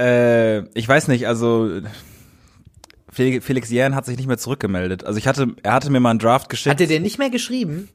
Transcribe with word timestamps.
Äh, 0.00 0.62
ich 0.78 0.88
weiß 0.88 1.08
nicht, 1.08 1.26
also 1.26 1.80
Felix, 3.10 3.70
Jähn 3.70 3.94
hat 3.94 4.04
sich 4.04 4.16
nicht 4.16 4.26
mehr 4.26 4.38
zurückgemeldet. 4.38 5.04
Also 5.04 5.18
ich 5.18 5.26
hatte, 5.26 5.54
er 5.62 5.72
hatte 5.72 5.90
mir 5.90 6.00
mal 6.00 6.10
einen 6.10 6.18
Draft 6.18 6.48
geschickt. 6.50 6.74
Hat 6.74 6.80
er 6.80 6.86
den 6.86 7.02
nicht 7.02 7.18
mehr 7.18 7.30
geschrieben? 7.30 7.88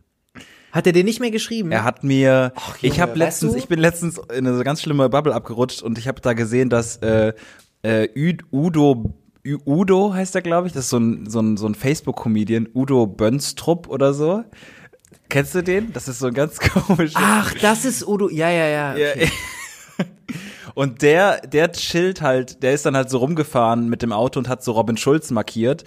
Hat 0.72 0.88
er 0.88 0.94
den 0.94 1.06
nicht 1.06 1.20
mehr 1.20 1.32
geschrieben? 1.32 1.72
Er 1.72 1.84
hat 1.84 2.04
mir, 2.04 2.54
Junge, 2.56 2.78
ich 2.82 3.02
habe 3.02 3.18
letztens, 3.18 3.52
du? 3.52 3.58
ich 3.58 3.68
bin 3.68 3.80
letztens 3.80 4.20
in 4.36 4.48
eine 4.48 4.64
ganz 4.64 4.82
schlimme 4.82 5.10
Bubble 5.10 5.36
abgerutscht 5.36 5.82
und 5.82 5.98
ich 5.98 6.08
habe 6.08 6.22
da 6.22 6.34
gesehen, 6.34 6.70
dass 6.70 6.98
äh, 6.98 7.34
äh, 7.84 8.08
Udo 8.52 9.14
Udo 9.44 10.14
heißt 10.14 10.36
er, 10.36 10.42
glaube 10.42 10.68
ich, 10.68 10.74
das 10.74 10.86
ist 10.86 10.90
so 10.92 11.00
ein 11.00 11.30
so 11.30 11.40
ein 11.40 11.58
so 11.58 11.68
ein 11.68 11.76
Facebook-Comedian, 11.76 12.70
Udo 12.74 13.08
Bönstrup 13.08 13.90
oder 13.90 14.14
so. 14.14 14.44
Kennst 15.30 15.56
du 15.56 15.64
den? 15.64 15.94
Das 15.94 16.08
ist 16.08 16.20
so 16.20 16.28
ein 16.28 16.34
ganz 16.34 16.60
komischer. 16.60 17.20
Ach, 17.22 17.54
das 17.56 17.86
ist 17.86 18.08
Udo. 18.08 18.30
Ja, 18.30 18.50
ja, 18.50 18.68
ja. 18.68 18.96
Ja, 18.96 19.08
Und 20.74 21.02
der, 21.02 21.42
der 21.42 21.72
chillt 21.72 22.22
halt, 22.22 22.64
der 22.64 22.74
ist 22.74 22.86
dann 22.86 22.96
halt 22.96 23.10
so 23.10 23.18
rumgefahren 23.18 23.90
mit 23.90 24.02
dem 24.02 24.12
Auto 24.14 24.40
und 24.40 24.50
hat 24.50 24.64
so 24.64 24.72
Robin 24.72 24.98
Schulz 24.98 25.32
markiert. 25.32 25.84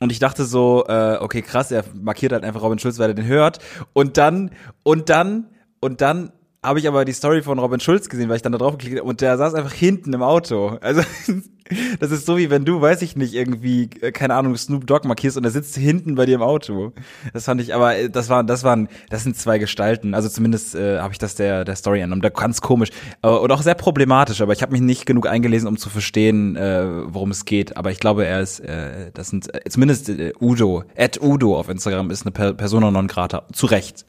Und 0.00 0.10
ich 0.10 0.18
dachte 0.18 0.44
so, 0.44 0.84
äh, 0.88 1.18
okay, 1.20 1.42
krass, 1.42 1.70
er 1.70 1.84
markiert 1.94 2.32
halt 2.32 2.44
einfach 2.44 2.62
Robin 2.62 2.78
Schulz, 2.78 2.98
weil 2.98 3.10
er 3.10 3.14
den 3.14 3.26
hört. 3.26 3.58
Und 3.92 4.16
dann, 4.16 4.50
und 4.82 5.08
dann, 5.10 5.48
und 5.80 6.00
dann 6.00 6.32
habe 6.64 6.78
ich 6.78 6.88
aber 6.88 7.04
die 7.04 7.12
Story 7.12 7.42
von 7.42 7.58
Robin 7.58 7.80
Schulz 7.80 8.08
gesehen, 8.08 8.28
weil 8.28 8.36
ich 8.36 8.42
dann 8.42 8.52
da 8.52 8.58
drauf 8.58 8.78
geklickt 8.78 8.98
habe 8.98 9.08
und 9.08 9.20
der 9.20 9.36
saß 9.36 9.54
einfach 9.54 9.72
hinten 9.72 10.12
im 10.12 10.22
Auto. 10.22 10.78
Also 10.80 11.02
das 12.00 12.10
ist 12.10 12.26
so 12.26 12.36
wie 12.36 12.50
wenn 12.50 12.64
du, 12.64 12.80
weiß 12.80 13.02
ich 13.02 13.16
nicht, 13.16 13.34
irgendwie, 13.34 13.90
äh, 14.00 14.12
keine 14.12 14.34
Ahnung, 14.34 14.56
Snoop 14.56 14.86
Dogg 14.86 15.06
markierst 15.06 15.36
und 15.36 15.44
er 15.44 15.50
sitzt 15.50 15.76
hinten 15.76 16.14
bei 16.14 16.26
dir 16.26 16.36
im 16.36 16.42
Auto. 16.42 16.92
Das 17.32 17.44
fand 17.44 17.60
ich, 17.60 17.74
aber 17.74 17.96
äh, 17.96 18.10
das 18.10 18.28
waren, 18.28 18.46
das 18.46 18.64
waren, 18.64 18.88
das 19.10 19.22
sind 19.22 19.36
zwei 19.36 19.58
Gestalten. 19.58 20.14
Also 20.14 20.28
zumindest 20.28 20.74
äh, 20.74 20.98
habe 20.98 21.12
ich 21.12 21.18
das 21.18 21.34
der 21.34 21.64
der 21.64 21.76
Story 21.76 22.00
entnommen. 22.00 22.22
Da 22.22 22.28
ganz 22.28 22.60
komisch 22.60 22.90
äh, 23.22 23.28
und 23.28 23.50
auch 23.50 23.62
sehr 23.62 23.74
problematisch. 23.74 24.40
Aber 24.40 24.52
ich 24.52 24.62
habe 24.62 24.72
mich 24.72 24.80
nicht 24.80 25.06
genug 25.06 25.26
eingelesen, 25.26 25.68
um 25.68 25.76
zu 25.76 25.90
verstehen, 25.90 26.56
äh, 26.56 26.84
worum 27.06 27.30
es 27.30 27.44
geht. 27.44 27.76
Aber 27.76 27.90
ich 27.90 28.00
glaube, 28.00 28.26
er 28.26 28.40
ist, 28.40 28.60
äh, 28.60 29.10
das 29.14 29.28
sind 29.28 29.54
äh, 29.54 29.68
zumindest 29.68 30.08
äh, 30.08 30.32
Udo, 30.40 30.84
at 30.96 31.20
Udo 31.22 31.58
auf 31.58 31.68
Instagram 31.68 32.10
ist 32.10 32.22
eine 32.22 32.32
per 32.32 32.54
Persona 32.54 32.90
non 32.90 33.08
grata. 33.08 33.44
Zu 33.52 33.66
Recht, 33.66 34.04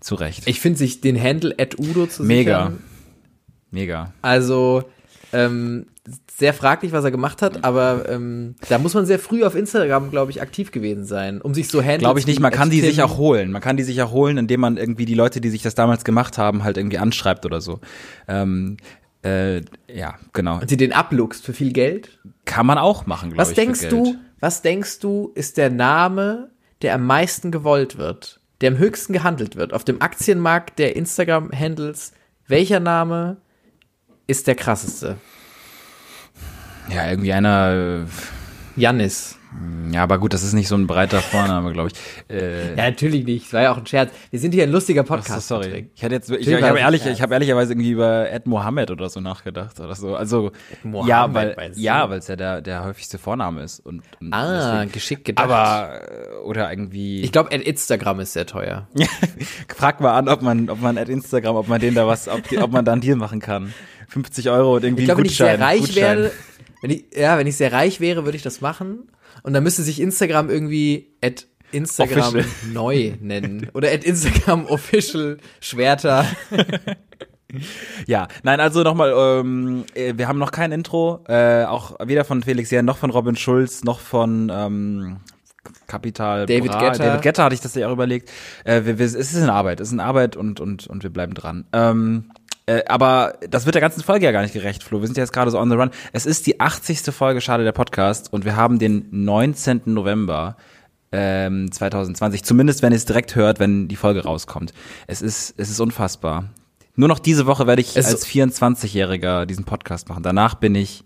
zu 0.00 0.14
Recht. 0.14 0.42
Ich 0.46 0.60
finde 0.60 0.78
sich 0.78 1.00
den 1.00 1.20
Handle 1.20 1.54
at 1.58 1.78
Udo 1.78 2.06
zu 2.06 2.22
Mega. 2.22 2.66
sichern. 2.66 2.82
Mega. 3.70 4.12
Also 4.22 4.84
ähm, 5.32 5.86
sehr 6.36 6.52
fraglich, 6.52 6.92
was 6.92 7.04
er 7.04 7.10
gemacht 7.10 7.40
hat, 7.40 7.64
aber 7.64 8.08
ähm, 8.08 8.56
da 8.68 8.78
muss 8.78 8.92
man 8.92 9.06
sehr 9.06 9.18
früh 9.18 9.42
auf 9.44 9.54
Instagram, 9.54 10.10
glaube 10.10 10.30
ich, 10.30 10.42
aktiv 10.42 10.70
gewesen 10.70 11.06
sein, 11.06 11.40
um 11.40 11.54
sich 11.54 11.68
so 11.68 11.80
Handles 11.80 12.00
Glaube 12.00 12.18
ich 12.18 12.26
nicht. 12.26 12.40
Man 12.40 12.52
kann 12.52 12.68
die 12.68 12.80
sich 12.80 13.02
auch 13.02 13.16
holen. 13.16 13.50
Man 13.50 13.62
kann 13.62 13.76
die 13.76 13.84
sich 13.84 14.02
auch 14.02 14.12
holen, 14.12 14.36
indem 14.36 14.60
man 14.60 14.76
irgendwie 14.76 15.06
die 15.06 15.14
Leute, 15.14 15.40
die 15.40 15.48
sich 15.48 15.62
das 15.62 15.74
damals 15.74 16.04
gemacht 16.04 16.36
haben, 16.36 16.62
halt 16.62 16.76
irgendwie 16.76 16.98
anschreibt 16.98 17.46
oder 17.46 17.60
so. 17.60 17.80
Ähm, 18.28 18.76
äh, 19.24 19.62
ja, 19.88 20.16
genau. 20.34 20.60
und 20.60 20.68
sie 20.68 20.76
den 20.76 20.92
abluchst 20.92 21.44
für 21.44 21.54
viel 21.54 21.72
Geld. 21.72 22.18
Kann 22.44 22.66
man 22.66 22.76
auch 22.76 23.06
machen, 23.06 23.30
glaube 23.30 23.40
Was 23.40 23.50
ich. 23.50 23.54
für 23.54 23.62
denkst 23.62 23.88
du, 23.88 24.16
was 24.40 24.60
denkst 24.60 24.98
du, 24.98 25.32
ist 25.34 25.56
der 25.56 25.70
Name, 25.70 26.50
der 26.82 26.94
am 26.94 27.06
meisten 27.06 27.50
gewollt 27.50 27.96
wird, 27.96 28.40
der 28.60 28.72
am 28.72 28.78
höchsten 28.78 29.14
gehandelt 29.14 29.56
wird 29.56 29.72
auf 29.72 29.84
dem 29.84 30.02
Aktienmarkt 30.02 30.78
der 30.78 30.96
Instagram-Handles? 30.96 32.12
Welcher 32.46 32.80
Name 32.80 33.38
ist 34.26 34.46
der 34.46 34.54
krasseste? 34.54 35.16
Ja, 36.92 37.08
irgendwie 37.10 37.32
einer. 37.32 38.06
Jannis. 38.76 39.38
äh, 39.88 39.94
Ja, 39.94 40.02
aber 40.02 40.18
gut, 40.18 40.34
das 40.34 40.42
ist 40.42 40.52
nicht 40.52 40.66
so 40.66 40.74
ein 40.74 40.88
breiter 40.88 41.20
Vorname, 41.20 41.72
glaube 41.72 41.90
ich. 41.92 42.34
Äh, 42.34 42.70
Ja, 42.76 42.90
natürlich 42.90 43.24
nicht. 43.24 43.46
Das 43.46 43.52
war 43.52 43.62
ja 43.62 43.72
auch 43.72 43.76
ein 43.78 43.86
Scherz. 43.86 44.10
Wir 44.30 44.40
sind 44.40 44.52
hier 44.52 44.64
ein 44.64 44.70
lustiger 44.72 45.02
ach 45.02 45.06
so, 45.06 45.14
Podcast. 45.14 45.46
sorry. 45.48 45.90
Ich 45.94 46.02
hätte 46.02 46.16
jetzt, 46.16 46.28
ich, 46.30 46.48
ich 46.48 46.62
habe 46.62 46.80
ehrlich, 46.80 47.06
ich 47.06 47.22
habe 47.22 47.34
ehrlicherweise 47.34 47.72
irgendwie 47.72 47.92
über 47.92 48.28
Ed 48.30 48.46
Mohammed 48.48 48.90
oder 48.90 49.08
so 49.08 49.20
nachgedacht 49.20 49.78
oder 49.78 49.94
so. 49.94 50.16
Also 50.16 50.50
Mohammed, 50.82 51.08
ja, 51.08 51.34
weil 51.34 51.72
ja, 51.76 52.10
weil 52.10 52.18
es 52.18 52.26
ja 52.26 52.34
der 52.34 52.60
der 52.62 52.84
häufigste 52.84 53.18
Vorname 53.18 53.62
ist 53.62 53.78
und, 53.78 54.02
und 54.20 54.32
Ah, 54.32 54.72
deswegen- 54.74 54.92
geschickt 54.92 55.24
gedacht. 55.24 55.44
aber 55.48 56.00
äh, 56.02 56.34
oder 56.44 56.68
irgendwie. 56.70 57.22
ich 57.22 57.30
glaube, 57.30 57.54
Instagram 57.54 58.18
ist 58.20 58.32
sehr 58.32 58.46
teuer. 58.46 58.88
Frag 59.76 60.00
mal 60.00 60.14
an, 60.18 60.28
ob 60.28 60.42
man, 60.42 60.68
ob 60.68 60.80
man 60.80 60.98
at 60.98 61.08
Instagram, 61.08 61.54
ob 61.54 61.68
man 61.68 61.80
den 61.80 61.94
da 61.94 62.08
was, 62.08 62.26
ob, 62.28 62.48
die, 62.48 62.58
ob 62.58 62.72
man 62.72 62.84
da 62.84 62.92
einen 62.92 63.00
Deal 63.02 63.16
machen 63.16 63.38
kann. 63.40 63.72
50 64.08 64.50
Euro 64.50 64.76
und 64.76 64.84
irgendwie 64.84 65.02
Ich 65.04 65.06
glaube, 65.08 65.22
ein 65.22 65.24
wenn 65.24 65.30
ich 65.30 65.36
sehr 65.36 65.52
Gutschein. 65.56 65.62
reich 65.66 65.80
Gutschein. 65.80 66.02
werde, 66.02 66.32
wenn 66.84 66.90
ich, 66.90 67.06
ja, 67.16 67.38
wenn 67.38 67.46
ich 67.46 67.56
sehr 67.56 67.72
reich 67.72 67.98
wäre, 67.98 68.26
würde 68.26 68.36
ich 68.36 68.42
das 68.42 68.60
machen. 68.60 69.10
Und 69.42 69.54
dann 69.54 69.62
müsste 69.62 69.82
sich 69.82 70.02
Instagram 70.02 70.50
irgendwie 70.50 71.14
at 71.22 71.46
Instagram 71.72 72.34
Official. 72.34 72.72
neu 72.74 73.12
nennen. 73.22 73.70
Oder 73.72 73.90
at 73.90 74.04
Instagram 74.04 74.66
official 74.66 75.38
Schwerter. 75.60 76.26
Ja, 78.08 78.26
nein, 78.42 78.58
also 78.58 78.82
nochmal, 78.82 79.14
ähm, 79.16 79.84
äh, 79.94 80.14
wir 80.16 80.26
haben 80.26 80.40
noch 80.40 80.50
kein 80.50 80.72
Intro, 80.72 81.22
äh, 81.28 81.62
auch 81.64 81.94
weder 82.04 82.24
von 82.24 82.42
Felix 82.42 82.72
Jähn, 82.72 82.84
noch 82.84 82.96
von 82.96 83.10
Robin 83.10 83.36
Schulz, 83.36 83.84
noch 83.84 84.00
von 84.00 84.50
ähm, 84.52 85.18
Kapital 85.86 86.46
David 86.46 86.72
Bra. 86.72 86.80
Guetta. 86.80 87.04
David 87.04 87.22
Getter 87.22 87.44
hatte 87.44 87.54
ich 87.54 87.60
das 87.60 87.76
ja 87.76 87.86
auch 87.86 87.92
überlegt. 87.92 88.28
Äh, 88.64 88.84
wir, 88.84 88.98
wir, 88.98 89.06
es 89.06 89.14
ist 89.14 89.34
in 89.34 89.50
Arbeit, 89.50 89.78
es 89.78 89.88
ist 89.88 89.92
in 89.92 90.00
Arbeit 90.00 90.36
und, 90.36 90.58
und, 90.58 90.88
und 90.88 91.04
wir 91.04 91.10
bleiben 91.10 91.34
dran. 91.34 91.64
Ähm, 91.72 92.32
äh, 92.66 92.82
aber 92.86 93.38
das 93.48 93.66
wird 93.66 93.74
der 93.74 93.82
ganzen 93.82 94.02
Folge 94.02 94.24
ja 94.26 94.32
gar 94.32 94.42
nicht 94.42 94.54
gerecht, 94.54 94.82
Flo. 94.82 95.00
Wir 95.00 95.06
sind 95.06 95.16
ja 95.16 95.22
jetzt 95.22 95.32
gerade 95.32 95.50
so 95.50 95.58
on 95.58 95.70
the 95.70 95.76
run. 95.76 95.90
Es 96.12 96.26
ist 96.26 96.46
die 96.46 96.60
80. 96.60 97.00
Folge 97.14 97.40
Schade 97.40 97.64
der 97.64 97.72
Podcast 97.72 98.32
und 98.32 98.44
wir 98.44 98.56
haben 98.56 98.78
den 98.78 99.06
19. 99.10 99.82
November 99.86 100.56
ähm, 101.12 101.70
2020. 101.70 102.42
Zumindest, 102.42 102.82
wenn 102.82 102.92
ihr 102.92 102.96
es 102.96 103.04
direkt 103.04 103.34
hört, 103.36 103.60
wenn 103.60 103.86
die 103.88 103.96
Folge 103.96 104.24
rauskommt. 104.24 104.72
Es 105.06 105.22
ist, 105.22 105.54
es 105.58 105.70
ist 105.70 105.80
unfassbar. 105.80 106.50
Nur 106.96 107.08
noch 107.08 107.18
diese 107.18 107.46
Woche 107.46 107.66
werde 107.66 107.82
ich 107.82 107.96
Es- 107.96 108.06
als 108.06 108.26
24-Jähriger 108.26 109.46
diesen 109.46 109.64
Podcast 109.64 110.08
machen. 110.08 110.22
Danach 110.22 110.54
bin 110.54 110.74
ich 110.74 111.04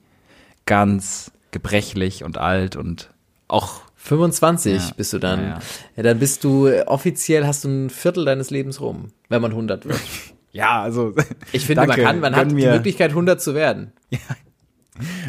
ganz 0.67 1.31
gebrechlich 1.51 2.25
und 2.25 2.39
alt 2.39 2.77
und 2.77 3.11
auch 3.49 3.81
25 3.97 4.75
Ja, 4.89 4.91
bist 4.97 5.13
du 5.13 5.19
dann. 5.19 5.41
ja, 5.41 5.47
Ja, 5.49 5.59
ja. 5.97 6.03
dann 6.03 6.19
bist 6.19 6.45
du, 6.45 6.67
äh, 6.67 6.85
offiziell 6.87 7.47
hast 7.47 7.65
du 7.65 7.69
ein 7.69 7.91
Viertel 7.91 8.25
deines 8.27 8.51
Lebens 8.51 8.81
rum, 8.81 9.09
wenn 9.29 9.43
man 9.43 9.51
100 9.53 9.87
wird. 9.87 9.99
ja, 10.53 10.83
also 10.83 11.15
Ich 11.53 11.65
finde, 11.67 11.87
danke, 11.87 12.03
man 12.03 12.07
kann, 12.07 12.21
man 12.21 12.37
hat 12.37 12.51
die. 12.51 12.55
Möglichkeit, 12.55 13.11
100 13.11 13.41
zu 13.41 13.55
werden. 13.55 13.93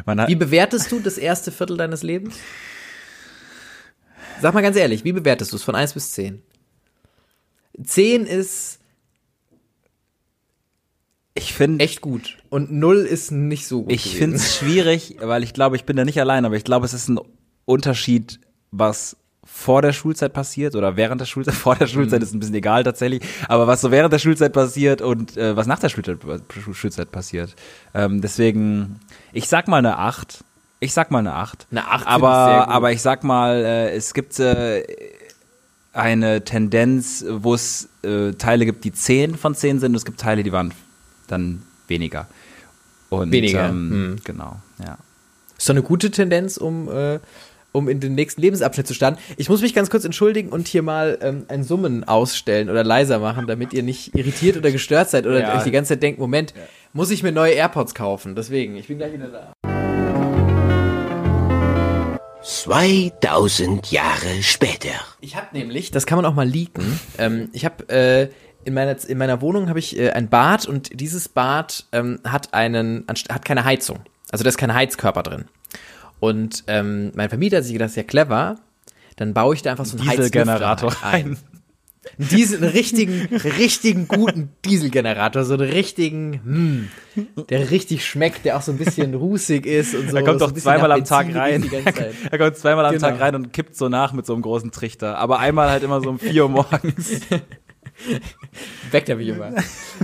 Man 0.04 0.20
hat, 0.20 0.30
Wie 0.30 0.36
bewertest 0.36 0.92
du 0.92 1.00
das 1.00 1.20
erste 1.20 1.52
Viertel 1.52 1.78
deines 1.78 2.02
Lebens? 2.02 2.40
Sag 4.42 4.56
mal 4.56 4.62
ganz 4.62 4.76
ehrlich, 4.76 5.04
wie 5.04 5.12
bewertest 5.12 5.52
du 5.52 5.58
es 5.58 5.64
von 5.64 5.76
1 5.76 5.94
bis 5.94 6.14
10? 6.14 6.42
10 7.84 8.26
ist 8.26 8.80
ich 11.36 11.54
finde 11.54 11.86
echt 11.86 12.02
gut 12.02 12.38
und 12.50 12.72
0 12.72 12.98
ist 12.98 13.32
nicht 13.32 13.68
so 13.68 13.84
gut. 13.84 13.94
Ich 13.94 14.16
finde 14.18 14.36
es 14.38 14.58
schwierig, 14.58 15.18
weil 15.22 15.44
ich 15.44 15.54
glaube, 15.54 15.76
ich 15.76 15.86
bin 15.86 15.96
da 15.96 16.04
nicht 16.04 16.20
allein, 16.20 16.44
aber 16.46 16.56
ich 16.56 16.64
glaube, 16.66 16.86
es 16.86 16.94
ist 16.94 17.08
ein 17.08 17.20
Unterschied, 17.66 18.40
was 18.72 19.16
vor 19.60 19.82
der 19.82 19.92
Schulzeit 19.92 20.32
passiert 20.32 20.76
oder 20.76 20.96
während 20.96 21.20
der 21.20 21.26
Schulzeit. 21.26 21.54
Vor 21.60 21.76
der 21.76 21.88
Schulzeit 21.88 22.24
ist 22.24 22.34
ein 22.34 22.40
bisschen 22.40 22.56
egal 22.56 22.84
tatsächlich, 22.84 23.22
aber 23.48 23.68
was 23.68 23.82
so 23.82 23.92
während 23.92 24.14
der 24.14 24.20
Schulzeit 24.20 24.54
passiert 24.54 25.02
und 25.02 25.36
äh, 25.36 25.56
was 25.56 25.68
nach 25.68 25.80
der 25.80 25.90
Schulzeit, 25.90 26.20
Schulzeit 26.72 27.12
passiert. 27.12 27.56
Ähm, 27.94 28.22
deswegen, 28.22 29.00
ich 29.34 29.50
sag 29.50 29.68
mal 29.68 29.78
eine 29.78 29.98
8. 29.98 30.44
Ich 30.80 30.94
sag 30.94 31.12
mal 31.12 31.20
eine 31.20 31.34
8. 31.34 31.68
Eine 31.72 31.88
8 31.88 31.92
finde 31.92 32.04
ich 32.06 32.10
aber, 32.10 32.68
aber 32.70 32.92
ich 32.94 33.02
sag 33.02 33.26
mal, 33.26 33.58
äh, 33.58 33.92
es 33.96 34.14
gibt 34.14 34.40
äh, 34.40 34.84
eine 35.92 36.46
Tendenz, 36.46 37.26
wo 37.30 37.54
es 37.54 37.90
äh, 38.04 38.32
Teile 38.34 38.66
gibt, 38.66 38.86
die 38.86 38.94
10 38.94 39.36
von 39.36 39.56
10 39.56 39.82
sind 39.82 39.92
und 39.92 39.98
es 39.98 40.06
gibt 40.06 40.22
Teile, 40.22 40.44
die 40.44 40.54
waren 40.54 40.74
dann 41.28 41.64
weniger. 41.88 42.28
Und, 43.10 43.32
Weniger, 43.32 43.68
Ähm, 43.70 43.92
hm. 43.92 44.20
Genau, 44.24 44.58
ja. 44.80 44.98
Ist 45.58 45.68
doch 45.68 45.74
eine 45.74 45.84
gute 45.84 46.12
Tendenz, 46.12 46.56
um, 46.56 46.88
äh, 46.90 47.20
um 47.72 47.88
in 47.90 48.00
den 48.00 48.16
nächsten 48.16 48.42
Lebensabschnitt 48.42 48.88
zu 48.88 48.94
starten. 48.94 49.20
Ich 49.38 49.50
muss 49.50 49.62
mich 49.62 49.74
ganz 49.74 49.90
kurz 49.90 50.06
entschuldigen 50.06 50.50
und 50.50 50.68
hier 50.68 50.82
mal 50.82 51.18
ähm, 51.22 51.46
ein 51.48 51.64
Summen 51.64 52.04
ausstellen 52.04 52.70
oder 52.70 52.84
leiser 52.84 53.20
machen, 53.20 53.48
damit 53.48 53.74
ihr 53.74 53.84
nicht 53.84 54.16
irritiert 54.16 54.58
oder 54.58 54.72
gestört 54.72 55.10
seid 55.10 55.26
oder 55.26 55.40
Ja. 55.42 55.58
euch 55.58 55.64
die 55.64 55.72
ganze 55.72 55.90
Zeit 55.94 56.04
denkt, 56.04 56.20
Moment, 56.20 56.54
muss 56.94 57.12
ich 57.12 57.24
mir 57.24 57.32
neue 57.32 57.54
AirPods 57.54 57.94
kaufen? 57.94 58.36
Deswegen, 58.36 58.76
ich 58.76 58.88
bin 58.88 58.98
gleich 58.98 59.14
wieder 59.14 59.28
da. 59.28 59.54
2000 62.42 63.92
Jahre 63.92 64.42
später. 64.42 64.90
Ich 65.22 65.36
habe 65.36 65.48
nämlich, 65.54 65.92
das 65.92 66.06
kann 66.06 66.18
man 66.18 66.26
auch 66.26 66.34
mal 66.34 66.48
leaken. 66.48 67.00
Ähm, 67.18 67.50
ich 67.54 67.66
habe 67.66 67.88
äh, 67.90 68.30
in 68.66 68.74
meiner 68.74 68.96
in 69.08 69.18
meiner 69.18 69.42
Wohnung 69.42 69.70
habe 69.70 69.80
ich 69.80 69.98
äh, 69.98 70.12
ein 70.12 70.30
Bad 70.30 70.66
und 70.68 71.00
dieses 71.00 71.30
Bad 71.30 71.86
ähm, 71.92 72.20
hat 72.26 72.54
einen 72.54 73.06
hat 73.30 73.46
keine 73.46 73.66
Heizung. 73.66 74.00
Also 74.32 74.44
da 74.44 74.50
ist 74.50 74.58
kein 74.58 74.74
Heizkörper 74.74 75.24
drin. 75.24 75.46
Und 76.20 76.64
ähm, 76.68 77.12
mein 77.16 77.30
Vermieter 77.30 77.58
hat 77.58 77.64
sich 77.64 77.74
gedacht, 77.74 77.92
sehr 77.92 78.04
clever. 78.04 78.58
Dann 79.16 79.34
baue 79.34 79.56
ich 79.56 79.62
da 79.62 79.72
einfach 79.72 79.86
so 79.86 79.98
einen 79.98 80.10
Dieselgenerator 80.10 80.92
Heizlüfter 81.02 81.08
ein. 81.08 81.38
Diesel, 82.18 82.64
einen 82.64 82.72
richtigen, 82.72 83.28
richtigen 83.36 84.08
guten 84.08 84.50
Dieselgenerator, 84.66 85.44
so 85.44 85.54
einen 85.54 85.70
richtigen, 85.70 86.90
hm, 87.16 87.26
der 87.50 87.72
richtig 87.72 88.06
schmeckt, 88.06 88.46
der 88.46 88.58
auch 88.58 88.62
so 88.62 88.72
ein 88.72 88.78
bisschen 88.78 89.14
rusig 89.14 89.66
ist 89.66 89.94
und 89.94 90.10
so. 90.10 90.18
Er 90.18 90.24
kommt 90.24 90.40
so 90.40 90.46
doch 90.46 90.54
bisschen 90.54 90.72
zweimal 90.72 90.92
am 90.92 91.04
Tag 91.04 91.34
rein. 91.36 91.70
er 92.32 92.38
kommt 92.38 92.58
zweimal 92.58 92.86
am 92.86 92.94
Genau. 92.94 93.08
Tag 93.08 93.20
rein 93.20 93.36
und 93.36 93.54
kippt 93.54 93.76
so 93.76 93.90
nach 93.90 94.14
mit 94.14 94.26
so 94.26 94.34
einem 94.34 94.42
großen 94.42 94.72
Trichter. 94.72 95.18
Aber 95.18 95.40
einmal 95.40 95.70
halt 95.70 95.84
immer 95.84 96.02
so 96.02 96.10
um 96.10 96.20
4 96.20 96.44
Uhr 96.44 96.50
morgens. 96.50 97.22
Weckt 98.92 99.10
er 99.10 99.18
mich 99.18 99.28
immer. 99.28 99.54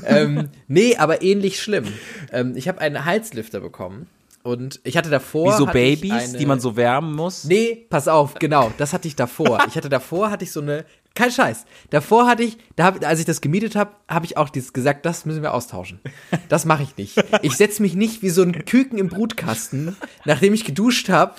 ähm, 0.05 0.49
nee, 0.67 0.97
aber 0.97 1.21
ähnlich 1.21 1.61
schlimm. 1.61 1.85
Ähm, 2.31 2.53
ich 2.55 2.67
habe 2.67 2.79
einen 2.81 3.05
Heizlüfter 3.05 3.61
bekommen 3.61 4.07
Und 4.45 4.79
ich 4.83 4.95
hatte 4.95 5.09
davor. 5.09 5.53
Wie 5.53 5.57
so 5.57 5.65
Babys, 5.65 6.11
eine, 6.11 6.37
die 6.37 6.45
man 6.45 6.59
so 6.59 6.75
wärmen 6.75 7.15
muss. 7.15 7.45
Nee, 7.45 7.87
pass 7.89 8.07
auf, 8.07 8.35
genau, 8.35 8.71
das 8.77 8.93
hatte 8.93 9.07
ich 9.07 9.15
davor. 9.15 9.57
Ich 9.67 9.75
hatte 9.75 9.89
davor, 9.89 10.29
hatte 10.29 10.43
ich 10.43 10.51
so 10.51 10.61
eine, 10.61 10.85
kein 11.15 11.31
Scheiß. 11.31 11.65
Davor 11.89 12.27
hatte 12.27 12.43
ich, 12.43 12.59
da 12.75 12.83
hab, 12.83 13.03
als 13.03 13.19
ich 13.19 13.25
das 13.25 13.41
gemietet 13.41 13.75
habe, 13.75 13.93
habe 14.07 14.27
ich 14.27 14.37
auch 14.37 14.49
dieses 14.49 14.71
gesagt, 14.71 15.03
das 15.03 15.25
müssen 15.25 15.41
wir 15.41 15.51
austauschen. 15.51 15.99
Das 16.47 16.65
mache 16.65 16.83
ich 16.83 16.95
nicht. 16.95 17.17
Ich 17.41 17.53
setze 17.53 17.81
mich 17.81 17.95
nicht 17.95 18.21
wie 18.21 18.29
so 18.29 18.43
ein 18.43 18.65
Küken 18.65 18.99
im 18.99 19.07
Brutkasten, 19.07 19.97
nachdem 20.25 20.53
ich 20.53 20.63
geduscht 20.63 21.09
habe, 21.09 21.33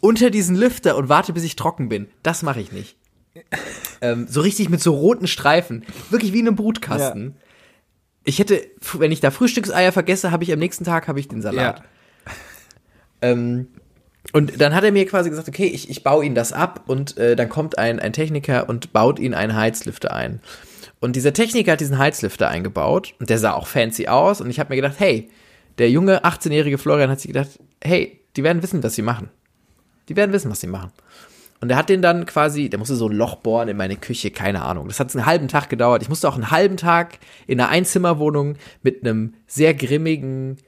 unter 0.00 0.30
diesen 0.30 0.56
Lüfter 0.56 0.96
und 0.96 1.10
warte, 1.10 1.34
bis 1.34 1.44
ich 1.44 1.54
trocken 1.54 1.90
bin. 1.90 2.08
Das 2.22 2.42
mache 2.42 2.62
ich 2.62 2.72
nicht. 2.72 2.96
Ähm, 4.00 4.26
so 4.26 4.40
richtig 4.40 4.70
mit 4.70 4.80
so 4.80 4.94
roten 4.94 5.26
Streifen, 5.26 5.84
wirklich 6.08 6.32
wie 6.32 6.40
in 6.40 6.46
einem 6.46 6.56
Brutkasten. 6.56 7.36
Ich 8.24 8.38
hätte, 8.38 8.62
wenn 8.94 9.12
ich 9.12 9.20
da 9.20 9.30
Frühstückseier 9.30 9.92
vergesse, 9.92 10.30
habe 10.30 10.44
ich 10.44 10.52
am 10.52 10.58
nächsten 10.60 10.84
Tag 10.84 11.08
habe 11.08 11.20
ich 11.20 11.28
den 11.28 11.42
Salat. 11.42 11.80
Ja. 11.80 11.84
Ähm, 13.22 13.68
und 14.32 14.60
dann 14.60 14.74
hat 14.74 14.84
er 14.84 14.92
mir 14.92 15.06
quasi 15.06 15.30
gesagt, 15.30 15.48
okay, 15.48 15.66
ich, 15.66 15.88
ich 15.88 16.02
baue 16.02 16.24
ihn 16.24 16.34
das 16.34 16.52
ab 16.52 16.82
und 16.86 17.16
äh, 17.16 17.34
dann 17.34 17.48
kommt 17.48 17.78
ein, 17.78 17.98
ein 17.98 18.12
Techniker 18.12 18.68
und 18.68 18.92
baut 18.92 19.18
ihn 19.18 19.34
einen 19.34 19.56
Heizlüfter 19.56 20.12
ein. 20.12 20.40
Und 21.00 21.16
dieser 21.16 21.32
Techniker 21.32 21.72
hat 21.72 21.80
diesen 21.80 21.98
Heizlüfter 21.98 22.48
eingebaut 22.48 23.14
und 23.20 23.30
der 23.30 23.38
sah 23.38 23.52
auch 23.52 23.66
fancy 23.66 24.08
aus 24.08 24.40
und 24.40 24.50
ich 24.50 24.60
habe 24.60 24.70
mir 24.70 24.76
gedacht, 24.76 24.96
hey, 24.98 25.30
der 25.78 25.90
junge 25.90 26.24
18-jährige 26.24 26.76
Florian 26.76 27.10
hat 27.10 27.20
sich 27.20 27.28
gedacht, 27.28 27.58
hey, 27.82 28.20
die 28.36 28.42
werden 28.42 28.62
wissen, 28.62 28.82
was 28.82 28.94
sie 28.94 29.02
machen. 29.02 29.30
Die 30.08 30.16
werden 30.16 30.32
wissen, 30.32 30.50
was 30.50 30.60
sie 30.60 30.66
machen. 30.66 30.90
Und 31.60 31.70
er 31.70 31.76
hat 31.76 31.88
den 31.88 32.02
dann 32.02 32.24
quasi, 32.26 32.68
der 32.68 32.78
musste 32.78 32.94
so 32.94 33.08
ein 33.08 33.16
Loch 33.16 33.36
bohren 33.36 33.68
in 33.68 33.76
meine 33.76 33.96
Küche, 33.96 34.30
keine 34.30 34.62
Ahnung. 34.62 34.86
Das 34.88 35.00
hat 35.00 35.14
einen 35.14 35.26
halben 35.26 35.48
Tag 35.48 35.68
gedauert. 35.68 36.02
Ich 36.02 36.08
musste 36.08 36.28
auch 36.28 36.34
einen 36.34 36.50
halben 36.50 36.76
Tag 36.76 37.18
in 37.46 37.60
einer 37.60 37.68
Einzimmerwohnung 37.68 38.56
mit 38.82 39.02
einem 39.02 39.34
sehr 39.46 39.74
grimmigen 39.74 40.58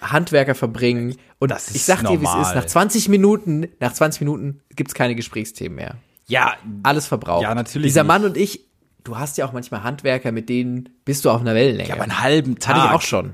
Handwerker 0.00 0.54
verbringen. 0.54 1.16
Und 1.38 1.50
Das 1.50 1.68
ist 1.68 1.76
ich 1.76 1.84
sag 1.84 2.00
dir, 2.00 2.10
wie 2.10 2.14
es 2.16 2.22
normal. 2.22 2.42
ist. 2.42 2.54
Nach 2.54 2.66
20 2.66 3.08
Minuten, 3.08 3.68
nach 3.80 3.92
20 3.92 4.20
Minuten 4.20 4.60
gibt's 4.74 4.94
keine 4.94 5.14
Gesprächsthemen 5.14 5.76
mehr. 5.76 5.94
Ja, 6.26 6.54
Alles 6.82 7.06
verbraucht. 7.06 7.42
Ja, 7.42 7.54
natürlich 7.54 7.88
Dieser 7.88 8.02
nicht. 8.02 8.08
Mann 8.08 8.24
und 8.24 8.36
ich, 8.36 8.66
du 9.04 9.18
hast 9.18 9.36
ja 9.38 9.46
auch 9.46 9.52
manchmal 9.52 9.82
Handwerker, 9.82 10.32
mit 10.32 10.48
denen 10.48 10.88
bist 11.04 11.24
du 11.24 11.30
auf 11.30 11.40
einer 11.40 11.54
Wellenlänge. 11.54 11.88
ja, 11.88 11.94
aber 11.94 12.04
einen 12.04 12.20
halben 12.20 12.58
Tag. 12.58 12.76
Hatte 12.76 12.86
ich 12.88 12.92
auch 12.94 13.02
schon. 13.02 13.32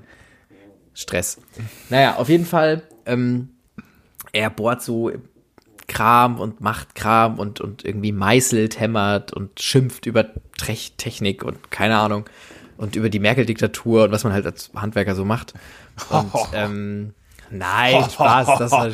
Stress. 0.95 1.39
Naja, 1.91 2.17
auf 2.17 2.29
jeden 2.31 2.47
Fall, 2.47 2.83
ähm, 3.05 3.51
er 4.33 4.49
bohrt 4.51 4.83
so 4.83 5.13
Kram 5.89 6.41
und 6.41 6.61
macht 6.61 6.95
Kram 6.95 7.39
und, 7.39 7.61
und 7.61 7.85
irgendwie 7.85 8.13
meißelt, 8.13 8.81
hämmert 8.81 9.33
und 9.33 9.61
schimpft 9.61 10.07
über 10.07 10.27
Technik 10.97 11.45
und 11.45 11.71
keine 11.71 11.99
Ahnung 11.99 12.25
und 12.77 12.97
über 12.97 13.09
die 13.11 13.19
Merkel-Diktatur 13.19 14.05
und 14.05 14.13
was 14.13 14.25
man 14.25 14.33
halt 14.33 14.47
als 14.47 14.71
Handwerker 14.75 15.15
so 15.15 15.25
macht. 15.25 15.55
Und, 16.11 16.33
ähm, 16.53 17.15
nein, 17.51 18.05
Spaß, 18.11 18.59
das 18.59 18.73
war, 18.73 18.91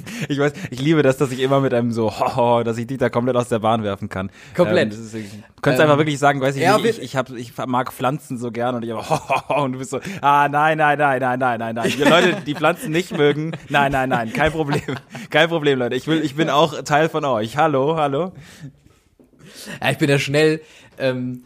Ich 0.28 0.38
weiß, 0.38 0.52
ich 0.70 0.80
liebe 0.80 1.02
das, 1.02 1.16
dass 1.16 1.30
ich 1.30 1.40
immer 1.40 1.60
mit 1.60 1.74
einem 1.74 1.92
so, 1.92 2.10
hoho, 2.10 2.62
dass 2.64 2.78
ich 2.78 2.86
dich 2.86 2.98
da 2.98 3.08
komplett 3.08 3.36
aus 3.36 3.48
der 3.48 3.58
Bahn 3.58 3.82
werfen 3.82 4.08
kann. 4.08 4.30
Komplett. 4.54 4.94
Ähm, 4.94 5.00
du 5.00 5.62
könntest 5.62 5.80
Ähm, 5.80 5.80
einfach 5.82 5.98
wirklich 5.98 6.18
sagen, 6.18 6.40
weiß 6.40 6.56
ich 6.56 6.62
ja, 6.62 6.76
nicht, 6.78 6.98
ich, 6.98 7.02
ich, 7.02 7.16
hab, 7.16 7.30
ich 7.30 7.52
mag 7.66 7.92
Pflanzen 7.92 8.38
so 8.38 8.50
gern 8.50 8.74
und 8.74 8.84
ich 8.84 8.92
aber, 8.92 9.08
hoho, 9.08 9.64
und 9.64 9.72
du 9.72 9.78
bist 9.78 9.90
so, 9.90 10.00
ah, 10.20 10.48
nein, 10.48 10.78
nein, 10.78 10.98
nein, 10.98 11.20
nein, 11.20 11.38
nein, 11.38 11.58
nein, 11.58 11.74
nein. 11.74 11.92
Die 11.96 12.02
Leute, 12.02 12.36
die 12.46 12.54
Pflanzen 12.54 12.90
nicht 12.90 13.16
mögen, 13.16 13.52
nein, 13.68 13.92
nein, 13.92 14.08
nein, 14.08 14.32
kein 14.32 14.52
Problem. 14.52 14.82
Kein 15.30 15.48
Problem, 15.48 15.78
Leute. 15.78 15.96
Ich 15.96 16.06
will, 16.06 16.24
ich 16.24 16.34
bin 16.34 16.50
auch 16.50 16.82
Teil 16.82 17.08
von 17.08 17.24
euch. 17.24 17.56
Hallo, 17.56 17.96
hallo. 17.96 18.32
Ja, 19.80 19.90
ich 19.90 19.98
bin 19.98 20.10
ja 20.10 20.18
schnell, 20.18 20.60
ähm, 20.98 21.44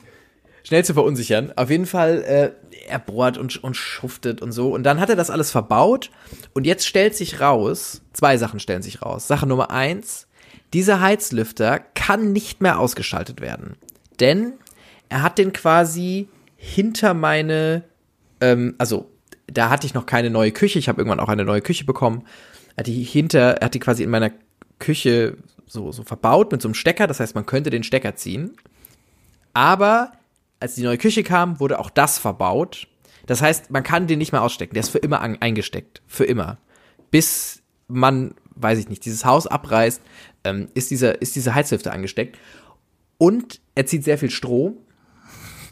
schnell 0.62 0.85
zu 0.85 0.95
verunsichern. 0.95 1.53
Auf 1.57 1.71
jeden 1.71 1.87
Fall, 1.87 2.23
äh, 2.23 2.51
er 2.89 2.99
bohrt 2.99 3.39
und, 3.39 3.62
und 3.62 3.75
schuftet 3.75 4.43
und 4.43 4.53
so. 4.53 4.75
Und 4.75 4.83
dann 4.83 5.01
hat 5.01 5.11
er 5.11 5.17
das 5.17 5.31
alles 5.31 5.51
verbaut. 5.51 6.11
Und 6.53 6.67
jetzt 6.67 6.87
stellt 6.87 7.15
sich 7.15 7.41
raus, 7.41 8.03
zwei 8.12 8.37
Sachen 8.37 8.61
stellen 8.61 8.83
sich 8.83 9.03
raus. 9.03 9.27
Sache 9.27 9.47
Nummer 9.47 9.71
eins, 9.71 10.27
dieser 10.73 11.01
Heizlüfter 11.01 11.81
kann 11.95 12.33
nicht 12.33 12.61
mehr 12.61 12.79
ausgeschaltet 12.79 13.41
werden. 13.41 13.77
Denn 14.21 14.55
er 15.09 15.23
hat 15.23 15.39
den 15.39 15.53
quasi 15.53 16.29
hinter 16.57 17.15
meine, 17.15 17.85
ähm, 18.41 18.75
also 18.79 19.11
da 19.47 19.71
hatte 19.71 19.87
ich 19.87 19.95
noch 19.95 20.07
keine 20.07 20.31
neue 20.31 20.53
Küche. 20.53 20.79
Ich 20.79 20.89
habe 20.89 21.01
irgendwann 21.01 21.21
auch 21.21 21.29
eine 21.29 21.45
neue 21.45 21.62
Küche 21.62 21.85
bekommen. 21.85 22.25
Er 22.77 22.83
hat 22.83 22.87
die 22.87 23.03
hinter, 23.03 23.57
er 23.57 23.67
hat 23.67 23.75
die 23.75 23.81
quasi 23.81 24.03
in 24.03 24.11
meiner 24.11 24.31
Küche 24.79 25.37
so, 25.67 25.93
so 25.93 26.03
verbaut 26.05 26.53
mit 26.53 26.62
so 26.62 26.69
einem 26.69 26.75
Stecker. 26.75 27.07
Das 27.07 27.21
heißt, 27.21 27.35
man 27.35 27.47
könnte 27.47 27.71
den 27.71 27.83
Stecker 27.83 28.15
ziehen. 28.15 28.57
Aber 29.53 30.12
als 30.61 30.75
die 30.75 30.83
neue 30.83 30.99
Küche 30.99 31.23
kam, 31.23 31.59
wurde 31.59 31.79
auch 31.79 31.91
das 31.91 32.19
verbaut. 32.19 32.87
Das 33.27 33.43
heißt, 33.43 33.71
man 33.71 33.83
kann 33.83 34.07
den 34.07 34.19
nicht 34.19 34.33
mehr 34.33 34.43
ausstecken. 34.43 34.75
Der 34.75 34.83
ist 34.83 34.91
für 34.91 34.99
immer 34.99 35.21
eingesteckt. 35.21 36.03
Für 36.07 36.25
immer. 36.25 36.59
Bis 37.11 37.62
man, 37.89 38.35
weiß 38.55 38.79
ich 38.79 38.89
nicht, 38.89 39.05
dieses 39.05 39.25
Haus 39.25 39.47
abreißt, 39.47 40.03
ähm, 40.45 40.69
ist, 40.75 40.91
dieser, 40.91 41.21
ist 41.21 41.35
diese 41.37 41.55
Heizlüfter 41.55 41.93
angesteckt. 41.93 42.39
Und 43.19 43.61
er 43.75 43.87
zieht 43.87 44.05
sehr 44.05 44.19
viel 44.19 44.31
Strom. 44.31 44.79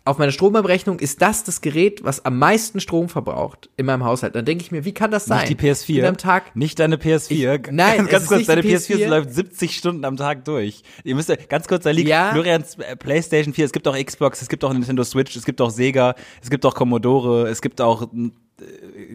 Auf 0.09 0.17
meiner 0.17 0.33
Stromabrechnung 0.33 1.01
ist 1.01 1.21
das 1.21 1.45
das 1.45 1.61
Gerät, 1.61 2.03
was 2.03 2.25
am 2.25 2.39
meisten 2.39 2.81
Strom 2.81 3.11
verbraucht 3.11 3.69
in 3.77 3.85
meinem 3.85 4.05
Haushalt. 4.05 4.35
Dann 4.35 4.47
denke 4.47 4.65
ich 4.65 4.73
mir, 4.73 4.87
wie 4.87 4.93
kann 4.95 5.11
das 5.11 5.27
sein? 5.27 5.47
Nicht 5.47 5.61
die 5.61 5.67
PS4. 5.69 5.91
Ich 5.91 5.97
bin 5.97 6.05
am 6.07 6.17
Tag 6.17 6.57
Nicht 6.57 6.79
deine 6.79 6.97
PS4. 6.97 7.31
Ich- 7.67 7.71
nein, 7.73 8.07
ganz 8.07 8.23
ist 8.25 8.29
kurz, 8.31 8.47
deine 8.47 8.63
die 8.63 8.75
PS4, 8.75 8.97
PS4. 8.97 9.09
läuft 9.09 9.35
70 9.35 9.77
Stunden 9.77 10.05
am 10.07 10.17
Tag 10.17 10.47
durch. 10.47 10.83
Ihr 11.05 11.15
müsst 11.15 11.31
ganz 11.51 11.69
kurz, 11.69 11.85
da 11.85 11.91
liegt 11.91 12.09
Ja. 12.09 12.31
Florians 12.33 12.77
äh, 12.79 12.97
PlayStation 12.97 13.53
4, 13.53 13.67
es 13.67 13.73
gibt 13.73 13.87
auch 13.87 13.97
Xbox, 14.03 14.41
es 14.41 14.49
gibt 14.49 14.65
auch 14.65 14.73
Nintendo 14.73 15.05
Switch, 15.05 15.37
es 15.37 15.45
gibt 15.45 15.61
auch 15.61 15.69
Sega, 15.71 16.15
es 16.43 16.49
gibt 16.49 16.65
auch 16.65 16.75
Commodore, 16.75 17.47
es 17.49 17.61
gibt 17.61 17.83
auch 17.83 18.09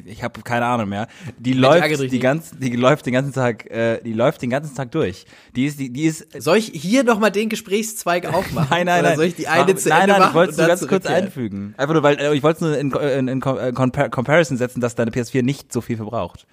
ich 0.05 0.23
habe 0.23 0.41
keine 0.41 0.65
Ahnung 0.65 0.89
mehr. 0.89 1.07
Die 1.37 1.53
läuft 1.53 1.99
die 1.99 2.07
nicht. 2.07 2.21
ganz, 2.21 2.51
die 2.57 2.75
läuft 2.75 3.05
den 3.05 3.13
ganzen 3.13 3.33
Tag, 3.33 3.69
äh, 3.69 4.01
die 4.01 4.13
läuft 4.13 4.41
den 4.41 4.49
ganzen 4.49 4.75
Tag 4.75 4.91
durch. 4.91 5.25
Die 5.55 5.65
ist, 5.65 5.79
die, 5.79 5.91
die 5.91 6.03
ist 6.03 6.27
Soll 6.41 6.57
ich 6.57 6.71
hier 6.73 7.03
nochmal 7.03 7.31
den 7.31 7.49
Gesprächszweig 7.49 8.25
aufmachen? 8.33 8.67
Nein, 8.69 8.85
nein, 8.85 9.03
nein. 9.03 9.15
soll 9.15 9.25
ich 9.25 9.35
die 9.35 9.47
eine 9.47 9.73
Mach- 9.73 9.79
zu 9.79 9.89
nein, 9.89 10.01
Ende 10.01 10.13
nein, 10.13 10.21
machen 10.21 10.29
ich 10.31 10.35
wollte 10.35 10.67
ganz 10.67 10.87
kurz 10.87 11.05
einfügen. 11.05 11.73
Einfach 11.77 11.93
nur, 11.93 12.03
weil 12.03 12.19
äh, 12.19 12.33
ich 12.35 12.43
wollte 12.43 12.55
es 12.57 12.61
nur 12.61 12.77
in, 12.77 12.91
in, 12.91 13.27
in, 13.27 13.27
in 13.27 13.39
Compar 13.41 14.09
Comparison 14.09 14.57
setzen, 14.57 14.79
dass 14.81 14.95
deine 14.95 15.11
PS4 15.11 15.43
nicht 15.43 15.73
so 15.73 15.81
viel 15.81 15.97
verbraucht. 15.97 16.45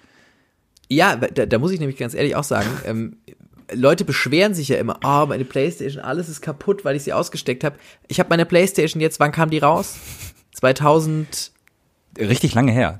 Ja, 0.89 1.15
da, 1.15 1.45
da 1.45 1.57
muss 1.59 1.71
ich 1.71 1.79
nämlich 1.79 1.97
ganz 1.97 2.13
ehrlich 2.13 2.35
auch 2.35 2.43
sagen, 2.43 2.67
ähm, 2.85 3.17
Leute 3.73 4.03
beschweren 4.03 4.53
sich 4.53 4.67
ja 4.67 4.77
immer, 4.77 4.99
oh, 5.03 5.25
meine 5.27 5.45
Playstation, 5.45 6.03
alles 6.03 6.27
ist 6.27 6.41
kaputt, 6.41 6.83
weil 6.83 6.97
ich 6.97 7.03
sie 7.03 7.13
ausgesteckt 7.13 7.63
habe. 7.63 7.77
Ich 8.09 8.19
habe 8.19 8.29
meine 8.29 8.45
Playstation 8.45 8.99
jetzt, 8.99 9.19
wann 9.21 9.31
kam 9.31 9.49
die 9.49 9.59
raus? 9.59 9.95
2000, 10.55 11.51
Richtig 12.19 12.53
lange 12.53 12.71
her. 12.71 12.99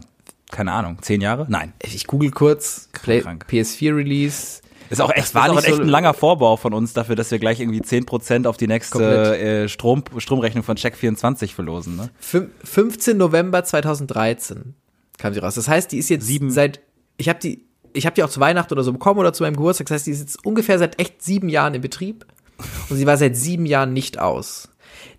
Keine 0.51 0.73
Ahnung, 0.73 0.97
zehn 1.01 1.21
Jahre? 1.21 1.45
Nein. 1.49 1.73
ich 1.81 2.07
google 2.07 2.31
kurz, 2.31 2.89
Play, 2.91 3.21
krank. 3.21 3.45
PS4 3.49 3.95
Release. 3.95 4.61
Ist 4.89 4.99
auch 4.99 5.09
echt, 5.11 5.33
war 5.33 5.45
ist 5.45 5.51
auch 5.51 5.55
nicht 5.55 5.67
echt 5.67 5.75
so- 5.77 5.81
ein 5.83 5.87
langer 5.87 6.13
Vorbau 6.13 6.57
von 6.57 6.73
uns 6.73 6.91
dafür, 6.91 7.15
dass 7.15 7.31
wir 7.31 7.39
gleich 7.39 7.61
irgendwie 7.61 7.79
10% 7.81 8.45
auf 8.45 8.57
die 8.57 8.67
nächste 8.67 9.37
äh, 9.39 9.69
Strom, 9.69 10.03
Stromrechnung 10.17 10.65
von 10.65 10.75
Check24 10.75 11.53
verlosen. 11.53 11.95
Ne? 11.95 12.09
Fün- 12.21 12.49
15 12.65 13.15
November 13.15 13.63
2013 13.63 14.73
kam 15.17 15.33
sie 15.33 15.39
raus. 15.39 15.55
Das 15.55 15.69
heißt, 15.69 15.91
die 15.93 15.97
ist 15.97 16.09
jetzt 16.09 16.25
Sieben- 16.27 16.51
seit, 16.51 16.81
ich 17.15 17.29
habe 17.29 17.39
die, 17.39 17.63
ich 17.93 18.05
habe 18.05 18.15
die 18.15 18.23
auch 18.23 18.29
zu 18.29 18.41
Weihnachten 18.41 18.73
oder 18.73 18.83
so 18.83 18.91
bekommen 18.91 19.21
oder 19.21 19.31
zu 19.31 19.43
meinem 19.43 19.55
Geburtstag. 19.55 19.87
Das 19.87 19.95
heißt, 19.95 20.07
die 20.07 20.11
ist 20.11 20.19
jetzt 20.19 20.45
ungefähr 20.45 20.77
seit 20.77 20.99
echt 20.99 21.21
sieben 21.23 21.47
Jahren 21.47 21.73
in 21.73 21.81
Betrieb 21.81 22.25
und 22.89 22.97
sie 22.97 23.05
war 23.05 23.15
seit 23.15 23.37
sieben 23.37 23.65
Jahren 23.65 23.93
nicht 23.93 24.19
aus. 24.19 24.67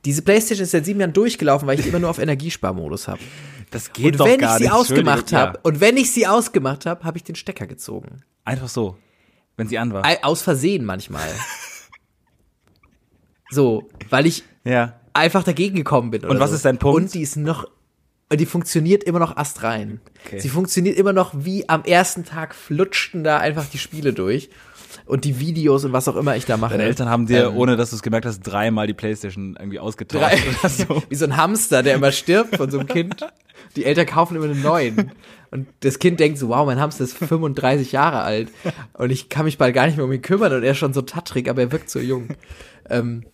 Diese 0.05 0.21
Playstation 0.21 0.65
ist 0.65 0.73
seit 0.73 0.85
sieben 0.85 1.01
Jahren 1.01 1.13
durchgelaufen, 1.15 1.67
weil 1.67 1.81
ich 1.81 1.87
immer 1.87 1.99
nur 1.99 2.11
auf 2.11 2.19
Energiesparmodus 2.19 3.09
habe. 3.09 3.21
Das 3.73 3.93
geht 3.93 4.13
Und 4.13 4.21
doch 4.21 4.27
wenn 4.27 4.39
gar 4.39 4.53
ich 4.53 4.59
sie 4.59 4.65
nicht. 4.65 4.73
ausgemacht 4.73 5.33
habe, 5.33 5.55
ja. 5.55 5.61
und 5.65 5.81
wenn 5.81 5.97
ich 5.97 6.13
sie 6.13 6.27
ausgemacht 6.27 6.87
habe, 6.87 7.03
habe 7.05 7.19
ich 7.19 7.25
den 7.25 7.35
Stecker 7.35 7.67
gezogen. 7.67 8.23
Einfach 8.45 8.69
so. 8.69 8.97
Wenn 9.57 9.67
sie 9.67 9.79
an 9.79 9.93
war. 9.93 10.05
Aus 10.23 10.43
Versehen 10.43 10.85
manchmal. 10.85 11.29
so, 13.51 13.89
weil 14.11 14.27
ich 14.27 14.45
Ja. 14.65 15.01
einfach 15.13 15.45
dagegen 15.45 15.77
gekommen 15.77 16.11
bin. 16.11 16.25
Und 16.25 16.41
was 16.41 16.51
so. 16.51 16.57
ist 16.57 16.65
dein 16.65 16.79
Punkt? 16.79 17.01
Und 17.03 17.15
die 17.15 17.23
ist 17.23 17.37
noch, 17.37 17.67
und 18.33 18.41
die 18.41 18.47
funktioniert 18.47 19.05
immer 19.05 19.19
noch 19.19 19.37
astrein. 19.37 20.01
Okay. 20.27 20.41
Sie 20.41 20.49
funktioniert 20.49 20.97
immer 20.97 21.13
noch 21.13 21.33
wie 21.37 21.69
am 21.69 21.85
ersten 21.85 22.25
Tag 22.25 22.55
flutschten 22.55 23.25
da 23.25 23.39
einfach 23.39 23.67
die 23.67 23.79
Spiele 23.79 24.13
durch. 24.15 24.49
Und 25.05 25.25
die 25.25 25.41
Videos 25.41 25.85
und 25.85 25.93
was 25.93 26.07
auch 26.09 26.17
immer 26.17 26.37
ich 26.37 26.45
da 26.45 26.57
mache. 26.57 26.73
Deine 26.73 26.85
Eltern 26.85 27.09
haben 27.09 27.27
dir, 27.27 27.47
Ähm, 27.49 27.57
ohne 27.57 27.77
dass 27.77 27.91
du 27.91 27.97
es 27.97 28.03
gemerkt 28.03 28.27
hast, 28.27 28.41
dreimal 28.41 28.87
die 28.87 28.95
Playstation 28.95 29.57
irgendwie 29.59 29.79
ausgetauscht 29.79 30.37
drei, 30.63 30.69
so. 30.69 31.03
wie 31.09 31.15
so 31.15 31.25
ein 31.25 31.37
Hamster, 31.37 31.83
der 31.83 31.95
immer 31.95 32.13
stirbt 32.13 32.57
von 32.57 32.71
so 32.71 32.79
einem 32.79 32.89
Kind. 32.89 33.27
Die 33.77 33.85
Eltern 33.85 34.07
kaufen 34.07 34.37
immer 34.37 34.45
einen 34.47 34.63
neuen. 34.63 35.13
Und 35.51 35.67
das 35.81 35.99
Kind 35.99 36.21
denkt 36.21 36.39
so, 36.39 36.49
wow, 36.49 36.65
mein 36.65 36.79
Hamster 36.81 37.05
ist 37.05 37.17
35 37.17 37.93
Jahre 37.93 38.21
alt. 38.23 38.51
Und 38.95 39.11
ich 39.11 39.29
kann 39.29 39.45
mich 39.45 39.59
bald 39.59 39.75
gar 39.75 39.87
nicht 39.87 39.97
mehr 39.97 40.05
um 40.05 40.13
ihn 40.13 40.23
kümmern. 40.23 40.53
Und 40.53 40.63
er 40.63 40.73
ist 40.73 40.79
schon 40.79 40.93
so 40.95 41.03
tattrig, 41.03 41.49
aber 41.49 41.63
er 41.63 41.73
wirkt 41.73 41.91
so 41.91 41.99
jung. 41.99 42.29
Ähm, 42.89 43.25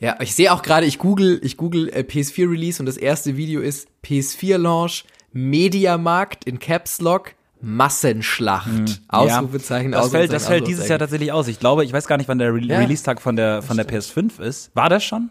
ja, 0.00 0.16
ich 0.20 0.34
sehe 0.34 0.52
auch 0.52 0.62
gerade, 0.62 0.86
ich 0.86 0.98
google, 0.98 1.40
ich 1.44 1.56
google 1.56 1.88
äh, 1.90 2.00
PS4 2.00 2.50
Release 2.50 2.80
und 2.82 2.86
das 2.86 2.96
erste 2.96 3.36
Video 3.36 3.60
ist 3.60 3.86
PS4 4.04 4.56
Launch, 4.58 5.04
Mediamarkt 5.32 6.44
in 6.44 6.58
Caps 6.58 7.00
Lock, 7.00 7.34
Massenschlacht. 7.60 9.02
Ausrufezeichen, 9.08 9.88
Mhm. 9.88 9.92
Ja, 9.92 10.00
das 10.00 10.10
fällt, 10.10 10.32
das 10.32 10.42
Ausrufezeichen, 10.44 10.46
fällt 10.48 10.66
dieses 10.68 10.88
Jahr 10.88 10.96
Ausrufezeichen. 10.96 10.98
tatsächlich 10.98 11.32
aus. 11.32 11.48
Ich 11.48 11.60
glaube, 11.60 11.84
ich 11.84 11.92
weiß 11.92 12.06
gar 12.06 12.16
nicht, 12.16 12.28
wann 12.28 12.38
der 12.38 12.54
Re 12.54 12.60
Ja. 12.60 12.78
Release-Tag 12.78 13.20
von 13.20 13.36
der, 13.36 13.62
von 13.62 13.76
der 13.76 13.86
PS5 13.86 14.40
ist. 14.40 14.70
War 14.74 14.88
das 14.88 15.04
schon? 15.04 15.30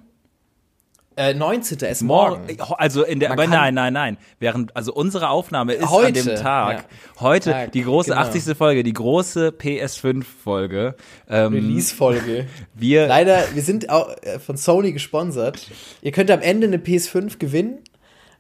Äh, 1.20 1.34
19. 1.34 1.80
ist 1.80 2.02
morgen. 2.02 2.48
Also 2.78 3.04
in 3.04 3.20
der, 3.20 3.28
Man 3.28 3.40
aber 3.40 3.48
nein, 3.48 3.74
nein, 3.74 3.92
nein. 3.92 4.18
Während, 4.40 4.74
also 4.74 4.94
unsere 4.94 5.30
Aufnahme 5.30 5.74
ist 5.74 5.84
an 5.84 5.90
Heute, 5.90 6.24
dem 6.24 6.36
Tag. 6.38 6.78
ja. 6.78 7.20
Heute, 7.20 7.52
Tag, 7.52 7.72
die 7.74 7.84
große 7.84 8.12
genau. 8.12 8.22
80. 8.22 8.58
Folge, 8.58 8.84
die 8.84 8.94
große 8.94 9.50
PS5-Folge. 9.50 10.96
Ähm, 11.28 11.52
Release-Folge. 11.52 12.48
wir, 12.74 13.08
Leider, 13.08 13.44
wir 13.54 13.62
sind 13.64 13.90
auch 13.90 14.16
äh, 14.22 14.40
von 14.40 14.56
Sony 14.56 14.94
gesponsert. 14.94 15.70
Ihr 16.02 16.14
könnt 16.14 16.32
am 16.32 16.40
Ende 16.40 16.68
eine 16.68 16.78
PS5 16.78 17.38
gewinnen. 17.38 17.80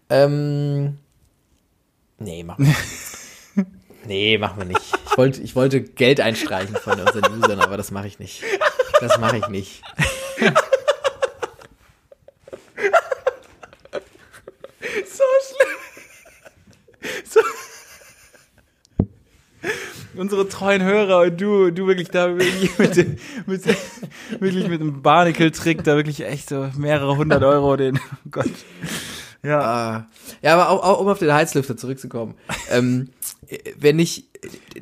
Ähm, 0.10 1.00
nee, 2.18 2.44
machen 2.44 2.66
wir 2.66 2.70
nicht. 2.70 2.80
Nee, 4.06 4.38
machen 4.38 4.58
wir 4.58 4.66
nicht. 4.66 4.82
Ich 5.12 5.18
wollte, 5.18 5.42
ich 5.42 5.56
wollte 5.58 5.82
Geld 5.82 6.22
einstreichen 6.22 6.76
von 6.78 7.00
unseren 7.00 7.32
Usern, 7.38 7.60
aber 7.60 7.76
das 7.76 7.92
mache 7.92 8.08
ich 8.08 8.18
nicht. 8.18 8.42
Das 9.02 9.20
mache 9.20 9.38
ich 9.38 9.48
nicht. 9.50 9.84
so 15.06 15.24
schlimm. 15.48 15.80
So. 17.30 17.40
Unsere 20.20 20.48
treuen 20.50 20.84
Hörer 20.84 21.22
und 21.22 21.40
du, 21.40 21.72
du 21.72 21.88
wirklich 21.88 22.10
da 22.10 22.38
wirklich 22.38 22.78
mit, 22.78 22.96
dem- 22.96 23.18
mit, 23.46 23.64
wirklich 24.40 24.68
mit 24.68 24.82
einem 24.82 25.02
Barnacle-Trick 25.02 25.84
da 25.84 25.96
wirklich 25.96 26.26
echt 26.26 26.50
so 26.50 26.70
mehrere 26.78 27.16
hundert 27.18 27.44
Euro 27.44 27.76
den, 27.78 27.98
oh 27.98 28.30
Gott. 28.32 28.50
Ja. 29.42 29.60
Ah. 29.62 30.08
Ja, 30.42 30.54
aber 30.56 30.70
auch, 30.70 30.84
auch 30.84 31.00
um 31.00 31.08
auf 31.08 31.20
den 31.20 31.34
Heizlüfter 31.34 31.78
zurückzukommen. 31.78 32.36
ähm, 32.70 33.10
wenn 33.78 33.98
ich, 34.00 34.26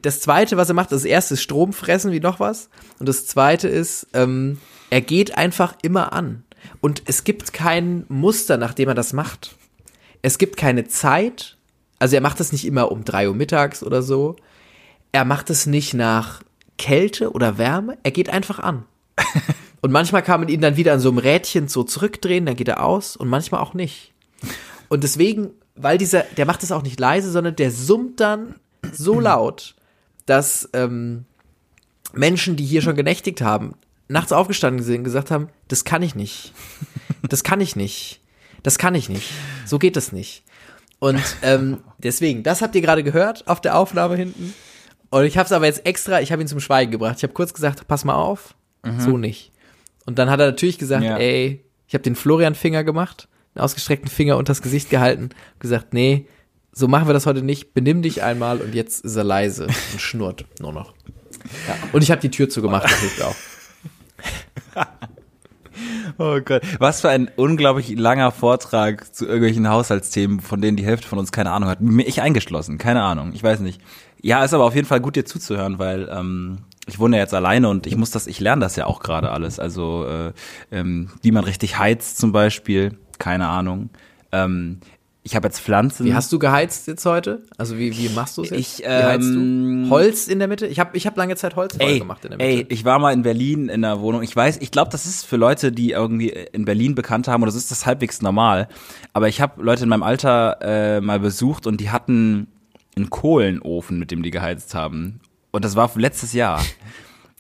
das 0.02 0.20
zweite, 0.20 0.58
was 0.58 0.70
er 0.70 0.76
macht, 0.76 0.92
das 0.92 1.06
erste 1.06 1.36
ist 1.36 1.44
Strom 1.44 1.72
fressen 1.74 2.12
wie 2.12 2.20
noch 2.20 2.40
was. 2.40 2.70
Und 3.00 3.08
das 3.08 3.28
zweite 3.28 3.68
ist, 3.68 4.08
ähm, 4.14 4.60
er 4.90 5.02
geht 5.02 5.38
einfach 5.38 5.76
immer 5.84 6.14
an. 6.14 6.44
Und 6.82 7.04
es 7.06 7.24
gibt 7.24 7.54
kein 7.54 8.06
Muster, 8.10 8.58
nach 8.58 8.74
dem 8.74 8.90
er 8.90 8.96
das 8.96 9.14
macht. 9.14 9.56
Es 10.24 10.38
gibt 10.40 10.58
keine 10.58 10.88
Zeit. 10.88 11.58
Also 12.00 12.16
er 12.16 12.22
macht 12.22 12.40
das 12.40 12.52
nicht 12.52 12.66
immer 12.66 12.92
um 12.92 13.04
drei 13.06 13.28
Uhr 13.30 13.36
mittags 13.36 13.84
oder 13.84 14.02
so. 14.02 14.36
Er 15.12 15.26
macht 15.26 15.50
es 15.50 15.66
nicht 15.66 15.94
nach 15.94 16.42
Kälte 16.78 17.32
oder 17.32 17.58
Wärme. 17.58 17.98
Er 18.04 18.12
geht 18.12 18.30
einfach 18.30 18.60
an. 18.60 18.86
Und 19.82 19.92
manchmal 19.92 20.24
kann 20.24 20.40
man 20.40 20.50
ihn 20.50 20.62
dann 20.62 20.78
wieder 20.78 20.94
an 20.94 21.00
so 21.00 21.10
einem 21.10 21.20
Rädchen 21.20 21.68
so 21.68 21.84
zurückdrehen, 21.84 22.46
dann 22.46 22.56
geht 22.56 22.68
er 22.68 22.84
aus 22.84 23.16
und 23.16 23.28
manchmal 23.30 23.62
auch 23.62 23.74
nicht. 23.74 24.12
Und 24.90 25.04
deswegen, 25.04 25.52
weil 25.76 25.98
dieser, 25.98 26.24
der 26.36 26.46
macht 26.46 26.64
das 26.64 26.72
auch 26.72 26.82
nicht 26.82 27.00
leise, 27.00 27.32
sondern 27.32 27.56
der 27.56 27.72
summt 27.72 28.20
dann 28.20 28.56
so 28.92 29.20
laut, 29.22 29.76
dass 30.26 30.70
ähm, 30.74 31.26
Menschen, 32.12 32.56
die 32.56 32.66
hier 32.66 32.82
schon 32.82 32.96
genächtigt 32.96 33.42
haben, 33.42 33.76
nachts 34.08 34.32
aufgestanden 34.32 34.84
sind 34.84 35.00
und 35.00 35.04
gesagt 35.04 35.32
haben, 35.32 35.50
das 35.68 35.84
kann 35.84 36.02
ich 36.02 36.16
nicht. 36.16 36.54
Das 37.30 37.44
kann 37.44 37.62
ich 37.62 37.76
nicht. 37.76 38.22
Das 38.64 38.78
kann 38.78 38.96
ich 38.96 39.10
nicht. 39.10 39.30
So 39.66 39.80
geht 39.80 39.96
das 39.96 40.12
nicht. 40.12 40.44
Und 41.00 41.22
ähm, 41.44 41.78
deswegen, 42.00 42.44
das 42.44 42.62
habt 42.62 42.76
ihr 42.76 42.82
gerade 42.82 43.04
gehört 43.04 43.48
auf 43.48 43.62
der 43.62 43.78
Aufnahme 43.78 44.16
hinten. 44.16 44.54
Und 45.10 45.24
ich 45.26 45.38
habe 45.38 45.46
es 45.46 45.52
aber 45.52 45.66
jetzt 45.66 45.86
extra, 45.86 46.22
ich 46.22 46.32
habe 46.32 46.42
ihn 46.42 46.48
zum 46.48 46.60
Schweigen 46.60 46.92
gebracht. 46.92 47.16
Ich 47.18 47.24
habe 47.24 47.34
kurz 47.34 47.54
gesagt, 47.54 47.88
pass 47.88 48.04
mal 48.06 48.16
auf, 48.16 48.56
so 49.00 49.18
nicht. 49.18 49.52
Und 50.06 50.18
dann 50.20 50.30
hat 50.30 50.40
er 50.40 50.48
natürlich 50.48 50.78
gesagt, 50.78 51.04
Ja. 51.04 51.18
ey, 51.18 51.64
ich 51.88 51.94
habe 51.94 52.04
den 52.04 52.16
Florian-Finger 52.16 52.84
gemacht, 52.84 53.28
einen 53.56 53.64
ausgestreckten 53.64 54.10
Finger 54.10 54.38
unters 54.38 54.62
Gesicht 54.62 54.90
gehalten, 54.90 55.30
gesagt, 55.60 55.94
nee, 55.94 56.28
so 56.72 56.88
machen 56.88 57.08
wir 57.08 57.14
das 57.14 57.26
heute 57.26 57.42
nicht. 57.42 57.74
Benimm 57.74 58.02
dich 58.02 58.22
einmal 58.24 58.60
und 58.60 58.76
jetzt 58.76 59.04
ist 59.04 59.16
er 59.16 59.24
leise 59.24 59.66
und 59.66 60.00
schnurrt 60.02 60.46
nur 60.60 60.74
noch. 60.74 60.94
Ja. 61.68 61.76
Und 61.92 62.02
ich 62.04 62.12
habe 62.12 62.22
die 62.22 62.30
Tür 62.32 62.50
zugemacht, 62.50 62.84
das 62.86 63.00
hilft 63.00 63.22
auch. 63.22 63.36
Oh 66.18 66.40
Gott, 66.44 66.64
was 66.80 67.02
für 67.02 67.10
ein 67.10 67.30
unglaublich 67.36 67.96
langer 67.96 68.32
Vortrag 68.32 69.14
zu 69.14 69.26
irgendwelchen 69.26 69.70
Haushaltsthemen, 69.70 70.40
von 70.40 70.60
denen 70.60 70.76
die 70.76 70.86
Hälfte 70.86 71.08
von 71.08 71.20
uns 71.20 71.32
keine 71.32 71.52
Ahnung 71.52 71.70
hat. 71.70 71.78
Ich 72.00 72.20
eingeschlossen, 72.22 72.80
keine 72.80 73.04
Ahnung, 73.04 73.32
ich 73.34 73.44
weiß 73.44 73.60
nicht. 73.60 73.80
Ja, 74.22 74.44
ist 74.44 74.54
aber 74.54 74.66
auf 74.66 74.76
jeden 74.76 74.88
Fall 74.88 75.00
gut, 75.00 75.16
dir 75.16 75.26
zuzuhören, 75.26 75.80
weil 75.80 76.10
ähm, 76.12 76.60
ich 76.88 77.00
wohne 77.00 77.18
ja 77.18 77.24
jetzt 77.24 77.34
alleine 77.34 77.70
und 77.70 77.86
ich 77.86 77.96
muss 77.96 78.12
das, 78.12 78.28
ich 78.28 78.40
lerne 78.40 78.62
das 78.62 78.76
ja 78.76 78.86
auch 78.86 79.00
gerade 79.00 79.32
alles. 79.32 79.60
Also 79.60 80.06
äh, 80.06 80.34
ähm, 80.72 81.10
wie 81.22 81.32
man 81.32 81.44
richtig 81.44 81.78
heizt 81.78 82.18
zum 82.18 82.32
Beispiel, 82.32 82.98
keine 83.20 83.48
Ahnung. 83.48 83.90
Ähm, 84.32 84.80
ich 85.28 85.36
habe 85.36 85.46
jetzt 85.46 85.60
Pflanzen. 85.60 86.06
Wie 86.06 86.14
hast 86.14 86.32
du 86.32 86.40
geheizt 86.40 86.88
jetzt 86.88 87.06
heute? 87.06 87.44
Also 87.58 87.78
wie, 87.78 87.98
wie 87.98 88.08
machst 88.08 88.38
du 88.38 88.44
es 88.44 88.50
jetzt? 88.50 88.60
Ich, 88.60 88.80
wie 88.80 88.88
heizt 88.88 89.28
ähm, 89.28 89.84
du? 89.84 89.90
Holz 89.90 90.30
in 90.30 90.40
der 90.40 90.48
Mitte? 90.48 90.68
Ich 90.68 90.80
habe 90.80 90.96
ich 90.96 91.06
hab 91.06 91.18
lange 91.18 91.36
Zeit 91.36 91.58
Holz 91.58 91.76
Ey, 91.80 92.00
gemacht 92.00 92.24
in 92.24 92.32
der 92.32 92.38
Mitte. 92.38 92.50
ey, 92.50 92.66
ich 92.70 92.86
war 92.86 92.98
mal 92.98 93.12
in 93.12 93.24
Berlin 93.24 93.68
in 93.68 93.82
der 93.82 94.00
Wohnung. 94.00 94.24
Ich 94.24 94.34
weiß, 94.34 94.60
ich 94.62 94.72
glaube, 94.72 94.90
das 94.90 95.06
ist 95.06 95.26
für 95.26 95.36
Leute, 95.36 95.74
die 95.74 95.92
irgendwie 95.92 96.30
in 96.30 96.64
Berlin 96.64 96.96
bekannt 96.96 97.28
haben, 97.28 97.44
oder 97.44 97.50
das 97.50 97.58
ist 97.58 97.72
das 97.72 97.86
halbwegs 97.86 98.22
normal. 98.22 98.70
Aber 99.12 99.28
ich 99.28 99.42
habe 99.42 99.62
Leute 99.62 99.84
in 99.84 99.90
meinem 99.90 100.04
Alter 100.04 100.60
äh, 100.62 101.02
mal 101.02 101.20
besucht 101.20 101.68
und 101.68 101.82
die 101.82 101.90
hatten 101.90 102.48
einen 102.98 103.10
Kohlenofen, 103.10 104.00
mit 104.00 104.12
dem 104.12 104.24
die 104.24 104.32
geheizt 104.32 104.76
haben. 104.76 105.22
Und 105.52 105.64
das 105.64 105.76
war 105.76 105.90
letztes 105.96 106.34
Jahr. 106.34 106.62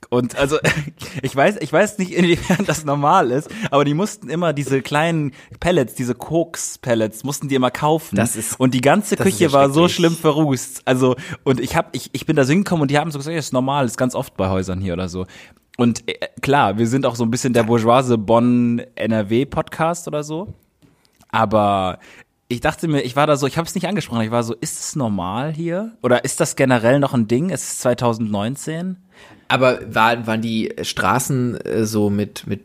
Und 0.09 0.37
also 0.37 0.57
ich 1.21 1.35
weiß, 1.35 1.57
ich 1.59 1.73
weiß 1.73 1.97
nicht, 1.97 2.11
inwiefern 2.13 2.65
das 2.65 2.85
normal 2.85 3.31
ist, 3.31 3.49
aber 3.71 3.83
die 3.83 3.93
mussten 3.93 4.29
immer 4.29 4.53
diese 4.53 4.81
kleinen 4.81 5.33
Pellets, 5.59 5.95
diese 5.95 6.15
Koks-Pellets, 6.15 7.23
mussten 7.23 7.49
die 7.49 7.55
immer 7.55 7.71
kaufen. 7.71 8.15
Das 8.15 8.35
ist- 8.35 8.59
und 8.59 8.73
die 8.73 8.81
ganze 8.81 9.15
das 9.15 9.25
Küche 9.25 9.51
war 9.51 9.69
so 9.69 9.89
schlimm 9.89 10.15
verrußt. 10.15 10.83
Also 10.85 11.15
und 11.43 11.59
ich 11.59 11.75
hab, 11.75 11.95
ich, 11.95 12.09
ich 12.13 12.25
bin 12.25 12.35
da 12.35 12.45
so 12.45 12.51
hingekommen 12.51 12.83
und 12.83 12.91
die 12.91 12.97
haben 12.97 13.11
so 13.11 13.17
gesagt, 13.17 13.33
ja, 13.33 13.39
ist 13.39 13.53
normal, 13.53 13.85
ist 13.85 13.97
ganz 13.97 14.15
oft 14.15 14.37
bei 14.37 14.49
Häusern 14.49 14.79
hier 14.79 14.93
oder 14.93 15.09
so. 15.09 15.25
Und 15.77 16.07
äh, 16.07 16.27
klar, 16.41 16.77
wir 16.77 16.87
sind 16.87 17.05
auch 17.05 17.15
so 17.15 17.23
ein 17.23 17.31
bisschen 17.31 17.53
der 17.53 17.63
bourgeoise 17.63 18.17
Bonn 18.17 18.81
NRW 18.95 19.45
Podcast 19.45 20.07
oder 20.07 20.23
so. 20.23 20.53
Aber 21.29 21.99
ich 22.49 22.61
dachte 22.61 22.87
mir, 22.87 23.01
ich 23.01 23.15
war 23.15 23.27
da 23.27 23.35
so, 23.35 23.45
ich 23.45 23.57
habe 23.57 23.67
es 23.67 23.75
nicht 23.75 23.87
angesprochen, 23.87 24.21
ich 24.21 24.31
war 24.31 24.43
so, 24.43 24.53
ist 24.53 24.79
es 24.79 24.95
normal 24.95 25.51
hier? 25.51 25.97
Oder 26.01 26.23
ist 26.23 26.39
das 26.39 26.55
generell 26.55 26.99
noch 26.99 27.13
ein 27.13 27.27
Ding? 27.27 27.49
Es 27.49 27.63
ist 27.63 27.81
2019. 27.81 28.97
Aber 29.49 29.79
waren, 29.93 30.27
waren 30.27 30.41
die 30.41 30.73
Straßen 30.81 31.59
äh, 31.61 31.85
so 31.85 32.09
mit, 32.09 32.47
mit, 32.47 32.61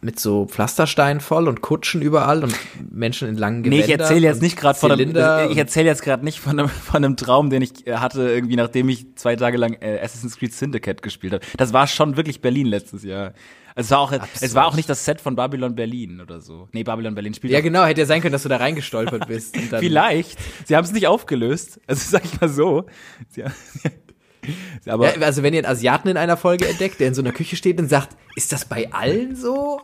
mit 0.00 0.18
so 0.18 0.46
Pflastersteinen 0.46 1.20
voll 1.20 1.48
und 1.48 1.60
Kutschen 1.60 2.00
überall 2.00 2.44
und 2.44 2.54
Menschen 2.90 3.28
in 3.28 3.36
langen 3.36 3.60
Nee, 3.60 3.68
Gewändern? 3.68 3.84
ich 3.88 4.00
erzähle 4.00 4.26
jetzt 4.26 4.40
nicht 4.40 4.56
gerade 4.56 4.78
von 4.78 4.92
einem, 4.92 5.00
Zylinder 5.00 5.50
ich 5.50 5.58
erzähle 5.58 5.86
jetzt 5.86 6.02
gerade 6.02 6.24
nicht 6.24 6.40
von 6.40 6.58
einem, 6.58 6.68
von 6.68 7.04
einem 7.04 7.16
Traum, 7.16 7.50
den 7.50 7.60
ich 7.60 7.86
äh, 7.86 7.96
hatte, 7.96 8.22
irgendwie 8.22 8.56
nachdem 8.56 8.88
ich 8.88 9.16
zwei 9.16 9.36
Tage 9.36 9.58
lang 9.58 9.74
äh, 9.80 10.00
Assassin's 10.02 10.38
Creed 10.38 10.54
Syndicate 10.54 11.02
gespielt 11.02 11.34
habe. 11.34 11.44
Das 11.58 11.74
war 11.74 11.86
schon 11.86 12.16
wirklich 12.16 12.40
Berlin 12.40 12.66
letztes 12.66 13.02
Jahr. 13.02 13.34
Also 13.74 13.86
Es 13.86 13.90
war 13.90 13.98
auch, 13.98 14.12
es 14.40 14.54
war 14.54 14.66
auch 14.66 14.76
nicht 14.76 14.88
das 14.88 15.04
Set 15.04 15.20
von 15.20 15.36
Babylon 15.36 15.74
Berlin 15.74 16.20
oder 16.20 16.40
so. 16.40 16.68
Nee, 16.72 16.82
Babylon 16.82 17.14
Berlin 17.14 17.34
spielt 17.34 17.52
Ja, 17.52 17.60
genau, 17.60 17.84
hätte 17.84 18.00
ja 18.00 18.06
sein 18.06 18.20
können, 18.20 18.32
dass 18.32 18.42
du 18.42 18.48
da 18.48 18.56
reingestolpert 18.56 19.26
bist. 19.28 19.56
Vielleicht. 19.56 20.38
Sie 20.66 20.76
haben 20.76 20.84
es 20.84 20.92
nicht 20.92 21.06
aufgelöst. 21.06 21.80
Also 21.86 22.02
sag 22.10 22.24
ich 22.24 22.40
mal 22.40 22.48
so. 22.48 22.86
Sie, 23.28 23.44
aber 24.86 25.16
Ja, 25.16 25.22
also 25.22 25.42
wenn 25.42 25.54
ihr 25.54 25.60
einen 25.60 25.72
Asiaten 25.72 26.08
in 26.08 26.16
einer 26.16 26.36
Folge 26.36 26.66
entdeckt, 26.68 27.00
der 27.00 27.08
in 27.08 27.14
so 27.14 27.22
einer 27.22 27.32
Küche 27.32 27.56
steht 27.56 27.78
und 27.78 27.88
sagt, 27.88 28.16
ist 28.36 28.52
das 28.52 28.64
bei 28.64 28.92
allen 28.92 29.36
so? 29.36 29.80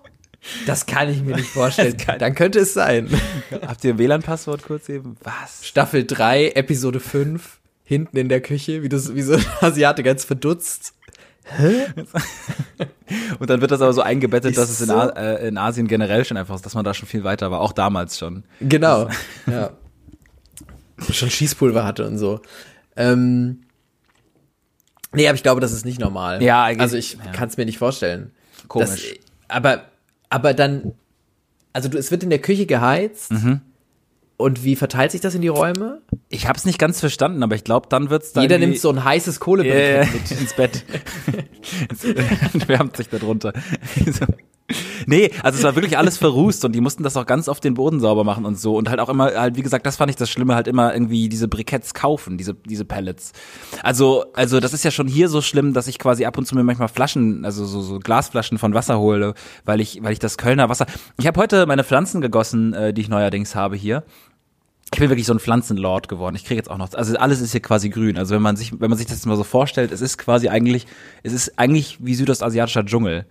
Das 0.67 0.87
kann 0.87 1.09
ich 1.09 1.23
mir 1.23 1.37
nicht 1.37 1.49
vorstellen. 1.55 1.97
Dann 2.19 2.35
könnte 2.35 2.61
es 2.61 2.75
sein. 2.75 3.09
habt 3.51 3.85
ihr 3.85 3.95
ein 3.95 3.99
WLAN-Passwort 3.99 4.63
kurz 4.63 4.89
eben? 4.89 5.17
Was? 5.23 5.67
Staffel 5.67 6.07
3, 6.07 6.51
Episode 6.51 7.01
5, 7.01 7.61
hinten 7.85 8.17
in 8.17 8.29
der 8.29 8.41
Küche, 8.41 8.83
wie, 8.83 8.89
du, 8.89 9.15
wie 9.15 9.23
so 9.23 9.35
ein 9.35 9.45
Asiate 9.61 10.03
ganz 10.03 10.25
verdutzt. 10.25 10.95
Und 13.39 13.49
dann 13.51 13.61
wird 13.61 13.71
das 13.71 13.81
aber 13.81 13.93
so 13.93 14.03
eingebettet, 14.03 14.51
Ist 14.53 14.59
dass 14.59 14.69
es 14.71 14.81
in? 14.81 14.91
A 14.91 15.07
äh, 15.11 15.49
in 15.49 15.59
Asien 15.59 15.87
generell 15.87 16.25
schon 16.25 16.37
einfach 16.37 16.57
ist, 16.57 16.67
dass 16.67 16.75
man 16.75 16.85
da 16.85 16.93
schon 16.95 17.09
viel 17.09 17.23
weiter 17.25 17.51
war. 17.51 17.61
Auch 17.61 17.73
damals 17.73 18.19
schon. 18.19 18.45
Genau. 18.61 19.09
Ja. 19.47 19.71
Schon 21.11 21.29
Schießpulver 21.31 21.85
hatte 21.85 22.07
und 22.07 22.17
so. 22.19 22.41
Ähm, 22.97 23.61
nee, 25.13 25.29
aber 25.29 25.35
ich 25.37 25.43
glaube, 25.43 25.61
das 25.61 25.73
ist 25.73 25.85
nicht 25.85 26.01
normal. 26.01 26.43
Ja, 26.43 26.65
eigentlich- 26.65 26.81
Also 26.81 26.97
ich 26.97 27.13
ja. 27.23 27.33
kann 27.33 27.49
es 27.51 27.57
mir 27.59 27.67
nicht 27.67 27.79
vorstellen. 27.79 28.33
Komisch. 28.67 28.89
Das, 28.89 29.03
aber, 29.49 29.83
aber 30.31 30.55
dann, 30.55 30.95
also 31.75 31.89
du, 31.91 31.99
es 31.99 32.11
wird 32.11 32.23
in 32.23 32.31
der 32.31 32.39
Küche 32.41 32.65
geheizt. 32.67 33.31
Mhm. 33.31 33.61
Und 34.39 34.65
wie 34.65 34.77
verteilt 34.77 35.13
sich 35.13 35.23
das 35.23 35.35
in 35.35 35.41
die 35.41 35.49
Räume? 35.49 36.03
Ich 36.29 36.47
habe 36.47 36.59
es 36.59 36.67
nicht 36.67 36.79
ganz 36.79 37.01
verstanden, 37.01 37.43
aber 37.43 37.55
ich 37.55 37.65
glaube, 37.65 37.89
dann 37.89 38.11
wird's 38.11 38.33
dann 38.33 38.43
Jeder 38.43 38.59
nimmt 38.59 38.79
so 38.79 38.91
ein 38.91 39.03
heißes 39.03 39.41
Kohlebrett 39.41 40.07
ja, 40.07 40.13
mit. 40.13 40.31
ins 40.41 40.53
Bett. 40.55 40.85
Es 41.91 42.69
wärmt 42.69 42.97
sich 42.97 43.09
da 43.09 43.19
drunter. 43.19 43.53
So. 44.05 44.27
Nee, 45.07 45.31
also 45.43 45.59
es 45.59 45.65
war 45.65 45.77
wirklich 45.77 45.97
alles 45.97 46.19
verrußt 46.19 46.65
und 46.65 46.73
die 46.73 46.81
mussten 46.81 47.05
das 47.05 47.17
auch 47.17 47.27
ganz 47.27 47.49
oft 47.49 47.63
den 47.63 47.75
Boden 47.75 48.01
sauber 48.01 48.25
machen 48.25 48.45
und 48.45 48.59
so 48.59 48.77
und 48.77 48.89
halt 48.89 48.99
auch 48.99 49.09
immer, 49.09 49.33
halt 49.33 49.57
wie 49.57 49.63
gesagt, 49.63 49.87
das 49.87 49.97
fand 49.97 50.11
ich 50.11 50.17
das 50.17 50.29
Schlimme, 50.29 50.57
halt 50.57 50.67
immer 50.67 50.93
irgendwie 50.93 51.29
diese 51.29 51.47
Briketts 51.47 51.95
kaufen, 51.95 52.37
diese, 52.37 52.55
diese 52.55 52.85
Pellets. 52.85 53.33
Also, 53.83 54.25
also 54.35 54.59
das 54.59 54.73
ist 54.73 54.85
ja 54.85 54.91
schon 54.91 55.07
hier 55.07 55.29
so 55.29 55.41
schlimm, 55.41 55.73
dass 55.73 55.87
ich 55.87 56.01
quasi 56.01 56.25
ab 56.25 56.37
und 56.37 56.47
zu 56.47 56.57
mir 56.57 56.65
manchmal 56.65 56.89
Flaschen, 56.89 57.45
also 57.45 57.65
so, 57.65 57.81
so 57.81 58.01
Glasflaschen 58.01 58.59
von 58.59 58.75
Wasser 58.75 58.99
hole, 58.99 59.35
weil 59.65 59.81
ich, 59.81 60.03
weil 60.03 60.13
ich 60.13 60.19
das 60.19 60.37
Kölner 60.37 60.69
Wasser. 60.69 60.87
Ich 61.19 61.27
habe 61.29 61.41
heute 61.41 61.67
meine 61.67 61.85
Pflanzen 61.85 62.21
gegossen, 62.21 62.75
äh, 62.75 62.93
die 62.93 63.03
ich 63.03 63.09
neuerdings 63.09 63.55
habe 63.55 63.77
hier. 63.77 64.03
Ich 64.93 65.01
bin 65.01 65.11
wirklich 65.11 65.27
so 65.27 65.33
ein 65.33 65.41
Pflanzenlord 65.41 66.09
geworden. 66.09 66.37
Ich 66.37 66.45
kriege 66.45 66.59
jetzt 66.59 66.71
auch 66.71 66.79
noch, 66.79 66.93
also 66.95 67.17
alles 67.17 67.41
ist 67.41 67.51
hier 67.51 67.61
quasi 67.61 67.91
grün. 67.91 68.17
Also 68.17 68.35
wenn 68.35 68.43
man 68.43 68.57
sich, 68.57 68.81
wenn 68.81 68.89
man 68.89 68.97
sich 68.97 69.09
das 69.09 69.27
mal 69.27 69.37
so 69.37 69.43
vorstellt, 69.43 69.91
es 69.91 70.01
ist 70.01 70.17
quasi 70.17 70.49
eigentlich, 70.49 70.87
es 71.25 71.33
ist 71.33 71.59
eigentlich 71.59 71.99
wie 72.01 72.15
südostasiatischer 72.15 72.85
Dschungel. 72.85 73.27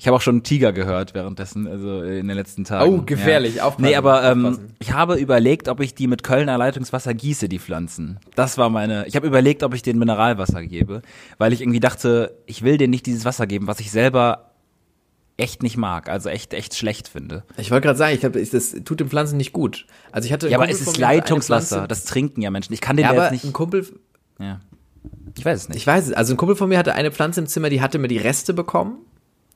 Ich 0.00 0.06
habe 0.06 0.16
auch 0.16 0.20
schon 0.20 0.36
einen 0.36 0.42
Tiger 0.44 0.72
gehört 0.72 1.12
währenddessen, 1.14 1.66
also 1.66 2.02
in 2.02 2.28
den 2.28 2.36
letzten 2.36 2.62
Tagen. 2.62 2.88
Oh, 2.88 3.02
gefährlich, 3.02 3.56
ja. 3.56 3.64
aufpassen, 3.64 3.84
Nee, 3.90 3.96
aber 3.96 4.22
ähm, 4.22 4.46
aufpassen. 4.46 4.74
ich 4.78 4.92
habe 4.92 5.16
überlegt, 5.16 5.68
ob 5.68 5.80
ich 5.80 5.92
die 5.94 6.06
mit 6.06 6.22
Kölner 6.22 6.56
Leitungswasser 6.56 7.14
gieße, 7.14 7.48
die 7.48 7.58
Pflanzen. 7.58 8.20
Das 8.36 8.58
war 8.58 8.70
meine. 8.70 9.06
Ich 9.08 9.16
habe 9.16 9.26
überlegt, 9.26 9.64
ob 9.64 9.74
ich 9.74 9.82
denen 9.82 9.98
Mineralwasser 9.98 10.62
gebe, 10.62 11.02
weil 11.38 11.52
ich 11.52 11.60
irgendwie 11.62 11.80
dachte, 11.80 12.36
ich 12.46 12.62
will 12.62 12.78
denen 12.78 12.92
nicht 12.92 13.06
dieses 13.06 13.24
Wasser 13.24 13.48
geben, 13.48 13.66
was 13.66 13.80
ich 13.80 13.90
selber 13.90 14.52
echt 15.36 15.62
nicht 15.64 15.76
mag, 15.76 16.08
also 16.08 16.28
echt 16.28 16.54
echt 16.54 16.76
schlecht 16.76 17.08
finde. 17.08 17.42
Ich 17.56 17.70
wollte 17.72 17.86
gerade 17.86 17.98
sagen, 17.98 18.14
ich 18.14 18.20
glaube, 18.20 18.44
das 18.44 18.76
tut 18.84 19.00
den 19.00 19.08
Pflanzen 19.08 19.36
nicht 19.36 19.52
gut. 19.52 19.86
Also 20.12 20.26
ich 20.26 20.32
hatte 20.32 20.48
Ja, 20.48 20.58
aber 20.58 20.68
es 20.68 20.80
ist 20.80 20.96
Leitungswasser, 20.96 21.88
das 21.88 22.04
trinken 22.04 22.40
ja 22.42 22.50
Menschen. 22.50 22.72
Ich 22.72 22.80
kann 22.80 22.96
den 22.96 23.04
Ja, 23.04 23.12
ja, 23.12 23.18
aber 23.18 23.32
jetzt 23.32 23.42
ein 23.42 23.46
nicht. 23.48 23.54
Kumpel, 23.54 23.86
Ja. 24.38 24.60
Ich 25.36 25.44
weiß 25.44 25.62
es 25.62 25.68
nicht. 25.68 25.78
ich 25.78 25.86
weiß 25.86 26.06
es, 26.08 26.12
also 26.12 26.34
ein 26.34 26.36
Kumpel 26.36 26.56
von 26.56 26.68
mir 26.68 26.78
hatte 26.78 26.94
eine 26.94 27.10
Pflanze 27.12 27.40
im 27.40 27.46
Zimmer, 27.46 27.68
die 27.70 27.80
hatte 27.80 27.98
mir 27.98 28.08
die 28.08 28.18
Reste 28.18 28.54
bekommen. 28.54 28.98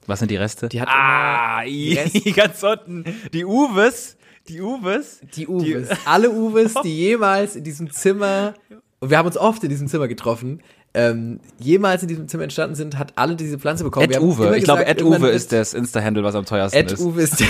Was 0.07 0.19
sind 0.19 0.31
die 0.31 0.37
Reste? 0.37 0.69
Die 0.69 0.81
hat 0.81 0.89
ah, 0.89 1.61
Rest- 1.61 2.25
ganz 2.37 2.63
unten. 2.63 3.05
Die 3.33 3.45
Uwes. 3.45 4.17
Die 4.49 4.61
Uwes. 4.61 5.21
Die 5.37 5.47
Uwes. 5.47 5.89
Alle 6.05 6.31
Uwes, 6.31 6.75
die 6.85 6.97
jemals 6.97 7.57
in 7.57 7.65
diesem 7.65 7.91
Zimmer, 7.91 8.55
und 8.99 9.11
wir 9.11 9.19
haben 9.19 9.27
uns 9.27 9.37
oft 9.37 9.63
in 9.63 9.69
diesem 9.69 9.87
Zimmer 9.89 10.09
getroffen, 10.09 10.61
ähm, 10.95 11.41
jemals 11.59 12.03
in 12.03 12.09
diesem 12.09 12.29
Zimmer 12.29 12.43
entstanden 12.45 12.75
sind, 12.75 12.99
hat 12.99 13.13
alle 13.17 13.37
diese 13.37 13.59
Pflanze 13.59 13.85
bekommen. 13.85 14.11
Ed 14.11 14.21
Uwe. 14.21 14.57
Ich 14.59 14.65
glaube, 14.65 14.85
Ed 14.85 15.03
Uwe 15.03 15.29
ist 15.31 15.53
das 15.53 15.73
Insta-Handle, 15.73 16.23
was 16.23 16.35
am 16.35 16.45
teuersten 16.45 16.77
Ed 16.77 16.93
ist. 16.93 17.01
Uwe 17.01 17.23
ist. 17.23 17.43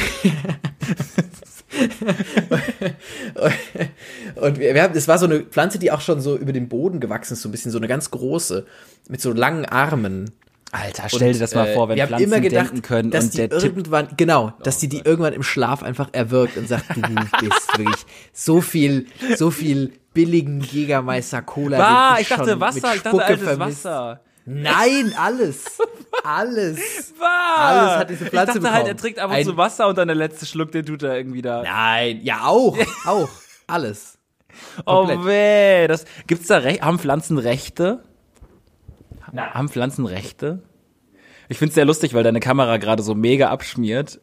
und 4.37 4.59
wir, 4.59 4.75
wir 4.75 4.83
haben, 4.83 4.95
es 4.95 5.09
war 5.09 5.19
so 5.19 5.27
eine 5.27 5.41
Pflanze, 5.41 5.81
die 5.81 5.91
auch 5.91 6.01
schon 6.01 6.21
so 6.21 6.37
über 6.37 6.53
den 6.53 6.69
Boden 6.69 7.01
gewachsen 7.01 7.33
ist, 7.33 7.43
so 7.43 7.49
ein 7.49 7.53
bisschen 7.53 7.73
so 7.73 7.79
eine 7.79 7.89
ganz 7.89 8.13
große, 8.13 8.65
mit 9.09 9.21
so 9.21 9.33
langen 9.33 9.65
Armen. 9.65 10.31
Alter, 10.75 11.05
stell 11.09 11.35
dir 11.35 11.39
das 11.39 11.55
mal 11.55 11.69
Äh, 11.69 11.75
vor, 11.75 11.89
wenn 11.89 11.97
wir 11.97 12.03
haben 12.05 12.09
Pflanzen 12.09 12.25
immer 12.27 12.41
gedacht, 12.41 12.67
denken 12.71 12.83
können 12.83 13.11
dass 13.11 13.25
und 13.25 13.35
die 13.35 13.37
der 13.37 13.51
Tipp. 13.51 13.63
irgendwann, 13.77 14.09
genau, 14.17 14.53
dass 14.63 14.79
die 14.79 14.89
die 14.89 15.01
irgendwann 15.05 15.35
im 15.35 15.43
Schlaf 15.43 15.83
einfach 15.83 16.09
erwirkt 16.13 16.57
und 16.57 16.67
sagt, 16.67 16.85
du 16.97 17.01
bist 17.41 17.79
wirklich 17.79 18.07
so 18.33 18.61
viel, 18.63 19.07
so 19.37 19.51
viel 19.51 19.93
billigen 20.15 20.61
Jägermeister 20.63 21.43
Cola. 21.43 21.79
Ah, 21.79 22.15
den 22.15 22.23
ich 22.23 22.29
dachte 22.29 22.59
Wasser, 22.61 22.89
mit 22.89 22.97
ich 22.97 23.03
dachte 23.03 23.23
altes 23.25 23.43
vermisst. 23.45 23.85
Wasser. 23.85 24.21
Nein, 24.45 25.13
alles, 25.17 25.79
alles. 26.25 26.79
Was? 27.19 27.59
Alles 27.59 27.91
hat 27.99 28.11
diese 28.11 28.27
Pflanze 28.27 28.59
Ich 28.59 28.63
dachte 28.65 28.73
halt, 28.75 28.85
bekommen. 28.85 28.87
er 28.87 28.97
trinkt 28.97 29.19
ab 29.21 29.31
und 29.31 29.37
Ein- 29.37 29.45
zu 29.45 29.57
Wasser 29.57 29.87
und 29.89 29.99
dann 29.99 30.09
der 30.09 30.17
letzte 30.17 30.47
Schluck, 30.47 30.73
den 30.73 30.85
tut 30.87 31.03
er 31.03 31.17
irgendwie 31.17 31.43
da. 31.43 31.63
Nein, 31.63 32.21
ja 32.23 32.45
auch, 32.47 32.77
auch, 33.07 33.29
alles. 33.67 34.19
oh 34.87 35.07
komplett. 35.07 35.25
weh, 35.27 35.87
das 35.87 36.05
gibt's 36.27 36.49
da 36.49 36.59
Recht, 36.59 36.83
haben 36.83 36.99
Pflanzen 36.99 37.39
Rechte? 37.39 38.03
Haben 39.35 39.69
Pflanzen 39.69 40.07
Rechte? 40.07 40.63
Ich 41.49 41.59
find's 41.59 41.75
sehr 41.75 41.85
lustig, 41.85 42.15
weil 42.15 42.23
deine 42.23 42.41
Kamera 42.41 42.77
gerade 42.77 43.03
so 43.03 43.15
mega 43.15 43.51
abschmiert. 43.51 44.21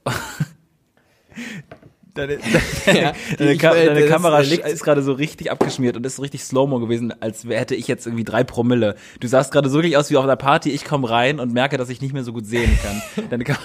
Deine, 2.19 2.37
Ja, 2.85 3.13
deine, 3.37 3.51
ich 3.53 3.59
Ka 3.59 3.73
will- 3.73 3.85
deine 3.85 4.05
Kamera 4.07 4.39
liegt- 4.39 4.67
ist 4.67 4.83
gerade 4.83 5.01
so 5.01 5.13
richtig 5.13 5.51
abgeschmiert 5.51 5.95
und 5.97 6.05
ist 6.05 6.17
so 6.17 6.21
richtig 6.21 6.43
Slow-Mo 6.43 6.79
gewesen, 6.79 7.13
als 7.19 7.43
hätte 7.45 7.75
ich 7.75 7.87
jetzt 7.87 8.05
irgendwie 8.05 8.23
drei 8.23 8.43
Promille. 8.43 8.95
Du 9.19 9.27
sahst 9.27 9.51
gerade 9.51 9.69
so 9.69 9.77
wirklich 9.77 9.97
aus 9.97 10.09
wie 10.09 10.17
auf 10.17 10.23
einer 10.23 10.35
Party, 10.35 10.69
ich 10.71 10.85
komme 10.85 11.09
rein 11.09 11.39
und 11.39 11.53
merke, 11.53 11.77
dass 11.77 11.89
ich 11.89 12.01
nicht 12.01 12.13
mehr 12.13 12.23
so 12.23 12.33
gut 12.33 12.45
sehen 12.45 12.77
kann. 12.83 13.25
Deine 13.29 13.43
Kam 13.43 13.57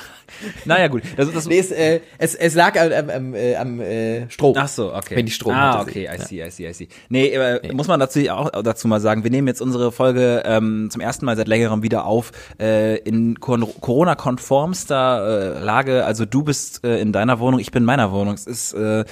naja, 0.64 0.88
gut. 0.88 1.02
Das, 1.16 1.30
das, 1.32 1.46
Nee, 1.46 1.58
es, 1.58 1.70
äh, 1.70 2.00
es, 2.18 2.34
es 2.34 2.54
lag 2.54 2.80
am, 2.80 3.10
am, 3.10 3.34
äh, 3.34 3.56
am 3.56 3.78
äh, 3.80 4.28
Strom. 4.30 4.54
Ach 4.58 4.68
so, 4.68 4.92
okay. 4.94 5.16
Wenn 5.16 5.26
die 5.26 5.32
Strom 5.32 5.52
Ah, 5.54 5.82
okay, 5.82 6.02
I 6.10 6.18
ja. 6.18 6.18
see, 6.18 6.42
I 6.42 6.50
see, 6.50 6.66
I 6.68 6.72
see. 6.72 6.88
Nee, 7.10 7.26
äh, 7.28 7.72
muss 7.74 7.88
man 7.88 8.00
dazu 8.00 8.20
auch 8.30 8.50
dazu 8.62 8.88
mal 8.88 9.00
sagen, 9.00 9.22
wir 9.22 9.30
nehmen 9.30 9.46
jetzt 9.48 9.60
unsere 9.60 9.92
Folge 9.92 10.42
ähm, 10.46 10.88
zum 10.90 11.02
ersten 11.02 11.26
Mal 11.26 11.36
seit 11.36 11.46
längerem 11.46 11.82
wieder 11.82 12.06
auf 12.06 12.32
äh, 12.58 12.96
in 13.00 13.38
Cor- 13.38 13.68
Corona-konformster 13.80 15.56
äh, 15.60 15.64
Lage. 15.64 16.04
Also 16.04 16.24
du 16.24 16.42
bist 16.42 16.84
äh, 16.84 17.00
in 17.00 17.12
deiner 17.12 17.38
Wohnung, 17.38 17.60
ich 17.60 17.70
bin 17.70 17.82
in 17.82 17.86
meiner 17.86 18.10
Wohnung. 18.12 18.36
Ist 18.46 18.72
äh, 18.74 19.04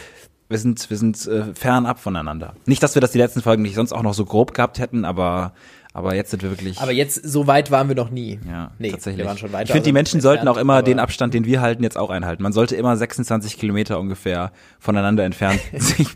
wir 0.49 0.59
sind 0.59 0.91
wir 0.91 0.97
sind 0.97 1.27
äh, 1.27 1.55
fernab 1.55 1.99
voneinander. 1.99 2.55
Nicht, 2.67 2.83
dass 2.83 2.95
wir 2.95 3.01
das 3.01 3.13
die 3.13 3.19
letzten 3.19 3.43
Folgen 3.43 3.63
nicht 3.63 3.75
sonst 3.75 3.93
auch 3.93 4.03
noch 4.03 4.15
so 4.15 4.25
grob 4.25 4.55
gehabt 4.55 4.79
hätten, 4.79 5.05
aber 5.05 5.53
aber 5.95 6.15
jetzt 6.15 6.31
sind 6.31 6.43
wir 6.43 6.51
wirklich 6.51 6.81
Aber 6.81 6.93
jetzt, 6.93 7.17
so 7.23 7.47
weit 7.47 7.71
waren 7.71 7.89
wir 7.89 7.95
noch 7.95 8.11
nie. 8.11 8.41
ja, 8.49 8.71
nee, 8.79 8.91
tatsächlich. 8.91 9.19
Wir 9.19 9.27
waren 9.27 9.37
schon 9.37 9.53
weiter. 9.53 9.65
ich 9.65 9.73
finde, 9.73 9.85
die 9.85 9.93
Menschen 9.93 10.17
entfernt, 10.17 10.39
sollten 10.39 10.49
auch 10.49 10.57
immer 10.57 10.83
den 10.83 10.99
Abstand, 10.99 11.35
den 11.35 11.45
wir 11.45 11.61
halten, 11.61 11.83
jetzt 11.83 11.99
auch 11.99 12.09
einhalten. 12.09 12.43
Man 12.43 12.53
sollte 12.53 12.77
immer 12.77 12.97
26 12.97 13.59
Kilometer 13.59 14.01
ungefähr 14.01 14.53
voneinander 14.81 15.25
entfernt 15.25 15.61
sich. 15.77 16.09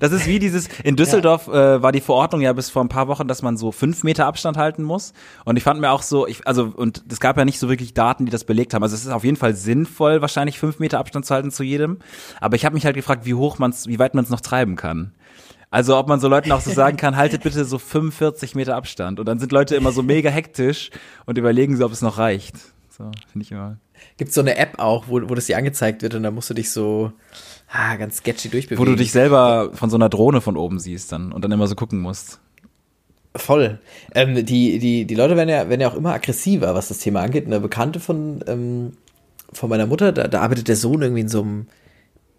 Das 0.00 0.10
ist 0.10 0.26
wie 0.26 0.40
dieses, 0.40 0.68
in 0.82 0.96
Düsseldorf 0.96 1.46
äh, 1.46 1.80
war 1.80 1.92
die 1.92 2.00
Verordnung 2.00 2.40
ja 2.40 2.52
bis 2.52 2.70
vor 2.70 2.82
ein 2.82 2.88
paar 2.88 3.06
Wochen, 3.06 3.28
dass 3.28 3.42
man 3.42 3.56
so 3.56 3.70
fünf 3.70 4.02
Meter 4.02 4.26
Abstand 4.26 4.56
halten 4.56 4.82
muss. 4.82 5.12
Und 5.44 5.56
ich 5.56 5.62
fand 5.62 5.80
mir 5.80 5.90
auch 5.92 6.02
so, 6.02 6.26
ich, 6.26 6.46
also, 6.46 6.72
und 6.74 7.04
es 7.08 7.20
gab 7.20 7.36
ja 7.36 7.44
nicht 7.44 7.60
so 7.60 7.68
wirklich 7.68 7.94
Daten, 7.94 8.26
die 8.26 8.32
das 8.32 8.44
belegt 8.44 8.74
haben. 8.74 8.82
Also 8.82 8.96
es 8.96 9.04
ist 9.04 9.12
auf 9.12 9.24
jeden 9.24 9.36
Fall 9.36 9.54
sinnvoll, 9.54 10.22
wahrscheinlich 10.22 10.58
fünf 10.58 10.80
Meter 10.80 10.98
Abstand 10.98 11.24
zu 11.24 11.34
halten 11.34 11.52
zu 11.52 11.62
jedem. 11.62 11.98
Aber 12.40 12.56
ich 12.56 12.64
habe 12.64 12.74
mich 12.74 12.84
halt 12.84 12.96
gefragt, 12.96 13.24
wie 13.26 13.34
hoch 13.34 13.58
man's, 13.58 13.86
wie 13.86 14.00
weit 14.00 14.14
man 14.14 14.24
es 14.24 14.30
noch 14.30 14.40
treiben 14.40 14.74
kann. 14.74 15.12
Also 15.74 15.96
ob 15.96 16.06
man 16.06 16.20
so 16.20 16.28
Leuten 16.28 16.52
auch 16.52 16.60
so 16.60 16.70
sagen 16.70 16.96
kann, 16.96 17.16
haltet 17.16 17.42
bitte 17.42 17.64
so 17.64 17.80
45 17.80 18.54
Meter 18.54 18.76
Abstand. 18.76 19.18
Und 19.18 19.26
dann 19.26 19.40
sind 19.40 19.50
Leute 19.50 19.74
immer 19.74 19.90
so 19.90 20.04
mega 20.04 20.30
hektisch 20.30 20.92
und 21.26 21.36
überlegen 21.36 21.76
so, 21.76 21.84
ob 21.84 21.90
es 21.90 22.00
noch 22.00 22.16
reicht. 22.16 22.54
So, 22.96 23.10
finde 23.32 23.44
ich 23.44 23.50
immer. 23.50 23.78
Gibt's 24.16 24.36
so 24.36 24.40
eine 24.40 24.56
App 24.56 24.78
auch, 24.78 25.08
wo, 25.08 25.28
wo 25.28 25.34
das 25.34 25.46
dir 25.46 25.58
angezeigt 25.58 26.02
wird 26.02 26.14
und 26.14 26.22
da 26.22 26.30
musst 26.30 26.48
du 26.48 26.54
dich 26.54 26.70
so 26.70 27.10
ah, 27.72 27.96
ganz 27.96 28.18
sketchy 28.18 28.50
durchbewegen. 28.50 28.80
Wo 28.80 28.88
du 28.88 28.94
dich 28.94 29.10
selber 29.10 29.70
von 29.74 29.90
so 29.90 29.96
einer 29.96 30.08
Drohne 30.08 30.40
von 30.40 30.56
oben 30.56 30.78
siehst 30.78 31.10
dann 31.10 31.32
und 31.32 31.42
dann 31.44 31.50
immer 31.50 31.66
so 31.66 31.74
gucken 31.74 31.98
musst. 31.98 32.38
Voll. 33.34 33.80
Ähm, 34.14 34.46
die, 34.46 34.78
die, 34.78 35.06
die 35.06 35.14
Leute 35.16 35.36
werden 35.36 35.48
ja, 35.48 35.68
werden 35.68 35.80
ja 35.80 35.88
auch 35.88 35.96
immer 35.96 36.14
aggressiver, 36.14 36.76
was 36.76 36.86
das 36.86 36.98
Thema 36.98 37.22
angeht. 37.22 37.46
Eine 37.46 37.58
Bekannte 37.58 37.98
von, 37.98 38.44
ähm, 38.46 38.92
von 39.52 39.68
meiner 39.68 39.86
Mutter, 39.86 40.12
da, 40.12 40.28
da 40.28 40.40
arbeitet 40.40 40.68
der 40.68 40.76
Sohn 40.76 41.02
irgendwie 41.02 41.22
in 41.22 41.28
so 41.28 41.42
einem 41.42 41.66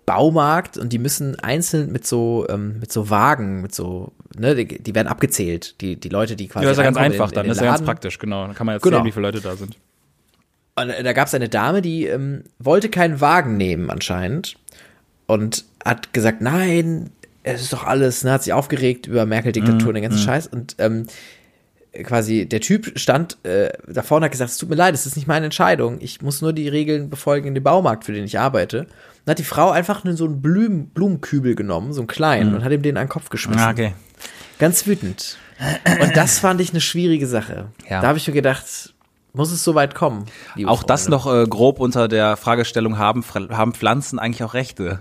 Baumarkt 0.06 0.78
und 0.78 0.94
die 0.94 1.00
müssen 1.00 1.40
einzeln 1.40 1.92
mit 1.92 2.06
so, 2.06 2.46
ähm, 2.50 2.80
mit 2.80 2.92
so 2.92 3.10
Wagen, 3.10 3.62
mit 3.62 3.74
so, 3.74 4.12
ne, 4.38 4.56
die, 4.56 4.82
die 4.82 4.94
werden 4.96 5.08
abgezählt, 5.08 5.80
die, 5.82 5.96
die 5.96 6.10
Leute, 6.10 6.36
die 6.36 6.48
quasi. 6.48 6.66
Ja, 6.66 6.72
ist 6.72 6.78
ja 6.78 6.84
ganz 6.84 6.98
einfach 6.98 7.30
in, 7.30 7.36
dann, 7.36 7.46
in 7.46 7.52
ist 7.52 7.60
den 7.60 7.66
ja 7.66 7.72
ganz 7.72 7.86
praktisch, 7.86 8.20
genau. 8.20 8.46
Dann 8.46 8.56
kann 8.56 8.66
man 8.66 8.76
jetzt 8.76 8.84
Genau. 8.84 8.98
sehen, 8.98 9.06
wie 9.06 9.12
viele 9.12 9.28
Leute 9.28 9.42
da 9.42 9.56
sind. 9.56 9.76
Und 10.76 10.90
da 10.90 11.14
gab 11.14 11.28
es 11.28 11.34
eine 11.34 11.50
Dame, 11.50 11.82
die 11.82 12.06
ähm, 12.06 12.44
wollte 12.60 12.90
keinen 12.90 13.22
Wagen 13.22 13.58
nehmen 13.58 13.90
anscheinend 13.90 14.58
und 15.26 15.66
hat 15.84 16.14
gesagt, 16.14 16.42
nein, 16.42 17.12
es 17.44 17.62
ist 17.62 17.74
doch 17.74 17.86
alles, 17.86 18.24
ne, 18.24 18.32
hat 18.32 18.44
sich 18.44 18.54
aufgeregt 18.54 19.08
über 19.08 19.26
Merkel-Diktatur 19.26 19.90
und 19.90 19.94
den 19.96 20.04
ganzen 20.04 20.20
Scheiß 20.20 20.48
und 20.48 20.76
ähm, 20.80 21.08
quasi 22.04 22.48
der 22.48 22.62
Typ 22.62 22.98
stand 22.98 23.38
äh, 23.44 23.70
da 23.88 24.02
vorne 24.04 24.24
und 24.24 24.26
hat 24.26 24.32
gesagt, 24.32 24.52
es 24.52 24.58
tut 24.58 24.70
mir 24.70 24.76
leid, 24.76 24.94
es 24.94 25.06
ist 25.06 25.16
nicht 25.16 25.28
meine 25.28 25.46
Entscheidung, 25.46 25.98
ich 26.02 26.22
muss 26.22 26.42
nur 26.42 26.54
die 26.54 26.68
Regeln 26.68 27.10
befolgen 27.10 27.48
in 27.48 27.56
dem 27.56 27.64
Baumarkt, 27.64 28.04
für 28.04 28.14
den 28.14 28.26
ich 28.26 28.40
arbeite. 28.40 28.88
Und 29.26 29.32
hat 29.32 29.40
die 29.40 29.44
Frau 29.44 29.72
einfach 29.72 30.04
nur 30.04 30.16
so 30.16 30.26
einen 30.26 30.42
Blumen, 30.42 30.90
Blumenkübel 30.90 31.56
genommen, 31.56 31.94
so 31.94 32.02
einen 32.02 32.08
kleinen, 32.08 32.54
und 32.54 32.64
hat 32.64 32.72
ihm 32.72 32.82
den 32.82 32.98
an 32.98 33.06
den 33.06 33.10
Kopf 33.10 33.30
geschmissen. 33.30 33.62
Ah, 33.62 33.72
okay. 33.72 33.94
Ganz 34.60 34.86
wütend. 34.86 35.38
Und 36.02 36.16
das 36.16 36.40
fand 36.40 36.62
ich 36.62 36.72
eine 36.72 36.82
schwierige 36.82 37.28
Sache. 37.28 37.68
Ja. 37.90 38.02
Da 38.02 38.08
habe 38.08 38.18
ich 38.18 38.28
mir 38.28 38.34
gedacht, 38.34 38.94
muss 39.34 39.52
es 39.52 39.64
so 39.64 39.76
weit 39.76 39.96
kommen? 39.96 40.26
Auch 40.66 40.84
das 40.84 41.04
Freunde? 41.04 41.18
noch 41.18 41.34
äh, 41.34 41.46
grob 41.48 41.80
unter 41.80 42.08
der 42.08 42.38
Fragestellung, 42.38 42.98
haben, 42.98 43.24
haben 43.50 43.74
Pflanzen 43.74 44.20
eigentlich 44.20 44.44
auch 44.44 44.54
Rechte? 44.54 45.00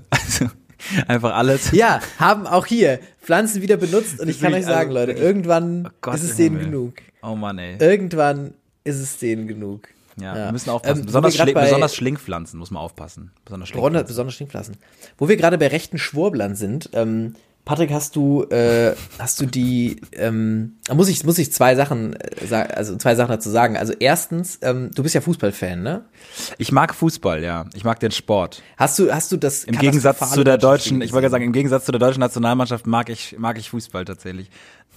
Einfach 1.09 1.35
alles. 1.35 1.71
Ja, 1.73 2.01
haben 2.19 2.47
auch 2.47 2.67
hier 2.67 3.01
Pflanzen 3.23 3.63
wieder 3.63 3.77
benutzt 3.77 4.21
und 4.21 4.29
ich 4.29 4.41
kann 4.41 4.53
euch 4.55 4.65
sagen, 4.65 4.95
also 4.97 5.07
Leute, 5.13 5.13
irgendwann 5.21 5.87
Oh 5.89 5.95
Gott 6.01 6.15
ist 6.17 6.25
es 6.25 6.37
denen 6.37 6.57
Himmel. 6.59 6.65
genug. 6.71 6.95
Oh 7.23 7.35
Mann, 7.35 7.59
ey. 7.59 7.77
Irgendwann 7.79 8.55
ist 8.85 8.99
es 9.01 9.17
denen 9.19 9.47
genug. 9.49 9.89
Ja, 10.21 10.35
wir 10.35 10.53
müssen 10.53 10.71
aufpassen. 10.71 11.01
Ähm, 11.01 11.07
besonders, 11.07 11.37
bei- 11.37 11.53
besonders 11.53 11.97
Schlingpflanzen 11.97 12.59
muss 12.59 12.71
man 12.71 12.83
aufpassen. 12.83 13.33
Besonders 13.45 13.71
Besonders, 13.71 13.71
Schlingpflanzen. 13.71 14.07
besonders 14.07 14.35
Schlingpflanzen. 14.35 14.77
Wo 15.19 15.29
wir 15.29 15.37
gerade 15.37 15.59
bei 15.59 15.67
rechten 15.69 15.99
Schwurblern 15.99 16.55
sind, 16.55 16.91
ähm, 16.93 17.35
Patrick, 17.65 17.91
hast 17.93 18.15
du, 18.15 18.45
äh, 18.51 18.95
hast 19.19 19.41
du 19.41 19.47
die, 19.47 20.01
ähm, 20.13 20.77
muss 20.93 21.09
ich, 21.09 21.25
muss 21.25 21.39
ich 21.39 21.51
zwei 21.51 21.75
Sachen, 21.75 22.15
äh, 22.15 22.55
also 22.55 22.97
zwei 22.97 23.15
Sachen 23.15 23.31
dazu 23.31 23.49
sagen. 23.49 23.77
Also 23.79 23.95
erstens, 23.99 24.59
ähm, 24.61 24.91
du 24.95 25.03
bist 25.03 25.15
ja 25.15 25.23
Fußballfan, 25.23 25.83
ne? 25.83 26.05
Ich 26.59 26.73
mag 26.73 26.95
Fußball, 26.95 27.43
ja. 27.43 27.65
Ich 27.75 27.85
mag 27.85 28.01
den 28.01 28.11
Sport. 28.11 28.63
Hast 28.77 28.99
du, 28.99 29.11
hast 29.11 29.33
du 29.33 29.39
das 29.39 29.65
Im 29.65 29.79
Gegensatz 29.79 30.19
zu 30.31 30.45
der 30.45 30.59
deutsche 30.59 30.75
deutschen, 30.75 31.03
ich 31.03 31.13
wollte 31.13 31.31
sagen, 31.31 31.45
im 31.45 31.53
Gegensatz 31.53 31.85
zu 31.85 31.93
der 31.93 31.99
deutschen 31.99 32.21
Nationalmannschaft 32.21 32.87
mag 32.87 33.09
ich, 33.09 33.37
mag 33.39 33.59
ich 33.59 33.71
Fußball 33.71 34.05
tatsächlich. 34.05 34.51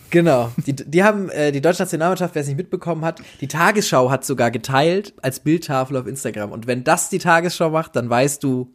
Genau. 0.10 0.52
Die, 0.66 0.74
die 0.74 1.04
haben, 1.04 1.30
äh, 1.30 1.52
die 1.52 1.62
deutsche 1.62 1.82
Nationalmannschaft, 1.82 2.36
wer 2.36 2.42
es 2.42 2.48
nicht 2.48 2.58
mitbekommen 2.58 3.04
hat, 3.04 3.22
die 3.42 3.48
Tagesschau 3.48 4.10
hat 4.10 4.26
sogar 4.26 4.52
geteilt 4.52 5.14
als 5.22 5.40
Bildtafel 5.40 5.98
auf 5.98 6.08
Instagram. 6.08 6.52
Und 6.52 6.68
wenn 6.68 6.84
das 6.84 7.10
die 7.10 7.20
Tagesschau 7.20 7.70
macht, 7.70 7.96
dann 7.96 8.10
weißt 8.10 8.44
du, 8.44 8.74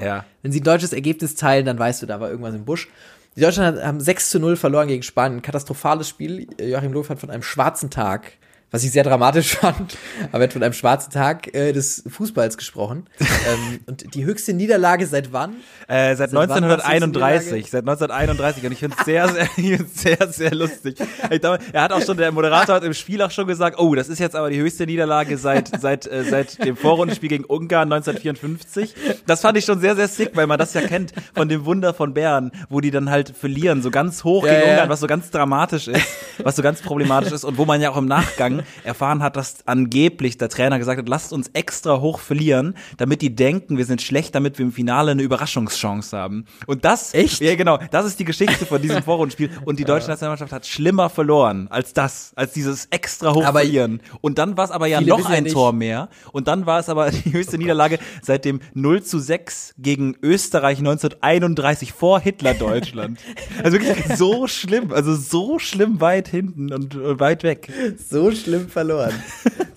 Ja. 0.00 0.24
wenn 0.42 0.52
sie 0.52 0.60
ein 0.60 0.64
deutsches 0.64 0.92
Ergebnis 0.92 1.34
teilen, 1.34 1.66
dann 1.66 1.78
weißt 1.78 2.02
du, 2.02 2.06
da 2.06 2.20
war 2.20 2.30
irgendwas 2.30 2.54
im 2.54 2.64
Busch. 2.64 2.88
Die 3.36 3.40
Deutschland 3.40 3.82
haben 3.82 4.00
6 4.00 4.30
zu 4.30 4.40
0 4.40 4.56
verloren 4.56 4.88
gegen 4.88 5.02
Spanien. 5.02 5.42
Katastrophales 5.42 6.08
Spiel. 6.08 6.48
Joachim 6.60 6.92
Löw 6.92 7.08
hat 7.08 7.20
von 7.20 7.30
einem 7.30 7.42
schwarzen 7.42 7.90
Tag 7.90 8.32
was 8.70 8.84
ich 8.84 8.90
sehr 8.90 9.04
dramatisch 9.04 9.56
fand, 9.56 9.96
aber 10.30 10.42
er 10.42 10.44
hat 10.44 10.52
von 10.52 10.62
einem 10.62 10.74
schwarzen 10.74 11.10
Tag 11.10 11.54
äh, 11.54 11.72
des 11.72 12.04
Fußballs 12.06 12.56
gesprochen. 12.56 13.06
ähm, 13.20 13.80
und 13.86 14.14
die 14.14 14.24
höchste 14.24 14.52
Niederlage 14.52 15.06
seit 15.06 15.32
wann? 15.32 15.56
Äh, 15.86 16.16
seit, 16.16 16.30
Seit 16.30 16.32
wann 16.34 16.48
war's 16.68 16.84
1931, 16.84 17.70
seit 17.70 17.88
1931 17.88 18.66
und 18.66 18.72
ich 18.72 18.78
finde 18.78 18.96
es 18.98 19.04
sehr, 19.04 19.28
sehr, 19.28 19.48
sehr, 19.94 20.28
sehr 20.28 20.54
lustig. 20.54 20.96
Ich 21.30 21.40
glaube, 21.40 21.58
er 21.72 21.82
hat 21.82 21.92
auch 21.92 22.02
schon, 22.02 22.16
der 22.16 22.30
Moderator 22.30 22.74
hat 22.76 22.84
im 22.84 22.94
Spiel 22.94 23.22
auch 23.22 23.30
schon 23.30 23.46
gesagt, 23.46 23.78
oh, 23.78 23.94
das 23.94 24.08
ist 24.08 24.18
jetzt 24.18 24.36
aber 24.36 24.50
die 24.50 24.58
höchste 24.58 24.84
Niederlage 24.86 25.38
seit, 25.38 25.80
seit, 25.80 26.06
äh, 26.06 26.24
seit 26.24 26.62
dem 26.62 26.76
Vorrundenspiel 26.76 27.30
gegen 27.30 27.44
Ungarn 27.44 27.90
1954. 27.90 28.94
Das 29.26 29.40
fand 29.40 29.56
ich 29.56 29.64
schon 29.64 29.80
sehr, 29.80 29.96
sehr 29.96 30.08
sick, 30.08 30.32
weil 30.34 30.46
man 30.46 30.58
das 30.58 30.74
ja 30.74 30.82
kennt 30.82 31.12
von 31.34 31.48
dem 31.48 31.64
Wunder 31.64 31.94
von 31.94 32.12
Bern, 32.12 32.52
wo 32.68 32.80
die 32.80 32.90
dann 32.90 33.08
halt 33.10 33.34
verlieren, 33.34 33.80
so 33.80 33.90
ganz 33.90 34.24
hoch 34.24 34.44
Ja, 34.44 34.52
gegen 34.52 34.66
ja. 34.66 34.72
Ungarn, 34.72 34.88
was 34.90 35.00
so 35.00 35.06
ganz 35.06 35.30
dramatisch 35.30 35.88
ist, 35.88 36.06
was 36.42 36.56
so 36.56 36.62
ganz 36.62 36.82
problematisch 36.82 37.32
ist 37.32 37.44
und 37.44 37.56
wo 37.56 37.64
man 37.64 37.80
ja 37.80 37.90
auch 37.90 37.96
im 37.96 38.06
Nachgang 38.06 38.57
erfahren 38.84 39.22
hat, 39.22 39.36
dass 39.36 39.56
angeblich 39.66 40.38
der 40.38 40.48
Trainer 40.48 40.78
gesagt 40.78 40.98
hat, 40.98 41.08
lasst 41.08 41.32
uns 41.32 41.48
extra 41.52 42.00
hoch 42.00 42.18
verlieren, 42.18 42.74
damit 42.96 43.22
die 43.22 43.34
denken, 43.34 43.76
wir 43.78 43.84
sind 43.84 44.02
schlecht, 44.02 44.34
damit 44.34 44.58
wir 44.58 44.66
im 44.66 44.72
Finale 44.72 45.12
eine 45.12 45.22
Überraschungschance 45.22 46.16
haben. 46.16 46.44
Und 46.66 46.84
das, 46.84 47.14
Echt? 47.14 47.40
ja 47.40 47.54
genau, 47.54 47.78
das 47.90 48.06
ist 48.06 48.18
die 48.18 48.24
Geschichte 48.24 48.66
von 48.66 48.80
diesem 48.82 49.02
Vorrundenspiel 49.08 49.50
und 49.64 49.78
die 49.78 49.84
deutsche 49.84 50.08
Nationalmannschaft 50.08 50.52
hat 50.52 50.66
schlimmer 50.66 51.08
verloren 51.10 51.68
als 51.70 51.92
das, 51.92 52.32
als 52.36 52.52
dieses 52.52 52.86
extra 52.90 53.34
hoch 53.34 53.42
verlieren. 53.50 54.00
Und 54.20 54.38
dann 54.38 54.56
war 54.56 54.64
es 54.64 54.70
aber 54.70 54.86
ja 54.86 55.00
noch 55.00 55.28
ja 55.30 55.36
ein 55.36 55.44
nicht- 55.44 55.52
Tor 55.52 55.72
mehr 55.72 56.08
und 56.32 56.48
dann 56.48 56.66
war 56.66 56.78
es 56.80 56.88
aber 56.88 57.10
die 57.10 57.32
höchste 57.32 57.58
Niederlage 57.58 57.98
seit 58.22 58.44
dem 58.44 58.60
0 58.74 59.02
zu 59.02 59.18
6 59.18 59.74
gegen 59.78 60.16
Österreich 60.22 60.78
1931 60.78 61.92
vor 61.92 62.20
Hitler-Deutschland. 62.20 63.18
also 63.62 63.78
wirklich 63.80 64.16
so 64.16 64.46
schlimm, 64.46 64.92
also 64.92 65.14
so 65.14 65.58
schlimm 65.58 66.00
weit 66.00 66.28
hinten 66.28 66.72
und 66.72 66.94
äh, 66.94 67.18
weit 67.20 67.42
weg. 67.42 67.70
So 68.10 68.30
schlimm 68.30 68.47
verloren. 68.68 69.12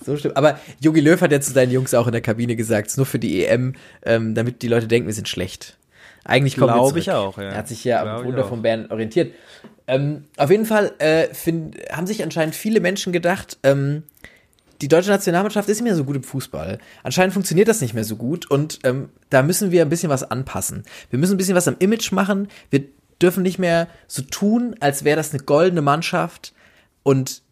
So 0.04 0.18
schlimm. 0.18 0.34
Aber 0.34 0.60
Jogi 0.80 1.00
Löw 1.00 1.22
hat 1.22 1.32
ja 1.32 1.40
zu 1.40 1.52
seinen 1.54 1.72
Jungs 1.72 1.94
auch 1.94 2.08
in 2.08 2.12
der 2.12 2.22
Kabine 2.22 2.56
gesagt, 2.56 2.88
es 2.88 2.94
ist 2.94 2.98
nur 2.98 3.06
für 3.06 3.20
die 3.20 3.46
EM, 3.46 3.76
ähm, 4.04 4.34
damit 4.34 4.64
die 4.64 4.68
Leute 4.68 4.88
denken, 4.88 5.06
wir 5.08 5.14
sind 5.14 5.30
schlecht. 5.30 5.78
Eigentlich 6.24 6.56
kommen 6.56 6.70
wir 6.70 6.74
Glaub 6.74 6.88
zurück. 6.90 7.02
ich 7.02 7.12
auch, 7.12 7.38
ja. 7.38 7.44
Er 7.50 7.56
hat 7.56 7.68
sich 7.68 7.84
ja 7.84 8.04
am 8.04 8.26
Wunder 8.26 8.44
von 8.44 8.62
Bern 8.62 8.88
orientiert. 8.90 9.34
Ähm, 9.88 10.26
auf 10.38 10.50
jeden 10.50 10.66
Fall 10.66 10.94
äh, 11.00 11.34
find, 11.34 11.78
haben 11.92 12.08
sich 12.08 12.24
anscheinend 12.24 12.56
viele 12.56 12.80
Menschen 12.80 13.14
gedacht, 13.14 13.58
ähm, 13.64 14.04
die 14.82 14.88
deutsche 14.88 15.12
Nationalmannschaft 15.12 15.70
ist 15.70 15.78
nicht 15.78 15.84
mehr 15.84 15.96
so 15.96 16.04
gut 16.04 16.16
im 16.16 16.24
Fußball. 16.24 16.80
Anscheinend 17.04 17.34
funktioniert 17.34 17.68
das 17.68 17.82
nicht 17.82 17.94
mehr 17.94 18.04
so 18.04 18.16
gut 18.16 18.50
und 18.50 18.80
ähm, 18.84 19.10
da 19.30 19.44
müssen 19.44 19.72
wir 19.72 19.84
ein 19.84 19.90
bisschen 19.90 20.10
was 20.10 20.24
anpassen. 20.24 20.84
Wir 21.12 21.20
müssen 21.20 21.36
ein 21.36 21.38
bisschen 21.38 21.56
was 21.56 21.68
am 21.68 21.76
Image 21.78 22.12
machen. 22.12 22.48
Wir 22.72 22.86
dürfen 23.22 23.44
nicht 23.44 23.60
mehr 23.60 23.88
so 24.08 24.24
tun, 24.24 24.76
als 24.80 25.04
wäre 25.04 25.18
das 25.18 25.34
eine 25.34 25.44
goldene 25.44 25.84
Mannschaft 25.84 26.54
und 27.04 27.44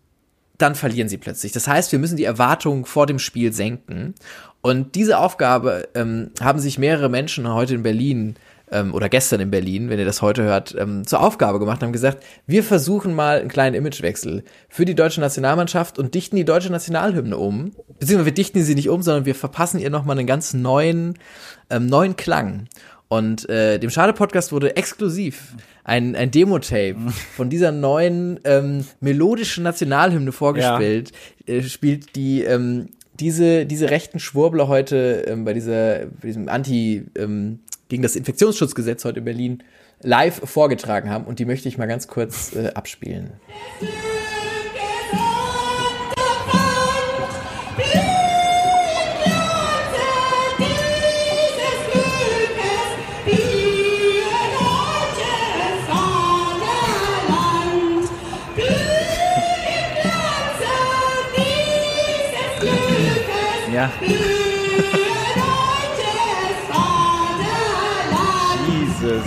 dann 0.59 0.75
verlieren 0.75 1.09
sie 1.09 1.17
plötzlich. 1.17 1.51
Das 1.51 1.67
heißt, 1.67 1.91
wir 1.91 1.99
müssen 1.99 2.17
die 2.17 2.25
Erwartungen 2.25 2.85
vor 2.85 3.07
dem 3.07 3.17
Spiel 3.17 3.51
senken. 3.53 4.13
Und 4.61 4.95
diese 4.95 5.17
Aufgabe 5.17 5.87
ähm, 5.95 6.31
haben 6.41 6.59
sich 6.59 6.77
mehrere 6.77 7.09
Menschen 7.09 7.51
heute 7.51 7.75
in 7.75 7.83
Berlin 7.83 8.35
ähm, 8.71 8.93
oder 8.93 9.09
gestern 9.09 9.39
in 9.39 9.51
Berlin, 9.51 9.89
wenn 9.89 9.99
ihr 9.99 10.05
das 10.05 10.21
heute 10.21 10.43
hört, 10.43 10.75
ähm, 10.77 11.07
zur 11.07 11.21
Aufgabe 11.21 11.59
gemacht 11.59 11.81
haben 11.81 11.93
gesagt, 11.93 12.23
wir 12.45 12.63
versuchen 12.63 13.15
mal 13.15 13.39
einen 13.39 13.49
kleinen 13.49 13.75
Imagewechsel 13.75 14.43
für 14.67 14.83
die 14.83 14.95
deutsche 14.95 15.21
Nationalmannschaft 15.21 15.97
und 15.97 16.13
dichten 16.13 16.35
die 16.35 16.45
deutsche 16.45 16.71
Nationalhymne 16.71 17.37
um. 17.37 17.71
Beziehungsweise 17.99 18.25
wir 18.25 18.33
dichten 18.33 18.61
sie 18.61 18.75
nicht 18.75 18.89
um, 18.89 19.01
sondern 19.01 19.25
wir 19.25 19.35
verpassen 19.35 19.79
ihr 19.79 19.89
nochmal 19.89 20.17
einen 20.17 20.27
ganz 20.27 20.53
neuen, 20.53 21.17
ähm, 21.69 21.85
neuen 21.85 22.15
Klang. 22.15 22.67
Und 23.09 23.49
äh, 23.49 23.79
dem 23.79 23.89
Schade-Podcast 23.89 24.51
wurde 24.51 24.75
exklusiv 24.75 25.55
ein, 25.83 26.15
ein 26.15 26.29
Demo-Tape 26.29 26.95
von 27.35 27.49
dieser 27.49 27.71
neuen 27.71 28.39
ähm, 28.43 28.85
melodischen 28.99 29.63
Nationalhymne 29.63 30.31
vorgestellt, 30.31 31.11
äh, 31.47 31.63
spielt 31.63 32.15
die 32.15 32.43
ähm, 32.43 32.89
diese, 33.19 33.65
diese 33.65 33.89
rechten 33.89 34.19
Schwurbler 34.19 34.67
heute 34.67 35.25
ähm, 35.27 35.43
bei, 35.43 35.53
dieser, 35.53 36.05
bei 36.05 36.27
diesem 36.27 36.47
Anti, 36.47 37.05
ähm, 37.17 37.59
gegen 37.89 38.03
das 38.03 38.15
Infektionsschutzgesetz 38.15 39.03
heute 39.03 39.19
in 39.19 39.25
Berlin 39.25 39.63
live 40.01 40.41
vorgetragen 40.43 41.09
haben. 41.09 41.25
Und 41.25 41.39
die 41.39 41.45
möchte 41.45 41.67
ich 41.67 41.77
mal 41.77 41.87
ganz 41.87 42.07
kurz 42.07 42.55
äh, 42.55 42.71
abspielen. 42.73 43.31
Ja. 63.79 63.89
Jesus. 68.67 69.23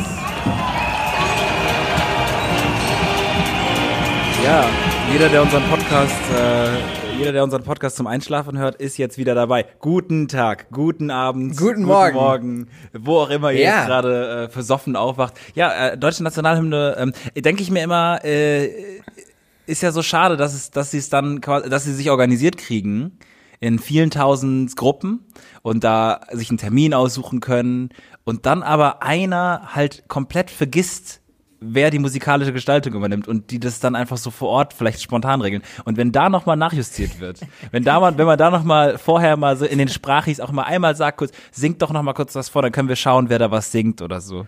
Ja, 4.44 4.68
jeder, 5.10 5.30
der 5.30 5.40
unseren 5.40 5.62
Podcast, 5.70 6.12
äh, 6.36 6.68
jeder, 7.16 7.32
der 7.32 7.44
unseren 7.44 7.62
Podcast 7.62 7.96
zum 7.96 8.06
Einschlafen 8.06 8.58
hört, 8.58 8.74
ist 8.74 8.98
jetzt 8.98 9.16
wieder 9.16 9.34
dabei. 9.34 9.64
Guten 9.80 10.28
Tag, 10.28 10.66
guten 10.70 11.10
Abend, 11.10 11.56
Guten 11.56 11.84
Morgen. 11.84 12.14
Morgen 12.14 12.68
wo 12.92 13.20
auch 13.20 13.30
immer 13.30 13.52
ihr 13.52 13.60
Ja. 13.62 13.78
jetzt 13.78 13.86
gerade 13.86 14.44
äh, 14.44 14.48
versoffen 14.50 14.96
aufwacht. 14.96 15.32
Ja, 15.54 15.92
äh, 15.92 15.96
deutsche 15.96 16.24
Nationalhymne, 16.24 16.96
ähm, 16.98 17.12
denke 17.34 17.62
ich 17.62 17.70
mir 17.70 17.82
immer, 17.82 18.22
äh, 18.22 18.68
ist 19.64 19.82
ja 19.82 19.92
so 19.92 20.02
schade, 20.02 20.36
dass 20.36 20.52
es, 20.52 20.70
dass 20.70 20.90
sie 20.90 20.98
es 20.98 21.08
dann, 21.08 21.40
dass 21.40 21.84
sie 21.84 21.94
sich 21.94 22.10
organisiert 22.10 22.58
kriegen 22.58 23.16
in 23.62 23.78
vielen 23.78 24.10
tausend 24.10 24.76
Gruppen 24.76 25.24
und 25.62 25.84
da 25.84 26.22
sich 26.32 26.50
einen 26.50 26.58
Termin 26.58 26.94
aussuchen 26.94 27.38
können. 27.38 27.90
Und 28.24 28.44
dann 28.44 28.64
aber 28.64 29.04
einer 29.04 29.68
halt 29.72 30.08
komplett 30.08 30.50
vergisst, 30.50 31.21
wer 31.62 31.90
die 31.90 31.98
musikalische 31.98 32.52
Gestaltung 32.52 32.94
übernimmt 32.94 33.28
und 33.28 33.50
die 33.50 33.60
das 33.60 33.80
dann 33.80 33.94
einfach 33.94 34.16
so 34.16 34.30
vor 34.30 34.48
Ort 34.48 34.72
vielleicht 34.74 35.00
spontan 35.02 35.40
regeln. 35.40 35.62
Und 35.84 35.96
wenn 35.96 36.12
da 36.12 36.28
nochmal 36.28 36.56
nachjustiert 36.56 37.20
wird, 37.20 37.40
wenn 37.70 37.84
da 37.84 38.00
mal, 38.00 38.18
wenn 38.18 38.26
man 38.26 38.38
da 38.38 38.50
nochmal 38.50 38.98
vorher 38.98 39.36
mal 39.36 39.56
so 39.56 39.64
in 39.64 39.78
den 39.78 39.88
Sprachis 39.88 40.40
auch 40.40 40.50
mal 40.52 40.64
einmal 40.64 40.96
sagt, 40.96 41.18
kurz, 41.18 41.32
singt 41.50 41.80
doch 41.82 41.92
nochmal 41.92 42.14
kurz 42.14 42.34
was 42.34 42.48
vor, 42.48 42.62
dann 42.62 42.72
können 42.72 42.88
wir 42.88 42.96
schauen, 42.96 43.28
wer 43.28 43.38
da 43.38 43.50
was 43.50 43.72
singt 43.72 44.02
oder 44.02 44.20
so. 44.20 44.46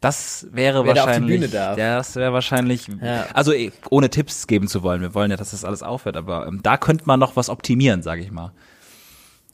Das 0.00 0.46
wäre 0.52 0.84
Wer 0.84 0.94
da 0.94 1.06
wahrscheinlich, 1.06 1.40
Bühne 1.40 1.48
darf. 1.52 1.78
Ja, 1.78 1.96
das 1.96 2.16
wäre 2.16 2.32
wahrscheinlich, 2.32 2.88
Ja. 3.02 3.26
also 3.34 3.52
eh, 3.52 3.70
ohne 3.90 4.10
Tipps 4.10 4.46
geben 4.46 4.68
zu 4.68 4.82
wollen. 4.82 5.00
Wir 5.00 5.14
wollen 5.14 5.30
ja, 5.30 5.36
dass 5.36 5.50
das 5.52 5.64
alles 5.64 5.82
aufhört, 5.82 6.16
aber 6.16 6.46
ähm, 6.46 6.60
da 6.62 6.76
könnte 6.76 7.04
man 7.06 7.20
noch 7.20 7.36
was 7.36 7.48
optimieren, 7.48 8.02
sage 8.02 8.22
ich 8.22 8.30
mal. 8.30 8.52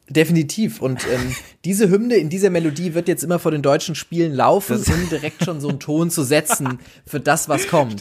Definitiv. 0.08 0.80
Und 0.80 1.04
ähm, 1.12 1.34
diese 1.64 1.88
Hymne 1.90 2.14
in 2.16 2.28
dieser 2.28 2.50
Melodie 2.50 2.94
wird 2.94 3.08
jetzt 3.08 3.24
immer 3.24 3.38
vor 3.38 3.50
den 3.50 3.62
deutschen 3.62 3.94
Spielen 3.94 4.32
laufen, 4.34 4.76
um 4.76 5.08
direkt 5.10 5.44
schon 5.44 5.60
so 5.60 5.68
einen 5.68 5.80
Ton 5.80 6.10
zu 6.10 6.22
setzen 6.22 6.78
für 7.06 7.18
das, 7.18 7.48
was 7.48 7.66
kommt. 7.68 8.00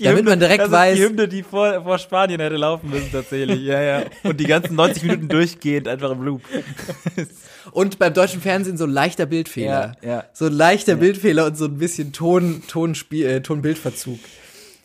Damit 0.00 0.24
man 0.24 0.38
direkt 0.38 0.64
das 0.64 0.70
weiß, 0.70 0.92
ist 0.94 0.98
die 1.02 1.08
Hymne, 1.08 1.28
die 1.28 1.42
vor, 1.42 1.82
vor 1.82 1.98
Spanien 1.98 2.40
hätte 2.40 2.56
laufen 2.56 2.90
müssen 2.90 3.10
tatsächlich. 3.10 3.62
Ja, 3.62 3.80
ja. 3.80 4.02
Und 4.22 4.38
die 4.38 4.44
ganzen 4.44 4.74
90 4.76 5.02
Minuten 5.04 5.28
durchgehend 5.28 5.88
einfach 5.88 6.10
im 6.10 6.22
Loop. 6.22 6.42
Und 7.72 7.98
beim 7.98 8.14
deutschen 8.14 8.40
Fernsehen 8.40 8.76
so 8.76 8.84
ein 8.84 8.90
leichter 8.90 9.26
Bildfehler. 9.26 9.96
Ja, 10.02 10.08
ja. 10.08 10.24
So 10.32 10.46
ein 10.46 10.52
leichter 10.52 10.96
Bildfehler 10.96 11.46
und 11.46 11.56
so 11.58 11.64
ein 11.64 11.78
bisschen 11.78 12.12
Ton, 12.12 12.62
Tonspiel, 12.68 13.26
äh, 13.26 13.40
Ton-Bildverzug. 13.42 14.18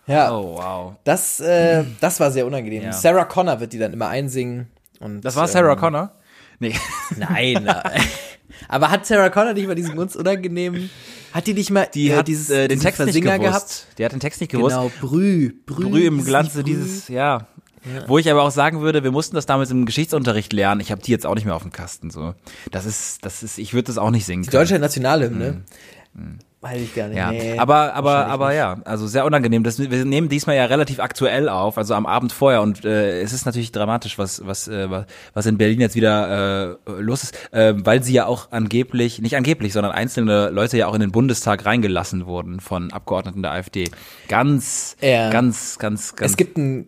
Ja, 0.07 0.35
Oh, 0.35 0.55
wow. 0.57 0.95
das, 1.03 1.39
äh, 1.39 1.83
das 1.99 2.19
war 2.19 2.31
sehr 2.31 2.45
unangenehm. 2.45 2.83
Ja. 2.83 2.91
Sarah 2.91 3.25
Connor 3.25 3.59
wird 3.59 3.73
die 3.73 3.77
dann 3.77 3.93
immer 3.93 4.07
einsingen. 4.07 4.67
Und, 4.99 5.21
Das 5.21 5.35
war 5.35 5.47
Sarah 5.47 5.73
ähm, 5.73 5.79
Connor? 5.79 6.11
Nee. 6.61 6.75
Nein. 7.17 7.67
Aber 8.69 8.89
hat 8.91 9.05
Sarah 9.05 9.29
Connor 9.29 9.53
nicht 9.53 9.67
mal 9.67 9.75
diesen 9.75 9.97
ganz 9.97 10.15
unangenehmen, 10.15 10.89
hat 11.33 11.47
die 11.47 11.53
nicht 11.53 11.71
mal 11.71 11.87
Die 11.93 12.09
äh, 12.09 12.15
hat 12.17 12.27
dieses, 12.27 12.49
äh, 12.49 12.67
den 12.67 12.77
diesen 12.77 12.83
Text 12.83 12.99
nicht 12.99 13.05
Versinger 13.13 13.39
gewusst. 13.39 13.51
gehabt? 13.51 13.97
Die 13.97 14.05
hat 14.05 14.11
den 14.13 14.19
Text 14.19 14.39
nicht 14.39 14.51
gewusst. 14.51 14.75
Genau, 14.75 14.91
Brü, 15.01 15.51
Brü. 15.65 15.89
Brüh 15.89 16.05
im 16.05 16.23
Glanze 16.23 16.59
nicht 16.59 16.67
Brü? 16.67 16.73
dieses, 16.75 17.07
ja. 17.09 17.47
Wo 18.07 18.19
ich 18.19 18.29
aber 18.29 18.43
auch 18.43 18.51
sagen 18.51 18.81
würde, 18.81 19.03
wir 19.03 19.11
mussten 19.11 19.35
das 19.35 19.47
damals 19.47 19.71
im 19.71 19.87
Geschichtsunterricht 19.87 20.53
lernen. 20.53 20.81
Ich 20.81 20.91
habe 20.91 21.01
die 21.01 21.09
jetzt 21.09 21.25
auch 21.25 21.33
nicht 21.33 21.45
mehr 21.45 21.55
auf 21.55 21.63
dem 21.63 21.71
Kasten. 21.71 22.11
So, 22.11 22.35
das 22.69 22.85
ist, 22.85 23.25
das 23.25 23.41
ist, 23.41 23.57
ich 23.57 23.73
würde 23.73 23.87
das 23.87 23.97
auch 23.97 24.11
nicht 24.11 24.25
singen. 24.27 24.43
Die 24.43 24.49
können. 24.49 24.61
deutsche 24.61 24.77
Nationalhymne. 24.77 25.63
Weiß 26.63 26.79
ich 26.79 26.93
gar 26.93 27.07
nicht. 27.07 27.17
Ja, 27.17 27.31
nee, 27.31 27.57
aber 27.57 27.95
aber 27.95 28.27
aber 28.27 28.49
nicht. 28.49 28.57
ja, 28.57 28.77
also 28.85 29.07
sehr 29.07 29.25
unangenehm. 29.25 29.63
Das, 29.63 29.79
wir 29.79 30.05
nehmen 30.05 30.29
diesmal 30.29 30.55
ja 30.55 30.65
relativ 30.65 30.99
aktuell 30.99 31.49
auf, 31.49 31.75
also 31.79 31.95
am 31.95 32.05
Abend 32.05 32.31
vorher 32.33 32.61
und 32.61 32.85
äh, 32.85 33.19
es 33.21 33.33
ist 33.33 33.47
natürlich 33.47 33.71
dramatisch, 33.71 34.19
was 34.19 34.45
was 34.45 34.67
äh, 34.67 34.87
was- 35.33 35.45
in 35.47 35.57
Berlin 35.57 35.81
jetzt 35.81 35.95
wieder 35.95 36.77
äh, 36.87 36.91
los 37.01 37.23
ist, 37.23 37.51
äh, 37.51 37.73
weil 37.77 38.03
sie 38.03 38.13
ja 38.13 38.27
auch 38.27 38.51
angeblich, 38.51 39.19
nicht 39.21 39.35
angeblich, 39.35 39.73
sondern 39.73 39.91
einzelne 39.91 40.51
Leute 40.51 40.77
ja 40.77 40.85
auch 40.85 40.93
in 40.93 41.01
den 41.01 41.11
Bundestag 41.11 41.65
reingelassen 41.65 42.27
wurden 42.27 42.59
von 42.59 42.93
Abgeordneten 42.93 43.41
der 43.41 43.53
AfD. 43.53 43.89
Ganz, 44.27 44.95
Ja. 45.01 45.31
ganz, 45.31 45.79
ganz, 45.79 46.15
ganz. 46.15 46.31
Es 46.31 46.37
gibt 46.37 46.59
ein 46.59 46.87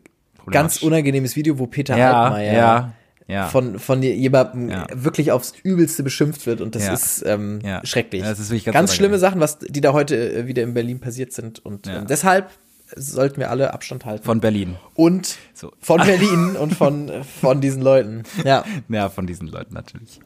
ganz 0.52 0.84
unangenehmes 0.84 1.36
Video, 1.36 1.58
wo 1.58 1.66
Peter 1.66 1.98
ja, 1.98 2.26
Altmaier 2.26 2.54
ja, 2.54 2.94
ja. 3.28 3.48
von, 3.48 3.80
von 3.80 4.02
jemandem 4.04 4.70
Ja. 4.70 4.88
wirklich 4.94 5.32
aufs 5.32 5.54
Übelste 5.64 6.04
beschimpft 6.04 6.46
wird 6.46 6.62
und 6.62 6.76
das 6.76 6.86
Ja. 6.86 6.94
ist 6.94 7.24
ähm, 7.26 7.60
Ja. 7.64 7.86
schrecklich. 7.86 8.22
Das 8.24 8.40
ist 8.40 8.50
wirklich 8.50 8.66
ganz 8.66 8.76
ganz 8.76 8.96
schlimme 8.96 9.20
Sachen, 9.20 9.40
was 9.40 9.60
die 9.60 9.82
da 9.82 9.94
heute 9.94 10.16
äh, 10.34 10.48
wieder 10.48 10.64
in 10.64 10.74
Berlin 10.74 11.00
passiert 11.00 11.32
sind 11.34 11.64
und 11.66 11.88
ähm, 11.88 12.06
deshalb 12.08 12.50
sollten 12.96 13.38
wir 13.40 13.50
alle 13.50 13.74
Abstand 13.74 14.06
halten. 14.06 14.24
Von 14.24 14.40
Berlin. 14.40 14.76
und 14.94 15.38
So. 15.56 15.72
von 15.80 16.00
Berlin 16.06 16.56
und 16.56 16.76
von, 16.76 17.12
von 17.42 17.60
diesen 17.60 17.82
Leuten. 17.82 18.24
Ja. 18.44 18.64
Ja, 18.90 19.10
von 19.10 19.26
diesen 19.26 19.48
Leuten 19.48 19.74
natürlich. 19.74 20.20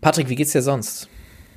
Patrick, 0.00 0.28
wie 0.28 0.36
geht's 0.36 0.52
dir 0.52 0.62
sonst? 0.62 1.08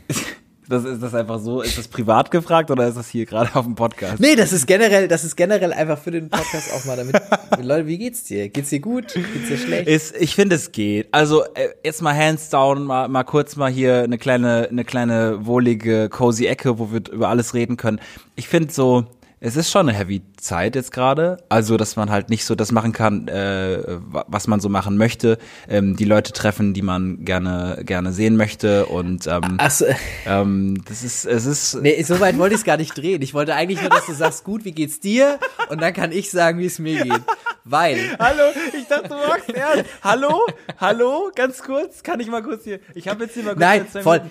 Das, 0.68 0.86
ist 0.86 1.02
das 1.02 1.14
einfach 1.16 1.40
so, 1.40 1.62
ist 1.62 1.78
das 1.78 1.88
privat 1.88 2.32
gefragt 2.32 2.72
oder 2.72 2.88
ist 2.88 2.96
das 2.96 3.10
hier 3.10 3.26
gerade 3.26 3.56
auf 3.56 3.66
dem 3.66 3.76
Podcast? 3.76 4.20
Nee, 4.20 4.36
das 4.36 4.54
ist 4.54 4.68
generell, 4.68 5.08
das 5.08 5.24
ist 5.24 5.36
generell 5.36 5.74
einfach 5.74 5.98
für 5.98 6.12
den 6.12 6.30
Podcast 6.30 6.72
auch 6.74 6.86
mal 6.86 6.96
damit. 6.96 7.16
Leute, 7.62 7.88
wie 7.88 7.98
geht's 7.98 8.24
dir? 8.24 8.48
Geht's 8.50 8.70
dir 8.70 8.80
gut? 8.80 9.14
Geht's 9.14 9.48
dir 9.48 9.58
schlecht? 9.58 9.88
Ist, 9.88 10.16
ich 10.16 10.36
finde, 10.36 10.56
es 10.56 10.72
geht. 10.72 11.08
Also 11.12 11.44
äh, 11.56 11.70
jetzt 11.84 12.02
mal 12.02 12.16
hands 12.16 12.50
down, 12.50 12.84
mal, 12.84 13.08
mal 13.08 13.24
kurz 13.24 13.56
mal 13.56 13.72
hier 13.72 14.04
eine 14.04 14.18
kleine, 14.18 14.68
eine 14.70 14.86
kleine 14.86 15.46
wohlige, 15.46 16.10
cozy 16.10 16.46
Ecke, 16.46 16.80
wo 16.80 16.92
wir 16.92 17.02
über 17.12 17.30
alles 17.30 17.54
reden 17.54 17.76
können. 17.76 18.00
Ich 18.36 18.48
finde 18.48 18.72
so, 18.72 19.06
es 19.44 19.56
ist 19.56 19.72
schon 19.72 19.90
eine 19.90 19.98
heavy 19.98 20.22
Zeit 20.38 20.76
jetzt 20.76 20.92
gerade. 20.92 21.38
Also, 21.50 21.76
dass 21.76 21.96
man 21.96 22.12
halt 22.12 22.30
nicht 22.30 22.46
so 22.46 22.54
das 22.54 22.72
machen 22.72 22.94
kann, 22.94 23.28
äh, 23.28 23.80
wa- 23.88 24.24
was 24.28 24.46
man 24.46 24.60
so 24.60 24.70
machen 24.70 24.98
möchte. 24.98 25.40
Ähm, 25.68 25.96
die 25.96 26.06
Leute 26.06 26.32
treffen, 26.32 26.76
die 26.76 26.84
man 26.84 27.26
gerne, 27.26 27.82
gerne 27.84 28.14
sehen 28.14 28.38
möchte. 28.38 28.86
Und 28.86 29.26
ähm, 29.26 29.56
Achso, 29.58 29.86
ähm, 30.28 30.84
das 30.88 31.04
ist, 31.04 31.26
es 31.26 31.48
ist. 31.48 31.74
nee, 31.82 32.00
so 32.04 32.20
weit 32.20 32.38
wollte 32.38 32.54
ich 32.54 32.62
es 32.62 32.66
gar 32.66 32.78
nicht 32.78 32.96
drehen. 32.96 33.24
Ich 33.24 33.34
wollte 33.34 33.56
eigentlich 33.56 33.82
nur, 33.82 33.90
dass 33.90 34.06
du 34.06 34.14
sagst, 34.14 34.44
gut, 34.44 34.64
wie 34.64 34.74
geht's 34.74 35.00
dir? 35.00 35.40
Und 35.70 35.82
dann 35.82 35.94
kann 35.94 36.12
ich 36.12 36.30
sagen, 36.30 36.60
wie 36.60 36.68
es 36.68 36.78
mir 36.78 37.02
geht. 37.04 37.22
Weil, 37.64 37.98
Hallo, 38.20 38.44
ich 38.78 38.88
dachte, 38.88 39.10
du 39.10 39.16
magst 39.16 39.50
ernst. 39.50 39.86
Hallo, 40.04 40.46
hallo, 40.80 41.32
ganz 41.34 41.64
kurz, 41.64 42.04
kann 42.04 42.20
ich 42.20 42.28
mal 42.28 42.44
kurz 42.44 42.64
hier. 42.64 42.80
Ich 42.94 43.08
habe 43.08 43.24
jetzt 43.24 43.34
hier 43.34 43.44
mal 43.44 43.52
kurz 43.56 43.60
nein, 43.60 43.88
voll. 43.88 44.22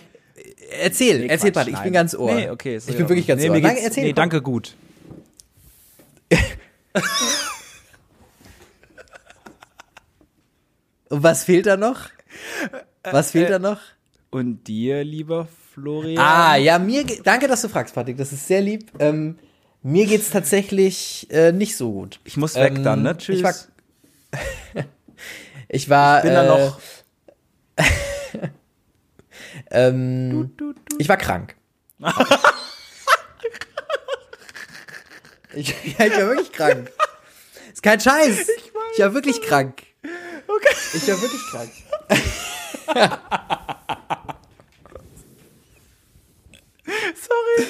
Erzähl, 0.80 1.18
Nee, 1.20 1.26
erzähl, 1.26 1.50
Quatsch, 1.50 1.54
Patrick, 1.64 1.74
ich 1.74 1.80
bin 1.82 1.92
ganz 1.92 2.14
ohr. 2.14 2.32
Nee, 2.32 2.48
okay. 2.50 2.76
ist 2.76 2.84
ich 2.88 2.94
in 2.94 2.98
bin 2.98 3.08
wirklich 3.08 3.26
ganz 3.26 3.42
nee, 3.42 3.50
ohr. 3.50 3.60
Geht's, 3.60 3.82
erzähl, 3.82 4.04
nee, 4.04 4.12
danke, 4.12 4.40
gut. 4.40 4.76
Und 11.10 11.22
was 11.24 11.44
fehlt 11.44 11.66
da 11.66 11.76
noch? 11.76 12.08
Was 13.02 13.32
fehlt 13.32 13.50
da 13.50 13.58
noch? 13.58 13.80
Und 14.30 14.68
dir, 14.68 15.02
lieber 15.02 15.48
Florian? 15.74 16.22
Ah, 16.24 16.56
ja, 16.56 16.78
mir, 16.78 17.04
danke, 17.24 17.48
dass 17.48 17.62
du 17.62 17.68
fragst, 17.68 17.94
Patrick, 17.94 18.16
das 18.16 18.32
ist 18.32 18.46
sehr 18.46 18.60
lieb. 18.60 18.92
Ähm, 19.00 19.36
mir 19.82 20.06
geht's 20.06 20.30
tatsächlich 20.30 21.26
äh, 21.30 21.50
nicht 21.52 21.76
so 21.76 21.90
gut. 21.90 22.20
Ich 22.24 22.36
muss 22.36 22.54
weg 22.54 22.74
Ähm, 22.76 22.84
dann, 22.84 23.02
ne? 23.02 23.16
Tschüss. 23.16 23.42
Ich 25.72 25.88
war, 25.88 26.22
ich 26.22 26.22
war, 26.22 26.22
bin 26.22 26.30
äh, 26.32 26.34
da 26.34 26.42
noch. 26.44 26.80
ähm, 29.70 30.50
ich 30.98 31.08
war 31.08 31.16
krank. 31.16 31.56
Ich, 35.54 35.68
ja, 35.98 36.06
ich 36.06 36.12
war 36.12 36.26
wirklich 36.28 36.52
krank. 36.52 36.90
Ist 37.72 37.82
kein 37.82 38.00
Scheiß. 38.00 38.48
Ich, 38.94 39.00
war 39.00 39.14
wirklich 39.14 39.40
krank. 39.42 39.82
Okay. 40.46 40.74
Ich 40.94 41.08
war 41.08 41.20
wirklich 41.20 41.42
krank. 41.50 41.70
Sorry. 47.14 47.66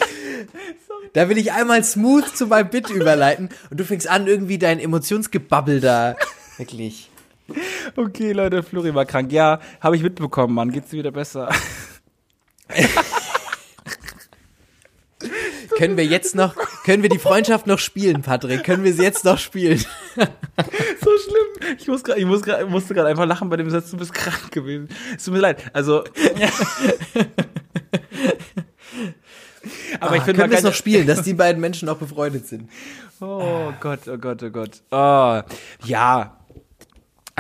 Da 1.13 1.29
will 1.29 1.37
ich 1.39 1.53
einmal 1.53 1.85
smooth 1.85 2.35
zu 2.35 2.47
meinem 2.47 2.71
Bit 2.71 2.89
überleiten 2.91 3.51
und 3.71 3.79
du 3.79 3.85
fängst 3.85 4.09
an, 4.09 4.27
irgendwie 4.27 4.59
dein 4.59 4.81
Emotionsgebabbel 4.81 5.81
da. 5.81 6.17
Wirklich. 6.57 7.11
Okay, 7.97 8.33
Leute, 8.33 8.63
Flori 8.63 8.95
war 8.95 9.05
krank. 9.05 9.33
Ja, 9.33 9.61
habe 9.81 9.97
ich 9.97 10.03
mitbekommen, 10.03 10.55
Mann. 10.55 10.71
Geht's 10.71 10.91
dir 10.91 10.99
wieder 10.99 11.11
besser? 11.11 11.51
Können 15.77 15.97
wir 15.97 16.05
jetzt 16.05 16.35
noch, 16.35 16.55
können 16.85 17.03
wir 17.03 17.11
die 17.11 17.19
Freundschaft 17.19 17.67
noch 17.67 17.79
spielen, 17.79 18.23
Patrick? 18.23 18.65
Können 18.65 18.85
wir 18.85 18.93
sie 18.95 19.03
jetzt 19.03 19.25
noch 19.25 19.39
spielen? 19.39 19.79
so 20.17 20.21
schlimm. 20.21 21.77
Ich 21.79 21.89
muss 21.89 22.03
grad, 22.05 22.19
ich 22.19 22.25
muss 22.27 22.43
grad, 22.43 22.69
musste 22.69 22.95
gerade 22.95 23.09
einfach 23.09 23.27
lachen 23.27 23.49
bei 23.49 23.57
dem 23.57 23.71
Satz, 23.71 23.91
du 23.91 23.97
bist 23.97 24.13
krank 24.15 24.51
gewesen. 24.51 24.89
Es 25.17 25.25
tut 25.25 25.35
mir 25.35 25.41
leid. 25.41 25.63
Also. 25.75 26.05
Aber 30.01 30.15
ich 30.17 30.23
Ah, 30.23 30.25
finde, 30.25 30.41
können 30.41 30.51
wir 30.53 30.59
es 30.59 30.65
noch 30.65 30.73
spielen, 30.75 31.07
dass 31.07 31.23
die 31.23 31.35
beiden 31.35 31.61
Menschen 31.61 31.87
noch 31.87 31.97
befreundet 31.99 32.47
sind. 32.47 32.69
Oh 33.23 33.71
Gott, 33.81 34.09
oh 34.09 34.17
Gott, 34.17 34.43
oh 34.43 34.49
Gott. 34.49 34.81
Oh, 34.91 35.43
ja. 35.85 36.40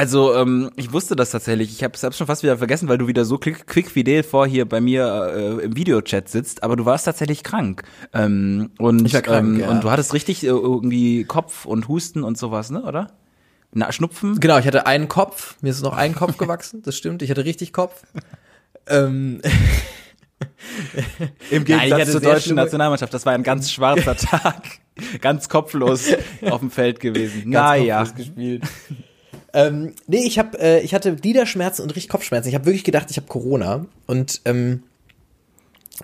Also, 0.00 0.34
ähm, 0.34 0.70
ich 0.76 0.94
wusste 0.94 1.14
das 1.14 1.30
tatsächlich. 1.30 1.72
Ich 1.72 1.84
habe 1.84 1.92
es 1.92 2.16
schon 2.16 2.26
fast 2.26 2.42
wieder 2.42 2.56
vergessen, 2.56 2.88
weil 2.88 2.96
du 2.96 3.06
wieder 3.06 3.26
so 3.26 3.36
quick, 3.36 3.66
quick 3.66 3.90
fidel 3.90 4.22
vor 4.22 4.46
hier 4.46 4.66
bei 4.66 4.80
mir 4.80 5.58
äh, 5.60 5.64
im 5.66 5.76
Videochat 5.76 6.26
sitzt. 6.26 6.62
Aber 6.62 6.74
du 6.74 6.86
warst 6.86 7.04
tatsächlich 7.04 7.42
krank. 7.42 7.82
Ähm, 8.14 8.70
und, 8.78 9.04
Ich 9.04 9.12
war 9.12 9.20
krank, 9.20 9.56
ähm, 9.56 9.60
ja. 9.60 9.68
und 9.68 9.84
du 9.84 9.90
hattest 9.90 10.14
richtig 10.14 10.42
äh, 10.42 10.46
irgendwie 10.46 11.24
Kopf 11.24 11.66
und 11.66 11.86
Husten 11.88 12.24
und 12.24 12.38
sowas, 12.38 12.70
ne, 12.70 12.82
oder? 12.82 13.08
Na, 13.74 13.92
Schnupfen? 13.92 14.40
Genau, 14.40 14.56
ich 14.56 14.66
hatte 14.66 14.86
einen 14.86 15.08
Kopf, 15.08 15.56
mir 15.60 15.68
ist 15.68 15.82
noch 15.82 15.94
ein 15.94 16.14
Kopf 16.14 16.36
gewachsen, 16.38 16.80
das 16.80 16.96
stimmt, 16.96 17.20
ich 17.20 17.30
hatte 17.30 17.44
richtig 17.44 17.74
Kopf. 17.74 18.02
ähm, 18.86 19.42
Im 21.50 21.50
Nein, 21.50 21.50
ich 21.50 21.64
Gegensatz 21.66 22.00
hatte 22.00 22.10
zur 22.12 22.20
deutschen 22.22 22.56
Nationalmannschaft. 22.56 23.12
Das 23.12 23.26
war 23.26 23.34
ein 23.34 23.42
ganz 23.42 23.70
schwarzer 23.70 24.16
Tag. 24.16 24.62
ganz 25.20 25.50
kopflos 25.50 26.06
auf 26.48 26.60
dem 26.60 26.70
Feld 26.70 27.00
gewesen. 27.00 27.50
ganz 27.50 27.52
Naja. 27.52 28.04
gespielt. 28.04 28.62
Ähm, 29.52 29.94
nee, 30.06 30.24
ich 30.24 30.38
hab, 30.38 30.60
äh, 30.60 30.80
ich 30.80 30.94
hatte 30.94 31.14
Gliederschmerzen 31.14 31.82
und 31.82 31.90
richtig 31.90 32.08
Kopfschmerzen. 32.08 32.48
Ich 32.48 32.54
habe 32.54 32.66
wirklich 32.66 32.84
gedacht, 32.84 33.10
ich 33.10 33.16
habe 33.16 33.26
Corona 33.26 33.86
und 34.06 34.40
ähm, 34.44 34.82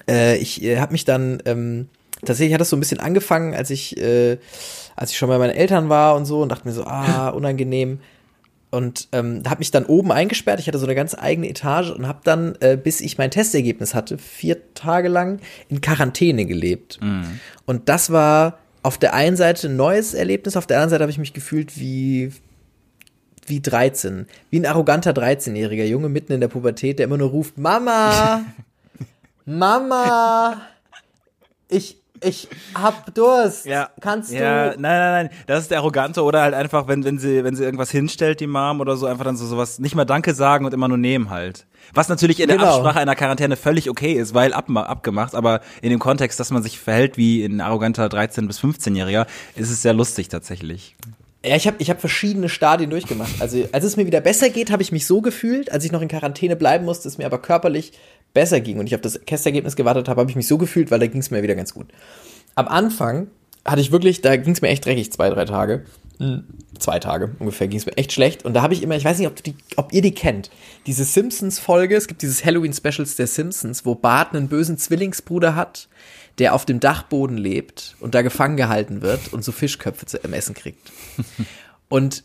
äh, 0.09 0.37
ich 0.37 0.62
äh, 0.62 0.78
habe 0.78 0.92
mich 0.92 1.04
dann 1.04 1.42
ähm, 1.44 1.88
tatsächlich 2.24 2.54
hat 2.54 2.61
das 2.61 2.70
so 2.70 2.76
ein 2.76 2.80
bisschen 2.80 3.00
angefangen, 3.00 3.54
als 3.54 3.70
ich 3.70 3.96
äh, 3.96 4.38
als 4.96 5.11
ich 5.11 5.18
schon 5.18 5.28
bei 5.28 5.38
meinen 5.38 5.54
Eltern 5.54 5.88
war 5.88 6.16
und 6.16 6.24
so 6.24 6.40
und 6.40 6.50
dachte 6.50 6.66
mir 6.66 6.74
so, 6.74 6.85
ah, 6.85 7.28
unangenehm. 7.28 8.00
Und 8.70 9.09
ähm, 9.12 9.42
habe 9.46 9.61
mich 9.61 9.70
dann 9.70 9.87
oben 9.87 10.11
eingesperrt. 10.11 10.59
Ich 10.59 10.66
hatte 10.66 10.78
so 10.78 10.87
eine 10.87 10.96
ganz 10.96 11.14
eigene 11.14 11.48
Etage 11.48 11.90
und 11.90 12.09
habe 12.09 12.20
dann, 12.24 12.56
äh, 12.61 12.76
bis 12.76 13.00
ich 13.00 13.16
mein 13.16 13.30
Testergebnis 13.30 13.94
hatte, 13.94 14.18
vier 14.18 14.74
Tage 14.74 15.09
lang 15.09 15.38
in 15.68 15.80
Quarantäne 15.80 16.46
gelebt. 16.46 16.98
Und 17.64 17.88
das 17.88 18.11
war 18.11 18.59
auf 18.82 18.98
der 18.98 19.14
einen 19.14 19.37
Seite 19.37 19.68
ein 19.68 19.76
neues 19.76 20.14
Erlebnis, 20.14 20.56
auf 20.56 20.66
der 20.66 20.78
anderen 20.78 20.90
Seite 20.90 21.02
habe 21.02 21.11
ich 21.11 21.18
mich 21.18 21.32
gefühlt 21.32 21.78
wie 21.78 22.32
wie 23.48 23.61
13, 23.61 24.26
wie 24.50 24.61
ein 24.61 24.66
arroganter 24.66 25.12
13-jähriger 25.12 25.85
Junge 25.85 26.09
mitten 26.09 26.32
in 26.32 26.40
der 26.40 26.48
Pubertät, 26.48 26.98
der 26.98 27.06
immer 27.06 27.18
nur 27.18 27.30
ruft, 27.30 27.59
Mama, 27.59 28.42
Mama, 29.44 30.61
ich, 31.68 31.96
ich 32.20 32.48
hab 32.74 33.14
Durst, 33.14 33.66
Ja. 33.66 33.90
kannst 34.00 34.32
ja, 34.32 34.70
du? 34.70 34.80
nein, 34.80 34.98
nein, 34.98 35.26
nein. 35.26 35.30
Das 35.46 35.62
ist 35.62 35.70
der 35.70 35.78
Arrogante 35.78 36.22
oder 36.22 36.42
halt 36.42 36.54
einfach, 36.54 36.88
wenn, 36.88 37.04
wenn 37.04 37.18
sie, 37.18 37.44
wenn 37.44 37.54
sie 37.54 37.62
irgendwas 37.64 37.90
hinstellt, 37.90 38.40
die 38.40 38.46
Mom 38.46 38.80
oder 38.80 38.96
so, 38.96 39.06
einfach 39.06 39.24
dann 39.24 39.37
so 39.37 39.46
sowas, 39.46 39.78
nicht 39.78 39.94
mal 39.94 40.04
Danke 40.04 40.35
sagen 40.35 40.64
und 40.64 40.74
immer 40.74 40.88
nur 40.88 40.98
nehmen 40.98 41.30
halt. 41.30 41.66
Was 41.94 42.09
natürlich 42.09 42.40
in 42.40 42.48
der 42.48 42.56
Genau. 42.56 42.74
Absprache 42.76 42.98
einer 42.98 43.14
Quarantäne 43.14 43.54
völlig 43.56 43.88
okay 43.88 44.14
ist, 44.14 44.35
weil 44.35 44.52
ab, 44.52 44.68
abgemacht, 44.74 45.37
aber 45.37 45.61
in 45.82 45.90
dem 45.90 46.00
Kontext, 46.00 46.40
dass 46.40 46.50
man 46.50 46.62
sich 46.64 46.80
verhält 46.80 47.16
wie 47.16 47.44
ein 47.44 47.61
arroganter 47.61 48.06
13- 48.06 48.48
bis 48.48 48.59
15-Jähriger, 48.61 49.26
ist 49.54 49.70
es 49.70 49.82
sehr 49.82 49.92
lustig 49.94 50.28
tatsächlich. 50.28 50.96
Ja, 51.46 51.54
ich 51.54 51.66
habe 51.66 51.76
ich 51.78 51.90
hab 51.90 52.00
verschiedene 52.00 52.48
Stadien 52.48 52.90
durchgemacht. 52.90 53.40
Also, 53.40 53.68
als 53.70 53.85
es 53.85 53.96
mir 53.96 54.06
wieder 54.06 54.20
besser 54.20 54.50
geht, 54.50 54.70
habe 54.70 54.82
ich 54.82 54.90
mich 54.90 55.06
so 55.06 55.20
gefühlt, 55.20 55.70
als 55.70 55.85
ich 55.85 55.92
noch 55.92 56.02
in 56.02 56.09
Quarantäne 56.09 56.56
bleiben 56.56 56.85
musste, 56.85 57.06
es 57.06 57.18
mir 57.18 57.26
aber 57.26 57.40
körperlich 57.40 57.92
besser 58.35 58.61
ging 58.61 58.78
und 58.78 58.87
ich 58.87 58.94
auf 58.94 59.00
das 59.00 59.20
Testergebnis 59.24 59.76
gewartet 59.76 60.09
habe, 60.09 60.20
habe 60.20 60.30
ich 60.30 60.37
mich 60.37 60.48
so 60.48 60.59
gefühlt, 60.59 60.90
weil 60.90 60.98
da 60.98 61.06
ging 61.06 61.20
es 61.20 61.30
mir 61.30 61.42
wieder 61.42 61.54
ganz 61.54 61.72
gut. 61.72 61.87
Am 62.56 62.66
Anfang 62.66 63.28
hatte 63.64 63.80
ich 63.80 63.92
wirklich, 63.92 64.22
da 64.22 64.37
ging 64.37 64.54
es 64.54 64.61
mir 64.61 64.68
echt 64.68 64.85
dreckig, 64.85 65.12
zwei, 65.12 65.30
drei 65.30 65.44
Tage. 65.44 65.85
Zwei 66.78 66.98
Tage 66.98 67.32
ungefähr 67.38 67.68
ging 67.68 67.78
es 67.78 67.85
mir 67.85 67.96
echt 67.96 68.12
schlecht. 68.12 68.44
Und 68.44 68.54
da 68.54 68.62
habe 68.62 68.72
ich 68.72 68.82
immer, 68.82 68.96
ich 68.96 69.04
weiß 69.04 69.18
nicht, 69.18 69.28
ob, 69.28 69.42
die, 69.42 69.54
ob 69.76 69.92
ihr 69.92 70.00
die 70.00 70.14
kennt, 70.14 70.50
diese 70.87 71.04
Simpsons-Folge, 71.04 71.94
es 71.94 72.09
gibt 72.09 72.22
dieses 72.22 72.44
Halloween-Specials 72.44 73.16
der 73.16 73.26
Simpsons, 73.26 73.85
wo 73.85 73.94
Bart 73.94 74.35
einen 74.35 74.48
bösen 74.48 74.78
Zwillingsbruder 74.78 75.54
hat, 75.54 75.88
der 76.38 76.55
auf 76.55 76.64
dem 76.66 76.81
Dachboden 76.81 77.37
lebt 77.38 77.96
und 78.01 78.14
da 78.14 78.22
gefangen 78.22 78.57
gehalten 78.57 79.03
wird 79.03 79.33
und 79.33 79.44
so 79.44 79.53
Fischköpfe 79.53 80.07
zu 80.07 80.18
im 80.18 80.33
Essen 80.33 80.55
kriegt. 80.55 80.92
Und 81.88 82.25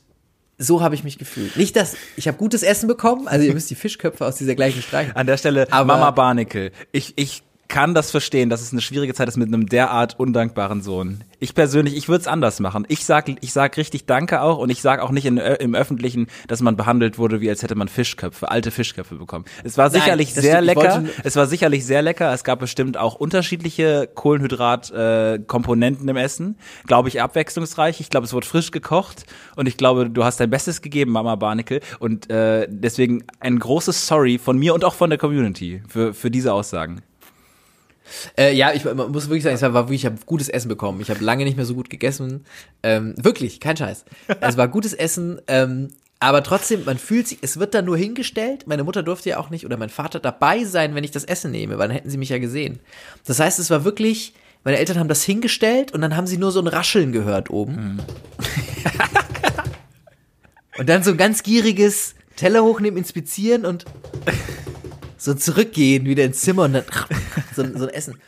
so 0.57 0.81
habe 0.81 0.95
ich 0.95 1.03
mich 1.03 1.17
gefühlt. 1.19 1.55
Nicht, 1.55 1.75
dass 1.75 1.95
ich 2.17 2.27
habe 2.27 2.37
gutes 2.37 2.63
Essen 2.63 2.87
bekommen, 2.87 3.27
also 3.27 3.45
ihr 3.45 3.53
müsst 3.53 3.69
die 3.69 3.75
Fischköpfe 3.75 4.25
aus 4.25 4.35
dieser 4.37 4.55
gleichen 4.55 4.81
streichen. 4.81 5.15
An 5.15 5.27
der 5.27 5.37
Stelle, 5.37 5.71
Aber- 5.71 5.85
Mama 5.93 6.09
Barnickel. 6.11 6.71
Ich, 6.91 7.13
ich 7.15 7.43
kann 7.71 7.93
das 7.95 8.11
verstehen, 8.11 8.49
dass 8.49 8.61
es 8.61 8.73
eine 8.73 8.81
schwierige 8.81 9.13
Zeit 9.13 9.29
ist 9.29 9.37
mit 9.37 9.47
einem 9.47 9.65
derart 9.65 10.19
undankbaren 10.19 10.81
Sohn. 10.81 11.23
Ich 11.39 11.55
persönlich, 11.55 11.95
ich 11.95 12.09
würde 12.09 12.19
es 12.21 12.27
anders 12.27 12.59
machen. 12.59 12.85
Ich 12.89 13.05
sag, 13.05 13.29
ich 13.41 13.53
sag 13.53 13.77
richtig 13.77 14.05
Danke 14.05 14.41
auch 14.41 14.57
und 14.57 14.69
ich 14.69 14.81
sag 14.81 14.99
auch 15.01 15.09
nicht 15.11 15.25
in, 15.25 15.37
Ö- 15.37 15.55
im 15.55 15.73
Öffentlichen, 15.73 16.27
dass 16.47 16.61
man 16.61 16.75
behandelt 16.75 17.17
wurde, 17.17 17.39
wie 17.39 17.49
als 17.49 17.63
hätte 17.63 17.75
man 17.75 17.87
Fischköpfe, 17.87 18.51
alte 18.51 18.71
Fischköpfe 18.71 19.15
bekommen. 19.15 19.45
Es 19.63 19.77
war 19.77 19.85
Nein, 19.89 20.01
sicherlich 20.01 20.33
das 20.33 20.43
sehr 20.43 20.61
stimmt. 20.61 20.65
Lecker. 20.67 21.03
Es 21.23 21.35
war 21.37 21.47
sicherlich 21.47 21.85
sehr 21.85 22.01
lecker. 22.01 22.33
Es 22.33 22.43
gab 22.43 22.59
bestimmt 22.59 22.97
auch 22.97 23.15
unterschiedliche 23.15 24.09
Kohlenhydrat-Komponenten 24.13 26.07
im 26.09 26.17
Essen. 26.17 26.57
Glaube 26.87 27.09
ich 27.09 27.21
abwechslungsreich. 27.21 27.99
Ich 28.01 28.09
glaube, 28.09 28.25
es 28.25 28.33
wurde 28.33 28.47
frisch 28.47 28.71
gekocht 28.71 29.25
und 29.55 29.67
ich 29.67 29.77
glaube, 29.77 30.09
du 30.09 30.23
hast 30.23 30.39
dein 30.39 30.49
Bestes 30.49 30.81
gegeben, 30.81 31.11
Mama 31.11 31.35
Barnickel. 31.35 31.79
Und 31.99 32.29
äh, 32.29 32.67
deswegen 32.69 33.23
ein 33.39 33.57
großes 33.59 34.07
Sorry 34.07 34.37
von 34.37 34.57
mir 34.57 34.73
und 34.73 34.83
auch 34.83 34.93
von 34.93 35.09
der 35.09 35.19
Community 35.19 35.81
für, 35.87 36.13
für 36.13 36.29
diese 36.31 36.53
Aussagen. 36.53 37.01
Äh, 38.37 38.53
ja, 38.53 38.73
ich 38.73 38.85
muss 38.85 39.27
wirklich 39.29 39.43
sagen, 39.43 39.55
es 39.55 39.61
war, 39.61 39.73
wirklich, 39.73 40.01
ich 40.01 40.05
habe 40.05 40.17
gutes 40.25 40.49
Essen 40.49 40.69
bekommen. 40.69 41.01
Ich 41.01 41.09
habe 41.09 41.23
lange 41.23 41.43
nicht 41.43 41.57
mehr 41.57 41.65
so 41.65 41.75
gut 41.75 41.89
gegessen. 41.89 42.45
Ähm, 42.83 43.13
wirklich, 43.17 43.59
kein 43.59 43.77
Scheiß. 43.77 44.05
Es 44.41 44.57
war 44.57 44.67
gutes 44.67 44.93
Essen, 44.93 45.39
ähm, 45.47 45.89
aber 46.19 46.43
trotzdem, 46.43 46.85
man 46.85 46.99
fühlt 46.99 47.27
sich, 47.27 47.39
es 47.41 47.57
wird 47.57 47.73
dann 47.73 47.85
nur 47.85 47.97
hingestellt. 47.97 48.67
Meine 48.67 48.83
Mutter 48.83 49.01
durfte 49.01 49.29
ja 49.29 49.37
auch 49.39 49.49
nicht 49.49 49.65
oder 49.65 49.77
mein 49.77 49.89
Vater 49.89 50.19
dabei 50.19 50.65
sein, 50.65 50.93
wenn 50.93 51.03
ich 51.03 51.09
das 51.09 51.23
Essen 51.23 51.49
nehme, 51.51 51.79
weil 51.79 51.87
dann 51.87 51.95
hätten 51.95 52.11
sie 52.11 52.17
mich 52.17 52.29
ja 52.29 52.37
gesehen. 52.37 52.79
Das 53.25 53.39
heißt, 53.39 53.57
es 53.57 53.71
war 53.71 53.85
wirklich, 53.85 54.33
meine 54.63 54.77
Eltern 54.77 54.99
haben 54.99 55.07
das 55.07 55.23
hingestellt 55.23 55.93
und 55.93 56.01
dann 56.01 56.15
haben 56.15 56.27
sie 56.27 56.37
nur 56.37 56.51
so 56.51 56.59
ein 56.59 56.67
Rascheln 56.67 57.11
gehört 57.11 57.49
oben. 57.49 57.99
und 60.77 60.87
dann 60.87 61.01
so 61.01 61.09
ein 61.09 61.17
ganz 61.17 61.41
gieriges 61.41 62.13
Teller 62.35 62.63
hochnehmen, 62.63 62.97
inspizieren 62.97 63.65
und 63.65 63.85
so 65.21 65.35
zurückgehen 65.35 66.05
wieder 66.05 66.23
ins 66.23 66.41
Zimmer 66.41 66.63
und 66.63 66.73
dann 66.73 66.85
so, 67.55 67.63
so 67.77 67.87
ein 67.87 67.93
Essen. 67.93 68.19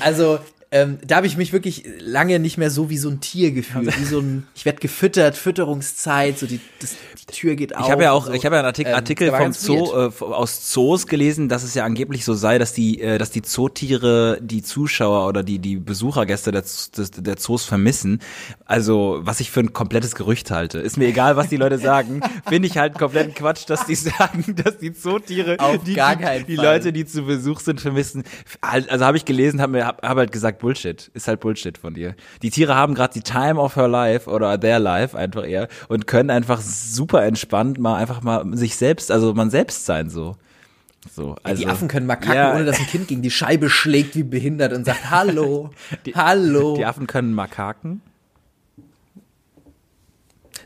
Also 0.00 0.40
ähm, 0.74 0.98
da 1.06 1.14
habe 1.16 1.28
ich 1.28 1.36
mich 1.36 1.52
wirklich 1.52 1.84
lange 2.00 2.40
nicht 2.40 2.58
mehr 2.58 2.68
so 2.68 2.90
wie 2.90 2.98
so 2.98 3.08
ein 3.08 3.20
Tier 3.20 3.52
gefühlt, 3.52 3.96
wie 3.96 4.04
so 4.04 4.18
ein, 4.18 4.48
ich 4.56 4.64
werde 4.64 4.80
gefüttert, 4.80 5.36
Fütterungszeit, 5.36 6.36
so 6.36 6.46
die, 6.46 6.58
das, 6.80 6.96
die 7.16 7.26
Tür 7.26 7.54
geht 7.54 7.76
auf. 7.76 7.86
Ich 7.86 7.92
habe 7.92 8.02
ja 8.02 8.10
auch, 8.10 8.26
so. 8.26 8.32
ich 8.32 8.44
habe 8.44 8.56
ja 8.56 8.60
einen 8.60 8.66
Artikel, 8.66 8.90
Ähm, 8.90 8.96
Artikel 8.96 9.30
war 9.30 9.40
vom 9.40 9.52
Zoo, 9.52 9.92
äh, 9.92 10.10
aus 10.24 10.72
Zoos 10.72 11.06
gelesen, 11.06 11.48
dass 11.48 11.62
es 11.62 11.74
ja 11.74 11.84
angeblich 11.84 12.24
so 12.24 12.34
sei, 12.34 12.58
dass 12.58 12.72
die, 12.72 13.00
äh, 13.00 13.18
dass 13.18 13.30
die 13.30 13.42
Zootiere 13.42 14.38
die 14.42 14.64
Zuschauer 14.64 15.28
oder 15.28 15.44
die, 15.44 15.60
die 15.60 15.76
Besuchergäste 15.76 16.50
der, 16.50 16.62
des, 16.62 16.90
der 16.92 17.36
Zoos 17.36 17.64
vermissen. 17.64 18.18
Also, 18.64 19.20
was 19.22 19.38
ich 19.38 19.52
für 19.52 19.60
ein 19.60 19.72
komplettes 19.74 20.16
Gerücht 20.16 20.50
halte. 20.50 20.80
Ist 20.80 20.96
mir 20.96 21.06
egal, 21.06 21.36
was 21.36 21.48
die 21.50 21.56
Leute 21.56 21.78
sagen. 21.78 22.20
Finde 22.48 22.66
ich 22.66 22.78
halt 22.78 22.98
kompletten 22.98 23.32
Quatsch, 23.32 23.62
dass 23.68 23.86
die 23.86 23.94
sagen, 23.94 24.56
dass 24.64 24.78
die 24.78 24.92
Zootiere 24.92 25.60
Auf 25.60 25.84
die, 25.84 25.94
die, 25.94 26.44
die. 26.48 26.56
Leute, 26.56 26.92
die 26.92 27.06
zu 27.06 27.22
Besuch 27.22 27.60
sind, 27.60 27.80
vermissen. 27.80 28.24
Also 28.60 29.04
habe 29.04 29.16
ich 29.16 29.24
gelesen, 29.24 29.60
habe 29.60 29.86
hab 29.86 30.02
halt 30.02 30.32
gesagt, 30.32 30.63
Bullshit. 30.64 31.10
Ist 31.14 31.28
halt 31.28 31.40
Bullshit 31.40 31.76
von 31.78 31.92
dir. 31.94 32.14
Die 32.42 32.50
Tiere 32.50 32.74
haben 32.74 32.94
gerade 32.94 33.12
die 33.12 33.20
Time 33.22 33.60
of 33.60 33.76
her 33.76 33.86
life 33.86 34.28
oder 34.30 34.58
their 34.58 34.78
life 34.78 35.16
einfach 35.16 35.46
eher 35.46 35.68
und 35.88 36.06
können 36.06 36.30
einfach 36.30 36.60
super 36.62 37.22
entspannt 37.24 37.78
mal 37.78 37.96
einfach 37.96 38.22
mal 38.22 38.44
sich 38.56 38.76
selbst, 38.76 39.10
also 39.12 39.34
man 39.34 39.50
selbst 39.50 39.84
sein 39.86 40.08
so. 40.10 40.36
So, 41.14 41.36
also, 41.42 41.62
die 41.62 41.68
Affen 41.68 41.86
können 41.86 42.06
mal 42.06 42.16
kacken, 42.16 42.34
Ja. 42.34 42.54
ohne 42.54 42.64
dass 42.64 42.78
ein 42.80 42.86
Kind 42.86 43.08
gegen 43.08 43.20
die 43.20 43.30
Scheibe 43.30 43.68
schlägt 43.68 44.16
wie 44.16 44.22
behindert 44.22 44.72
und 44.72 44.86
sagt 44.86 45.10
Hallo, 45.10 45.70
Hallo. 46.14 46.74
Die 46.78 46.86
Affen 46.86 47.06
können 47.06 47.34
Makaken. 47.34 48.00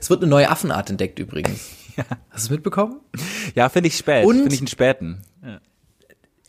Es 0.00 0.10
wird 0.10 0.22
eine 0.22 0.30
neue 0.30 0.48
Affenart 0.48 0.90
entdeckt 0.90 1.18
übrigens. 1.18 1.70
Hast 1.96 2.08
du 2.10 2.36
es 2.36 2.50
mitbekommen? 2.50 3.00
Ja, 3.56 3.68
finde 3.68 3.88
ich 3.88 3.96
spät. 3.96 4.24
Und- 4.24 4.36
Finde 4.38 4.54
ich 4.54 4.60
einen 4.60 4.68
späten. 4.68 5.22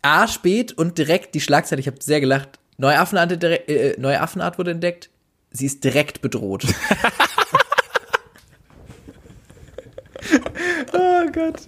A, 0.02 0.28
spät 0.28 0.72
und 0.72 0.98
direkt 0.98 1.36
die 1.36 1.42
Schlagzeile, 1.42 1.82
ich 1.82 1.88
habe 1.88 1.98
sehr 2.00 2.22
gelacht. 2.22 2.60
Neue 2.80 2.98
Affenart, 2.98 3.30
direkt- 3.42 3.70
äh, 3.70 3.96
neue 4.00 4.20
Affenart 4.22 4.58
wurde 4.58 4.72
entdeckt. 4.72 5.10
Sie 5.52 5.66
ist 5.66 5.84
direkt 5.84 6.22
bedroht. 6.22 6.66
Oh 10.94 11.26
Gott. 11.32 11.62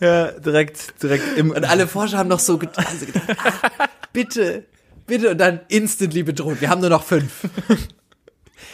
Ja, 0.00 0.32
direkt, 0.32 1.02
direkt 1.02 1.36
im. 1.36 1.50
Und 1.50 1.64
alle 1.64 1.86
Forscher 1.86 2.18
haben 2.18 2.28
noch 2.28 2.38
so 2.40 2.58
gedacht, 2.58 2.86
haben 2.86 3.68
ah, 3.78 3.88
bitte, 4.12 4.64
bitte 5.06 5.30
und 5.30 5.38
dann 5.38 5.60
instantly 5.68 6.22
bedroht. 6.22 6.60
Wir 6.60 6.70
haben 6.70 6.80
nur 6.80 6.90
noch 6.90 7.04
fünf. 7.04 7.48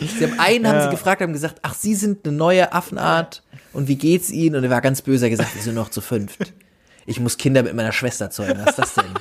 Sie 0.00 0.24
haben 0.24 0.38
einen, 0.38 0.66
haben 0.66 0.76
Ja. 0.76 0.84
sie 0.84 0.90
gefragt, 0.90 1.20
haben 1.22 1.32
gesagt, 1.32 1.58
ach, 1.62 1.74
Sie 1.74 1.94
sind 1.94 2.26
eine 2.26 2.36
neue 2.36 2.72
Affenart 2.72 3.42
und 3.72 3.88
wie 3.88 3.96
geht's 3.96 4.30
Ihnen? 4.30 4.56
Und 4.56 4.64
er 4.64 4.70
war 4.70 4.80
ganz 4.80 5.02
böse, 5.02 5.26
er 5.26 5.30
hat 5.32 5.38
gesagt, 5.38 5.54
wir 5.54 5.62
sind 5.62 5.74
noch 5.74 5.90
zu 5.90 6.00
fünft. 6.00 6.52
Ich 7.06 7.20
muss 7.20 7.36
Kinder 7.36 7.62
mit 7.62 7.74
meiner 7.74 7.92
Schwester 7.92 8.30
zeugen. 8.30 8.58
Was 8.60 8.70
ist 8.70 8.78
das 8.78 8.94
denn? 8.94 9.14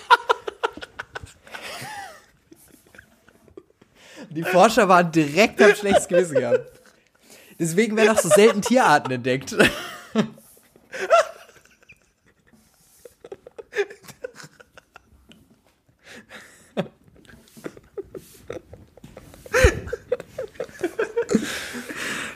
Die 4.34 4.44
Forscher 4.44 4.90
waren 4.90 5.12
direkt 5.12 5.62
am 5.62 5.76
schlechtes 5.76 6.08
Gewissen 6.08 6.36
gehabt. 6.36 6.72
Deswegen 7.60 7.96
werden 7.96 8.10
auch 8.10 8.20
so 8.20 8.30
selten 8.30 8.62
Tierarten 8.62 9.12
entdeckt. 9.12 9.56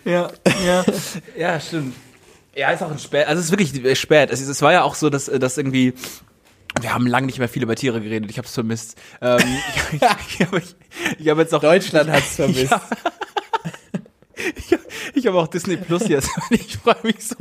Ja, 0.06 0.32
ja, 0.66 0.86
ja, 1.36 1.60
stimmt. 1.60 1.94
Ja, 2.56 2.72
ist 2.72 2.82
auch 2.82 2.90
ein 2.90 2.98
spät. 2.98 3.28
Also 3.28 3.42
es 3.42 3.48
ist 3.48 3.52
wirklich 3.52 4.00
spät. 4.00 4.32
Es, 4.32 4.40
es 4.40 4.62
war 4.62 4.72
ja 4.72 4.84
auch 4.84 4.96
so, 4.96 5.10
dass, 5.10 5.26
dass 5.26 5.58
irgendwie 5.58 5.94
wir 6.82 6.94
haben 6.94 7.08
lange 7.08 7.28
nicht 7.28 7.40
mehr 7.40 7.50
viel 7.50 7.64
über 7.64 7.76
Tiere 7.76 8.02
geredet. 8.02 8.30
Ich 8.30 8.38
habe 8.38 8.48
es 8.48 8.54
vermisst. 8.54 8.98
Ähm, 9.22 9.40
ich 9.94 9.94
ich, 9.94 10.02
ich 10.40 10.48
habe 10.48 10.62
ich, 11.20 11.30
hab 11.30 11.38
jetzt 11.38 11.54
auch 11.54 11.62
Deutschland 11.62 12.10
hat's 12.10 12.36
vermisst. 12.36 12.72
Ja. 12.72 12.82
Ich, 14.56 14.78
ich 15.16 15.28
habe 15.28 15.38
auch 15.38 15.48
Disney 15.48 15.78
Plus 15.78 16.08
jetzt. 16.08 16.30
und 16.36 16.60
Ich 16.68 16.78
freue 16.78 16.96
mich 17.04 17.28
so 17.28 17.36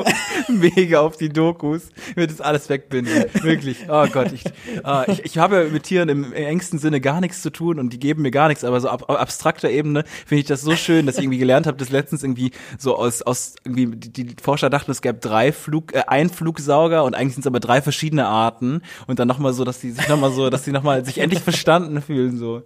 mega 0.48 1.00
auf 1.00 1.16
die 1.16 1.28
Dokus. 1.28 1.90
Ich 2.10 2.16
werde 2.16 2.32
das 2.32 2.40
alles 2.40 2.68
wegbinden. 2.68 3.24
Wirklich. 3.42 3.86
Oh 3.88 4.06
Gott. 4.06 4.32
Ich, 4.32 4.44
ah, 4.82 5.04
ich, 5.06 5.24
ich 5.24 5.38
habe 5.38 5.68
mit 5.72 5.84
Tieren 5.84 6.08
im 6.08 6.32
engsten 6.32 6.78
Sinne 6.78 7.00
gar 7.00 7.20
nichts 7.20 7.42
zu 7.42 7.50
tun 7.50 7.78
und 7.78 7.92
die 7.92 7.98
geben 7.98 8.22
mir 8.22 8.30
gar 8.30 8.48
nichts. 8.48 8.64
Aber 8.64 8.80
so 8.80 8.88
ab 8.88 9.08
abstrakter 9.10 9.70
Ebene 9.70 10.04
finde 10.26 10.40
ich 10.40 10.46
das 10.46 10.62
so 10.62 10.76
schön, 10.76 11.06
dass 11.06 11.16
ich 11.16 11.24
irgendwie 11.24 11.38
gelernt 11.38 11.66
habe, 11.66 11.76
dass 11.76 11.90
letztens 11.90 12.22
irgendwie 12.22 12.52
so 12.78 12.96
aus, 12.96 13.22
aus 13.22 13.56
irgendwie 13.64 13.96
die, 13.96 14.24
die 14.24 14.42
Forscher 14.42 14.70
dachten, 14.70 14.90
es 14.90 15.02
gäbe 15.02 15.18
drei 15.18 15.52
Flug, 15.52 15.94
äh, 15.94 16.04
ein 16.06 16.30
Flugsauger 16.30 17.04
und 17.04 17.14
eigentlich 17.14 17.34
sind 17.34 17.42
es 17.42 17.46
aber 17.46 17.60
drei 17.60 17.82
verschiedene 17.82 18.26
Arten. 18.26 18.82
Und 19.06 19.18
dann 19.18 19.28
nochmal 19.28 19.52
so, 19.52 19.64
dass 19.64 19.80
die 19.80 19.90
sich 19.90 20.08
nochmal 20.08 20.32
so, 20.32 20.50
dass 20.50 20.62
die 20.62 20.72
nochmal 20.72 21.04
sich 21.04 21.18
endlich 21.18 21.42
verstanden 21.42 22.00
fühlen. 22.02 22.38
So. 22.38 22.62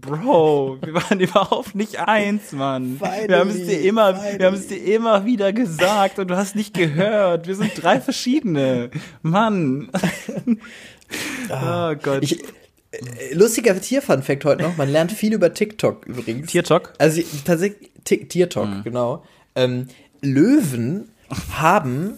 Bro, 0.00 0.78
wir 0.84 0.94
waren 0.94 1.20
überhaupt 1.20 1.74
nicht 1.74 1.98
eins, 1.98 2.52
Mann. 2.52 3.00
wir 3.00 3.38
haben 3.38 3.50
es 3.50 3.56
dir 3.56 3.64
Finally, 3.66 3.88
immer, 3.88 4.14
finally. 4.14 4.38
wir 4.38 4.46
haben 4.46 4.54
es 4.56 4.66
dir 4.68 4.94
immer 4.94 5.24
wieder 5.24 5.52
gesagt 5.52 6.18
und 6.18 6.28
du 6.28 6.36
hast 6.36 6.56
nicht 6.56 6.74
gehört. 6.74 7.46
Wir 7.46 7.54
sind 7.56 7.72
drei 7.82 8.00
verschiedene. 8.00 8.90
Mann. 9.22 9.90
oh 11.50 11.94
Gott. 12.02 12.22
Ich, 12.22 12.40
äh, 12.42 13.34
lustiger 13.34 13.78
Tier-Fun-Fact 13.80 14.44
heute 14.44 14.62
noch. 14.62 14.76
Man 14.76 14.88
lernt 14.90 15.12
viel 15.12 15.32
über 15.34 15.52
TikTok 15.52 16.06
übrigens. 16.06 16.50
Tiertalk? 16.50 16.92
Also 16.98 17.20
ich- 17.20 17.44
tatsächlich 17.44 17.90
Ti- 18.04 18.26
Tier-Talk, 18.26 18.84
genau. 18.84 19.24
Ähm, 19.54 19.88
Löwen 20.22 21.10
haben 21.52 22.14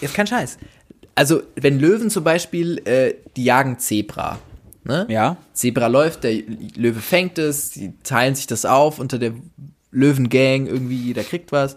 jetzt 0.00 0.14
kein 0.14 0.26
Scheiß. 0.26 0.58
Also 1.14 1.42
wenn 1.56 1.78
Löwen 1.80 2.10
zum 2.10 2.24
Beispiel, 2.24 2.80
äh, 2.86 3.14
die 3.36 3.44
jagen 3.44 3.78
Zebra. 3.78 4.38
Ne? 4.84 5.06
Ja. 5.08 5.36
Zebra 5.52 5.88
läuft, 5.88 6.24
der 6.24 6.42
Löwe 6.76 7.00
fängt 7.00 7.38
es, 7.38 7.70
die 7.70 7.92
teilen 8.02 8.34
sich 8.34 8.46
das 8.46 8.64
auf 8.64 8.98
unter 8.98 9.18
der 9.18 9.34
Löwengang, 9.90 10.66
irgendwie 10.66 10.96
jeder 10.96 11.22
kriegt 11.22 11.52
was. 11.52 11.74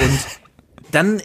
Und 0.00 0.18
dann 0.90 1.22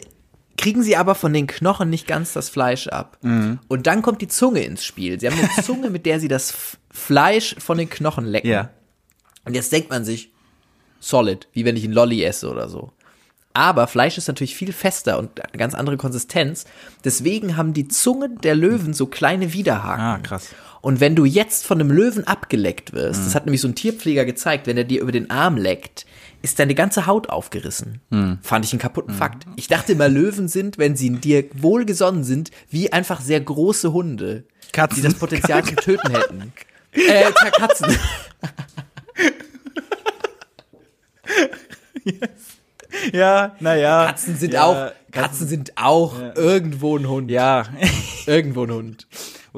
kriegen 0.58 0.84
sie 0.84 0.95
aber 0.95 1.15
von 1.15 1.34
den 1.34 1.47
Knochen 1.47 1.89
nicht 1.89 2.08
ganz 2.08 2.34
das 2.34 2.49
Fleisch 2.49 2.88
ab. 2.88 3.17
Mhm. 3.21 3.60
Und 3.67 3.88
dann 3.88 4.01
kommt 4.01 4.21
die 4.21 4.27
Zunge 4.27 4.62
ins 4.62 4.86
Spiel. 4.86 5.19
Sie 5.19 5.27
haben 5.27 5.38
eine 5.38 5.49
Zunge, 5.63 5.89
mit 5.89 6.06
der 6.06 6.19
sie 6.19 6.27
das 6.27 6.77
Fleisch 6.91 7.56
von 7.58 7.77
den 7.77 7.89
Knochen 7.89 8.25
lecken. 8.25 8.49
Ja. 8.49 8.69
Und 9.45 9.56
jetzt 9.56 9.71
denkt 9.71 9.89
man 9.89 10.06
sich, 10.06 10.32
solid, 10.99 11.47
wie 11.53 11.65
wenn 11.65 11.75
ich 11.75 11.84
einen 11.84 11.93
Lolli 11.93 12.23
esse 12.23 12.49
oder 12.49 12.69
so. 12.69 12.93
Aber 13.53 13.88
Fleisch 13.88 14.17
ist 14.17 14.27
natürlich 14.27 14.56
viel 14.56 14.73
fester 14.73 15.19
und 15.19 15.43
eine 15.43 15.58
ganz 15.58 15.75
andere 15.75 15.97
Konsistenz. 15.97 16.65
Deswegen 17.03 17.56
haben 17.56 17.73
die 17.73 17.88
Zungen 17.88 18.39
der 18.41 18.56
Löwen 18.56 18.93
so 18.93 19.06
kleine 19.06 19.53
Widerhaken. 19.53 20.03
Ah, 20.03 20.19
krass. 20.19 20.49
Und 20.84 21.00
wenn 21.00 21.15
du 21.15 21.24
jetzt 21.24 21.65
von 21.65 21.80
einem 21.80 21.89
Löwen 21.91 22.28
abgeleckt 22.28 22.91
wirst, 22.91 23.22
Mhm. 23.22 23.24
das 23.24 23.36
hat 23.36 23.46
nämlich 23.46 23.62
so 23.62 23.69
ein 23.69 23.76
Tierpfleger 23.76 24.26
gezeigt, 24.26 24.67
wenn 24.67 24.76
er 24.76 24.84
dir 24.84 25.00
über 25.02 25.13
den 25.13 25.30
Arm 25.32 25.56
leckt, 25.56 26.06
ist 26.41 26.60
deine 26.60 26.76
ganze 26.76 27.06
Haut 27.06 27.30
aufgerissen. 27.30 28.02
Mhm. 28.10 28.39
Fand 28.41 28.65
ich 28.65 28.74
einen 28.74 28.82
kaputten 28.82 29.13
Fakt. 29.13 29.46
Ich 29.56 29.69
dachte 29.69 29.93
immer, 29.93 30.10
Löwen 30.10 30.50
sind, 30.50 30.78
wenn 30.78 30.98
sie 30.98 31.10
dir 31.12 31.46
wohlgesonnen 31.54 32.26
sind, 32.26 32.52
wie 32.69 32.91
einfach 32.91 33.22
sehr 33.22 33.39
große 33.39 33.93
Hunde, 33.93 34.43
Katzen. 34.74 34.98
die 34.98 35.02
das 35.04 35.13
Potenzial 35.15 35.63
zum 35.63 35.78
Töten 35.78 36.12
hätten. 36.12 36.52
Äh, 36.91 37.32
Katzen. 37.58 37.88
Ja, 43.12 43.56
naja. 43.60 44.06
Katzen 44.08 44.38
sind 44.38 44.54
ja, 44.54 44.63
auch, 44.65 44.91
Katzen 45.12 45.48
sind 45.48 45.74
auch 45.78 46.15
irgendwo 46.36 46.98
ein 46.98 47.08
Hund. 47.08 47.32
Ja. 47.32 47.65
Irgendwo 48.28 48.63
ein 48.65 48.72
Hund. 48.72 49.08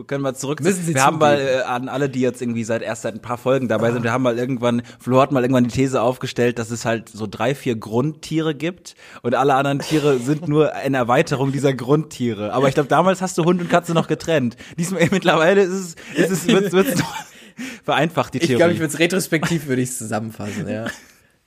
Können 0.04 0.24
wir 0.24 0.34
zurück? 0.34 0.60
Müssen 0.62 0.84
Sie 0.84 0.94
wir 0.94 1.06
haben 1.06 1.20
mal 1.20 1.38
zugeben. 1.38 1.60
äh, 1.60 1.64
an 1.64 1.88
alle, 1.90 2.10
die 2.10 2.20
jetzt 2.20 2.42
irgendwie 2.42 2.66
seit 2.66 2.82
erst 2.82 3.04
seit 3.04 3.14
ein 3.16 3.22
paar 3.22 3.38
Folgen 3.38 3.70
dabei 3.70 3.92
sind, 3.94 4.04
wir 4.04 4.12
haben 4.12 4.24
mal 4.24 4.38
irgendwann, 4.38 4.82
Flo 5.00 5.22
hat 5.22 5.32
mal 5.32 5.42
irgendwann 5.42 5.64
die 5.64 5.70
These 5.70 6.02
aufgestellt, 6.02 6.60
dass 6.60 6.70
es 6.70 6.84
halt 6.84 7.08
so 7.08 7.28
drei, 7.28 7.56
vier 7.56 7.78
Grundtiere 7.78 8.56
gibt 8.56 8.96
und 9.22 9.36
alle 9.36 9.54
anderen 9.54 9.80
Tiere 9.80 10.20
sind 10.20 10.50
nur 10.50 10.74
eine 10.74 10.98
Erweiterung 10.98 11.54
dieser 11.54 11.74
Grundtiere. 11.74 12.52
Aber 12.52 12.68
ich 12.68 12.74
glaube, 12.74 12.90
damals 12.90 13.22
hast 13.22 13.38
du 13.38 13.46
Hund 13.46 13.62
und 13.62 13.70
Katze 13.70 13.94
noch 13.94 14.08
getrennt. 14.08 14.58
Diesmal 14.78 15.08
mittlerweile 15.12 15.62
ist 15.62 15.72
es, 15.72 15.96
ist 16.16 16.32
es 16.32 16.48
wird's, 16.48 16.74
wird's 16.74 17.02
vereinfacht 17.86 18.34
die 18.34 18.40
Ich 18.40 18.48
Theorie. 18.48 18.58
glaube, 18.58 18.74
ich 18.74 18.80
würde 18.80 18.94
es 18.94 19.00
retrospektiv 19.00 19.68
würde 19.68 19.82
ich 19.82 19.90
es 19.90 19.98
zusammenfassen, 19.98 20.68
ja. 20.68 20.88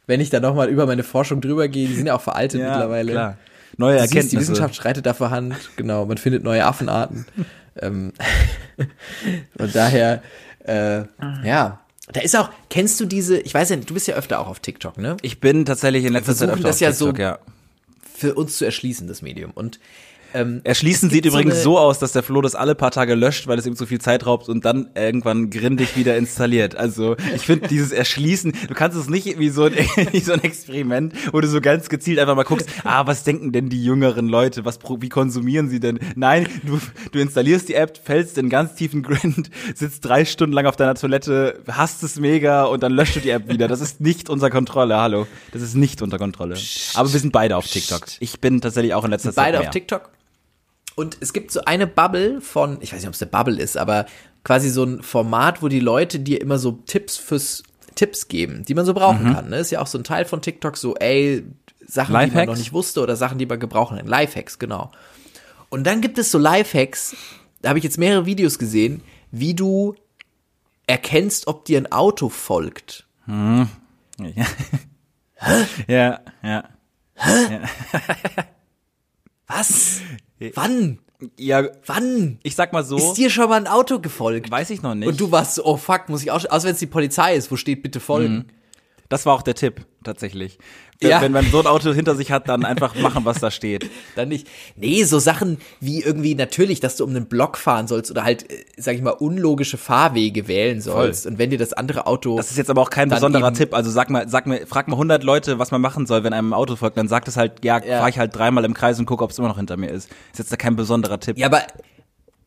Wenn 0.06 0.22
ich 0.22 0.30
da 0.30 0.40
nochmal 0.40 0.70
über 0.70 0.86
meine 0.86 1.02
Forschung 1.02 1.42
drüber 1.42 1.68
gehe, 1.68 1.86
die 1.86 1.94
sind 1.94 2.06
ja 2.06 2.14
auch 2.14 2.22
veraltet 2.22 2.60
ja, 2.60 2.70
mittlerweile. 2.70 3.12
Klar. 3.12 3.38
Neue 3.76 3.96
Du 3.96 4.00
siehst, 4.00 4.12
die 4.12 4.16
Erkenntnisse. 4.16 4.40
Wissenschaft 4.52 4.74
schreitet 4.74 5.04
da 5.04 5.12
vorhand, 5.12 5.54
genau, 5.76 6.06
man 6.06 6.16
findet 6.16 6.42
neue 6.44 6.64
Affenarten. 6.64 7.26
Ähm, 7.82 8.12
und 9.58 9.74
daher, 9.74 10.22
Äh, 10.64 11.04
ja. 11.44 11.80
Da 12.12 12.20
ist 12.20 12.36
auch, 12.36 12.50
kennst 12.70 12.98
du 13.00 13.04
diese, 13.06 13.38
ich 13.38 13.52
weiß 13.54 13.68
ja, 13.70 13.76
du 13.76 13.94
bist 13.94 14.06
ja 14.08 14.14
öfter 14.16 14.38
auch 14.40 14.48
auf 14.48 14.60
TikTok, 14.60 14.96
ne? 14.98 15.16
Ich 15.22 15.40
bin 15.40 15.64
tatsächlich 15.66 16.04
in 16.04 16.12
letzter 16.12 16.32
Zeit 16.34 16.48
versuchen 16.48 16.54
öfter 16.58 16.68
das 16.68 16.76
auf 16.76 16.80
ja 16.80 16.90
TikTok, 16.90 17.16
so- 17.16 17.22
ja. 17.22 17.38
Für 18.16 18.34
uns 18.34 18.56
zu 18.58 18.64
erschließen, 18.64 19.06
das 19.08 19.22
Medium. 19.22 19.50
Und 19.52 19.78
ähm, 20.34 20.60
Erschließen 20.64 21.10
sieht 21.10 21.24
so 21.24 21.30
übrigens 21.30 21.54
eine- 21.54 21.62
so 21.62 21.78
aus, 21.78 21.98
dass 21.98 22.12
der 22.12 22.22
Flo 22.22 22.40
das 22.40 22.54
alle 22.54 22.74
paar 22.74 22.90
Tage 22.90 23.14
löscht, 23.14 23.46
weil 23.46 23.58
es 23.58 23.66
ihm 23.66 23.76
zu 23.76 23.86
viel 23.86 24.00
Zeit 24.00 24.26
raubt 24.26 24.48
und 24.48 24.64
dann 24.64 24.90
irgendwann 24.94 25.50
grindig 25.50 25.96
wieder 25.96 26.16
installiert. 26.16 26.76
Also 26.76 27.16
ich 27.34 27.42
finde 27.46 27.68
dieses 27.68 27.92
Erschließen, 27.92 28.52
du 28.68 28.74
kannst 28.74 28.96
es 28.96 29.08
nicht 29.08 29.38
wie 29.38 29.48
so, 29.48 29.64
ein, 29.64 29.72
wie 30.12 30.20
so 30.20 30.32
ein 30.32 30.42
Experiment, 30.42 31.14
wo 31.32 31.40
du 31.40 31.48
so 31.48 31.60
ganz 31.60 31.88
gezielt 31.88 32.18
einfach 32.18 32.36
mal 32.36 32.42
guckst, 32.44 32.68
ah, 32.84 33.06
was 33.06 33.24
denken 33.24 33.52
denn 33.52 33.68
die 33.68 33.82
jüngeren 33.82 34.28
Leute, 34.28 34.64
was 34.64 34.78
wie 35.00 35.08
konsumieren 35.08 35.68
sie 35.68 35.80
denn? 35.80 35.98
Nein, 36.16 36.46
du, 36.64 36.78
du 37.12 37.18
installierst 37.18 37.68
die 37.68 37.74
App, 37.74 37.98
fällst 38.02 38.38
in 38.38 38.48
ganz 38.50 38.74
tiefen 38.74 39.02
Grind, 39.02 39.50
sitzt 39.74 40.04
drei 40.04 40.24
Stunden 40.24 40.52
lang 40.54 40.66
auf 40.66 40.76
deiner 40.76 40.94
Toilette, 40.94 41.60
hasst 41.68 42.02
es 42.02 42.18
mega 42.20 42.64
und 42.64 42.82
dann 42.82 42.92
löscht 42.92 43.16
du 43.16 43.20
die 43.20 43.30
App 43.30 43.48
wieder. 43.48 43.68
Das 43.68 43.80
ist 43.80 44.00
nicht 44.00 44.28
unter 44.30 44.50
Kontrolle, 44.50 44.96
hallo. 44.98 45.26
Das 45.52 45.62
ist 45.62 45.74
nicht 45.74 46.02
unter 46.02 46.18
Kontrolle. 46.18 46.56
Aber 46.94 47.12
wir 47.12 47.20
sind 47.20 47.32
beide 47.32 47.56
auf 47.56 47.66
TikTok. 47.66 48.02
Ich 48.20 48.40
bin 48.40 48.60
tatsächlich 48.60 48.94
auch 48.94 49.04
in 49.04 49.10
letzter 49.10 49.32
Zeit 49.32 49.44
beide 49.46 49.60
auf 49.60 49.70
TikTok. 49.70 50.10
Und 50.98 51.16
es 51.20 51.32
gibt 51.32 51.52
so 51.52 51.60
eine 51.64 51.86
Bubble 51.86 52.40
von, 52.40 52.78
ich 52.80 52.92
weiß 52.92 52.98
nicht, 52.98 53.06
ob 53.06 53.14
es 53.14 53.22
eine 53.22 53.30
Bubble 53.30 53.62
ist, 53.62 53.76
aber 53.76 54.06
quasi 54.42 54.68
so 54.68 54.82
ein 54.82 55.00
Format, 55.00 55.62
wo 55.62 55.68
die 55.68 55.78
Leute 55.78 56.18
dir 56.18 56.40
immer 56.40 56.58
so 56.58 56.72
Tipps 56.72 57.16
fürs 57.16 57.62
Tipps 57.94 58.26
geben, 58.26 58.64
die 58.64 58.74
man 58.74 58.84
so 58.84 58.94
brauchen 58.94 59.32
kann. 59.32 59.48
Ne? 59.48 59.58
Ist 59.58 59.70
ja 59.70 59.80
auch 59.80 59.86
so 59.86 59.96
ein 59.96 60.02
Teil 60.02 60.24
von 60.24 60.42
TikTok, 60.42 60.76
so, 60.76 60.96
ey, 60.96 61.44
Sachen, 61.86 62.08
die 62.08 62.12
man 62.14 62.22
Lifehacks? 62.30 62.46
noch 62.48 62.56
nicht 62.56 62.72
wusste 62.72 63.00
oder 63.00 63.14
Sachen, 63.14 63.38
die 63.38 63.46
man 63.46 63.60
gebrauchen 63.60 63.96
kann. 63.96 64.08
Lifehacks, 64.08 64.58
genau. 64.58 64.90
Und 65.68 65.86
dann 65.86 66.00
gibt 66.00 66.18
es 66.18 66.32
so 66.32 66.38
Lifehacks, 66.38 67.14
da 67.62 67.68
habe 67.68 67.78
ich 67.78 67.84
jetzt 67.84 67.98
mehrere 67.98 68.26
Videos 68.26 68.58
gesehen, 68.58 69.02
wie 69.30 69.54
du 69.54 69.94
erkennst, 70.88 71.46
ob 71.46 71.64
dir 71.64 71.78
ein 71.78 71.92
Auto 71.92 72.28
folgt. 72.28 73.06
Ja, 75.86 76.18
ja. 76.42 76.64
Was? 79.46 80.00
Wann? 80.54 80.98
Ja, 81.36 81.64
Wann? 81.86 82.38
ich 82.42 82.54
sag 82.54 82.72
mal 82.72 82.84
so, 82.84 82.96
Ist 82.96 83.14
dir 83.14 83.28
schon 83.30 83.48
mal 83.48 83.56
ein 83.56 83.66
Auto 83.66 83.98
gefolgt? 83.98 84.50
weiß 84.50 84.70
ich 84.70 84.82
noch 84.82 84.94
nicht. 84.94 85.08
Und 85.08 85.20
du 85.20 85.32
warst 85.32 85.56
so, 85.56 85.64
oh 85.64 85.76
fuck, 85.76 86.08
muss 86.08 86.22
ich 86.22 86.30
auch, 86.30 86.44
außer 86.48 86.64
wenn 86.68 86.74
es 86.74 86.78
die 86.78 86.86
Polizei 86.86 87.34
ist, 87.34 87.50
wo 87.50 87.56
steht 87.56 87.82
bitte 87.82 87.98
folgen? 88.00 88.46
das 89.08 89.24
war 89.26 89.34
auch 89.34 89.42
der 89.42 89.54
Tipp, 89.54 89.86
tatsächlich. 90.04 90.58
Wenn- 91.00 91.10
Ja. 91.10 91.20
Wenn 91.22 91.30
man 91.30 91.46
so 91.48 91.60
ein 91.60 91.66
Auto 91.68 91.92
hinter 91.92 92.16
sich 92.16 92.32
hat, 92.32 92.48
dann 92.48 92.64
einfach 92.64 92.96
machen, 92.96 93.24
was 93.24 93.38
da 93.38 93.52
steht. 93.52 93.88
Dann 94.16 94.28
nicht. 94.30 94.48
Nee, 94.74 95.04
so 95.04 95.20
Sachen 95.20 95.58
wie 95.78 96.02
irgendwie 96.02 96.34
natürlich, 96.34 96.80
dass 96.80 96.96
du 96.96 97.04
um 97.04 97.10
einen 97.10 97.26
Block 97.26 97.56
fahren 97.56 97.86
sollst 97.86 98.10
oder 98.10 98.24
halt, 98.24 98.50
äh, 98.50 98.64
sag 98.76 98.96
ich 98.96 99.02
mal, 99.02 99.10
unlogische 99.12 99.78
Fahrwege 99.78 100.48
wählen 100.48 100.80
sollst. 100.80 101.26
Und 101.26 101.38
wenn 101.38 101.50
dir 101.50 101.58
das 101.58 101.72
andere 101.72 102.08
Auto. 102.08 102.36
Das 102.36 102.50
ist 102.50 102.56
jetzt 102.56 102.68
aber 102.68 102.82
auch 102.82 102.90
kein 102.90 103.08
besonderer 103.10 103.52
Tipp. 103.52 103.74
Also 103.74 103.90
sag 103.92 104.10
mal, 104.10 104.28
sag 104.28 104.46
mir, 104.48 104.66
frag 104.66 104.88
mal 104.88 104.96
100 104.96 105.22
Leute, 105.22 105.60
was 105.60 105.70
man 105.70 105.80
machen 105.80 106.04
soll, 106.06 106.24
wenn 106.24 106.32
einem 106.32 106.50
ein 106.50 106.54
Auto 106.54 106.74
folgt. 106.74 106.96
Dann 106.96 107.06
sagt 107.06 107.28
es 107.28 107.36
halt, 107.36 107.64
ja, 107.64 107.80
Ja. 107.84 108.00
fahr 108.00 108.08
ich 108.08 108.18
halt 108.18 108.34
dreimal 108.34 108.64
im 108.64 108.74
Kreis 108.74 108.98
und 108.98 109.06
gucke, 109.06 109.22
ob 109.22 109.30
es 109.30 109.38
immer 109.38 109.46
noch 109.48 109.58
hinter 109.58 109.76
mir 109.76 109.90
ist. 109.90 110.08
Ist 110.32 110.38
jetzt 110.40 110.50
da 110.52 110.56
kein 110.56 110.74
besonderer 110.74 111.20
Tipp. 111.20 111.38
ja, 111.38 111.46
aber 111.46 111.62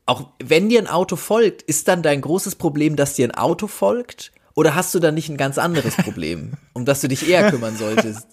auch 0.06 0.28
wenn 0.44 0.68
dir 0.68 0.80
ein 0.80 0.88
Auto 0.88 1.16
folgt, 1.16 1.62
ist 1.62 1.88
dann 1.88 2.02
dein 2.04 2.20
großes 2.20 2.56
Problem, 2.56 2.98
dass 2.98 3.14
dir 3.14 3.28
ein 3.30 3.36
Auto 3.36 3.68
folgt? 3.68 4.34
Oder 4.56 4.76
hast 4.76 4.94
du 4.94 5.00
dann 5.00 5.14
nicht 5.16 5.30
ein 5.30 5.38
ganz 5.38 5.58
anderes 5.58 5.96
Problem, 5.96 6.54
um 6.74 6.84
das 6.84 7.00
du 7.00 7.08
dich 7.08 7.30
eher 7.30 7.50
kümmern 7.50 7.78
solltest? 7.78 8.28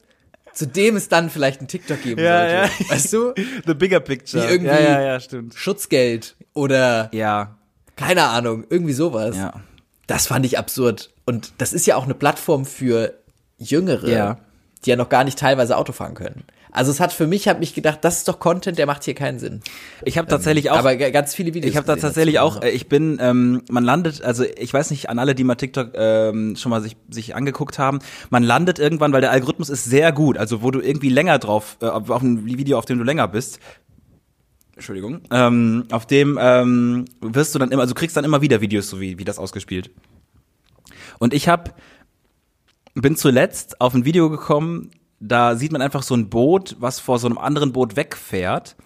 Zu 0.58 0.66
dem 0.66 0.96
es 0.96 1.08
dann 1.08 1.30
vielleicht 1.30 1.60
ein 1.60 1.68
TikTok 1.68 2.02
geben 2.02 2.20
Ja, 2.20 2.40
sollte. 2.66 2.82
ja. 2.84 2.90
Weißt 2.90 3.12
du? 3.12 3.32
The 3.66 3.74
bigger 3.74 4.00
picture. 4.00 4.42
Wie 4.42 4.50
irgendwie- 4.50 4.70
ja, 4.70 4.80
ja, 4.80 5.00
ja, 5.00 5.20
stimmt. 5.20 5.54
Schutzgeld 5.54 6.34
oder 6.52 7.10
Ja, 7.12 7.56
keine 7.94 8.24
Ahnung, 8.24 8.64
irgendwie 8.68 8.92
sowas. 8.92 9.36
ja. 9.36 9.52
Das 10.08 10.26
fand 10.26 10.44
ich 10.46 10.58
absurd. 10.58 11.10
Und 11.26 11.52
das 11.58 11.72
ist 11.72 11.86
ja 11.86 11.94
auch 11.94 12.04
eine 12.06 12.14
Plattform 12.14 12.64
für 12.66 13.14
Jüngere, 13.58 14.08
Ja. 14.10 14.38
die 14.84 14.90
ja 14.90 14.96
noch 14.96 15.10
gar 15.10 15.22
nicht 15.22 15.38
teilweise 15.38 15.76
Auto 15.76 15.92
fahren 15.92 16.14
können. 16.14 16.42
Also 16.70 16.90
es 16.90 17.00
hat 17.00 17.12
für 17.12 17.26
mich, 17.26 17.48
hat 17.48 17.60
mich 17.60 17.74
gedacht, 17.74 18.00
das 18.02 18.18
ist 18.18 18.28
doch 18.28 18.38
Content, 18.38 18.78
der 18.78 18.86
macht 18.86 19.04
hier 19.04 19.14
keinen 19.14 19.38
Sinn. 19.38 19.60
Ich 20.04 20.18
habe 20.18 20.28
tatsächlich 20.28 20.70
auch 20.70 20.78
Aber 20.78 20.96
ganz 20.96 21.34
viele 21.34 21.54
Videos. 21.54 21.70
Ich 21.70 21.76
habe 21.76 21.86
tatsächlich 21.86 22.38
auch, 22.38 22.62
äh, 22.62 22.70
ich 22.70 22.88
bin, 22.88 23.18
ähm, 23.20 23.62
man 23.70 23.84
landet, 23.84 24.22
also 24.22 24.44
ich 24.44 24.72
weiß 24.72 24.90
nicht, 24.90 25.08
an 25.08 25.18
alle, 25.18 25.34
die 25.34 25.44
mal 25.44 25.54
TikTok 25.54 25.92
ähm, 25.94 26.56
schon 26.56 26.70
mal 26.70 26.82
sich, 26.82 26.96
sich 27.08 27.34
angeguckt 27.34 27.78
haben, 27.78 28.00
man 28.30 28.42
landet 28.42 28.78
irgendwann, 28.78 29.12
weil 29.12 29.20
der 29.20 29.30
Algorithmus 29.30 29.70
ist 29.70 29.84
sehr 29.84 30.12
gut, 30.12 30.38
also 30.38 30.62
wo 30.62 30.70
du 30.70 30.80
irgendwie 30.80 31.08
länger 31.08 31.38
drauf, 31.38 31.76
äh, 31.80 31.86
auf 31.86 32.22
ein 32.22 32.46
Video, 32.46 32.78
auf 32.78 32.84
dem 32.84 32.98
du 32.98 33.04
länger 33.04 33.28
bist, 33.28 33.60
Entschuldigung, 34.74 35.22
ähm, 35.32 35.86
auf 35.90 36.06
dem 36.06 36.38
ähm, 36.40 37.06
wirst 37.20 37.54
du 37.54 37.58
dann 37.58 37.72
immer, 37.72 37.82
also 37.82 37.94
du 37.94 37.98
kriegst 37.98 38.16
dann 38.16 38.24
immer 38.24 38.42
wieder 38.42 38.60
Videos, 38.60 38.88
so 38.88 39.00
wie, 39.00 39.18
wie 39.18 39.24
das 39.24 39.38
ausgespielt. 39.38 39.90
Und 41.18 41.34
ich 41.34 41.48
habe 41.48 41.72
bin 42.94 43.16
zuletzt 43.16 43.80
auf 43.80 43.94
ein 43.94 44.04
Video 44.04 44.30
gekommen, 44.30 44.90
da 45.20 45.56
sieht 45.56 45.72
man 45.72 45.82
einfach 45.82 46.02
so 46.02 46.14
ein 46.14 46.28
Boot, 46.28 46.76
was 46.78 47.00
vor 47.00 47.18
so 47.18 47.26
einem 47.26 47.38
anderen 47.38 47.72
Boot 47.72 47.96
wegfährt. 47.96 48.76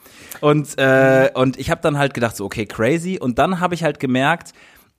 Und, 0.40 0.78
äh, 0.78 1.30
und 1.34 1.58
ich 1.58 1.70
habe 1.70 1.80
dann 1.82 1.98
halt 1.98 2.14
gedacht, 2.14 2.36
so, 2.36 2.44
okay, 2.44 2.66
crazy. 2.66 3.18
Und 3.20 3.38
dann 3.38 3.60
habe 3.60 3.74
ich 3.74 3.84
halt 3.84 4.00
gemerkt, 4.00 4.52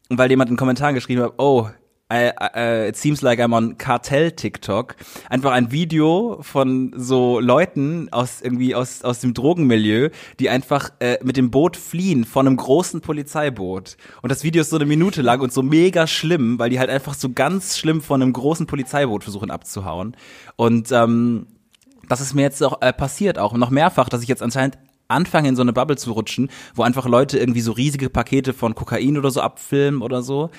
weil 0.09 0.29
jemand 0.29 0.49
in 0.49 0.55
den 0.55 0.59
Kommentaren 0.59 0.93
geschrieben 0.93 1.23
hat, 1.23 1.33
oh, 1.37 1.69
I, 2.13 2.31
I, 2.39 2.87
it 2.89 2.95
seems 2.95 3.21
like 3.23 3.39
I'm 3.39 3.55
on 3.55 3.77
Kartell-TikTok. 3.79 4.95
Einfach 5.29 5.51
ein 5.51 5.71
Video 5.71 6.37
von 6.41 6.93
so 6.95 7.39
Leuten 7.39 8.09
aus 8.11 8.41
irgendwie 8.41 8.75
aus, 8.75 9.03
aus 9.03 9.19
dem 9.19 9.33
Drogenmilieu, 9.33 10.09
die 10.39 10.49
einfach 10.49 10.91
äh, 10.99 11.17
mit 11.23 11.37
dem 11.37 11.49
Boot 11.49 11.75
fliehen 11.75 12.23
von 12.23 12.45
einem 12.45 12.57
großen 12.57 13.01
Polizeiboot. 13.01 13.97
Und 14.21 14.31
das 14.31 14.43
Video 14.43 14.61
ist 14.61 14.69
so 14.69 14.75
eine 14.75 14.85
Minute 14.85 15.23
lang 15.23 15.41
und 15.41 15.51
so 15.51 15.63
mega 15.63 16.05
schlimm, 16.05 16.59
weil 16.59 16.69
die 16.69 16.77
halt 16.77 16.91
einfach 16.91 17.15
so 17.15 17.29
ganz 17.33 17.79
schlimm 17.79 18.01
von 18.01 18.21
einem 18.21 18.33
großen 18.33 18.67
Polizeiboot 18.67 19.23
versuchen 19.23 19.49
abzuhauen. 19.49 20.15
Und 20.55 20.91
ähm, 20.91 21.47
das 22.07 22.21
ist 22.21 22.35
mir 22.35 22.43
jetzt 22.43 22.61
auch 22.61 22.81
äh, 22.81 22.93
passiert 22.93 23.39
auch 23.39 23.53
noch 23.53 23.71
mehrfach, 23.71 24.07
dass 24.07 24.21
ich 24.21 24.27
jetzt 24.27 24.43
anscheinend 24.43 24.77
anfange 25.07 25.49
in 25.49 25.55
so 25.55 25.61
eine 25.61 25.73
Bubble 25.73 25.97
zu 25.97 26.11
rutschen, 26.11 26.49
wo 26.75 26.83
einfach 26.83 27.07
Leute 27.07 27.37
irgendwie 27.37 27.61
so 27.61 27.71
riesige 27.71 28.09
Pakete 28.09 28.53
von 28.53 28.75
Kokain 28.75 29.17
oder 29.17 29.31
so 29.31 29.41
abfilmen 29.41 30.01
oder 30.01 30.21
so. 30.21 30.49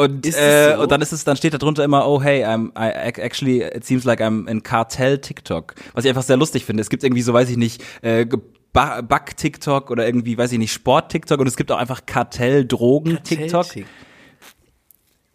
Und, 0.00 0.26
äh, 0.26 0.74
so? 0.74 0.82
und 0.82 0.90
dann 0.90 1.02
ist 1.02 1.12
es, 1.12 1.24
dann 1.24 1.36
steht 1.36 1.52
da 1.54 1.58
drunter 1.58 1.84
immer, 1.84 2.06
oh 2.08 2.22
hey, 2.22 2.44
I'm, 2.44 2.70
I, 2.70 2.90
actually, 3.20 3.62
it 3.62 3.84
seems 3.84 4.04
like 4.04 4.20
I'm 4.20 4.48
in 4.48 4.62
Cartel 4.62 5.18
TikTok. 5.18 5.74
Was 5.92 6.04
ich 6.04 6.08
einfach 6.08 6.22
sehr 6.22 6.36
lustig 6.36 6.64
finde. 6.64 6.80
Es 6.80 6.88
gibt 6.90 7.04
irgendwie 7.04 7.22
so, 7.22 7.32
weiß 7.32 7.50
ich 7.50 7.56
nicht, 7.56 7.82
äh, 8.02 8.26
Ba- 8.72 9.00
Back-TikTok 9.02 9.90
oder 9.90 10.06
irgendwie, 10.06 10.38
weiß 10.38 10.52
ich 10.52 10.58
nicht, 10.58 10.72
Sport-TikTok 10.72 11.40
und 11.40 11.46
es 11.46 11.56
gibt 11.56 11.72
auch 11.72 11.78
einfach 11.78 12.06
Kartell-Drogen-TikTok. 12.06 13.66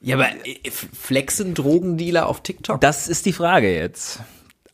Ja, 0.01 0.16
aber 0.16 0.28
äh, 0.45 0.70
flexen 0.72 1.53
Drogendealer 1.53 2.28
auf 2.28 2.41
TikTok? 2.41 2.80
Das 2.80 3.07
ist 3.07 3.26
die 3.26 3.34
Frage 3.34 3.74
jetzt. 3.76 4.20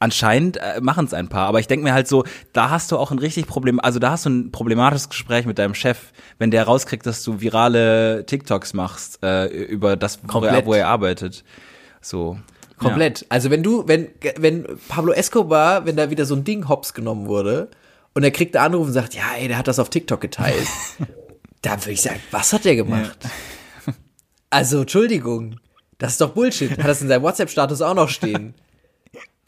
Anscheinend 0.01 0.57
äh, 0.57 0.81
machen 0.81 1.05
es 1.05 1.13
ein 1.13 1.29
paar, 1.29 1.47
aber 1.47 1.59
ich 1.59 1.67
denke 1.67 1.83
mir 1.83 1.93
halt 1.93 2.07
so, 2.07 2.23
da 2.53 2.71
hast 2.71 2.91
du 2.91 2.97
auch 2.97 3.11
ein 3.11 3.19
richtig 3.19 3.45
Problem, 3.45 3.79
also 3.79 3.99
da 3.99 4.09
hast 4.09 4.25
du 4.25 4.31
ein 4.31 4.51
problematisches 4.51 5.09
Gespräch 5.09 5.45
mit 5.45 5.59
deinem 5.59 5.75
Chef, 5.75 6.11
wenn 6.39 6.49
der 6.49 6.63
rauskriegt, 6.63 7.05
dass 7.05 7.21
du 7.21 7.39
virale 7.39 8.25
TikToks 8.25 8.73
machst 8.73 9.23
äh, 9.23 9.45
über 9.45 9.97
das, 9.97 10.17
wo 10.23 10.43
er, 10.43 10.65
wo 10.65 10.73
er 10.73 10.87
arbeitet. 10.87 11.43
So. 12.01 12.39
Komplett. 12.79 13.27
Also 13.29 13.51
wenn 13.51 13.61
du, 13.61 13.87
wenn, 13.87 14.07
wenn 14.37 14.65
Pablo 14.87 15.13
Escobar, 15.13 15.85
wenn 15.85 15.97
da 15.97 16.09
wieder 16.09 16.25
so 16.25 16.33
ein 16.33 16.45
Ding 16.45 16.67
hops 16.67 16.95
genommen 16.95 17.27
wurde 17.27 17.69
und 18.15 18.23
er 18.23 18.31
kriegt 18.31 18.55
einen 18.55 18.73
Anruf 18.73 18.87
und 18.87 18.93
sagt, 18.93 19.13
ja, 19.13 19.35
ey, 19.37 19.49
der 19.49 19.59
hat 19.59 19.67
das 19.67 19.77
auf 19.77 19.91
TikTok 19.91 20.19
geteilt, 20.19 20.67
da 21.61 21.79
würde 21.79 21.91
ich 21.91 22.01
sagen, 22.01 22.19
was 22.31 22.53
hat 22.53 22.65
der 22.65 22.75
gemacht? 22.75 23.19
Also, 24.49 24.81
Entschuldigung, 24.81 25.59
das 25.99 26.13
ist 26.13 26.21
doch 26.21 26.31
Bullshit. 26.31 26.71
Hat 26.71 26.87
das 26.87 27.03
in 27.03 27.07
seinem 27.07 27.21
WhatsApp-Status 27.21 27.83
auch 27.83 27.93
noch 27.93 28.09
stehen? 28.09 28.55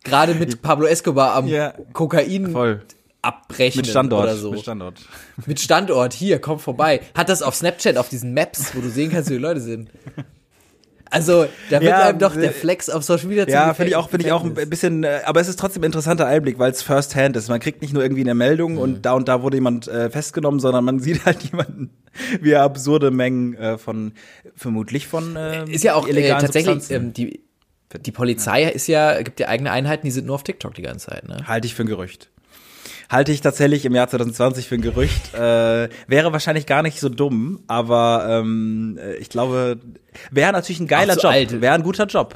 Gerade 0.04 0.34
mit 0.36 0.62
Pablo 0.62 0.86
Escobar 0.88 1.34
am 1.36 1.48
Ja. 1.48 1.74
Kokain 1.94 2.52
Voll. 2.52 2.82
abbrechen 3.22 3.78
Mit 3.80 3.88
Standort. 3.88 4.24
oder 4.24 4.36
so. 4.36 4.52
Mit 4.52 4.62
Standort. 4.62 5.00
Mit 5.46 5.60
Standort, 5.60 6.14
hier, 6.14 6.40
komm 6.40 6.60
vorbei. 6.60 7.02
Hat 7.16 7.30
das 7.30 7.42
auf 7.42 7.56
Snapchat, 7.56 7.98
auf 7.98 8.10
diesen 8.10 8.34
Maps, 8.34 8.76
wo 8.76 8.82
du 8.82 8.90
sehen 8.90 9.12
kannst, 9.12 9.30
wie 9.30 9.36
die 9.36 9.40
Leute 9.40 9.62
sind. 9.62 9.90
Also, 11.10 11.46
da 11.70 11.80
wird 11.80 11.92
Ja, 11.92 12.08
einem 12.08 12.18
doch 12.18 12.36
äh, 12.36 12.42
der 12.42 12.52
Flex 12.52 12.90
auf 12.90 13.04
Social 13.04 13.28
Media 13.28 13.48
Ja, 13.48 13.76
finde 13.76 13.90
ich 13.92 13.96
auch, 13.96 14.10
finde 14.10 14.26
ich 14.26 14.32
auch 14.32 14.44
ein 14.44 14.56
bisschen, 14.56 15.04
äh, 15.04 15.22
aber 15.26 15.42
es 15.42 15.48
ist 15.48 15.60
trotzdem 15.60 15.84
ein 15.84 15.86
interessanter 15.86 16.26
Einblick, 16.26 16.58
weil 16.58 16.72
es 16.72 16.82
First 16.82 17.16
Hand 17.16 17.36
ist. 17.38 17.50
Man 17.50 17.60
kriegt 17.60 17.84
nicht 17.84 17.94
nur 17.94 18.02
irgendwie 18.02 18.22
eine 18.24 18.34
Meldung 18.34 18.74
Mhm. 18.74 18.78
und 18.80 19.02
da 19.06 19.14
und 19.14 19.28
da 19.28 19.44
wurde 19.44 19.58
jemand 19.58 19.88
äh, 19.88 20.10
festgenommen, 20.10 20.60
sondern 20.60 20.84
man 20.84 21.00
sieht 21.02 21.24
halt 21.24 21.44
jemanden, 21.44 21.92
wie 22.42 22.56
absurde 22.56 23.12
Mengen 23.12 23.54
äh, 23.54 23.78
von, 23.78 24.14
vermutlich 24.56 25.08
von 25.08 25.36
ähm, 25.38 25.70
Ist 25.70 25.84
ja 25.84 25.94
auch 25.94 26.08
äh, 26.08 26.30
tatsächlich, 26.30 26.90
ähm, 26.90 27.14
die, 27.14 27.44
die 28.00 28.12
Polizei 28.12 28.64
ist 28.64 28.88
ja, 28.88 29.22
gibt 29.22 29.40
ja 29.40 29.48
eigene 29.48 29.72
Einheiten, 29.72 30.06
die 30.06 30.12
sind 30.12 30.26
nur 30.26 30.36
auf 30.36 30.44
TikTok 30.44 30.74
die 30.74 30.82
ganze 30.82 31.08
Zeit, 31.08 31.28
ne? 31.28 31.38
Halte 31.48 31.68
ich 31.68 31.76
für 31.76 31.84
ein 31.84 31.88
Gerücht. 31.88 32.30
Halte 33.10 33.32
ich 33.32 33.42
tatsächlich 33.42 33.86
im 33.86 33.94
Jahr 33.94 34.08
2020 34.08 34.68
für 34.68 34.76
ein 34.76 34.82
Gerücht. 34.82 35.34
Äh, 35.36 35.90
wäre 36.08 36.32
wahrscheinlich 36.32 36.66
gar 36.66 36.82
nicht 36.82 37.00
so 37.00 37.10
dumm, 37.10 37.64
aber 37.68 38.26
ähm, 38.28 38.98
äh, 39.00 39.16
ich 39.16 39.30
glaube, 39.30 39.80
wäre 40.32 40.52
natürlich 40.52 40.80
ein 40.80 40.88
geiler 40.88 41.16
Job. 41.16 41.26
alt. 41.26 41.62
Wäre 41.62 41.76
ein 41.76 41.84
guter 41.84 42.06
Job. 42.06 42.36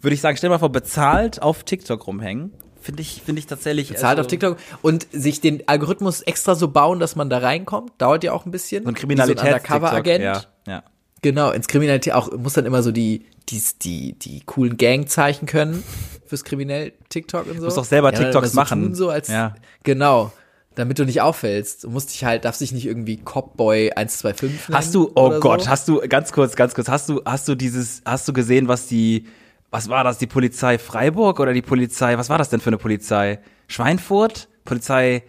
Würde 0.00 0.14
ich 0.14 0.20
sagen, 0.20 0.36
stell 0.36 0.48
dir 0.48 0.54
mal 0.54 0.58
vor, 0.58 0.72
bezahlt 0.72 1.42
auf 1.42 1.64
TikTok 1.64 2.06
rumhängen. 2.06 2.52
Finde 2.80 3.02
ich, 3.02 3.22
finde 3.24 3.38
ich 3.38 3.46
tatsächlich. 3.46 3.88
Zahlt 3.96 4.18
also, 4.18 4.22
auf 4.22 4.26
TikTok 4.26 4.58
und 4.82 5.06
sich 5.12 5.40
den 5.40 5.66
Algorithmus 5.68 6.20
extra 6.22 6.54
so 6.54 6.68
bauen, 6.68 6.98
dass 6.98 7.16
man 7.16 7.30
da 7.30 7.38
reinkommt, 7.38 7.92
dauert 7.98 8.24
ja 8.24 8.32
auch 8.32 8.44
ein 8.44 8.50
bisschen. 8.50 8.82
So 8.84 8.90
ein 8.90 8.96
Wie 8.96 9.00
Kriminalitäts 9.00 9.40
So 9.40 9.46
ein 9.46 9.54
Undercover-Agent. 9.54 10.24
Ja, 10.24 10.42
ja. 10.66 10.82
Genau, 11.24 11.52
ins 11.52 11.68
Kriminalität 11.68 12.12
auch, 12.12 12.30
muss 12.32 12.52
dann 12.52 12.66
immer 12.66 12.82
so 12.82 12.92
die, 12.92 13.24
die, 13.48 13.62
die, 13.80 14.12
die 14.12 14.42
coolen 14.44 14.76
Gangzeichen 14.76 15.46
können 15.46 15.82
fürs 16.26 16.44
kriminell 16.44 16.92
TikTok 17.08 17.46
und 17.46 17.60
so. 17.60 17.64
musst 17.64 17.78
doch 17.78 17.84
selber 17.86 18.12
dann 18.12 18.24
TikToks 18.24 18.52
immer 18.52 18.60
machen. 18.60 18.82
Tun, 18.82 18.94
so 18.94 19.08
als, 19.08 19.28
Ja. 19.28 19.54
Genau. 19.84 20.32
Damit 20.74 20.98
du 20.98 21.06
nicht 21.06 21.22
auffällst. 21.22 21.84
Du 21.84 21.88
musst 21.88 22.12
dich 22.12 22.26
halt, 22.26 22.44
darfst 22.44 22.60
dich 22.60 22.72
nicht 22.72 22.84
irgendwie 22.84 23.16
Copboy 23.16 23.92
125 23.92 24.68
nennen. 24.68 24.76
Hast 24.76 24.94
du, 24.94 25.12
oh 25.14 25.40
Gott, 25.40 25.62
so. 25.62 25.70
hast 25.70 25.88
du, 25.88 26.00
ganz 26.00 26.30
kurz, 26.30 26.56
ganz 26.56 26.74
kurz, 26.74 26.90
hast 26.90 27.08
du, 27.08 27.22
hast 27.24 27.48
du 27.48 27.54
dieses, 27.54 28.02
hast 28.04 28.28
du 28.28 28.34
gesehen, 28.34 28.68
was 28.68 28.86
die, 28.86 29.26
was 29.70 29.88
war 29.88 30.04
das, 30.04 30.18
die 30.18 30.26
Polizei 30.26 30.76
Freiburg 30.76 31.40
oder 31.40 31.54
die 31.54 31.62
Polizei, 31.62 32.18
was 32.18 32.28
war 32.28 32.36
das 32.36 32.50
denn 32.50 32.60
für 32.60 32.68
eine 32.68 32.76
Polizei? 32.76 33.38
Schweinfurt? 33.66 34.48
Polizei, 34.66 35.22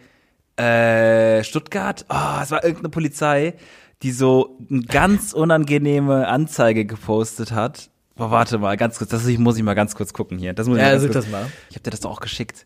äh, 0.57 1.41
Stuttgart? 1.45 2.05
Oh, 2.09 2.41
es 2.43 2.51
war 2.51 2.65
irgendeine 2.65 2.89
Polizei, 2.89 3.53
die 4.03 4.11
so 4.11 4.57
eine 4.69 4.81
ganz 4.81 5.33
unangenehme 5.33 6.27
Anzeige 6.27 6.85
gepostet 6.85 7.51
hat. 7.51 7.89
Boah, 8.15 8.31
warte 8.31 8.57
mal, 8.57 8.77
ganz 8.77 8.97
kurz, 8.97 9.09
das 9.09 9.25
muss 9.37 9.57
ich 9.57 9.63
mal 9.63 9.73
ganz 9.73 9.95
kurz 9.95 10.13
gucken 10.13 10.37
hier. 10.37 10.53
Das 10.53 10.67
muss 10.67 10.77
ich 10.77 10.83
Ja, 10.83 10.89
mal 10.91 10.99
such 10.99 11.09
das 11.11 11.27
mal. 11.29 11.47
Ich 11.69 11.75
hab 11.75 11.83
dir 11.83 11.91
das 11.91 11.99
doch 12.01 12.11
auch 12.11 12.21
geschickt. 12.21 12.65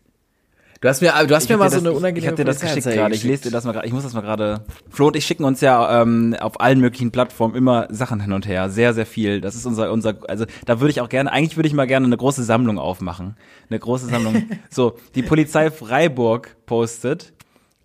Du 0.80 0.88
hast 0.88 1.02
mir, 1.02 1.12
du 1.26 1.34
hast 1.34 1.48
mir 1.48 1.54
hab 1.56 1.60
mal 1.60 1.66
dir 1.66 1.70
so 1.72 1.76
das- 1.76 1.86
eine 1.86 1.92
unangenehme 1.92 2.18
Ich 2.20 2.26
habe 2.26 2.36
dir 2.36 2.44
das 2.44 2.60
geschickt 2.60 2.86
gerade. 2.86 3.14
Ich 3.14 3.22
lese 3.22 3.42
dir 3.44 3.50
das 3.50 3.64
mal 3.64 3.72
gerade. 3.72 3.86
Ich 3.86 3.92
muss 3.92 4.02
das 4.02 4.14
mal 4.14 4.22
gerade. 4.22 4.64
Flo 4.88 5.08
und 5.08 5.16
ich 5.16 5.26
schicken 5.26 5.44
uns 5.44 5.60
ja 5.60 6.00
ähm, 6.00 6.34
auf 6.40 6.58
allen 6.60 6.80
möglichen 6.80 7.10
Plattformen 7.10 7.54
immer 7.54 7.86
Sachen 7.90 8.20
hin 8.20 8.32
und 8.32 8.46
her. 8.46 8.70
Sehr, 8.70 8.94
sehr 8.94 9.04
viel. 9.04 9.42
Das 9.42 9.56
ist 9.56 9.66
unser, 9.66 9.92
unser, 9.92 10.16
also 10.28 10.46
da 10.64 10.80
würde 10.80 10.90
ich 10.90 11.02
auch 11.02 11.10
gerne, 11.10 11.30
eigentlich 11.32 11.56
würde 11.58 11.66
ich 11.66 11.74
mal 11.74 11.86
gerne 11.86 12.06
eine 12.06 12.16
große 12.16 12.44
Sammlung 12.44 12.78
aufmachen. 12.78 13.36
Eine 13.68 13.78
große 13.78 14.06
Sammlung. 14.06 14.44
so, 14.70 14.96
die 15.14 15.22
Polizei 15.22 15.70
Freiburg 15.70 16.56
postet, 16.64 17.34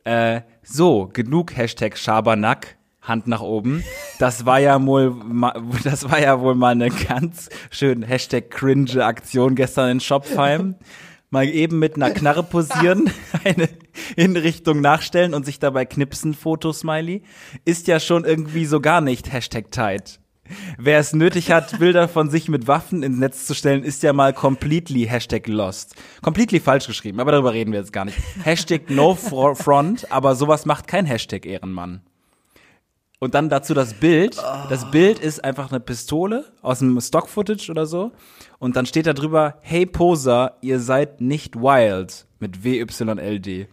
äh, 0.05 0.41
so, 0.63 1.09
genug 1.11 1.57
Hashtag 1.57 1.97
Schabernack. 1.97 2.77
Hand 3.05 3.27
nach 3.27 3.41
oben. 3.41 3.83
Das 4.19 4.45
war 4.45 4.59
ja 4.59 4.83
wohl, 4.85 5.15
das 5.83 6.09
war 6.09 6.19
ja 6.21 6.39
wohl 6.41 6.55
mal 6.55 6.71
eine 6.71 6.89
ganz 6.89 7.49
schön 7.69 8.03
Hashtag 8.03 8.49
cringe 8.49 9.03
Aktion 9.03 9.55
gestern 9.55 9.89
in 9.91 9.99
Shopheim. 9.99 10.75
Mal 11.31 11.47
eben 11.49 11.79
mit 11.79 11.95
einer 11.95 12.11
Knarre 12.11 12.43
posieren, 12.43 13.09
eine 13.43 13.67
Hinrichtung 14.15 14.79
nachstellen 14.79 15.33
und 15.33 15.45
sich 15.45 15.59
dabei 15.59 15.83
knipsen, 15.85 16.33
Fotosmiley, 16.33 17.23
ist 17.65 17.87
ja 17.87 17.99
schon 17.99 18.23
irgendwie 18.25 18.65
so 18.65 18.79
gar 18.79 19.01
nicht 19.01 19.33
Hashtag 19.33 19.71
tight. 19.71 20.19
Wer 20.77 20.99
es 20.99 21.11
nötig 21.13 21.51
hat, 21.51 21.79
Bilder 21.79 22.07
von 22.07 22.29
sich 22.29 22.47
mit 22.49 22.67
Waffen 22.67 23.01
ins 23.01 23.17
Netz 23.17 23.47
zu 23.47 23.55
stellen, 23.55 23.83
ist 23.83 24.03
ja 24.03 24.13
mal 24.13 24.31
completely 24.31 25.07
Hashtag 25.07 25.47
lost. 25.47 25.95
Completely 26.21 26.59
falsch 26.59 26.85
geschrieben, 26.85 27.19
aber 27.19 27.31
darüber 27.31 27.51
reden 27.53 27.71
wir 27.71 27.79
jetzt 27.79 27.91
gar 27.91 28.05
nicht. 28.05 28.17
Hashtag 28.43 28.89
no 28.91 29.13
fro- 29.15 29.55
front, 29.55 30.11
aber 30.11 30.35
sowas 30.35 30.65
macht 30.67 30.85
kein 30.87 31.07
Hashtag 31.07 31.47
Ehrenmann. 31.47 32.01
Und 33.25 33.33
dann 33.33 33.49
dazu 33.49 33.73
das 33.73 33.95
Bild. 33.95 34.37
Das 34.69 34.91
Bild 34.91 35.17
ist 35.17 35.43
einfach 35.43 35.71
eine 35.71 35.79
Pistole 35.79 36.45
aus 36.61 36.77
dem 36.77 37.01
Stock-Footage 37.01 37.71
oder 37.71 37.87
so. 37.87 38.11
Und 38.59 38.75
dann 38.75 38.85
steht 38.85 39.07
da 39.07 39.13
drüber, 39.13 39.55
hey 39.61 39.87
Poser, 39.87 40.57
ihr 40.61 40.79
seid 40.79 41.21
nicht 41.21 41.55
wild 41.55 42.27
mit 42.37 42.63
WYLD. 42.63 43.67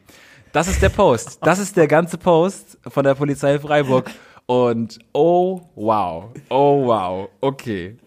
Das 0.53 0.69
ist 0.69 0.81
der 0.81 0.89
Post. 0.89 1.41
Das 1.43 1.59
ist 1.59 1.77
der 1.77 1.87
ganze 1.87 2.17
Post 2.17 2.79
von 2.89 3.05
der 3.05 3.15
Polizei 3.15 3.59
Freiburg. 3.59 4.11
Und 4.47 4.99
oh 5.13 5.61
wow, 5.75 6.31
oh 6.49 6.87
wow, 6.87 7.29
okay. 7.43 7.99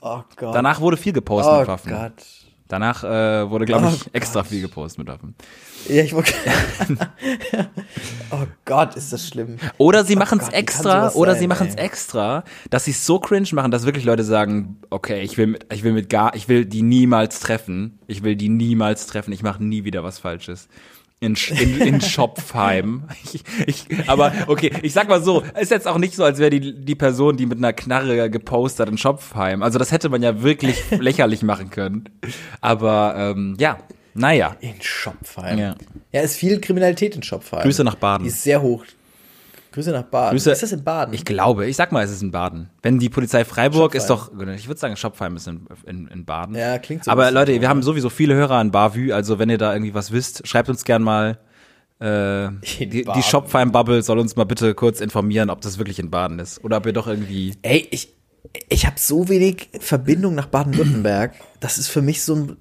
Oh 0.00 0.22
Gott. 0.34 0.52
Danach 0.52 0.80
wurde 0.80 0.96
viel 0.96 1.12
gepostet 1.12 1.54
oh 1.54 1.58
mit 1.60 1.68
Waffen. 1.68 1.92
Gott. 1.92 2.24
Danach 2.68 3.02
äh, 3.02 3.50
wurde, 3.50 3.64
glaube 3.64 3.86
Oh 3.86 3.94
ich, 3.94 4.14
extra 4.14 4.44
viel 4.44 4.60
gepostet 4.60 4.98
mit 4.98 5.08
Waffen. 5.08 5.34
Ja, 5.88 6.02
ich 6.02 6.12
wollte. 6.12 6.34
oh 8.30 8.44
Gott, 8.66 8.94
ist 8.94 9.10
das 9.10 9.26
schlimm. 9.26 9.56
Oder 9.78 10.04
sie 10.04 10.16
machen 10.16 10.38
es 10.38 10.46
Gott, 10.46 10.54
extra, 10.54 11.10
oder 11.12 11.32
sein, 11.32 11.40
sie 11.40 11.46
machen 11.46 11.68
es 11.68 11.76
extra, 11.76 12.44
dass 12.68 12.84
sie 12.84 12.90
es 12.90 13.06
so 13.06 13.18
cringe 13.18 13.48
machen, 13.52 13.70
dass 13.70 13.86
wirklich 13.86 14.04
Leute 14.04 14.22
sagen, 14.22 14.76
okay, 14.90 15.22
ich 15.22 15.38
will 15.38 15.46
mit, 15.46 15.66
ich 15.72 15.82
will 15.82 15.94
mit 15.94 16.10
gar, 16.10 16.34
ich 16.34 16.48
will 16.48 16.66
die 16.66 16.82
niemals 16.82 17.40
treffen, 17.40 17.98
ich 18.06 18.22
will 18.22 18.36
die 18.36 18.50
niemals 18.50 19.06
treffen, 19.06 19.32
ich 19.32 19.42
mache 19.42 19.64
nie 19.64 19.84
wieder 19.84 20.04
was 20.04 20.18
Falsches. 20.18 20.68
In, 21.20 21.36
in, 21.58 21.80
in 21.94 22.00
Shopheim. 22.00 23.04
Ich, 23.24 23.42
ich, 23.66 24.08
aber 24.08 24.32
okay, 24.46 24.70
ich 24.82 24.92
sag 24.92 25.08
mal 25.08 25.20
so, 25.20 25.42
ist 25.60 25.70
jetzt 25.70 25.88
auch 25.88 25.98
nicht 25.98 26.14
so, 26.14 26.22
als 26.22 26.38
wäre 26.38 26.50
die, 26.50 26.84
die 26.84 26.94
Person, 26.94 27.36
die 27.36 27.46
mit 27.46 27.58
einer 27.58 27.72
Knarre 27.72 28.30
gepostet 28.30 28.88
in 28.88 28.98
Shopheim. 28.98 29.62
Also 29.62 29.78
das 29.78 29.90
hätte 29.90 30.08
man 30.08 30.22
ja 30.22 30.42
wirklich 30.42 30.78
lächerlich 30.90 31.42
machen 31.42 31.70
können. 31.70 32.08
Aber 32.60 33.14
ähm, 33.16 33.56
ja, 33.58 33.78
naja. 34.14 34.56
In 34.60 34.80
Schopfheim. 34.80 35.58
Ja. 35.58 35.74
Ja, 36.12 36.20
ist 36.22 36.36
viel 36.36 36.60
Kriminalität 36.60 37.14
in 37.14 37.22
Schopfheim. 37.22 37.62
Grüße 37.62 37.84
nach 37.84 37.94
Baden. 37.96 38.24
Die 38.24 38.30
ist 38.30 38.42
sehr 38.42 38.62
hoch. 38.62 38.84
Grüße 39.72 39.90
nach 39.90 40.04
Baden. 40.04 40.36
Grüße- 40.38 40.50
ist 40.50 40.62
das 40.62 40.72
in 40.72 40.82
Baden? 40.84 41.12
Ich 41.14 41.24
glaube, 41.24 41.66
ich 41.66 41.76
sag 41.76 41.92
mal, 41.92 42.02
es 42.04 42.10
ist 42.10 42.22
in 42.22 42.30
Baden. 42.30 42.70
Wenn 42.82 42.98
die 42.98 43.08
Polizei 43.10 43.44
Freiburg 43.44 43.94
ist 43.94 44.06
doch, 44.06 44.30
ich 44.32 44.66
würde 44.68 44.80
sagen, 44.80 44.96
Shopheim 44.96 45.36
ist 45.36 45.46
in, 45.46 45.66
in, 45.86 46.08
in 46.08 46.24
Baden. 46.24 46.54
Ja, 46.54 46.78
klingt 46.78 47.04
so. 47.04 47.10
Aber 47.10 47.30
Leute, 47.30 47.60
wir 47.60 47.68
haben 47.68 47.82
sowieso 47.82 48.08
viele 48.10 48.34
Hörer 48.34 48.56
an 48.56 48.70
Bavü, 48.70 49.12
also 49.12 49.38
wenn 49.38 49.50
ihr 49.50 49.58
da 49.58 49.72
irgendwie 49.72 49.94
was 49.94 50.10
wisst, 50.12 50.46
schreibt 50.46 50.68
uns 50.68 50.84
gern 50.84 51.02
mal. 51.02 51.38
Äh, 52.00 52.46
In 52.46 52.60
die, 52.78 52.88
die 52.88 53.02
Baden. 53.02 53.22
Shopheim-Bubble 53.22 54.02
soll 54.02 54.18
uns 54.20 54.36
mal 54.36 54.44
bitte 54.44 54.74
kurz 54.74 55.00
informieren, 55.00 55.50
ob 55.50 55.60
das 55.60 55.78
wirklich 55.78 55.98
in 55.98 56.10
Baden 56.10 56.38
ist. 56.38 56.62
Oder 56.64 56.76
ob 56.76 56.86
ihr 56.86 56.92
doch 56.92 57.06
irgendwie. 57.08 57.54
Ey, 57.62 57.88
ich, 57.90 58.14
ich 58.68 58.86
habe 58.86 58.96
so 58.98 59.28
wenig 59.28 59.68
Verbindung 59.80 60.34
nach 60.36 60.46
Baden-Württemberg. 60.46 61.34
Das 61.60 61.76
ist 61.76 61.88
für 61.88 62.00
mich 62.02 62.22
so 62.22 62.34
ein 62.36 62.56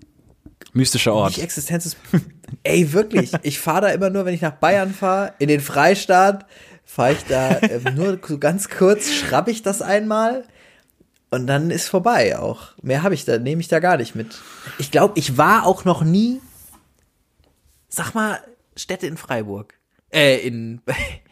Mystischer 0.73 1.13
Ort. 1.13 1.29
nicht 1.37 1.43
Existenz. 1.43 1.95
Ey, 2.63 2.93
wirklich. 2.93 3.31
Ich 3.43 3.59
fahre 3.59 3.81
da 3.81 3.87
immer 3.89 4.09
nur, 4.09 4.25
wenn 4.25 4.33
ich 4.33 4.41
nach 4.41 4.51
Bayern 4.53 4.91
fahre, 4.93 5.33
in 5.39 5.47
den 5.49 5.59
Freistaat, 5.59 6.45
fahre 6.97 7.13
ich 7.13 7.25
da 7.25 7.61
ähm, 7.61 7.93
nur 7.93 8.17
ganz 8.17 8.69
kurz, 8.69 9.11
schrabb 9.11 9.49
ich 9.49 9.61
das 9.61 9.83
einmal 9.83 10.45
und 11.29 11.45
dann 11.45 11.69
ist 11.69 11.89
vorbei 11.89 12.39
auch. 12.39 12.69
Mehr 12.81 13.03
habe 13.03 13.13
ich 13.13 13.23
da, 13.23 13.37
nehme 13.37 13.61
ich 13.61 13.67
da 13.67 13.79
gar 13.79 13.97
nicht 13.97 14.15
mit. 14.15 14.39
Ich 14.79 14.89
glaube, 14.89 15.13
ich 15.15 15.37
war 15.37 15.67
auch 15.67 15.85
noch 15.85 16.03
nie. 16.03 16.41
Sag 17.87 18.15
mal, 18.15 18.39
Städte 18.75 19.05
in 19.05 19.15
Freiburg. 19.15 19.75
Äh, 20.11 20.37
in. 20.37 20.81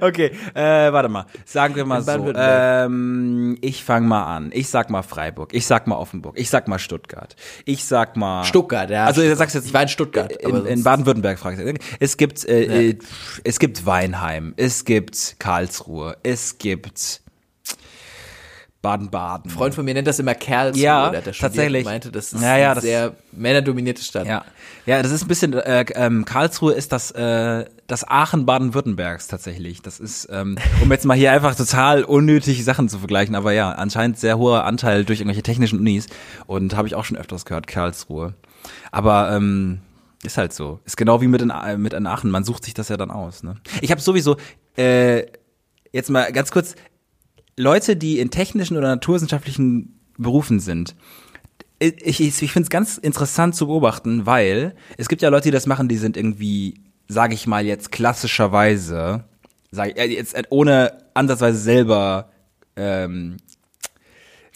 Okay, 0.00 0.32
äh, 0.54 0.92
warte 0.92 1.08
mal. 1.08 1.26
Sagen 1.44 1.74
wir 1.76 1.84
mal 1.84 2.02
so. 2.02 2.32
Ähm, 2.34 3.58
ich 3.60 3.84
fange 3.84 4.06
mal 4.06 4.24
an. 4.24 4.50
Ich 4.52 4.68
sag 4.68 4.90
mal 4.90 5.02
Freiburg. 5.02 5.54
Ich 5.54 5.66
sag 5.66 5.86
mal 5.86 5.96
Offenburg. 5.96 6.38
Ich 6.38 6.50
sag 6.50 6.68
mal 6.68 6.78
Stuttgart. 6.78 7.36
Ich 7.64 7.84
sag 7.84 8.16
mal. 8.16 8.44
Stuttgart, 8.44 8.90
ja. 8.90 9.06
Also, 9.06 9.22
du 9.22 9.34
sagst 9.36 9.54
jetzt. 9.54 9.66
Ich 9.66 9.74
war 9.74 9.82
in 9.82 9.88
Stuttgart, 9.88 10.32
In, 10.32 10.66
in 10.66 10.82
Baden-Württemberg 10.82 11.38
fragst 11.38 11.60
du. 11.60 11.74
Es 11.98 12.16
gibt, 12.16 12.44
äh, 12.46 12.90
äh, 12.90 12.98
es 13.44 13.58
gibt 13.58 13.86
Weinheim. 13.86 14.54
Es 14.56 14.84
gibt 14.84 15.36
Karlsruhe. 15.38 16.16
Es 16.22 16.58
gibt 16.58 17.22
Baden-Baden. 18.82 19.50
Ein 19.50 19.54
Freund 19.54 19.74
von 19.74 19.84
mir 19.84 19.92
nennt 19.94 20.08
das 20.08 20.18
immer 20.18 20.34
Karlsruhe. 20.34 20.82
Ja, 20.82 21.10
der 21.10 21.22
tatsächlich. 21.22 21.84
meinte, 21.84 22.10
das 22.10 22.32
ist 22.32 22.40
Ja, 22.42 22.56
ja, 22.56 22.66
eine 22.66 22.74
das- 22.76 22.84
sehr 22.84 23.12
männerdominierte 23.32 24.02
Stadt. 24.02 24.26
Ja, 24.26 24.44
ja, 24.86 25.02
das 25.02 25.12
ist 25.12 25.22
ein 25.22 25.28
bisschen, 25.28 25.52
äh, 25.52 25.84
ähm, 25.94 26.24
Karlsruhe 26.24 26.72
ist 26.72 26.90
das, 26.92 27.10
äh, 27.10 27.66
das 27.86 28.08
Aachen 28.08 28.46
Baden-Württembergs 28.46 29.26
tatsächlich. 29.28 29.82
Das 29.82 30.00
ist, 30.00 30.28
ähm, 30.32 30.56
um 30.80 30.90
jetzt 30.90 31.04
mal 31.04 31.16
hier 31.16 31.32
einfach 31.32 31.54
total 31.54 32.04
unnötig 32.04 32.64
Sachen 32.64 32.88
zu 32.88 32.98
vergleichen, 32.98 33.34
aber 33.34 33.52
ja, 33.52 33.70
anscheinend 33.72 34.18
sehr 34.18 34.38
hoher 34.38 34.64
Anteil 34.64 35.04
durch 35.04 35.20
irgendwelche 35.20 35.42
technischen 35.42 35.78
Unis 35.78 36.06
und 36.46 36.74
habe 36.74 36.88
ich 36.88 36.94
auch 36.94 37.04
schon 37.04 37.16
öfters 37.18 37.44
gehört, 37.44 37.66
Karlsruhe. 37.66 38.34
Aber 38.92 39.30
ähm, 39.32 39.80
ist 40.22 40.38
halt 40.38 40.52
so. 40.52 40.80
Ist 40.84 40.96
genau 40.96 41.20
wie 41.20 41.28
mit 41.28 41.42
in, 41.42 41.50
A- 41.50 41.76
mit 41.76 41.92
in 41.92 42.06
Aachen, 42.06 42.30
man 42.30 42.44
sucht 42.44 42.64
sich 42.64 42.74
das 42.74 42.88
ja 42.88 42.96
dann 42.96 43.10
aus. 43.10 43.42
Ne? 43.42 43.56
Ich 43.82 43.90
habe 43.90 44.00
sowieso, 44.00 44.36
äh, 44.78 45.24
jetzt 45.92 46.08
mal 46.10 46.30
ganz 46.32 46.50
kurz, 46.50 46.74
Leute, 47.60 47.96
die 47.96 48.18
in 48.18 48.30
technischen 48.30 48.76
oder 48.76 48.88
naturwissenschaftlichen 48.88 49.98
Berufen 50.18 50.60
sind, 50.60 50.94
ich, 51.78 52.20
ich, 52.20 52.42
ich 52.42 52.52
finde 52.52 52.64
es 52.64 52.70
ganz 52.70 52.98
interessant 52.98 53.54
zu 53.56 53.66
beobachten, 53.66 54.26
weil 54.26 54.74
es 54.98 55.08
gibt 55.08 55.22
ja 55.22 55.28
Leute, 55.30 55.44
die 55.44 55.50
das 55.50 55.66
machen, 55.66 55.88
die 55.88 55.96
sind 55.96 56.16
irgendwie, 56.16 56.74
sage 57.08 57.34
ich 57.34 57.46
mal 57.46 57.64
jetzt 57.64 57.90
klassischerweise, 57.90 59.24
sag, 59.70 59.90
ich, 59.90 59.96
äh, 59.98 60.04
jetzt 60.06 60.34
äh, 60.34 60.42
ohne 60.50 60.98
ansatzweise 61.14 61.58
selber 61.58 62.30
ähm, 62.76 63.38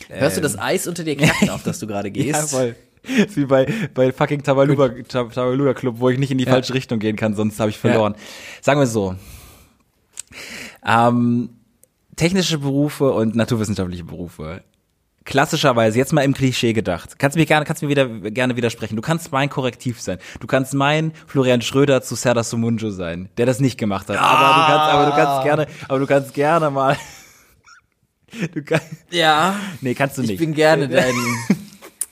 Hörst 0.08 0.36
du 0.36 0.40
das 0.42 0.58
Eis 0.58 0.86
unter 0.86 1.02
dir 1.04 1.16
knacken, 1.16 1.48
auf 1.50 1.62
das 1.62 1.78
du 1.78 1.86
gerade 1.86 2.10
gehst? 2.12 2.28
ja, 2.34 2.46
voll. 2.46 2.76
Ist 3.04 3.36
wie 3.36 3.44
bei, 3.46 3.66
bei 3.94 4.12
fucking 4.12 4.42
Tabaluga, 4.42 4.88
Tab- 5.08 5.32
Tabaluga 5.32 5.72
Club, 5.74 5.96
wo 5.98 6.08
ich 6.10 6.18
nicht 6.18 6.30
in 6.30 6.38
die 6.38 6.46
falsche 6.46 6.72
Richtung 6.74 6.98
gehen 6.98 7.16
kann, 7.16 7.34
sonst 7.34 7.60
habe 7.60 7.70
ich 7.70 7.78
verloren. 7.78 8.14
Sagen 8.62 8.80
wir 8.80 8.86
so. 8.86 9.14
Ähm, 10.86 11.50
technische 12.16 12.58
Berufe 12.58 13.12
und 13.12 13.34
naturwissenschaftliche 13.34 14.04
Berufe. 14.04 14.62
Klassischerweise, 15.24 15.96
jetzt 15.96 16.12
mal 16.12 16.20
im 16.22 16.34
Klischee 16.34 16.74
gedacht. 16.74 17.18
Kannst 17.18 17.36
mir 17.36 17.46
gerne, 17.46 17.64
kannst 17.64 17.82
mir 17.82 17.88
wieder, 17.88 18.06
gerne 18.06 18.56
widersprechen. 18.56 18.94
Du 18.94 19.00
kannst 19.00 19.32
mein 19.32 19.48
Korrektiv 19.48 19.98
sein. 20.00 20.18
Du 20.38 20.46
kannst 20.46 20.74
mein 20.74 21.12
Florian 21.26 21.62
Schröder 21.62 22.02
zu 22.02 22.14
Serdar 22.14 22.44
Sumunjo 22.44 22.90
sein, 22.90 23.30
der 23.38 23.46
das 23.46 23.58
nicht 23.58 23.78
gemacht 23.78 24.08
hat. 24.10 24.18
Aber 24.18 24.54
du 24.54 24.66
kannst, 24.66 24.92
aber 24.92 25.06
du 25.06 25.12
kannst 25.16 25.44
gerne, 25.44 25.66
aber 25.88 25.98
du 25.98 26.06
kannst 26.06 26.34
gerne 26.34 26.70
mal, 26.70 26.96
du 28.54 28.62
kannst, 28.62 28.86
Ja, 29.10 29.56
nee, 29.80 29.94
kannst 29.94 30.18
du 30.18 30.22
nicht. 30.22 30.32
ich 30.32 30.38
bin 30.38 30.54
gerne 30.54 30.88
dein. 30.88 31.14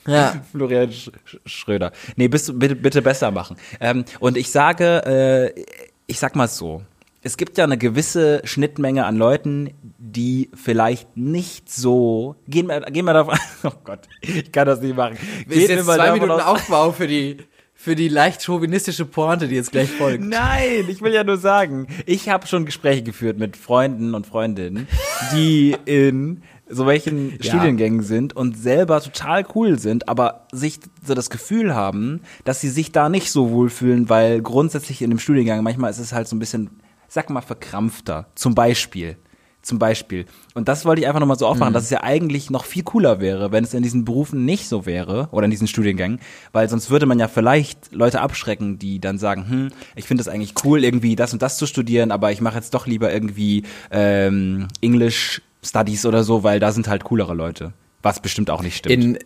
Ja. 0.05 0.35
Florian 0.51 0.91
Sch 0.91 1.11
Sch 1.25 1.37
Schröder. 1.47 1.93
Nee, 2.17 2.27
bist 2.27 2.49
du 2.49 2.59
bitte, 2.59 2.75
bitte 2.75 3.03
besser 3.03 3.31
machen. 3.31 3.57
Ähm, 3.79 4.05
und 4.19 4.37
ich 4.37 4.51
sage, 4.51 5.53
äh, 5.55 5.65
ich 6.09 6.19
sag 6.19 6.35
mal 6.35 6.49
so, 6.49 6.83
es 7.23 7.37
gibt 7.37 7.57
ja 7.59 7.65
eine 7.65 7.79
gewisse 7.79 8.41
Schnittmenge 8.45 9.07
an 9.07 9.17
Leuten, 9.17 9.71
die 9.99 10.51
vielleicht 10.55 11.17
nicht 11.17 11.71
so. 11.73 12.37
Gehen 12.49 12.67
wir, 12.67 12.81
gehen 12.83 13.05
wir 13.05 13.15
davon. 13.15 13.39
Oh 13.65 13.71
Gott, 13.85 14.01
ich 14.21 14.51
kann 14.51 14.67
das 14.67 14.81
nicht 14.81 14.97
machen. 14.97 15.17
Ist 15.49 15.49
Gehen 15.49 15.61
jetzt 15.71 15.87
wir 15.87 15.95
zwei 15.95 16.13
Minuten 16.13 16.33
aus- 16.33 16.43
Aufbau 16.43 16.91
für 16.93 17.07
die, 17.07 17.37
für 17.75 17.95
die 17.95 18.09
leicht 18.09 18.43
chauvinistische 18.45 19.05
Pointe, 19.05 19.47
die 19.49 19.55
jetzt 19.55 19.71
gleich 19.73 19.89
folgt. 19.91 20.23
Nein, 20.25 20.85
ich 20.89 21.01
will 21.01 21.13
ja 21.15 21.23
nur 21.25 21.37
sagen, 21.39 21.87
ich 22.07 22.29
habe 22.29 22.47
schon 22.49 22.65
Gespräche 22.67 23.03
geführt 23.03 23.39
mit 23.39 23.57
Freunden 23.57 24.15
und 24.15 24.27
Freundinnen, 24.27 24.89
die 25.33 25.77
in 25.85 26.43
so 26.69 26.87
welchen 26.87 27.33
Ja. 27.41 27.45
Studiengängen 27.53 28.03
sind 28.03 28.35
und 28.35 28.57
selber 28.57 29.01
total 29.01 29.45
cool 29.55 29.79
sind, 29.79 30.09
aber 30.09 30.47
sich 30.53 30.81
so 31.07 31.15
das 31.15 31.29
Gefühl 31.31 31.75
haben, 31.75 32.23
dass 32.45 32.61
sie 32.61 32.71
sich 32.71 32.93
da 32.93 33.09
nicht 33.09 33.31
so 33.31 33.51
wohlfühlen, 33.51 34.09
weil 34.09 34.41
grundsätzlich 34.43 35.03
in 35.03 35.11
dem 35.11 35.19
Studiengang 35.19 35.63
manchmal 35.63 35.91
ist 35.91 35.99
es 35.99 36.13
halt 36.13 36.29
so 36.29 36.35
ein 36.35 36.39
bisschen, 36.39 36.71
sag 37.13 37.29
mal, 37.29 37.43
verkrampfter. 37.43 38.27
Zum 38.35 38.55
Beispiel. 38.55 39.19
Zum 39.61 39.79
Beispiel. 39.79 40.25
Und 40.55 40.67
das 40.67 40.87
wollte 40.87 41.03
ich 41.03 41.07
einfach 41.07 41.21
nochmal 41.21 41.39
so 41.39 41.47
aufmachen, 41.47 41.75
dass 41.75 41.85
es 41.85 41.91
ja 41.91 42.03
eigentlich 42.03 42.51
noch 42.51 42.65
viel 42.65 42.83
cooler 42.83 43.21
wäre, 43.21 43.53
wenn 43.53 43.63
es 43.63 43.75
in 43.75 43.83
diesen 43.83 44.05
Berufen 44.05 44.47
nicht 44.47 44.67
so 44.67 44.87
wäre 44.87 45.29
oder 45.31 45.45
in 45.45 45.51
diesen 45.51 45.69
Studiengängen, 45.69 46.21
weil 46.53 46.69
sonst 46.69 46.91
würde 46.91 47.07
man 47.07 47.21
ja 47.21 47.29
vielleicht 47.29 47.93
Leute 47.93 48.23
abschrecken, 48.23 48.79
die 48.79 48.99
dann 48.99 49.19
sagen, 49.19 49.49
hm, 49.49 49.69
ich 49.95 50.07
finde 50.07 50.23
es 50.23 50.29
eigentlich 50.29 50.55
cool, 50.65 50.83
irgendwie 50.83 51.15
das 51.15 51.33
und 51.35 51.43
das 51.43 51.59
zu 51.59 51.67
studieren, 51.67 52.11
aber 52.11 52.33
ich 52.33 52.41
mache 52.41 52.57
jetzt 52.57 52.75
doch 52.75 52.87
lieber 52.87 53.13
irgendwie 53.13 53.65
ähm, 53.91 54.69
English 54.81 55.43
Studies 55.63 56.07
oder 56.07 56.25
so, 56.25 56.43
weil 56.43 56.59
da 56.59 56.73
sind 56.73 56.89
halt 56.89 57.05
coolere 57.05 57.35
Leute. 57.35 57.73
Was 58.03 58.21
bestimmt 58.21 58.51
auch 58.51 58.63
nicht 58.63 58.79
stimmt. 58.79 59.05
In, 59.05 59.19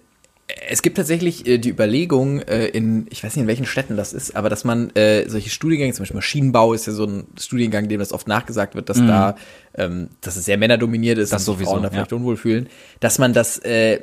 es 0.69 0.83
gibt 0.83 0.97
tatsächlich 0.97 1.47
äh, 1.47 1.59
die 1.59 1.71
Überlegung, 1.71 2.41
äh, 2.41 2.67
in, 2.67 3.07
ich 3.11 3.25
weiß 3.25 3.35
nicht, 3.35 3.43
in 3.43 3.49
welchen 3.49 3.67
Städten 3.67 3.97
das 3.97 4.13
ist, 4.13 4.37
aber 4.37 4.49
dass 4.49 4.65
man 4.65 4.91
äh, 4.95 5.29
solche 5.29 5.51
Studiengänge, 5.51 5.93
zum 5.93 6.03
Beispiel 6.03 6.17
Maschinenbau 6.17 6.73
ist 6.73 6.87
ja 6.87 6.93
so 6.93 7.05
ein 7.05 7.27
Studiengang, 7.39 7.89
dem 7.89 7.99
das 7.99 8.13
oft 8.13 8.29
nachgesagt 8.29 8.75
wird, 8.75 8.89
dass 8.89 8.99
da, 8.99 9.37
ähm, 9.75 10.09
dass 10.21 10.37
es 10.37 10.45
sehr 10.45 10.57
männerdominiert 10.57 11.19
ist, 11.19 11.31
Mhm. 11.31 11.35
Das 11.37 11.49
und 11.49 11.55
sowieso, 11.55 11.71
Frauen 11.73 11.83
da 11.83 11.91
vielleicht 11.91 12.13
unwohl 12.13 12.37
fühlen, 12.37 12.69
dass 13.01 13.19
man 13.19 13.33
das, 13.33 13.59
äh, 13.59 14.03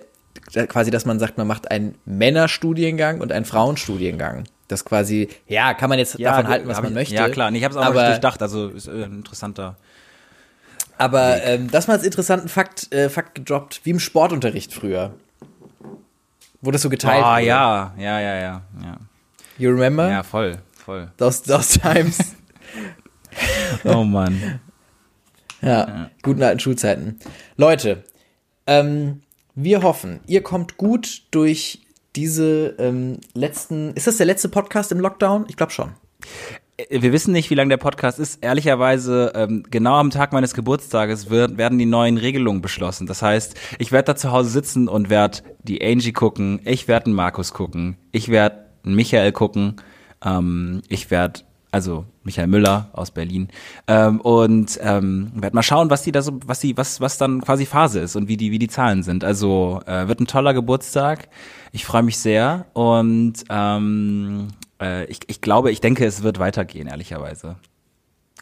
quasi, 0.68 0.92
dass 0.92 1.06
man 1.06 1.20
sagt, 1.20 1.38
man 1.38 1.48
macht 1.48 1.72
einen 1.72 1.96
Männerstudiengang 2.06 3.22
und 3.22 3.32
einen 3.32 3.46
Frauenstudiengang. 3.46 4.44
Das 4.68 4.84
quasi, 4.84 5.30
ja, 5.48 5.74
kann 5.74 5.90
man 5.90 6.00
jetzt 6.00 6.20
davon 6.20 6.48
halten, 6.48 6.68
was 6.68 6.78
man 6.78 6.92
ich, 6.92 6.96
möchte. 6.96 7.16
Ja, 7.16 7.30
klar. 7.30 7.50
Und 7.50 7.56
ich 7.56 7.64
habe 7.64 7.74
es 7.74 7.78
auch 7.78 7.86
aber, 7.86 8.02
nicht 8.02 8.08
durchdacht, 8.12 8.42
also 8.42 8.70
ist 8.70 8.88
äh, 8.88 9.04
ein 9.04 9.18
interessanter. 9.18 9.78
Aber 10.98 11.44
ähm, 11.44 11.70
das 11.72 11.88
mal 11.88 11.96
als 11.96 12.04
interessanten 12.04 12.50
Fakt, 12.50 12.94
äh, 12.94 13.10
Fakt 13.10 13.36
gedroppt, 13.36 13.82
wie 13.84 13.92
im 13.92 14.00
Sportunterricht 14.00 14.74
früher. 14.74 15.14
Wo 16.64 16.72
das 16.72 16.82
so 16.82 16.90
geteilt 16.90 17.24
Ah, 17.24 17.40
ja, 17.40 17.94
ja, 17.98 18.20
ja, 18.20 18.36
ja, 18.36 18.62
ja. 18.82 18.98
You 19.58 19.70
remember? 19.70 20.10
Ja, 20.10 20.24
voll, 20.24 20.58
voll. 20.74 21.12
Those, 21.18 21.44
those 21.44 21.78
times. 21.80 22.18
Oh 23.84 24.04
Mann. 24.04 24.60
ja, 25.62 26.10
guten 26.22 26.42
alten 26.42 26.60
Schulzeiten. 26.60 27.20
Leute, 27.58 28.04
ähm, 28.66 29.22
wir 29.56 29.82
hoffen, 29.82 30.22
ihr 30.26 30.42
kommt 30.42 30.78
gut 30.78 31.24
durch 31.32 31.86
diese 32.16 32.76
ähm, 32.80 33.20
letzten. 33.34 33.94
Ist 33.94 34.08
das 34.08 34.18
der 34.18 34.26
letzte 34.26 34.50
Podcast 34.50 34.92
im 34.92 35.00
Lockdown? 35.00 35.46
Ich 35.50 35.58
glaube 35.58 35.72
schon. 35.74 35.94
Wir 36.90 37.14
wissen 37.14 37.34
nicht, 37.34 37.52
wie 37.52 37.56
lang 37.56 37.70
der 37.70 37.78
Podcast 37.78 38.18
ist. 38.18 38.44
Ehrlicherweise, 38.44 39.32
ähm, 39.36 39.64
genau 39.70 39.94
am 39.94 40.10
Tag 40.10 40.34
meines 40.34 40.56
Geburtstages 40.56 41.30
wird, 41.30 41.58
werden 41.58 41.78
die 41.78 41.86
neuen 41.86 42.18
Regelungen 42.18 42.64
beschlossen. 42.64 43.06
Das 43.06 43.22
heißt, 43.22 43.56
ich 43.78 43.92
werde 43.92 44.08
da 44.08 44.16
zu 44.16 44.32
Hause 44.32 44.50
sitzen 44.50 44.88
und 44.88 45.12
werde 45.12 45.40
die 45.62 45.86
Angie 45.86 46.14
gucken, 46.14 46.62
ich 46.66 46.88
werde 46.88 47.08
einen 47.08 47.16
Markus 47.16 47.54
gucken, 47.54 47.98
ich 48.12 48.30
werde 48.30 48.66
einen 48.84 48.96
Michael 48.96 49.32
gucken, 49.34 49.76
ähm, 50.26 50.82
ich 50.88 51.12
werde, 51.12 51.42
also 51.70 52.06
Michael 52.24 52.48
Müller 52.48 52.90
aus 52.94 53.12
Berlin, 53.12 53.50
ähm, 53.88 54.20
und 54.20 54.80
ähm, 54.82 55.32
werde 55.36 55.56
mal 55.56 55.62
schauen, 55.62 55.92
was 55.92 56.02
die 56.02 56.12
da 56.12 56.24
so, 56.24 56.40
was 56.44 56.60
die, 56.60 56.76
was, 56.76 57.00
was 57.00 57.20
dann 57.20 57.42
quasi 57.42 57.68
Phase 57.68 58.00
ist 58.00 58.16
und 58.16 58.28
wie 58.28 58.38
die, 58.38 58.50
wie 58.50 58.60
die 58.60 58.68
Zahlen 58.68 59.04
sind. 59.04 59.24
Also 59.24 59.80
äh, 59.86 60.08
wird 60.08 60.20
ein 60.22 60.28
toller 60.28 60.56
Geburtstag. 60.56 61.30
Ich 61.72 61.86
freue 61.86 62.04
mich 62.04 62.18
sehr 62.18 62.66
und 62.74 63.44
ähm, 63.50 64.48
äh, 64.84 65.06
ich, 65.06 65.20
ich 65.28 65.42
glaube, 65.42 65.72
ich 65.72 65.82
denke, 65.82 66.06
es 66.06 66.24
wird 66.24 66.40
weitergehen, 66.40 66.88
ehrlicherweise. 66.88 67.56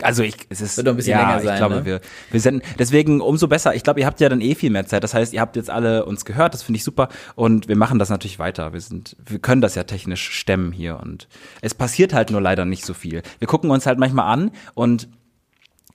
Also 0.01 0.23
ich, 0.23 0.35
es 0.49 0.61
ist 0.61 0.77
Wird 0.77 0.85
noch 0.85 0.93
ein 0.93 0.97
bisschen 0.97 1.11
ja, 1.11 1.19
länger 1.19 1.37
ich 1.37 1.43
sein, 1.43 1.57
glaube, 1.57 1.75
ne? 1.75 1.85
wir, 1.85 2.01
wir 2.31 2.39
senden 2.39 2.61
deswegen 2.79 3.21
umso 3.21 3.47
besser. 3.47 3.75
Ich 3.75 3.83
glaube, 3.83 3.99
ihr 3.99 4.05
habt 4.05 4.19
ja 4.19 4.29
dann 4.29 4.41
eh 4.41 4.55
viel 4.55 4.71
mehr 4.71 4.85
Zeit. 4.85 5.03
Das 5.03 5.13
heißt, 5.13 5.33
ihr 5.33 5.41
habt 5.41 5.55
jetzt 5.55 5.69
alle 5.69 6.05
uns 6.05 6.25
gehört. 6.25 6.53
Das 6.53 6.63
finde 6.63 6.77
ich 6.77 6.83
super 6.83 7.09
und 7.35 7.67
wir 7.67 7.75
machen 7.75 7.99
das 7.99 8.09
natürlich 8.09 8.39
weiter. 8.39 8.73
Wir 8.73 8.81
sind, 8.81 9.15
wir 9.23 9.39
können 9.39 9.61
das 9.61 9.75
ja 9.75 9.83
technisch 9.83 10.31
stemmen 10.31 10.71
hier 10.71 10.99
und 10.99 11.27
es 11.61 11.75
passiert 11.75 12.13
halt 12.13 12.31
nur 12.31 12.41
leider 12.41 12.65
nicht 12.65 12.85
so 12.85 12.93
viel. 12.93 13.21
Wir 13.39 13.47
gucken 13.47 13.69
uns 13.69 13.85
halt 13.85 13.99
manchmal 13.99 14.31
an 14.31 14.51
und 14.73 15.07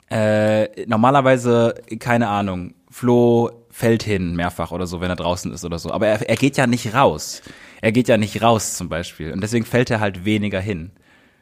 äh, 0.09 0.85
normalerweise 0.85 1.75
keine 1.99 2.29
Ahnung. 2.29 2.75
Flo 2.89 3.51
fällt 3.69 4.03
hin 4.03 4.35
mehrfach 4.35 4.71
oder 4.71 4.87
so, 4.87 5.01
wenn 5.01 5.09
er 5.09 5.15
draußen 5.15 5.51
ist 5.51 5.65
oder 5.65 5.79
so. 5.79 5.91
Aber 5.91 6.07
er, 6.07 6.27
er 6.27 6.35
geht 6.35 6.55
ja 6.55 6.65
nicht 6.65 6.93
raus. 6.93 7.41
Er 7.81 7.91
geht 7.91 8.07
ja 8.07 8.17
nicht 8.17 8.41
raus 8.41 8.75
zum 8.75 8.89
Beispiel 8.89 9.31
und 9.31 9.41
deswegen 9.41 9.65
fällt 9.65 9.89
er 9.91 9.99
halt 9.99 10.25
weniger 10.25 10.59
hin. 10.59 10.91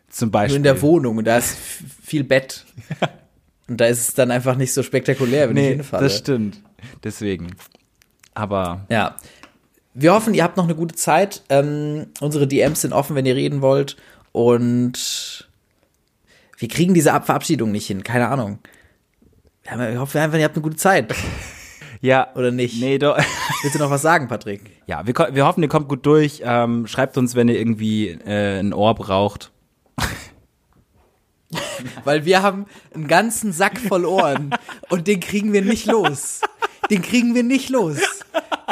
Zum 0.09 0.31
Beispiel. 0.31 0.59
Nur 0.59 0.69
in 0.69 0.75
der 0.75 0.81
Wohnung 0.81 1.17
und 1.17 1.25
da 1.25 1.37
ist 1.37 1.57
viel 2.03 2.23
Bett. 2.23 2.65
Und 3.67 3.81
da 3.81 3.85
ist 3.87 4.09
es 4.09 4.13
dann 4.13 4.29
einfach 4.29 4.55
nicht 4.57 4.71
so 4.73 4.83
spektakulär, 4.83 5.49
wenn 5.49 5.57
ich 5.57 5.63
Nee, 5.63 5.73
hinfalle. 5.77 6.03
das 6.03 6.17
stimmt. 6.19 6.61
Deswegen. 7.03 7.47
Aber 8.35 8.85
Ja. 8.89 9.15
Wir 9.95 10.13
hoffen, 10.13 10.35
ihr 10.35 10.43
habt 10.43 10.55
noch 10.57 10.65
eine 10.65 10.75
gute 10.75 10.93
Zeit. 10.93 11.41
Ähm, 11.49 12.05
unsere 12.19 12.45
DMs 12.47 12.81
sind 12.81 12.93
offen, 12.93 13.15
wenn 13.15 13.25
ihr 13.25 13.35
reden 13.35 13.61
wollt. 13.63 13.97
Und 14.33 15.47
wir 16.59 16.67
kriegen 16.67 16.93
diese 16.93 17.11
Ab 17.13 17.25
Verabschiedung 17.25 17.71
nicht 17.71 17.87
hin. 17.87 18.03
Keine 18.03 18.27
Ahnung. 18.27 18.59
Wir 19.63 19.71
haben- 19.71 19.91
Ich 19.93 19.97
hoffe 19.97 20.21
einfach, 20.21 20.37
ihr 20.37 20.43
habt 20.43 20.55
eine 20.57 20.61
gute 20.63 20.75
Zeit. 20.77 21.11
ja, 22.05 22.27
Oder 22.35 22.51
nicht? 22.51 22.79
nee, 22.79 22.97
doch. 22.97 23.17
Willst 23.63 23.75
du 23.75 23.79
noch 23.79 23.89
was 23.89 24.01
sagen, 24.01 24.27
Patrick? 24.27 24.61
Ja, 24.85 25.05
wir, 25.05 25.13
wir 25.31 25.45
hoffen, 25.45 25.63
ihr 25.63 25.69
kommt 25.69 25.87
gut 25.87 26.05
durch. 26.05 26.41
Ähm, 26.43 26.87
schreibt 26.87 27.17
uns, 27.17 27.35
wenn 27.35 27.47
ihr 27.47 27.57
irgendwie 27.57 28.09
äh, 28.09 28.59
ein 28.59 28.73
Ohr 28.73 28.93
braucht. 28.95 29.51
Weil 32.03 32.25
wir 32.25 32.41
haben 32.41 32.65
einen 32.93 33.07
ganzen 33.07 33.51
Sack 33.51 33.79
voll 33.79 34.05
Ohren 34.05 34.51
und 34.89 35.07
den 35.07 35.19
kriegen 35.19 35.53
wir 35.53 35.61
nicht 35.61 35.85
los. 35.85 36.41
Den 36.89 37.01
kriegen 37.01 37.33
wir 37.33 37.43
nicht 37.43 37.69
los. 37.69 37.97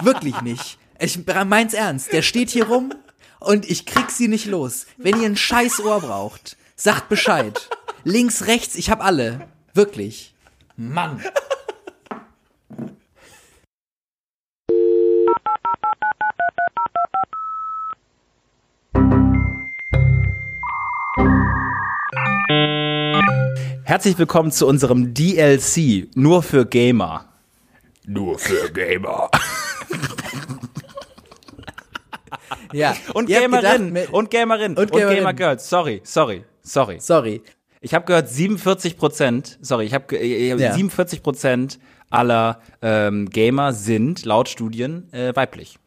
Wirklich 0.01 0.41
nicht. 0.41 0.77
Ich 0.99 1.19
meins 1.45 1.73
ernst. 1.73 2.13
Der 2.13 2.21
steht 2.21 2.49
hier 2.49 2.67
rum 2.67 2.93
und 3.39 3.69
ich 3.69 3.85
krieg 3.85 4.09
sie 4.09 4.27
nicht 4.27 4.45
los. 4.45 4.85
Wenn 4.97 5.19
ihr 5.19 5.27
ein 5.27 5.35
scheiß 5.35 5.83
Ohr 5.83 6.01
braucht, 6.01 6.57
sagt 6.75 7.09
Bescheid. 7.09 7.69
Links, 8.03 8.47
rechts, 8.47 8.75
ich 8.75 8.89
hab 8.89 9.03
alle. 9.03 9.47
Wirklich. 9.73 10.33
Mann. 10.75 11.21
Herzlich 23.85 24.17
willkommen 24.17 24.51
zu 24.51 24.65
unserem 24.67 25.13
DLC, 25.13 26.07
nur 26.15 26.41
für 26.43 26.65
Gamer. 26.65 27.25
Nur 28.05 28.37
für 28.39 28.71
Gamer. 28.71 29.29
Ja. 32.73 32.95
Und 33.13 33.29
ihr 33.29 33.35
habt 33.35 33.51
Gamerin. 33.51 33.93
gedacht, 33.93 34.07
und 34.11 34.31
Gamerin. 34.31 34.75
und 34.75 34.91
Und. 34.91 35.15
Gamer 35.15 35.33
Girls. 35.33 35.69
Sorry, 35.69 36.01
sorry, 36.03 36.43
sorry. 36.63 36.97
Sorry. 36.99 37.43
Ich 37.81 37.93
habe 37.93 38.05
gehört, 38.05 38.29
47 38.29 38.97
Prozent, 38.97 39.59
sorry, 39.61 39.85
ich 39.85 39.93
habe 39.93 40.17
Ja. 40.17 40.73
47 40.73 41.21
Prozent 41.21 41.79
aller 42.09 42.61
ähm, 42.81 43.29
Gamer 43.29 43.73
sind 43.73 44.25
laut 44.25 44.49
Studien 44.49 45.07
äh, 45.13 45.35
weiblich. 45.35 45.77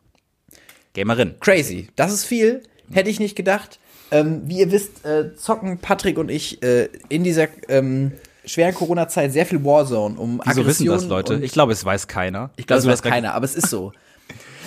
Gamerin. 0.94 1.34
Crazy. 1.40 1.88
Das 1.96 2.12
ist 2.12 2.24
viel. 2.24 2.62
Hätte 2.92 3.10
ich 3.10 3.18
nicht 3.18 3.34
gedacht. 3.34 3.80
Ähm, 4.10 4.42
wie 4.46 4.60
ihr 4.60 4.70
wisst, 4.70 5.04
äh, 5.04 5.34
zocken 5.34 5.78
Patrick 5.78 6.18
und 6.18 6.30
ich 6.30 6.62
äh, 6.62 6.88
in 7.08 7.24
dieser 7.24 7.48
ähm, 7.68 8.12
schweren 8.44 8.74
Corona-Zeit 8.74 9.32
sehr 9.32 9.46
viel 9.46 9.64
Warzone, 9.64 10.16
um 10.16 10.40
Wieso 10.44 10.64
wissen 10.66 10.86
das 10.86 11.02
Aggression 11.02 11.10
Leute? 11.10 11.44
Ich 11.44 11.52
glaube, 11.52 11.72
es 11.72 11.84
weiß 11.84 12.06
keiner. 12.06 12.50
Ich 12.56 12.66
glaube, 12.66 12.78
Also, 12.78 12.88
es 12.88 12.92
weiß 12.92 13.02
keiner, 13.02 13.34
aber 13.34 13.44
es 13.44 13.56
ist 13.56 13.68
so. 13.68 13.92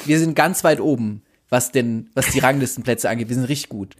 Wir 0.05 0.19
sind 0.19 0.35
ganz 0.35 0.63
weit 0.63 0.81
oben, 0.81 1.21
was 1.49 1.71
denn, 1.71 2.09
was 2.15 2.27
die 2.31 2.39
Ranglistenplätze 2.39 3.09
angeht. 3.09 3.29
Wir 3.29 3.35
sind 3.35 3.45
richtig 3.45 3.69
gut. 3.69 3.95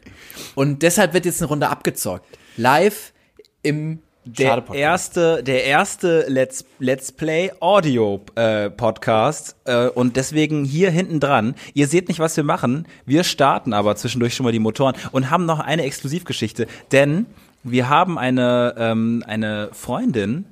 Und 0.55 0.83
deshalb 0.83 1.13
wird 1.13 1.25
jetzt 1.25 1.41
eine 1.41 1.47
Runde 1.47 1.69
abgezockt. 1.69 2.25
Live 2.57 3.13
im 3.61 3.99
Der 4.37 4.63
erste, 4.73 5.43
der 5.43 5.65
erste 5.65 6.25
Let's, 6.27 6.63
Let's 6.77 7.11
Play 7.11 7.51
Audio 7.59 8.21
äh, 8.35 8.69
Podcast 8.69 9.55
äh, 9.65 9.87
und 9.87 10.17
deswegen 10.17 10.65
hier 10.65 10.91
hinten 10.91 11.19
dran. 11.19 11.55
Ihr 11.73 11.87
seht 11.87 12.07
nicht, 12.09 12.19
was 12.19 12.37
wir 12.37 12.43
machen. 12.43 12.87
Wir 13.05 13.23
starten 13.23 13.73
aber 13.73 13.95
zwischendurch 13.95 14.35
schon 14.35 14.43
mal 14.43 14.51
die 14.51 14.59
Motoren 14.59 14.95
und 15.11 15.31
haben 15.31 15.45
noch 15.45 15.59
eine 15.59 15.83
Exklusivgeschichte, 15.83 16.67
denn 16.91 17.25
wir 17.63 17.89
haben 17.89 18.19
eine 18.19 18.75
ähm, 18.77 19.23
eine 19.25 19.69
Freundin, 19.73 20.45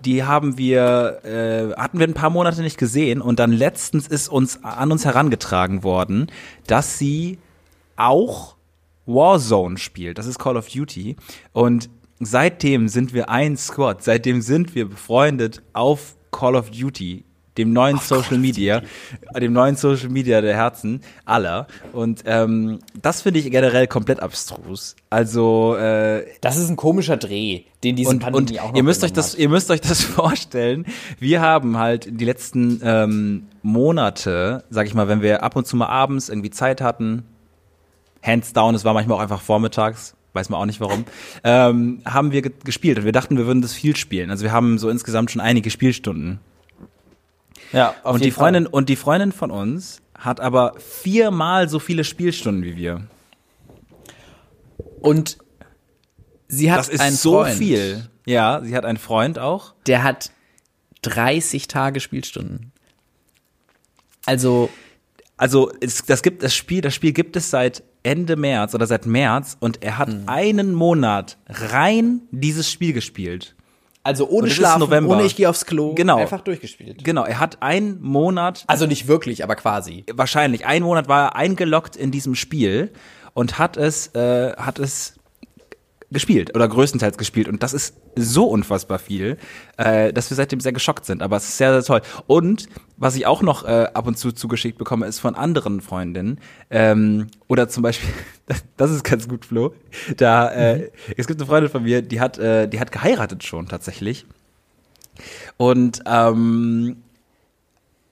die 0.00 0.24
haben 0.24 0.58
wir 0.58 1.20
äh, 1.24 1.80
hatten 1.80 1.98
wir 1.98 2.06
ein 2.06 2.14
paar 2.14 2.30
Monate 2.30 2.60
nicht 2.60 2.76
gesehen 2.76 3.22
und 3.22 3.38
dann 3.38 3.52
letztens 3.52 4.08
ist 4.08 4.28
uns 4.28 4.62
an 4.62 4.92
uns 4.92 5.04
herangetragen 5.04 5.82
worden, 5.82 6.30
dass 6.66 6.98
sie 6.98 7.38
auch 7.96 8.56
Warzone 9.06 9.78
spielt. 9.78 10.18
Das 10.18 10.26
ist 10.26 10.38
Call 10.38 10.56
of 10.56 10.68
Duty. 10.68 11.16
Und 11.52 11.88
seitdem 12.24 12.88
sind 12.88 13.12
wir 13.12 13.28
ein 13.28 13.56
Squad, 13.56 14.02
seitdem 14.02 14.40
sind 14.40 14.74
wir 14.74 14.88
befreundet 14.88 15.62
auf 15.72 16.16
Call 16.30 16.56
of 16.56 16.70
Duty, 16.70 17.24
dem 17.58 17.72
neuen 17.72 17.98
Social 17.98 18.38
Media, 18.38 18.82
dem 19.36 19.52
neuen 19.52 19.76
Social 19.76 20.08
Media 20.08 20.40
der 20.40 20.54
Herzen 20.54 21.02
aller. 21.24 21.66
Und 21.92 22.22
ähm, 22.24 22.78
das 23.00 23.22
finde 23.22 23.40
ich 23.40 23.50
generell 23.50 23.86
komplett 23.86 24.20
abstrus. 24.20 24.96
Also 25.10 25.76
äh, 25.76 26.24
Das 26.40 26.56
ist 26.56 26.70
ein 26.70 26.76
komischer 26.76 27.16
Dreh, 27.16 27.62
den 27.84 27.96
diese 27.96 28.10
und, 28.10 28.20
Pandemie 28.20 28.52
und 28.52 28.60
auch 28.60 28.68
noch 28.70 28.76
ihr 28.76 28.82
müsst 28.82 29.04
euch 29.04 29.12
das, 29.12 29.34
ihr 29.34 29.48
müsst 29.48 29.70
euch 29.70 29.80
das 29.80 30.00
vorstellen. 30.02 30.86
Wir 31.18 31.40
haben 31.40 31.78
halt 31.78 32.08
die 32.10 32.24
letzten 32.24 32.80
ähm, 32.82 33.48
Monate, 33.62 34.64
sag 34.70 34.86
ich 34.86 34.94
mal, 34.94 35.08
wenn 35.08 35.20
wir 35.22 35.42
ab 35.42 35.56
und 35.56 35.66
zu 35.66 35.76
mal 35.76 35.86
abends 35.86 36.28
irgendwie 36.28 36.50
Zeit 36.50 36.80
hatten, 36.80 37.24
hands 38.22 38.52
down, 38.52 38.74
es 38.74 38.84
war 38.84 38.94
manchmal 38.94 39.18
auch 39.18 39.22
einfach 39.22 39.40
vormittags, 39.40 40.14
weiß 40.32 40.48
man 40.48 40.60
auch 40.60 40.66
nicht 40.66 40.80
warum, 40.80 41.04
ähm, 41.44 42.00
haben 42.04 42.32
wir 42.32 42.42
ge 42.42 42.52
gespielt 42.64 42.98
und 42.98 43.04
wir 43.04 43.12
dachten, 43.12 43.36
wir 43.36 43.46
würden 43.46 43.62
das 43.62 43.72
viel 43.72 43.96
spielen. 43.96 44.30
Also 44.30 44.44
wir 44.44 44.52
haben 44.52 44.78
so 44.78 44.88
insgesamt 44.88 45.30
schon 45.30 45.40
einige 45.40 45.70
Spielstunden. 45.70 46.40
Ja, 47.72 47.94
auf 48.02 48.14
und 48.14 48.20
die 48.20 48.26
jeden 48.26 48.34
Fall. 48.34 48.44
Freundin 48.44 48.66
und 48.66 48.88
die 48.88 48.96
Freundin 48.96 49.32
von 49.32 49.50
uns 49.50 50.02
hat 50.14 50.40
aber 50.40 50.74
viermal 50.78 51.68
so 51.68 51.78
viele 51.78 52.04
Spielstunden 52.04 52.64
wie 52.64 52.76
wir. 52.76 53.02
Und 55.00 55.38
sie 56.48 56.70
hat 56.70 56.78
Das 56.78 56.88
ist 56.88 57.00
einen 57.00 57.16
so 57.16 57.42
Freund, 57.42 57.56
viel. 57.56 58.08
Ja, 58.26 58.60
sie 58.62 58.76
hat 58.76 58.84
einen 58.84 58.98
Freund 58.98 59.38
auch. 59.38 59.74
Der 59.86 60.02
hat 60.02 60.30
30 61.02 61.66
Tage 61.66 61.98
Spielstunden. 62.00 62.72
Also, 64.26 64.70
Also 65.36 65.72
es, 65.80 66.04
das 66.04 66.22
gibt 66.22 66.42
das 66.44 66.54
Spiel, 66.54 66.80
das 66.80 66.94
Spiel 66.94 67.12
gibt 67.12 67.34
es 67.36 67.50
seit 67.50 67.82
Ende 68.02 68.36
März 68.36 68.74
oder 68.74 68.86
seit 68.86 69.06
März 69.06 69.56
und 69.60 69.82
er 69.82 69.98
hat 69.98 70.08
Hm. 70.08 70.22
einen 70.26 70.74
Monat 70.74 71.36
rein 71.48 72.22
dieses 72.30 72.70
Spiel 72.70 72.92
gespielt. 72.92 73.54
also 74.04 74.28
ohne 74.28 74.50
Schlafen, 74.50 74.80
November. 74.80 75.14
ohne 75.14 75.24
ich 75.24 75.36
gehe 75.36 75.48
aufs 75.48 75.64
Klo, 75.64 75.94
Genau. 75.94 76.18
einfach 76.18 76.40
durchgespielt. 76.40 77.04
Genau, 77.04 77.24
er 77.24 77.38
hat 77.38 77.62
einen 77.62 78.02
Monat, 78.02 78.64
Also 78.66 78.86
nicht 78.86 79.06
wirklich, 79.06 79.44
aber 79.44 79.54
quasi. 79.54 80.04
wahrscheinlich 80.12 80.66
einen 80.66 80.84
Monat 80.84 81.06
war 81.08 81.26
er 81.26 81.36
eingeloggt 81.36 81.94
in 81.94 82.10
diesem 82.10 82.34
Spiel 82.34 82.90
und 83.34 83.58
hat 83.60 83.76
es, 83.76 84.08
äh, 84.16 84.54
hat 84.56 84.80
es 84.80 85.14
gespielt 86.12 86.54
oder 86.54 86.68
größtenteils 86.68 87.16
gespielt 87.18 87.48
und 87.48 87.62
das 87.62 87.72
ist 87.72 87.96
so 88.14 88.46
unfassbar 88.46 88.98
viel, 88.98 89.38
äh, 89.76 90.12
dass 90.12 90.30
wir 90.30 90.36
seitdem 90.36 90.60
sehr 90.60 90.72
geschockt 90.72 91.06
sind. 91.06 91.22
Aber 91.22 91.36
es 91.36 91.44
ist 91.44 91.58
sehr, 91.58 91.72
sehr 91.72 91.82
toll. 91.82 92.02
Und 92.26 92.68
was 92.96 93.16
ich 93.16 93.26
auch 93.26 93.42
noch 93.42 93.64
äh, 93.64 93.88
ab 93.94 94.06
und 94.06 94.18
zu 94.18 94.32
zugeschickt 94.32 94.78
bekomme, 94.78 95.06
ist 95.06 95.18
von 95.18 95.34
anderen 95.34 95.80
Freundinnen 95.80 96.38
ähm, 96.70 97.28
oder 97.48 97.68
zum 97.68 97.82
Beispiel, 97.82 98.08
das 98.76 98.90
ist 98.90 99.04
ganz 99.04 99.28
gut, 99.28 99.44
Flo. 99.44 99.74
Da 100.16 100.50
äh, 100.50 100.90
es 101.16 101.26
gibt 101.26 101.40
eine 101.40 101.48
Freundin 101.48 101.70
von 101.70 101.82
mir, 101.82 102.02
die 102.02 102.20
hat, 102.20 102.38
äh, 102.38 102.68
die 102.68 102.80
hat 102.80 102.92
geheiratet 102.92 103.44
schon 103.44 103.68
tatsächlich 103.68 104.26
und 105.56 106.02
ähm, 106.06 107.02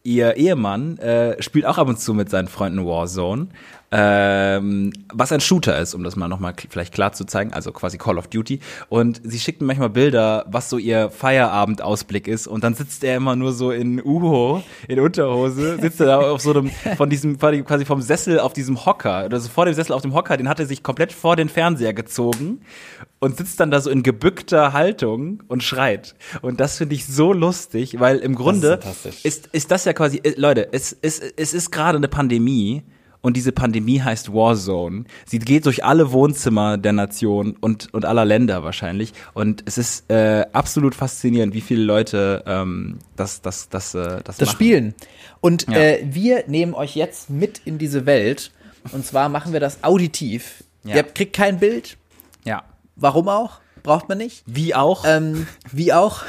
ihr 0.03 0.37
Ehemann 0.37 0.99
äh, 0.99 1.43
spielt 1.43 1.67
auch 1.67 1.79
ab 1.79 1.89
und 1.89 2.01
zu 2.01 2.15
mit 2.15 2.31
seinen 2.31 2.49
Freunden 2.49 2.87
Warzone, 2.87 3.49
ähm, 3.93 4.93
was 5.13 5.33
ein 5.33 5.41
Shooter 5.41 5.79
ist, 5.79 5.95
um 5.95 6.05
das 6.05 6.15
mal 6.15 6.29
nochmal 6.29 6.55
vielleicht 6.69 6.95
klar 6.95 7.13
zu 7.13 7.25
zeigen, 7.25 7.53
also 7.53 7.73
quasi 7.73 7.99
Call 7.99 8.19
of 8.19 8.29
Duty. 8.29 8.61
Und 8.89 9.21
sie 9.25 9.39
schickt 9.39 9.61
mir 9.61 9.67
manchmal 9.67 9.91
Bilder, 9.91 10.47
was 10.49 10.71
so 10.71 10.79
ihr 10.79 11.11
Feierabendausblick 11.11 12.29
ist. 12.29 12.47
Und 12.47 12.63
dann 12.63 12.75
sitzt 12.75 13.03
er 13.03 13.17
immer 13.17 13.35
nur 13.35 13.53
so 13.53 13.73
in 13.73 14.01
Uho, 14.05 14.63
in 14.87 15.01
Unterhose, 15.01 15.79
sitzt 15.81 16.01
er 16.01 16.07
da 16.07 16.19
auf 16.19 16.41
so 16.41 16.53
einem, 16.53 16.71
von 16.97 17.11
diesem, 17.11 17.39
quasi 17.39 17.85
vom 17.85 18.01
Sessel 18.01 18.39
auf 18.39 18.53
diesem 18.53 18.85
Hocker, 18.87 19.25
oder 19.25 19.41
so 19.41 19.49
vor 19.49 19.65
dem 19.65 19.75
Sessel 19.75 19.93
auf 19.93 20.03
dem 20.03 20.15
Hocker, 20.15 20.37
den 20.37 20.49
hat 20.49 20.61
er 20.61 20.67
sich 20.67 20.83
komplett 20.83 21.13
vor 21.13 21.35
den 21.35 21.49
Fernseher 21.49 21.93
gezogen 21.93 22.61
und 23.19 23.37
sitzt 23.37 23.59
dann 23.59 23.71
da 23.71 23.81
so 23.81 23.91
in 23.91 24.03
gebückter 24.03 24.73
Haltung 24.73 25.43
und 25.49 25.65
schreit. 25.65 26.15
Und 26.43 26.61
das 26.61 26.79
finde 26.79 26.95
ich 26.95 27.07
so 27.07 27.33
lustig, 27.33 27.99
weil 27.99 28.19
im 28.19 28.37
Grunde 28.37 28.79
fantastisch. 28.81 29.25
ist, 29.25 29.49
ist 29.49 29.71
das 29.71 29.85
ja 29.85 29.93
quasi, 29.93 30.19
äh, 30.23 30.35
Leute, 30.37 30.69
es, 30.73 30.97
es, 31.03 31.19
es 31.19 31.55
ist 31.55 31.73
gerade 31.73 31.99
eine 31.99 32.09
Pandemie 32.09 32.83
und 33.23 33.37
diese 33.37 33.53
Pandemie 33.53 34.01
heißt 34.01 34.33
Warzone. 34.33 35.05
Sie 35.27 35.39
geht 35.39 35.67
durch 35.67 35.85
alle 35.85 36.13
Wohnzimmer 36.13 36.79
der 36.79 36.93
Nation 36.93 37.57
und, 37.61 37.93
und 37.93 38.05
aller 38.05 38.25
Länder 38.25 38.63
wahrscheinlich. 38.65 39.13
Und 39.35 39.63
es 39.67 39.79
ist 39.79 40.11
äh, 40.11 40.47
absolut 40.53 40.95
faszinierend, 40.95 41.53
wie 41.55 41.61
viele 41.61 41.83
Leute 41.83 42.43
ähm, 42.47 42.99
das, 43.17 43.43
das, 43.43 43.69
das, 43.69 43.95
äh, 43.95 44.23
das, 44.25 44.39
Das 44.39 44.41
machen. 44.41 44.49
Spielen. 44.51 44.95
Und 45.41 45.67
Ja. 45.69 45.77
äh, 45.79 46.01
wir 46.05 46.45
nehmen 46.47 46.75
euch 46.75 46.97
jetzt 46.97 47.29
mit 47.31 47.61
in 47.65 47.79
diese 47.79 48.07
Welt. 48.07 48.53
Und 48.93 49.05
zwar 49.05 49.29
machen 49.29 49.53
wir 49.53 49.61
das 49.61 49.85
auditiv. 49.85 50.65
Ja. 50.85 50.97
Ihr 50.97 51.03
kriegt 51.03 51.35
kein 51.37 51.59
Bild. 51.59 51.99
Ja. 52.45 52.65
Warum 52.97 53.29
auch? 53.29 53.61
Braucht 53.83 54.09
man 54.09 54.19
nicht. 54.19 54.43
Wie 54.47 54.75
auch. 54.75 55.05
Ähm, 55.07 55.47
wie 55.71 55.93
auch. 55.93 56.23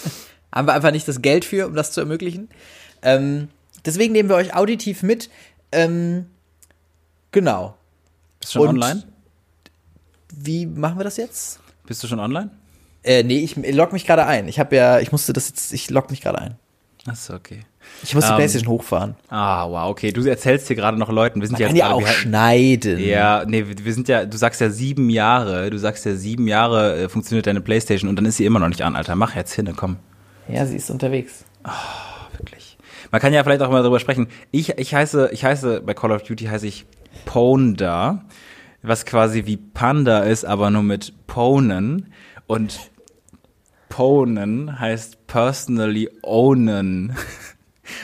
Haben 0.52 0.66
wir 0.66 0.72
einfach 0.74 0.92
nicht 0.92 1.06
das 1.06 1.20
Geld 1.20 1.44
für, 1.44 1.66
um 1.66 1.74
das 1.74 1.92
zu 1.92 2.00
ermöglichen. 2.00 2.48
Ähm, 3.02 3.48
deswegen 3.84 4.12
nehmen 4.12 4.30
wir 4.30 4.36
euch 4.36 4.54
auditiv 4.56 5.02
mit. 5.02 5.28
Ähm, 5.72 6.26
genau. 7.32 7.74
Bist 8.40 8.54
du 8.54 8.58
schon 8.60 8.68
und- 8.68 8.82
online? 8.82 9.02
Wie 10.34 10.66
machen 10.66 10.98
wir 10.98 11.04
das 11.04 11.16
jetzt? 11.16 11.60
Bist 11.86 12.02
du 12.02 12.06
schon 12.06 12.20
online? 12.20 12.50
Äh, 13.02 13.22
nee, 13.22 13.38
ich 13.38 13.56
log 13.74 13.92
mich 13.92 14.06
gerade 14.06 14.26
ein. 14.26 14.46
Ich 14.48 14.58
habe 14.60 14.76
ja, 14.76 15.00
ich 15.00 15.10
musste 15.12 15.32
das 15.32 15.48
jetzt, 15.48 15.72
ich 15.72 15.88
log 15.90 16.10
mich 16.10 16.20
gerade 16.20 16.38
ein. 16.38 16.56
Achso, 17.06 17.34
okay. 17.34 17.60
Ich 18.02 18.14
muss 18.14 18.24
die 18.26 18.30
Ähm, 18.30 18.36
Playstation 18.36 18.68
hochfahren. 18.70 19.14
Ah, 19.30 19.66
wow, 19.66 19.88
okay. 19.88 20.12
Du 20.12 20.22
erzählst 20.28 20.66
hier 20.66 20.76
gerade 20.76 20.98
noch 20.98 21.08
Leuten. 21.10 21.40
Wir 21.40 21.46
sind 21.48 21.54
Man 21.54 21.60
ja 21.62 21.66
kann 21.68 21.76
jetzt 21.76 21.86
ja 21.86 21.92
auch 21.94 22.06
schneiden. 22.06 22.98
Ja, 22.98 23.44
nee, 23.46 23.64
wir 23.66 23.94
sind 23.94 24.08
ja, 24.08 24.26
du 24.26 24.36
sagst 24.36 24.60
ja 24.60 24.68
sieben 24.68 25.08
Jahre, 25.08 25.70
du 25.70 25.78
sagst 25.78 26.04
ja 26.04 26.14
sieben 26.14 26.46
Jahre 26.48 26.96
äh, 27.04 27.08
funktioniert 27.08 27.46
deine 27.46 27.62
Playstation 27.62 28.10
und 28.10 28.16
dann 28.16 28.26
ist 28.26 28.36
sie 28.36 28.44
immer 28.44 28.58
noch 28.58 28.68
nicht 28.68 28.82
an, 28.82 28.94
Alter. 28.94 29.16
Mach 29.16 29.34
jetzt 29.34 29.54
hin, 29.54 29.72
komm. 29.74 29.96
Ja, 30.48 30.66
sie 30.66 30.76
ist 30.76 30.90
unterwegs. 30.90 31.44
Wirklich. 32.36 32.76
Man 33.10 33.20
kann 33.22 33.32
ja 33.32 33.42
vielleicht 33.42 33.62
auch 33.62 33.70
mal 33.70 33.80
darüber 33.82 34.00
sprechen. 34.00 34.28
Ich, 34.50 34.70
ich 34.78 34.94
heiße, 34.94 35.30
ich 35.32 35.44
heiße, 35.44 35.80
bei 35.80 35.94
Call 35.94 36.12
of 36.12 36.24
Duty 36.24 36.44
heiße 36.44 36.66
ich 36.66 36.84
Ponda, 37.24 38.24
was 38.82 39.04
quasi 39.04 39.46
wie 39.46 39.56
Panda 39.56 40.20
ist, 40.20 40.44
aber 40.44 40.70
nur 40.70 40.82
mit 40.82 41.12
Ponen. 41.26 42.12
Und 42.46 42.78
Ponen 43.88 44.78
heißt 44.78 45.26
personally 45.26 46.08
ownen. 46.22 47.14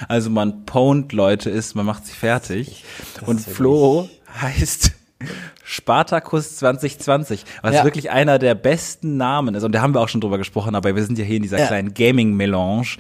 Also 0.08 0.30
man 0.30 0.64
pont 0.64 1.12
Leute 1.12 1.50
ist, 1.50 1.74
man 1.74 1.84
macht 1.84 2.06
sie 2.06 2.14
fertig. 2.14 2.84
Und 3.26 3.38
Flo 3.42 4.08
heißt 4.40 4.92
Spartacus 5.62 6.56
2020, 6.56 7.44
was 7.60 7.74
Ja. 7.74 7.84
wirklich 7.84 8.10
einer 8.10 8.38
der 8.38 8.54
besten 8.54 9.18
Namen 9.18 9.54
ist. 9.54 9.62
Und 9.62 9.72
da 9.72 9.82
haben 9.82 9.92
wir 9.92 10.00
auch 10.00 10.08
schon 10.08 10.22
drüber 10.22 10.38
gesprochen, 10.38 10.74
aber 10.74 10.96
wir 10.96 11.04
sind 11.04 11.18
ja 11.18 11.24
hier 11.26 11.36
in 11.36 11.42
dieser 11.42 11.58
Ja. 11.58 11.66
kleinen 11.66 11.92
Gaming-Melange. 11.92 12.96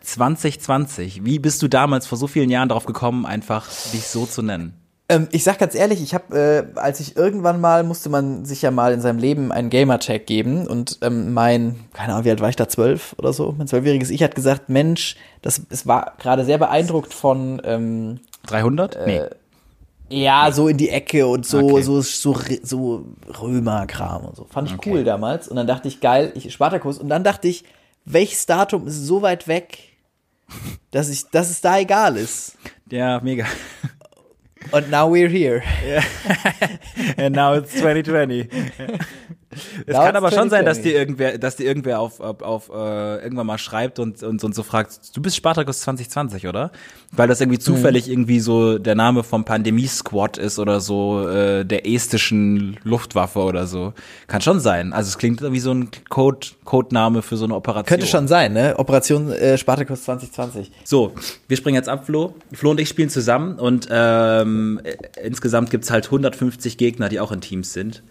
2020, 0.00 1.24
wie 1.24 1.38
bist 1.38 1.62
du 1.62 1.68
damals 1.68 2.08
vor 2.08 2.18
so 2.18 2.26
vielen 2.26 2.50
Jahren 2.50 2.68
darauf 2.68 2.84
gekommen, 2.86 3.24
einfach 3.24 3.68
dich 3.92 4.08
so 4.08 4.26
zu 4.26 4.42
nennen? 4.42 4.74
Ähm, 5.12 5.28
ich 5.30 5.44
sag 5.44 5.58
ganz 5.58 5.74
ehrlich, 5.74 6.02
ich 6.02 6.14
habe, 6.14 6.66
äh, 6.74 6.78
als 6.78 6.98
ich 7.00 7.16
irgendwann 7.16 7.60
mal, 7.60 7.84
musste 7.84 8.08
man 8.08 8.46
sich 8.46 8.62
ja 8.62 8.70
mal 8.70 8.92
in 8.94 9.00
seinem 9.02 9.18
Leben 9.18 9.52
einen 9.52 9.68
Gamertag 9.68 10.26
geben 10.26 10.66
und 10.66 10.98
ähm, 11.02 11.34
mein, 11.34 11.84
keine 11.92 12.14
Ahnung, 12.14 12.24
wie 12.24 12.30
alt 12.30 12.40
war 12.40 12.48
ich 12.48 12.56
da, 12.56 12.66
zwölf 12.68 13.14
oder 13.18 13.32
so, 13.34 13.54
mein 13.58 13.66
zwölfjähriges 13.66 14.08
Ich 14.10 14.22
hat 14.22 14.34
gesagt, 14.34 14.70
Mensch, 14.70 15.16
das, 15.42 15.60
es 15.68 15.86
war 15.86 16.14
gerade 16.18 16.44
sehr 16.46 16.56
beeindruckt 16.56 17.12
von, 17.12 17.60
ähm, 17.64 18.20
300? 18.46 19.06
nee. 19.06 19.20
ja, 20.08 20.50
so 20.50 20.68
in 20.68 20.78
die 20.78 20.88
Ecke 20.88 21.26
und 21.26 21.44
so, 21.46 21.58
Okay. 21.58 21.82
so, 21.82 22.00
so, 22.00 22.36
so 22.62 23.04
Römerkram 23.40 24.24
und 24.24 24.36
so. 24.36 24.46
Fand 24.46 24.68
ich 24.68 24.74
Okay. 24.74 24.90
cool 24.90 25.04
damals. 25.04 25.46
Und 25.48 25.56
dann 25.56 25.66
dachte 25.66 25.88
ich, 25.88 26.00
geil, 26.00 26.32
ich 26.34 26.52
Spartakus. 26.52 26.98
Und 26.98 27.08
dann 27.08 27.22
dachte 27.22 27.48
ich, 27.48 27.64
welches 28.04 28.46
Datum 28.46 28.86
ist 28.86 29.04
so 29.06 29.22
weit 29.22 29.46
weg, 29.46 29.78
dass 30.90 31.08
ich, 31.08 31.26
dass 31.30 31.50
es 31.50 31.60
da 31.60 31.78
egal 31.78 32.16
ist. 32.16 32.56
Ja, 32.90 33.20
mega. 33.20 33.44
Und 34.70 34.90
now 34.90 35.08
we're 35.08 35.28
here. 35.28 35.62
And 37.16 37.34
now 37.34 37.54
it's 37.54 37.72
2020. 37.72 38.48
Es 39.86 39.94
kann 39.94 40.16
aber 40.16 40.30
schon 40.30 40.50
sein, 40.50 40.64
dass 40.64 40.78
2020. 40.78 40.82
dir 40.82 40.98
irgendwer, 40.98 41.38
dass 41.38 41.56
dir 41.56 41.64
irgendwer 41.64 42.00
auf, 42.00 42.20
auf, 42.20 42.42
auf 42.42 42.68
äh, 42.70 43.22
irgendwann 43.22 43.46
mal 43.46 43.58
schreibt 43.58 43.98
und, 43.98 44.22
und, 44.22 44.42
und 44.42 44.54
so 44.54 44.62
fragt, 44.62 45.16
du 45.16 45.20
bist 45.20 45.36
Spartacus 45.36 45.80
2020, 45.80 46.46
oder? 46.46 46.70
Weil 47.12 47.28
das 47.28 47.40
irgendwie 47.40 47.58
zufällig 47.58 48.08
irgendwie 48.08 48.40
so 48.40 48.78
der 48.78 48.94
Name 48.94 49.22
vom 49.22 49.44
Pandemie-Squad 49.44 50.38
ist 50.38 50.58
oder 50.58 50.80
so 50.80 51.28
äh, 51.28 51.64
der 51.64 51.86
estischen 51.86 52.78
Luftwaffe 52.84 53.40
oder 53.40 53.66
so. 53.66 53.92
Kann 54.26 54.40
schon 54.40 54.60
sein. 54.60 54.92
Also 54.92 55.08
es 55.08 55.18
klingt 55.18 55.42
wie 55.42 55.60
so 55.60 55.72
ein 55.72 55.90
Code, 56.08 56.48
Codename 56.64 57.22
für 57.22 57.36
so 57.36 57.44
eine 57.44 57.54
Operation. 57.54 57.86
Könnte 57.86 58.06
schon 58.06 58.28
sein, 58.28 58.52
ne? 58.52 58.78
Operation 58.78 59.30
äh, 59.30 59.58
Spartacus 59.58 60.04
2020. 60.04 60.70
So, 60.84 61.12
wir 61.48 61.56
springen 61.56 61.76
jetzt 61.76 61.88
ab, 61.88 62.06
Flo. 62.06 62.34
Flo 62.52 62.70
und 62.70 62.80
ich 62.80 62.88
spielen 62.88 63.10
zusammen 63.10 63.58
und 63.58 63.88
ähm, 63.90 64.80
äh, 64.82 64.96
insgesamt 65.22 65.70
gibt's 65.70 65.90
halt 65.90 66.06
150 66.06 66.78
Gegner, 66.78 67.08
die 67.08 67.20
auch 67.20 67.32
in 67.32 67.40
Teams 67.40 67.72
sind. 67.72 68.02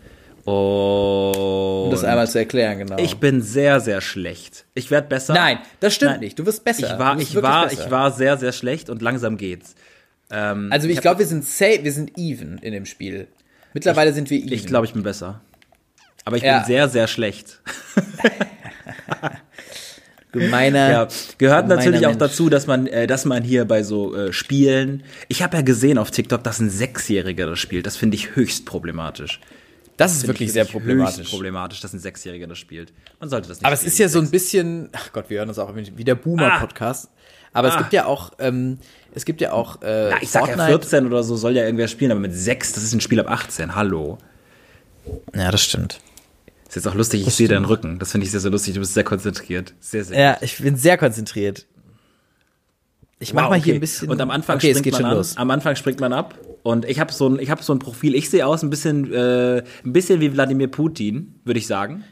Und 0.46 1.86
Um 1.86 1.92
das 1.92 2.04
einmal 2.04 2.28
zu 2.28 2.40
erklären, 2.40 2.80
genau. 2.80 2.98
ich 2.98 3.18
bin 3.18 3.42
sehr, 3.42 3.80
sehr 3.80 4.02
schlecht. 4.02 4.66
Ich 4.74 4.90
werde 4.92 5.08
besser. 5.08 5.34
Nein, 5.34 5.60
das 5.80 5.94
stimmt 5.94 6.12
Nein. 6.14 6.20
nicht. 6.22 6.40
Du 6.40 6.46
wirst 6.46 6.64
besser. 6.64 6.94
Ich 6.94 7.00
war, 7.00 7.20
ich 7.20 7.36
war, 7.42 7.68
besser. 7.68 7.86
ich 7.86 7.92
war 7.92 8.12
sehr, 8.12 8.38
sehr 8.38 8.52
schlecht 8.52 8.90
und 8.90 9.02
langsam 9.02 9.38
geht's. 9.38 9.76
Ähm, 10.32 10.70
Also 10.72 10.88
ich 10.88 10.98
hab- 10.98 11.02
glaube, 11.04 11.20
wir 11.20 11.28
sind 11.28 11.46
safe, 11.46 11.84
wir 11.84 11.92
sind 11.92 12.18
even 12.18 12.58
in 12.60 12.74
dem 12.74 12.86
Spiel. 12.86 13.28
Mittlerweile 13.74 14.14
sind 14.14 14.30
wir 14.30 14.38
even. 14.40 14.52
ich 14.54 14.66
glaube, 14.66 14.86
ich 14.86 14.94
bin 14.94 15.04
besser. 15.04 15.42
Aber 16.26 16.38
ich 16.38 16.44
Ja. 16.44 16.58
bin 16.60 16.68
sehr, 16.68 16.90
sehr 16.90 17.08
schlecht. 17.08 17.60
Gemeiner. 20.32 20.90
Ja, 20.92 21.08
gehört 21.38 21.64
gemeiner 21.64 21.76
natürlich 21.76 22.06
auch 22.06 22.12
Mensch. 22.12 22.20
dazu, 22.20 22.50
dass 22.50 22.66
man, 22.66 22.88
äh, 22.88 23.06
dass 23.06 23.26
man 23.26 23.44
hier 23.44 23.66
bei 23.66 23.84
so 23.84 24.16
äh, 24.16 24.32
Spielen. 24.32 25.04
Ich 25.28 25.44
habe 25.44 25.58
ja 25.58 25.62
gesehen 25.64 25.98
auf 25.98 26.10
TikTok, 26.10 26.42
dass 26.44 26.60
ein 26.60 26.70
Sechsjähriger 26.70 27.48
das 27.48 27.60
spielt. 27.60 27.86
Das 27.86 27.98
finde 27.98 28.16
ich 28.16 28.36
höchst 28.36 28.66
problematisch. 28.66 29.42
Das 30.02 30.16
ist 30.16 30.28
wirklich 30.28 30.48
ich 30.48 30.54
sehr 30.54 30.66
problematisch. 30.66 31.30
problematisch, 31.30 31.80
dass 31.82 31.94
ein 31.94 32.00
Sechsjähriger 32.00 32.48
das 32.48 32.58
spielt. 32.58 32.92
Man 33.20 33.30
sollte 33.30 33.48
das 33.48 33.60
nicht 33.60 33.66
Aber 33.66 33.74
es 33.74 33.84
ist 33.84 33.98
ja 34.00 34.10
so 34.10 34.20
ein 34.20 34.30
bisschen, 34.30 34.90
ach 34.94 35.12
Gott, 35.14 35.30
wir 35.30 35.40
hören 35.40 35.50
uns 35.50 35.60
auch 35.60 35.74
wie 35.76 36.04
der 36.04 36.16
Boomer-Podcast. 36.16 37.10
Aber 37.54 37.68
es 37.68 37.76
Ah. 37.76 37.78
gibt 37.80 37.94
ja 37.94 38.06
auch, 38.06 38.32
ähm, 38.40 38.80
es 39.14 39.26
gibt 39.26 39.42
ja 39.42 39.52
auch 39.52 39.82
äh, 39.82 40.10
Na, 40.12 40.22
ich 40.22 40.30
sag 40.30 40.42
ja 40.42 40.56
Fortnite. 40.56 40.70
14 40.70 41.06
oder 41.06 41.24
so 41.24 41.36
soll 41.36 41.56
ja 41.56 41.64
irgendwer 41.64 41.88
spielen, 41.90 42.12
aber 42.12 42.20
mit 42.22 42.34
sechs, 42.34 42.72
das 42.74 42.84
ist 42.84 42.94
ein 42.94 43.02
Spiel 43.02 43.20
ab 43.20 43.30
18. 43.30 43.76
Hallo. 43.76 44.18
Ja, 45.36 45.52
das 45.52 45.62
stimmt. 45.64 46.00
Ist 46.70 46.76
jetzt 46.76 46.88
auch 46.88 46.96
lustig, 46.96 47.28
ich 47.28 47.36
sehe 47.36 47.50
deinen 47.50 47.66
Rücken. 47.66 48.00
Das 48.00 48.12
finde 48.12 48.26
ich 48.26 48.32
sehr, 48.32 48.40
sehr 48.40 48.52
lustig. 48.52 48.74
Du 48.76 48.80
bist 48.80 48.94
sehr 48.94 49.04
konzentriert. 49.04 49.74
Sehr, 49.82 50.06
sehr 50.06 50.18
Ja, 50.18 50.38
ich 50.40 50.58
bin 50.60 50.78
sehr 50.78 50.98
konzentriert. 50.98 51.68
Ich 53.20 53.34
mach 53.34 53.44
Wow, 53.44 53.50
mal 53.52 53.56
hier 53.58 53.64
okay. 53.74 53.74
ein 53.74 53.80
bisschen. 53.82 54.10
Und 54.10 54.22
am 54.22 54.32
Anfang 54.32 54.56
okay, 54.56 54.72
es 54.72 54.78
springt 54.78 54.84
geht 54.86 54.94
man 54.94 55.02
schon 55.02 55.10
an. 55.12 55.18
los. 55.18 55.36
Am 55.38 55.52
Anfang 55.52 55.76
springt 55.76 56.00
man 56.00 56.14
ab. 56.14 56.38
Und 56.64 56.86
ich 56.86 57.00
habe 57.00 57.12
so 57.12 57.28
ein, 57.28 57.40
ich 57.40 57.50
habe 57.50 57.64
so 57.64 57.74
ein 57.74 57.80
Profil. 57.80 58.14
Ich 58.16 58.30
sehe 58.30 58.46
aus 58.46 58.62
ein 58.64 58.70
bisschen, 58.70 59.12
äh, 59.14 59.64
ein 59.84 59.94
bisschen 59.94 60.20
wie 60.22 60.32
Wladimir 60.34 60.68
Putin, 60.70 61.40
würde 61.44 61.60
ich 61.60 61.68
sagen. 61.68 62.04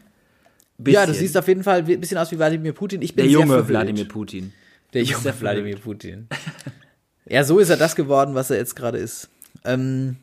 Ja, 0.79 1.01
du 1.01 1.11
Bisschen. 1.11 1.13
siehst 1.25 1.37
auf 1.37 1.47
jeden 1.47 1.63
Fall 1.63 1.79
ein 1.87 1.99
bisschen 1.99 2.17
aus 2.17 2.31
wie 2.31 2.37
Wladimir 2.37 2.71
Putin. 2.73 3.01
Ich 3.01 3.13
bin 3.13 3.25
der 3.25 3.31
junge. 3.33 3.67
Wladimir 3.67 4.07
Putin. 4.07 4.53
Der 4.93 5.03
junge. 5.03 5.33
Wladimir 5.39 5.77
Putin. 5.77 6.27
ja, 7.25 7.43
so 7.43 7.59
ist 7.59 7.69
er 7.69 7.77
das 7.77 7.95
geworden, 7.95 8.33
was 8.33 8.49
er 8.49 8.57
jetzt 8.57 8.75
gerade 8.75 8.97
ist. 8.97 9.29
Ähm, 9.65 10.15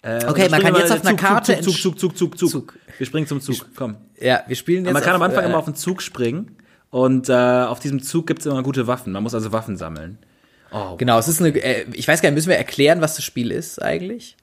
Äh, 0.00 0.24
Okay, 0.26 0.48
dann 0.48 0.50
man 0.50 0.62
kann 0.62 0.74
jetzt 0.74 0.90
auf 0.92 1.00
einer 1.02 1.10
Zug, 1.10 1.18
Karte 1.20 1.60
Zug, 1.60 1.74
Zug, 1.76 1.98
Zug, 1.98 2.16
Zug, 2.18 2.38
Zug, 2.38 2.50
Zug. 2.50 2.78
Wir 2.98 3.06
springen 3.06 3.26
zum 3.26 3.40
Zug. 3.40 3.66
Komm. 3.76 3.96
ja, 4.20 4.42
wir 4.48 4.56
spielen 4.56 4.84
jetzt. 4.84 4.94
man 4.94 5.02
kann 5.02 5.14
am 5.14 5.22
Anfang 5.22 5.44
äh, 5.44 5.48
immer 5.48 5.58
auf 5.58 5.66
den 5.66 5.74
Zug 5.76 6.02
springen. 6.02 6.56
Und 6.90 7.28
äh, 7.28 7.32
auf 7.32 7.78
diesem 7.78 8.02
Zug 8.02 8.26
gibt's 8.26 8.44
immer 8.46 8.62
gute 8.62 8.86
Waffen. 8.86 9.12
Man 9.12 9.22
muss 9.22 9.34
also 9.34 9.52
Waffen 9.52 9.76
sammeln. 9.76 10.18
Oh, 10.72 10.96
Genau, 10.96 11.18
es 11.18 11.28
ist 11.28 11.40
eine. 11.40 11.50
Äh, 11.50 11.86
ich 11.92 12.08
weiß 12.08 12.22
gar 12.22 12.30
nicht, 12.30 12.36
müssen 12.36 12.48
wir 12.48 12.56
erklären, 12.56 13.00
was 13.00 13.16
das 13.16 13.24
Spiel 13.24 13.50
ist 13.50 13.80
eigentlich? 13.80 14.36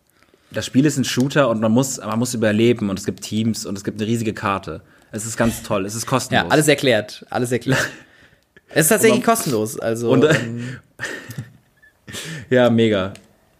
Das 0.52 0.66
Spiel 0.66 0.86
ist 0.86 0.98
ein 0.98 1.04
Shooter 1.04 1.50
und 1.50 1.62
man 1.62 1.72
muss, 1.72 1.98
man 1.98 2.18
muss 2.18 2.34
überleben 2.34 2.90
und 2.90 2.98
es 2.98 3.06
gibt 3.06 3.22
Teams 3.22 3.66
und 3.66 3.78
es 3.78 3.84
gibt 3.84 4.00
eine 4.02 4.10
riesige 4.10 4.34
Karte. 4.34 4.82
Es 5.12 5.26
ist 5.26 5.38
ganz 5.38 5.64
toll. 5.64 5.86
Es 5.86 5.96
ist 5.96 6.06
kostenlos. 6.06 6.44
Ja, 6.46 6.50
alles 6.50 6.68
erklärt. 6.68 7.26
Alles 7.30 7.52
erklärt. 7.52 7.88
es 8.70 8.86
ist 8.86 8.90
tatsächlich 8.90 9.24
kostenlos. 9.24 9.80
Also. 9.80 10.10
Und, 10.12 10.24
äh, 10.24 10.36
ähm, 10.36 10.80
Ja, 12.50 12.70
mega. 12.70 13.14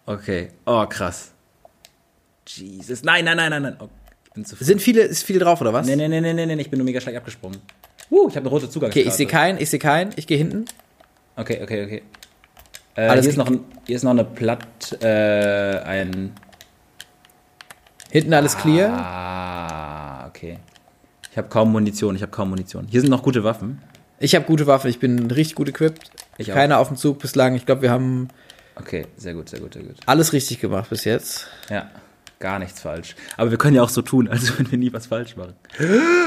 Okay. 0.06 0.48
Oh, 0.66 0.84
krass. 0.86 1.32
Jesus. 2.46 3.04
Nein, 3.04 3.24
nein, 3.24 3.36
nein, 3.36 3.50
nein, 3.50 3.62
nein. 3.62 3.76
Oh, 3.78 3.88
bin 4.34 4.44
zu 4.44 4.56
sind 4.58 4.82
viele, 4.82 5.02
ist 5.02 5.22
viel 5.22 5.38
drauf, 5.38 5.60
oder 5.60 5.72
was? 5.72 5.86
Nee, 5.86 5.96
nee, 5.96 6.08
nee, 6.08 6.20
nee, 6.20 6.32
nee, 6.32 6.46
nee, 6.46 6.60
ich 6.60 6.70
bin 6.70 6.78
nur 6.78 6.84
mega 6.84 7.00
schlecht 7.00 7.18
abgesprungen. 7.18 7.60
Uh, 8.10 8.28
ich 8.28 8.34
habe 8.34 8.40
eine 8.40 8.48
rote 8.48 8.68
Zugangskarte. 8.68 9.00
Okay, 9.00 9.08
ich 9.08 9.14
sehe 9.14 9.26
keinen, 9.26 9.60
ich 9.60 9.70
sehe 9.70 9.78
keinen, 9.78 10.12
ich 10.16 10.26
gehe 10.26 10.36
hinten. 10.36 10.64
Okay, 11.36 11.60
okay, 11.62 11.84
okay. 11.84 12.02
Äh, 12.96 13.02
Alles 13.08 13.24
hier, 13.24 13.30
ist 13.30 13.36
noch 13.36 13.46
ein, 13.48 13.60
hier 13.86 13.96
ist 13.96 14.02
noch 14.02 14.10
eine 14.10 14.24
Platt, 14.24 14.98
äh, 15.02 15.78
ein. 15.80 16.32
Hinten 18.10 18.34
alles 18.34 18.56
clear. 18.56 18.92
Ah, 18.92 20.26
okay. 20.26 20.58
Ich 21.30 21.38
habe 21.38 21.48
kaum 21.48 21.70
Munition, 21.70 22.16
ich 22.16 22.22
habe 22.22 22.32
kaum 22.32 22.50
Munition. 22.50 22.86
Hier 22.88 23.00
sind 23.00 23.10
noch 23.10 23.22
gute 23.22 23.44
Waffen. 23.44 23.80
Ich 24.18 24.34
habe 24.34 24.44
gute 24.44 24.66
Waffen, 24.66 24.90
ich 24.90 24.98
bin 24.98 25.30
richtig 25.30 25.54
gut 25.54 25.68
equipped. 25.68 26.10
Ich 26.36 26.50
auch. 26.50 26.56
Keiner 26.56 26.78
auf 26.78 26.88
dem 26.88 26.96
Zug 26.96 27.20
bislang. 27.20 27.54
Ich 27.54 27.66
glaube, 27.66 27.82
wir 27.82 27.90
haben 27.90 28.28
Okay, 28.76 29.06
sehr 29.16 29.34
gut, 29.34 29.48
sehr 29.48 29.60
gut, 29.60 29.74
sehr 29.74 29.82
gut. 29.82 29.96
alles 30.06 30.32
richtig 30.32 30.58
gemacht 30.60 30.90
bis 30.90 31.04
jetzt. 31.04 31.46
Ja, 31.68 31.90
gar 32.38 32.58
nichts 32.58 32.80
falsch. 32.80 33.14
Aber 33.36 33.50
wir 33.50 33.58
können 33.58 33.76
ja 33.76 33.82
auch 33.82 33.88
so 33.90 34.02
tun, 34.02 34.26
als 34.30 34.50
würden 34.58 34.70
wir 34.70 34.78
nie 34.78 34.92
was 34.92 35.06
falsch 35.06 35.36
machen. 35.36 35.54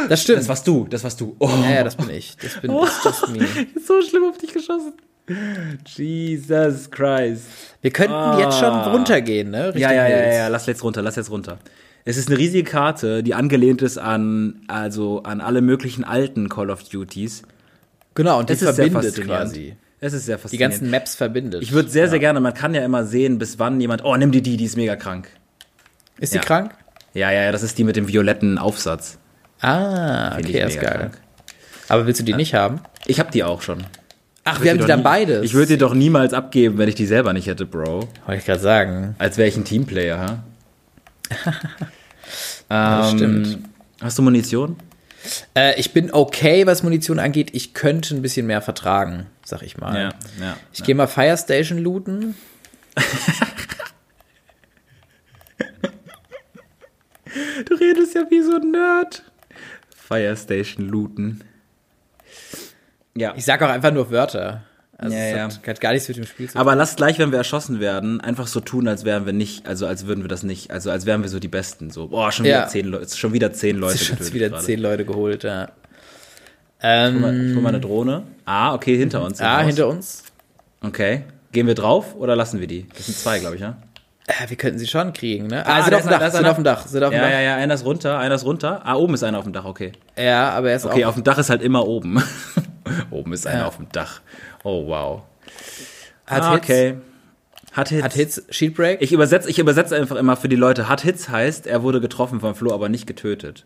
Das 0.08 0.22
stimmt. 0.22 0.40
Das 0.40 0.48
warst 0.48 0.68
du, 0.68 0.88
das 0.90 1.04
warst 1.04 1.20
du. 1.20 1.36
Oh, 1.40 1.50
ja, 1.64 1.72
ja, 1.72 1.84
das 1.84 1.96
bin 1.98 2.10
ich. 2.10 2.38
Das 2.38 2.62
bin 2.62 2.72
das 2.82 3.04
just 3.04 3.28
me. 3.30 3.44
ist 3.76 3.88
so 3.88 4.02
schlimm 4.02 4.24
auf 4.30 4.38
dich 4.38 4.54
geschossen. 4.54 4.94
Jesus 5.86 6.90
Christ. 6.92 7.44
Wir 7.82 7.92
könnten 7.92 8.40
jetzt 8.40 8.60
schon 8.60 8.74
runtergehen, 8.74 9.52
ne? 9.52 9.68
Richtung 9.68 9.82
Ja, 9.82 9.92
ja, 9.94 10.08
ja, 10.08 10.16
Hills. 10.18 10.36
ja, 10.36 10.48
lass 10.50 10.66
jetzt 10.66 10.84
runter, 10.84 11.02
lass 11.02 11.16
jetzt 11.16 11.30
runter. 11.32 11.60
Es 12.06 12.18
ist 12.18 12.28
eine 12.30 12.38
riesige 12.38 12.70
Karte, 12.70 13.24
die 13.24 13.34
angelehnt 13.34 13.82
ist 13.82 13.98
an, 13.98 14.62
also 14.68 15.24
an 15.24 15.40
alle 15.40 15.62
möglichen 15.62 16.04
alten 16.04 16.50
Call 16.50 16.70
of 16.70 16.84
Duties. 16.84 17.44
Genau, 18.16 18.40
und 18.40 18.50
die 18.50 18.54
ist 18.54 18.60
sehr 18.60 18.74
verbindet 18.74 19.22
quasi. 19.22 19.76
Es 20.02 20.12
ist 20.12 20.26
sehr 20.26 20.36
Die 20.36 20.42
faszinierend. 20.42 20.74
ganzen 20.74 20.92
Maps 20.92 21.16
verbindet. 21.16 21.64
ich 21.64 21.72
würde 21.72 21.90
sehr, 21.90 22.10
sehr 22.10 22.20
gerne, 22.20 22.42
man 22.42 22.54
kann 22.54 22.74
ja 22.76 22.84
immer 22.84 23.06
sehen, 23.06 23.38
bis 23.40 23.58
wann 23.58 23.80
jemand, 23.80 24.04
oh, 24.04 24.16
nimm 24.18 24.32
die 24.34 24.42
die, 24.42 24.58
die 24.58 24.66
ist 24.66 24.76
mega 24.76 24.98
krank. 24.98 25.30
Ist 26.20 26.34
die 26.34 26.38
Ja. 26.38 26.44
krank? 26.44 26.74
Ja, 27.14 27.32
ja, 27.32 27.44
ja, 27.44 27.52
das 27.54 27.64
ist 27.64 27.78
die 27.78 27.86
mit 27.86 27.96
dem 27.96 28.10
violetten 28.10 28.58
Aufsatz. 28.58 29.18
Ah, 29.62 30.36
Finde 30.36 30.50
okay, 30.50 30.68
ist 30.68 30.82
geil. 30.82 30.98
krank. 30.98 31.18
Aber 31.88 32.06
willst 32.06 32.20
du 32.20 32.26
die 32.26 32.34
nicht 32.34 32.54
haben? 32.54 32.82
Ich 33.06 33.20
habe 33.22 33.32
die 33.32 33.46
auch 33.46 33.62
schon. 33.62 33.86
Ach, 34.46 34.62
wir 34.62 34.72
haben 34.72 34.78
die 34.78 34.84
dir 34.84 34.88
dann 34.88 35.04
beides. 35.04 35.44
Ich 35.46 35.54
würde 35.54 35.68
die 35.68 35.78
doch 35.78 35.94
niemals 35.94 36.34
abgeben, 36.34 36.78
wenn 36.78 36.90
ich 36.90 36.96
die 36.96 37.06
selber 37.06 37.32
nicht 37.34 37.48
hätte, 37.48 37.66
Bro. 37.66 38.10
Wollte 38.26 38.40
ich 38.40 38.46
gerade 38.46 38.60
sagen. 38.60 39.16
Als 39.18 39.38
wäre 39.38 39.48
ich 39.48 39.56
ein 39.56 39.64
Teamplayer, 39.64 40.20
ha? 40.20 40.44
das 42.70 43.12
Ähm, 43.14 43.18
stimmt. 43.18 43.60
Hast 44.02 44.18
du 44.18 44.22
Munition? 44.22 44.76
Äh, 45.56 45.80
ich 45.80 45.94
bin 45.94 46.12
okay, 46.12 46.68
was 46.68 46.84
Munition 46.84 47.20
angeht. 47.20 47.52
Ich 47.54 47.74
könnte 47.74 48.14
ein 48.16 48.22
bisschen 48.22 48.46
mehr 48.46 48.62
vertragen, 48.62 49.28
sag 49.46 49.62
ich 49.62 49.78
mal. 49.78 50.14
ja. 50.42 50.58
Ich 50.74 50.84
gehe 50.84 50.96
mal 50.96 51.08
Fire 51.08 51.38
Station 51.38 51.78
looten. 51.78 52.36
Du 57.68 57.74
redest 57.76 58.14
ja 58.16 58.26
wie 58.30 58.42
so 58.42 58.56
ein 58.58 58.72
Nerd. 58.72 59.24
Fire 59.96 60.36
Station 60.38 60.88
looten. 60.88 61.44
Ja. 63.16 63.34
Ich 63.36 63.46
sag 63.46 63.62
auch 63.62 63.70
einfach 63.70 63.92
nur 63.92 64.10
Wörter. 64.12 64.62
Also 64.98 65.16
Ja, 65.16 65.26
ja. 65.26 65.44
Hat, 65.46 65.60
hat 65.68 65.82
gar 65.82 65.92
nichts 65.94 66.08
mit 66.08 66.18
dem 66.18 66.26
Spiel 66.26 66.48
zu 66.48 66.54
tun. 66.54 66.62
Aber 66.62 66.76
lass 66.76 66.96
gleich, 66.96 67.18
wenn 67.20 67.32
wir 67.32 67.38
erschossen 67.40 67.80
werden, 67.80 68.22
einfach 68.22 68.48
so 68.48 68.60
tun, 68.60 68.88
als 68.88 69.04
wären 69.06 69.26
wir 69.26 69.34
nicht, 69.34 69.68
also 69.68 69.86
als 69.88 70.06
würden 70.08 70.24
wir 70.24 70.28
das 70.30 70.44
nicht, 70.44 70.72
also 70.72 70.92
als 70.92 71.06
wären 71.06 71.22
wir 71.24 71.30
so 71.30 71.40
die 71.40 71.48
Besten. 71.48 71.90
So, 71.90 72.08
boah, 72.08 72.32
schon 72.32 72.46
wieder 72.46 72.62
Ja. 72.62 72.68
zehn 72.68 72.88
Leute, 72.88 73.16
schon 73.18 73.34
wieder 73.34 73.52
zehn 73.54 73.78
Leute 73.78 73.98
sind 73.98 74.12
getötet 74.18 74.34
wieder 74.34 74.50
gerade. 74.50 74.64
zehn 74.64 74.80
Leute 74.80 75.06
geholt, 75.06 75.44
ja. 75.44 75.70
Mal, 76.82 77.08
Ähm, 77.08 77.50
Ich 77.50 77.56
hol 77.56 77.62
mal 77.64 77.70
eine 77.70 77.80
Drohne. 77.80 78.24
Ah, 78.46 78.74
okay, 78.74 78.98
hinter 78.98 79.24
uns. 79.24 79.40
im 79.40 79.46
ah, 79.46 79.60
Haus. 79.60 79.66
hinter 79.68 79.88
uns. 79.88 80.24
Okay. 80.82 81.24
Gehen 81.52 81.66
wir 81.68 81.76
drauf 81.76 82.16
oder 82.16 82.36
lassen 82.36 82.60
wir 82.60 82.68
die? 82.68 82.88
Das 82.96 83.06
sind 83.06 83.18
zwei, 83.18 83.40
glaube 83.40 83.56
ich, 83.56 83.62
ja? 83.62 83.78
Äh, 84.28 84.50
wir 84.50 84.58
könnten 84.58 84.80
sie 84.80 84.88
schon 84.88 85.12
kriegen, 85.14 85.48
ne? 85.48 85.66
Ah, 85.66 85.78
Ah, 85.80 85.84
sind 85.84 85.94
auf 85.96 86.02
dem 86.02 86.10
Dach, 86.12 86.32
sind 86.32 86.46
auf 86.46 86.56
dem 86.56 86.64
Dach, 86.64 86.88
sind 86.88 87.04
auf 87.04 87.10
dem 87.12 87.18
Ja, 87.18 87.24
Dach. 87.24 87.32
ja, 87.32 87.42
ja, 87.42 87.56
einer 87.56 87.74
ist 87.74 87.86
runter, 87.86 88.20
einer 88.20 88.36
ist 88.36 88.46
runter. 88.46 88.82
Ah, 88.86 88.96
oben 88.96 89.14
ist 89.14 89.24
einer 89.24 89.38
auf 89.38 89.44
dem 89.44 89.54
Dach, 89.54 89.66
okay. 89.66 89.92
Ja, 90.18 90.50
aber 90.52 90.70
er 90.72 90.76
ist 90.78 90.86
Okay, 90.86 91.06
auch. 91.06 91.10
auf 91.10 91.16
dem 91.16 91.24
Dach 91.24 91.38
ist 91.38 91.50
halt 91.50 91.62
immer 91.62 91.88
oben. 91.88 92.22
oben 93.12 93.34
ist 93.34 93.46
einer 93.48 93.62
Ja. 93.62 93.66
auf 93.68 93.78
dem 93.78 93.90
Dach. 93.92 94.22
Oh, 94.64 94.88
wow. 94.88 95.22
hat 96.26 96.44
ah, 96.44 96.54
Hits, 96.54 96.64
okay. 96.64 96.96
Hat 97.74 97.90
Hits. 97.90 98.04
Hat 98.04 98.14
Hits, 98.14 98.44
Shield 98.50 98.76
Break. 98.76 99.02
Ich 99.02 99.12
übersetze 99.12 99.50
ich 99.50 99.60
übersetze 99.60 99.96
einfach 99.96 100.16
immer 100.16 100.36
für 100.38 100.48
die 100.50 100.56
Leute. 100.56 100.88
Hat 100.90 101.02
Hits 101.02 101.30
heißt, 101.30 101.68
er 101.68 101.84
wurde 101.84 102.00
getroffen 102.02 102.40
von 102.40 102.56
Flo, 102.56 102.72
aber 102.74 102.90
nicht 102.90 103.08
getötet. 103.08 103.66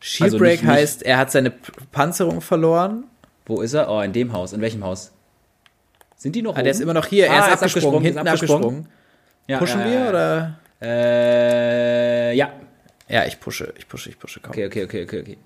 Shield 0.00 0.28
also 0.28 0.38
Break 0.38 0.62
nicht- 0.62 0.70
heißt, 0.70 1.02
er 1.02 1.18
hat 1.18 1.30
seine 1.30 1.50
Panzerung 1.92 2.40
verloren. 2.40 3.04
Wo 3.46 3.60
ist 3.60 3.74
er? 3.74 3.90
Oh, 3.90 4.00
in 4.00 4.12
dem 4.12 4.32
Haus. 4.32 4.52
In 4.52 4.60
welchem 4.60 4.84
Haus? 4.84 5.12
Sind 6.16 6.36
die 6.36 6.42
noch 6.42 6.56
Ah, 6.56 6.62
der 6.62 6.70
ist 6.70 6.76
oben? 6.78 6.84
immer 6.84 6.94
noch 6.94 7.06
hier, 7.06 7.26
er 7.26 7.32
Ah, 7.44 7.46
ist 7.48 7.62
abgesprungen, 7.62 8.00
ist 8.02 8.14
hinten 8.14 8.28
abgesprungen. 8.28 8.88
Ja, 9.48 9.58
Pushen 9.58 9.80
ja, 9.80 9.86
wir 9.86 10.08
oder? 10.10 10.58
ja. 10.80 10.86
Äh, 10.86 12.34
ja. 12.36 12.50
Ja, 13.08 13.24
ich 13.26 13.40
pushe, 13.40 13.72
ich 13.76 13.88
pushe, 13.88 14.10
ich 14.10 14.18
pushe, 14.18 14.38
komm. 14.40 14.50
Okay, 14.52 14.66
okay, 14.66 14.84
okay, 14.84 15.02
okay, 15.04 15.20
okay. 15.20 15.38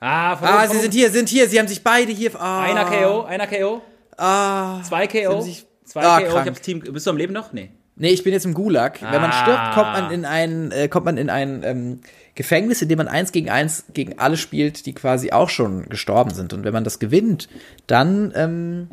Ah, 0.00 0.36
von 0.36 0.48
Ah, 0.48 0.66
sie 0.68 0.78
sind 0.78 0.92
hier, 0.94 1.10
sind 1.10 1.28
hier, 1.28 1.48
sie 1.48 1.58
haben 1.58 1.68
sich 1.68 1.82
beide 1.82 2.12
hier. 2.12 2.30
Ah, 2.38 2.62
Einer 2.62 2.84
KO, 2.84 3.22
einer 3.24 3.46
KO, 3.46 3.82
Ah. 4.18 4.82
zwei 4.82 5.06
KO, 5.06 5.40
sich- 5.40 5.66
zwei 5.84 6.02
Ah, 6.02 6.20
KO. 6.20 6.26
Ich 6.40 6.46
hab's 6.46 6.60
Team. 6.60 6.80
Bist 6.80 7.06
du 7.06 7.10
am 7.10 7.16
Leben 7.16 7.32
noch? 7.32 7.52
Nee. 7.52 7.70
Nee, 7.98 8.10
ich 8.10 8.22
bin 8.22 8.34
jetzt 8.34 8.44
im 8.44 8.52
Gulag. 8.52 9.00
Wenn 9.00 9.22
man 9.22 9.30
Ah. 9.30 9.42
stirbt, 9.42 9.72
kommt 9.74 9.92
man 9.92 10.10
in 10.10 10.24
ein, 10.26 10.70
äh, 10.70 10.88
kommt 10.88 11.06
man 11.06 11.16
in 11.16 11.30
ein 11.30 11.62
ähm, 11.64 12.00
Gefängnis, 12.34 12.82
in 12.82 12.90
dem 12.90 12.98
man 12.98 13.08
eins 13.08 13.32
gegen 13.32 13.48
eins 13.48 13.86
gegen 13.94 14.18
alle 14.18 14.36
spielt, 14.36 14.84
die 14.84 14.92
quasi 14.92 15.32
auch 15.32 15.48
schon 15.48 15.88
gestorben 15.88 16.34
sind. 16.34 16.52
Und 16.52 16.64
wenn 16.64 16.74
man 16.74 16.84
das 16.84 16.98
gewinnt, 16.98 17.48
dann 17.86 18.32
ähm, 18.36 18.88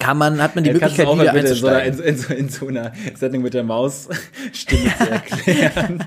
kann 0.00 0.18
man, 0.18 0.42
hat 0.42 0.54
man 0.56 0.64
die 0.64 0.70
kannst 0.70 0.98
Möglichkeit, 0.98 1.06
du 1.06 1.20
wieder 1.20 1.32
bitte 1.32 1.48
in 1.48 1.54
so, 1.54 1.66
einer, 1.68 1.78
einzusteigen. 1.78 2.14
in, 2.14 2.18
so, 2.18 2.34
in 2.34 2.48
so 2.48 2.66
einer 2.68 2.92
Sendung 3.14 3.42
mit 3.42 3.54
der 3.54 3.62
Maus-Stimme 3.62 4.92
zu 4.98 5.10
erklären. 5.10 6.04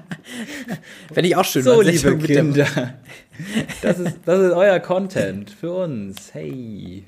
Fände 1.13 1.29
ich 1.29 1.35
auch 1.35 1.45
schön. 1.45 1.63
So, 1.63 1.81
liebe 1.81 2.17
Kinder. 2.17 2.67
Das 3.81 3.99
ist, 3.99 4.17
das 4.25 4.39
ist 4.39 4.51
euer 4.51 4.79
Content 4.79 5.49
für 5.49 5.71
uns. 5.71 6.33
Hey. 6.33 7.05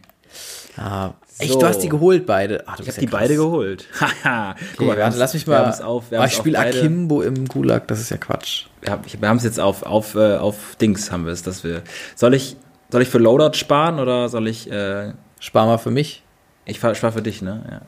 Ah, 0.78 1.14
echt, 1.40 1.52
So. 1.54 1.60
du 1.60 1.66
hast 1.66 1.80
die 1.80 1.90
geholt 1.90 2.26
beide. 2.26 2.64
Ach, 2.68 2.80
Ich 2.80 2.88
habe 2.88 2.96
ja 2.96 3.00
die 3.02 3.08
beide 3.08 3.36
geholt. 3.36 3.88
Haha. 4.00 4.56
Okay, 4.78 4.88
warte, 4.98 5.18
lass 5.18 5.34
mich 5.34 5.46
wir 5.46 5.60
mal. 5.60 5.82
auf, 5.82 6.12
wir 6.12 6.24
ich 6.24 6.34
spiele 6.34 6.58
Akimbo 6.58 7.22
im 7.22 7.48
Gulag, 7.50 7.88
das 7.90 8.00
ist 8.00 8.12
ja 8.12 8.18
Quatsch. 8.18 8.68
Wir 8.82 8.94
haben 8.94 9.04
wir 9.06 9.28
haben's 9.28 9.44
jetzt 9.44 9.60
auf, 9.60 9.84
auf, 9.84 10.16
äh, 10.16 10.38
auf 10.38 10.78
Dings 10.80 11.12
haben 11.12 11.26
wir 11.26 11.34
es, 11.34 11.44
dass 11.44 11.66
wir. 11.66 11.82
Soll 12.16 12.34
ich, 12.34 12.56
soll 12.90 13.02
ich 13.02 13.10
für 13.10 13.18
Loadout 13.18 13.58
sparen 13.58 14.00
oder 14.00 14.30
soll 14.30 14.48
ich, 14.48 14.72
äh, 14.72 15.12
Spar 15.40 15.66
mal 15.66 15.78
für 15.78 15.92
mich. 15.92 16.24
Ich 16.70 16.78
spar 16.78 17.12
für 17.12 17.22
dich, 17.22 17.42
ne? 17.42 17.64
Ja. 17.70 17.82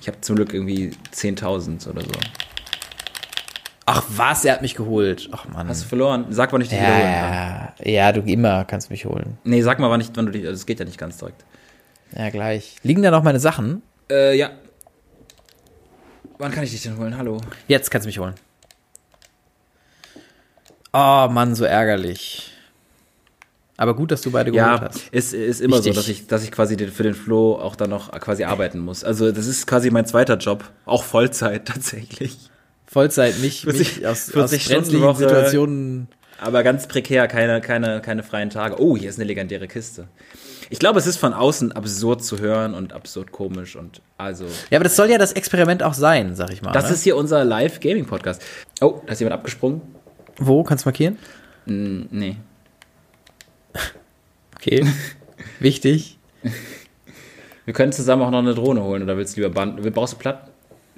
Ich 0.00 0.08
habe 0.08 0.20
zum 0.20 0.36
Glück 0.36 0.54
irgendwie 0.54 0.92
10.000 1.12 1.88
oder 1.88 2.02
so. 2.02 2.10
Ach 3.86 4.04
was, 4.08 4.44
er 4.44 4.54
hat 4.54 4.62
mich 4.62 4.74
geholt. 4.74 5.28
Ach 5.32 5.48
Mann. 5.48 5.68
Hast 5.68 5.84
du 5.84 5.88
verloren? 5.88 6.26
Sag, 6.28 6.52
wann 6.52 6.60
ich 6.60 6.68
dich 6.68 6.78
ja, 6.78 6.84
wiederholen 6.84 7.14
kann. 7.14 7.72
ja, 7.84 7.90
ja, 7.90 8.12
du 8.12 8.20
immer 8.20 8.64
kannst 8.64 8.90
mich 8.90 9.06
holen. 9.06 9.38
Nee, 9.44 9.62
sag 9.62 9.78
mal, 9.78 9.90
wann, 9.90 10.00
ich, 10.00 10.10
wann 10.14 10.26
du 10.26 10.32
dich. 10.32 10.42
Also, 10.42 10.52
das 10.52 10.66
geht 10.66 10.78
ja 10.78 10.84
nicht 10.84 10.98
ganz 10.98 11.16
direkt. 11.16 11.44
Ja, 12.14 12.28
gleich. 12.30 12.76
Liegen 12.82 13.02
da 13.02 13.10
noch 13.10 13.22
meine 13.22 13.40
Sachen? 13.40 13.82
Äh, 14.10 14.36
ja. 14.36 14.50
Wann 16.38 16.52
kann 16.52 16.64
ich 16.64 16.70
dich 16.70 16.82
denn 16.82 16.98
holen? 16.98 17.16
Hallo. 17.16 17.40
Jetzt 17.66 17.90
kannst 17.90 18.04
du 18.04 18.08
mich 18.08 18.18
holen. 18.18 18.34
Oh 20.92 21.28
Mann, 21.30 21.54
so 21.54 21.64
ärgerlich. 21.64 22.52
Aber 23.78 23.94
gut, 23.94 24.10
dass 24.10 24.20
du 24.22 24.32
beide 24.32 24.50
geholt 24.50 24.80
Ja, 24.80 24.88
hast. 24.88 25.08
ist, 25.12 25.32
ist 25.32 25.60
immer 25.60 25.76
Wichtig. 25.76 25.94
so, 25.94 26.00
dass 26.00 26.08
ich, 26.08 26.26
dass 26.26 26.42
ich 26.42 26.50
quasi 26.50 26.76
den, 26.76 26.90
für 26.90 27.04
den 27.04 27.14
Flo 27.14 27.54
auch 27.54 27.76
dann 27.76 27.90
noch 27.90 28.10
quasi 28.10 28.42
arbeiten 28.42 28.80
muss. 28.80 29.04
Also, 29.04 29.30
das 29.30 29.46
ist 29.46 29.68
quasi 29.68 29.90
mein 29.90 30.04
zweiter 30.04 30.36
Job. 30.36 30.64
Auch 30.84 31.04
Vollzeit 31.04 31.64
tatsächlich. 31.66 32.50
Vollzeit, 32.86 33.38
mich, 33.38 33.62
40 33.62 33.96
mich 33.98 34.06
aus, 34.06 34.26
aus 34.28 34.32
40 34.32 34.62
Stunden 34.62 34.80
brenzligen 34.80 35.06
Woche. 35.06 35.18
Situationen. 35.18 36.08
Aber 36.40 36.64
ganz 36.64 36.88
prekär, 36.88 37.28
keine, 37.28 37.60
keine, 37.60 38.00
keine 38.00 38.22
freien 38.24 38.50
Tage. 38.50 38.80
Oh, 38.80 38.96
hier 38.96 39.08
ist 39.10 39.18
eine 39.18 39.26
legendäre 39.26 39.68
Kiste. 39.68 40.08
Ich 40.70 40.80
glaube, 40.80 40.98
es 40.98 41.06
ist 41.06 41.16
von 41.16 41.32
außen 41.32 41.70
absurd 41.72 42.22
zu 42.24 42.38
hören 42.40 42.74
und 42.74 42.92
absurd 42.92 43.30
komisch 43.30 43.76
und 43.76 44.02
also. 44.16 44.44
Ja, 44.70 44.78
aber 44.78 44.84
das 44.84 44.96
soll 44.96 45.08
ja 45.08 45.18
das 45.18 45.32
Experiment 45.32 45.82
auch 45.84 45.94
sein, 45.94 46.34
sag 46.34 46.52
ich 46.52 46.62
mal. 46.62 46.72
Das 46.72 46.88
ne? 46.88 46.94
ist 46.94 47.04
hier 47.04 47.16
unser 47.16 47.44
Live-Gaming-Podcast. 47.44 48.42
Oh, 48.80 49.00
da 49.06 49.12
ist 49.12 49.20
jemand 49.20 49.34
abgesprungen? 49.34 49.82
Wo? 50.36 50.64
Kannst 50.64 50.84
du 50.84 50.88
markieren? 50.88 51.16
Mm, 51.66 52.02
nee. 52.10 52.36
Okay. 54.56 54.84
Wichtig. 55.60 56.18
Wir 57.64 57.74
können 57.74 57.92
zusammen 57.92 58.22
auch 58.22 58.30
noch 58.30 58.38
eine 58.38 58.54
Drohne 58.54 58.82
holen 58.82 59.02
oder 59.02 59.16
willst 59.16 59.36
du 59.36 59.40
lieber 59.42 59.52
Band? 59.54 59.80
Brauchst 59.94 60.14
du 60.14 60.18
Platten? 60.18 60.50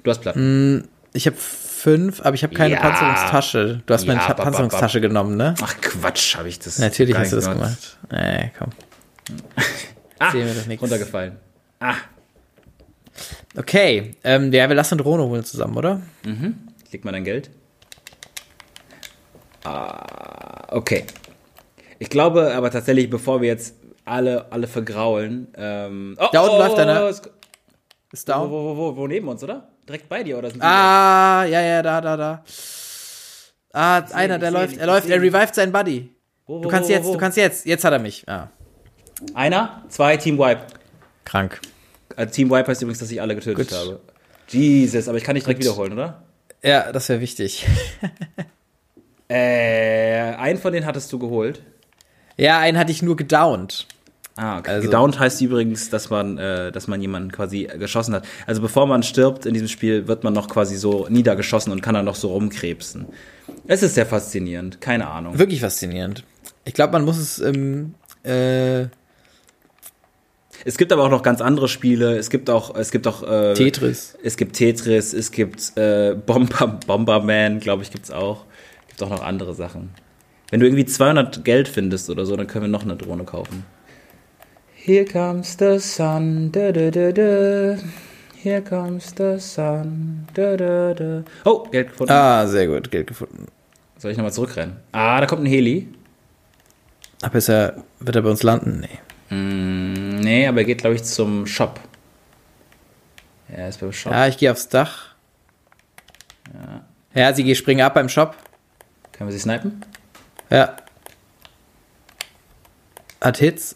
Du 0.03 0.09
hast 0.09 0.21
Platten. 0.21 0.87
Ich 1.13 1.27
habe 1.27 1.35
fünf, 1.35 2.21
aber 2.21 2.35
ich 2.35 2.43
habe 2.43 2.53
keine 2.55 2.75
Ja. 2.75 2.79
Panzerungstasche. 2.79 3.81
Du 3.85 3.93
hast 3.93 4.07
meine 4.07 4.19
Ja, 4.19 4.27
Ta- 4.27 4.33
bap, 4.33 4.37
bap, 4.37 4.45
Panzerungstasche 4.45 5.01
genommen, 5.01 5.35
ne? 5.35 5.55
Ach 5.61 5.75
Quatsch, 5.81 6.35
habe 6.37 6.47
ich 6.47 6.59
das. 6.59 6.79
Natürlich 6.79 7.15
hast 7.17 7.31
du 7.33 7.35
das 7.37 7.49
gemacht. 7.49 7.97
Nee, 8.11 8.51
komm. 8.57 8.69
Ah, 10.19 10.31
Sehen 10.31 10.47
wir 10.47 10.53
doch 10.53 10.65
nix. 10.67 10.81
runtergefallen. 10.81 11.37
Ah, 11.79 11.95
Okay, 13.57 14.15
ähm, 14.23 14.53
ja, 14.53 14.69
wir 14.69 14.75
lassen 14.75 14.93
eine 14.93 15.03
Drohne 15.03 15.23
holen 15.23 15.43
zusammen, 15.43 15.75
oder? 15.75 16.01
leg 16.91 17.03
mal 17.03 17.11
dein 17.11 17.25
Geld. 17.25 17.49
Ah, 19.63 20.65
okay. 20.69 21.05
Ich 22.01 22.09
glaube 22.09 22.51
aber 22.55 22.71
tatsächlich, 22.71 23.11
bevor 23.11 23.41
wir 23.41 23.47
jetzt 23.49 23.75
alle, 24.05 24.51
alle 24.51 24.65
vergraulen. 24.65 25.49
Ähm, 25.55 26.17
oh, 26.19 26.25
Da 26.31 26.41
unten 26.41 26.57
läuft 26.57 26.79
einer. 26.79 27.07
Ist 27.07 27.29
Wo, 28.27 28.31
down. 28.33 28.49
wo, 28.49 28.63
wo, 28.63 28.77
wo, 28.77 28.97
wo 28.97 29.07
neben 29.07 29.27
uns, 29.27 29.43
oder? 29.43 29.69
Direkt 29.87 30.09
bei 30.09 30.23
dir, 30.23 30.39
oder? 30.39 30.49
Sind 30.49 30.63
Ah, 30.63 31.45
ja, 31.45 31.61
ja, 31.61 31.83
da, 31.83 32.01
da, 32.01 32.17
da. 32.17 32.43
Ah, 33.71 33.99
einer, 34.13 34.39
der 34.39 34.49
ich 34.49 34.53
läuft, 34.55 34.77
er 34.77 34.81
ich 34.81 34.85
läuft, 34.87 35.09
er 35.09 35.21
revived 35.21 35.53
seinen 35.53 35.71
Buddy. 35.71 36.09
Du 36.47 36.67
kannst 36.67 36.89
jetzt, 36.89 37.05
du 37.05 37.17
kannst 37.17 37.37
jetzt, 37.37 37.67
jetzt 37.67 37.83
hat 37.83 37.93
er 37.93 37.99
mich. 37.99 38.27
Ah, 38.27 38.49
Einer, 39.35 39.83
zwei, 39.89 40.17
Team 40.17 40.39
Wipe. 40.39 40.61
krank. 41.23 41.61
Äh, 42.17 42.25
Team 42.25 42.49
Wipe 42.49 42.67
heißt 42.67 42.81
übrigens, 42.81 42.97
dass 42.99 43.11
ich 43.11 43.21
alle 43.21 43.35
getötet 43.35 43.69
Gut. 43.69 43.77
habe. 43.77 43.99
Jesus, 44.49 45.07
aber 45.07 45.19
ich 45.19 45.23
kann 45.23 45.35
nicht 45.35 45.45
direkt 45.45 45.59
wiederholen, 45.61 45.93
oder? 45.93 46.23
Ja, 46.63 46.91
das 46.91 47.07
wäre 47.09 47.21
wichtig. 47.21 47.67
Äh, 49.29 50.33
einen 50.35 50.59
von 50.59 50.73
denen 50.73 50.85
hattest 50.85 51.13
du 51.13 51.17
geholt. 51.17 51.61
Ja, 52.41 52.57
einen 52.59 52.77
hatte 52.77 52.91
ich 52.91 53.01
nur 53.03 53.15
gedownt. 53.15 53.85
Ah, 54.35 54.57
okay. 54.59 54.71
Also- 54.71 54.87
Gedownt 54.87 55.19
heißt 55.19 55.41
übrigens, 55.41 55.89
dass 55.91 56.09
man, 56.09 56.37
äh, 56.39 56.71
dass 56.71 56.87
man 56.87 56.99
jemanden 57.01 57.31
quasi 57.31 57.69
geschossen 57.77 58.15
hat. 58.15 58.25
Also 58.47 58.61
bevor 58.61 58.87
man 58.87 59.03
stirbt 59.03 59.45
in 59.45 59.53
diesem 59.53 59.67
Spiel, 59.67 60.07
wird 60.07 60.23
man 60.23 60.33
noch 60.33 60.47
quasi 60.49 60.75
so 60.77 61.05
niedergeschossen 61.09 61.71
und 61.71 61.81
kann 61.81 61.93
dann 61.93 62.05
noch 62.05 62.15
so 62.15 62.29
rumkrebsen. 62.31 63.05
Es 63.67 63.83
ist 63.83 63.93
sehr 63.93 64.05
faszinierend, 64.07 64.81
keine 64.81 65.07
Ahnung. 65.07 65.37
Wirklich 65.37 65.59
faszinierend. 65.61 66.23
Ich 66.65 66.73
glaube, 66.73 66.93
man 66.93 67.05
muss 67.05 67.17
es 67.17 67.39
ähm, 67.39 67.93
äh, 68.23 68.83
Es 70.65 70.77
gibt 70.77 70.91
aber 70.93 71.03
auch 71.03 71.09
noch 71.09 71.23
ganz 71.23 71.41
andere 71.41 71.67
Spiele. 71.67 72.17
Es 72.17 72.29
gibt 72.31 72.49
auch, 72.49 72.73
es 72.75 72.89
gibt 72.91 73.05
auch 73.07 73.21
äh, 73.21 73.53
Tetris. 73.53 74.17
Es 74.23 74.35
gibt 74.37 74.55
Tetris, 74.55 75.13
es 75.13 75.31
gibt 75.31 75.77
äh, 75.77 76.15
Bomber, 76.15 76.79
Bomberman, 76.87 77.59
glaube 77.59 77.83
ich, 77.83 77.91
gibt's 77.91 78.09
auch. 78.09 78.45
Gibt 78.87 79.03
auch 79.03 79.09
noch 79.09 79.23
andere 79.23 79.53
Sachen. 79.53 79.89
Wenn 80.51 80.59
du 80.59 80.67
irgendwie 80.67 80.85
200 80.85 81.43
Geld 81.43 81.69
findest 81.69 82.09
oder 82.09 82.25
so, 82.25 82.35
dann 82.35 82.45
können 82.45 82.65
wir 82.65 82.69
noch 82.69 82.83
eine 82.83 82.97
Drohne 82.97 83.23
kaufen. 83.23 83.65
Here 84.75 85.05
comes 85.05 85.55
the 85.57 85.79
sun, 85.79 86.51
da 86.51 86.71
da 86.71 86.91
da 86.91 87.11
da. 87.11 87.77
Here 88.35 88.61
comes 88.61 89.13
the 89.15 89.39
sun, 89.39 90.27
da 90.33 90.57
da 90.57 90.93
da. 90.93 91.23
Oh, 91.45 91.63
Geld 91.71 91.91
gefunden. 91.91 92.11
Ah, 92.11 92.45
sehr 92.47 92.67
gut, 92.67 92.91
Geld 92.91 93.07
gefunden. 93.07 93.47
Soll 93.97 94.11
ich 94.11 94.17
nochmal 94.17 94.33
zurückrennen? 94.33 94.77
Ah, 94.91 95.21
da 95.21 95.25
kommt 95.25 95.43
ein 95.43 95.47
Heli. 95.47 95.87
Aber 97.21 97.35
ist 97.35 97.49
er, 97.49 97.83
wird 97.99 98.15
er 98.15 98.21
bei 98.23 98.29
uns 98.29 98.43
landen? 98.43 98.81
Nee. 98.81 99.35
Mm, 99.35 100.19
nee, 100.19 100.47
aber 100.47 100.59
er 100.59 100.65
geht, 100.65 100.79
glaube 100.79 100.95
ich, 100.95 101.03
zum 101.03 101.45
Shop. 101.47 101.79
Ja, 103.49 103.57
er 103.57 103.69
ist 103.69 103.79
beim 103.79 103.93
Shop. 103.93 104.11
Ja, 104.11 104.27
ich 104.27 104.37
gehe 104.37 104.51
aufs 104.51 104.67
Dach. 104.67 105.15
Ja, 107.13 107.33
sie 107.33 107.55
springen 107.55 107.81
ab 107.81 107.93
beim 107.93 108.09
Shop. 108.09 108.35
Können 109.11 109.29
wir 109.29 109.33
sie 109.33 109.39
snipen? 109.39 109.83
Ja. 110.51 110.75
Hat 113.21 113.37
Hits. 113.37 113.75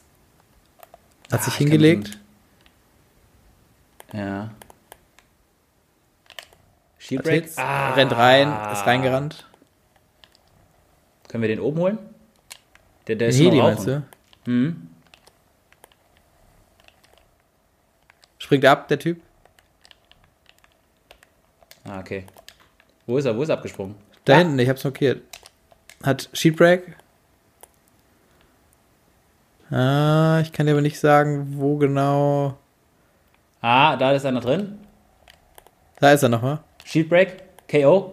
Hat 1.31 1.39
Ah, 1.39 1.43
sich 1.43 1.55
hingelegt. 1.55 2.19
Ja. 4.13 4.51
Shieldbreak? 6.99 7.43
Hits. 7.45 7.57
Rennt 7.57 8.11
rein, 8.15 8.47
ist 8.73 8.85
reingerannt. 8.85 9.47
Können 11.27 11.41
wir 11.41 11.47
den 11.49 11.59
oben 11.59 11.79
holen? 11.79 11.99
Der, 13.07 13.15
der 13.15 13.29
ist 13.29 13.37
Heli, 13.39 13.59
am 13.59 13.65
meinst 13.67 13.87
du? 13.87 14.03
Hm? 14.45 14.89
Springt 18.39 18.65
ab, 18.65 18.87
der 18.87 18.99
Typ. 18.99 19.21
Ah, 21.83 21.99
okay. 21.99 22.25
Wo 23.05 23.17
ist 23.17 23.25
er? 23.25 23.35
Wo 23.37 23.43
ist 23.43 23.49
er 23.49 23.55
abgesprungen? 23.57 23.95
Da 24.25 24.33
Ah. 24.33 24.37
hinten, 24.39 24.59
ich 24.59 24.69
hab's 24.69 24.83
markiert. 24.83 25.21
Hat 26.03 26.29
Sheetbreak. 26.33 26.95
Ah, 29.71 30.39
ich 30.41 30.51
kann 30.51 30.67
dir 30.67 30.73
aber 30.73 30.81
nicht 30.81 30.99
sagen, 30.99 31.55
wo 31.57 31.77
genau. 31.77 32.57
Ah, 33.61 33.95
da 33.97 34.11
ist 34.11 34.25
einer 34.25 34.39
drin. 34.41 34.77
Da 35.99 36.11
ist 36.11 36.21
er 36.23 36.29
nochmal. 36.29 36.59
Shieldbreak. 36.83 37.41
KO. 37.69 38.11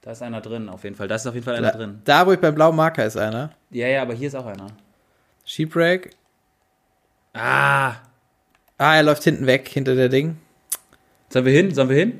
Da 0.00 0.12
ist 0.12 0.22
einer 0.22 0.40
drin, 0.40 0.70
auf 0.70 0.82
jeden 0.84 0.96
Fall. 0.96 1.08
Da 1.08 1.16
ist 1.16 1.26
auf 1.26 1.34
jeden 1.34 1.44
Fall 1.44 1.56
einer 1.56 1.72
Da, 1.72 1.76
drin. 1.76 2.00
da, 2.04 2.26
wo 2.26 2.32
ich 2.32 2.40
beim 2.40 2.54
blauen 2.54 2.74
Marker 2.74 3.04
ist 3.04 3.18
einer. 3.18 3.50
Ja, 3.70 3.86
ja, 3.86 4.00
aber 4.02 4.14
hier 4.14 4.28
ist 4.28 4.34
auch 4.34 4.46
einer. 4.46 4.68
Sheetbreak. 5.44 6.10
Ah. 7.34 7.96
Ah, 8.78 8.96
er 8.96 9.02
läuft 9.02 9.24
hinten 9.24 9.46
weg, 9.46 9.68
hinter 9.68 9.94
der 9.94 10.08
Ding. 10.08 10.38
Sollen 11.28 11.44
wir 11.44 11.52
hin? 11.52 11.74
Sollen 11.74 11.90
wir 11.90 11.96
hin? 11.96 12.18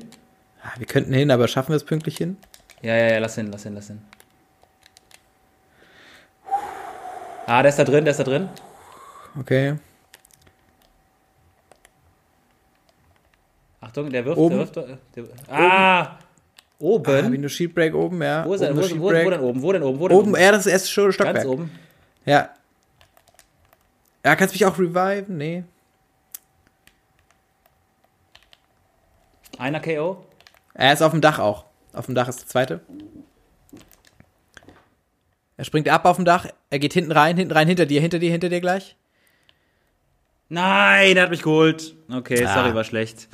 Ah, 0.63 0.73
wir 0.77 0.85
könnten 0.85 1.13
hin, 1.13 1.31
aber 1.31 1.47
schaffen 1.47 1.69
wir 1.69 1.75
es 1.77 1.83
pünktlich 1.83 2.17
hin? 2.17 2.37
Ja, 2.81 2.95
ja, 2.95 3.13
ja, 3.13 3.17
lass 3.19 3.35
hin, 3.35 3.51
lass 3.51 3.63
hin, 3.63 3.73
lass 3.75 3.87
hin. 3.87 4.01
Ah, 7.47 7.61
der 7.61 7.69
ist 7.69 7.79
da 7.79 7.83
drin, 7.83 8.05
der 8.05 8.11
ist 8.11 8.19
da 8.19 8.23
drin. 8.23 8.49
Okay. 9.39 9.75
Achtung, 13.81 14.09
der 14.11 14.23
wirft, 14.25 14.37
Oben. 14.37 14.57
der 14.57 14.75
wirft. 14.75 14.77
äh, 14.77 14.97
Der, 15.15 15.25
ah! 15.55 16.19
Oben? 16.79 17.11
Ah, 17.13 17.23
hab 17.23 17.31
ich 17.31 17.39
nur 17.39 17.49
Sheetbreak 17.49 17.93
oben, 17.93 18.21
ja. 18.23 18.43
wo 18.45 18.53
ist 18.55 18.61
er? 18.61 18.71
Oben 18.71 18.81
Wo, 18.99 19.05
wo, 19.09 19.11
wo 19.23 19.29
denn 19.29 19.39
oben? 19.41 19.61
Wo 19.61 19.71
denn 19.71 19.83
oben? 19.83 19.99
Wo 19.99 20.07
denn 20.07 20.17
Oben, 20.17 20.35
ja, 20.35 20.51
das 20.51 20.65
erste 20.65 20.87
Sto- 20.89 21.11
Stockwerk. 21.11 21.35
Ganz 21.37 21.47
oben. 21.47 21.71
Ja. 22.25 22.49
Ja, 24.25 24.35
kannst 24.35 24.53
du 24.53 24.55
mich 24.55 24.65
auch 24.65 24.77
reviven? 24.79 25.37
Nee. 25.37 25.63
Einer 29.59 29.79
KO. 29.79 30.25
Er 30.73 30.93
ist 30.93 31.01
auf 31.01 31.11
dem 31.11 31.21
Dach 31.21 31.39
auch. 31.39 31.65
Auf 31.93 32.05
dem 32.05 32.15
Dach 32.15 32.27
ist 32.27 32.39
der 32.39 32.47
zweite. 32.47 32.81
Er 35.57 35.65
springt 35.65 35.89
ab 35.89 36.05
auf 36.05 36.15
dem 36.15 36.25
Dach. 36.25 36.47
Er 36.69 36.79
geht 36.79 36.93
hinten 36.93 37.11
rein, 37.11 37.37
hinten 37.37 37.53
rein, 37.53 37.67
hinter 37.67 37.85
dir, 37.85 38.01
hinter 38.01 38.19
dir, 38.19 38.31
hinter 38.31 38.49
dir 38.49 38.61
gleich. 38.61 38.95
Nein, 40.49 41.15
er 41.17 41.23
hat 41.23 41.29
mich 41.29 41.43
geholt. 41.43 41.95
Okay, 42.11 42.45
Ah. 42.45 42.53
sorry, 42.55 42.73
war 42.75 42.83
schlecht. 42.83 43.27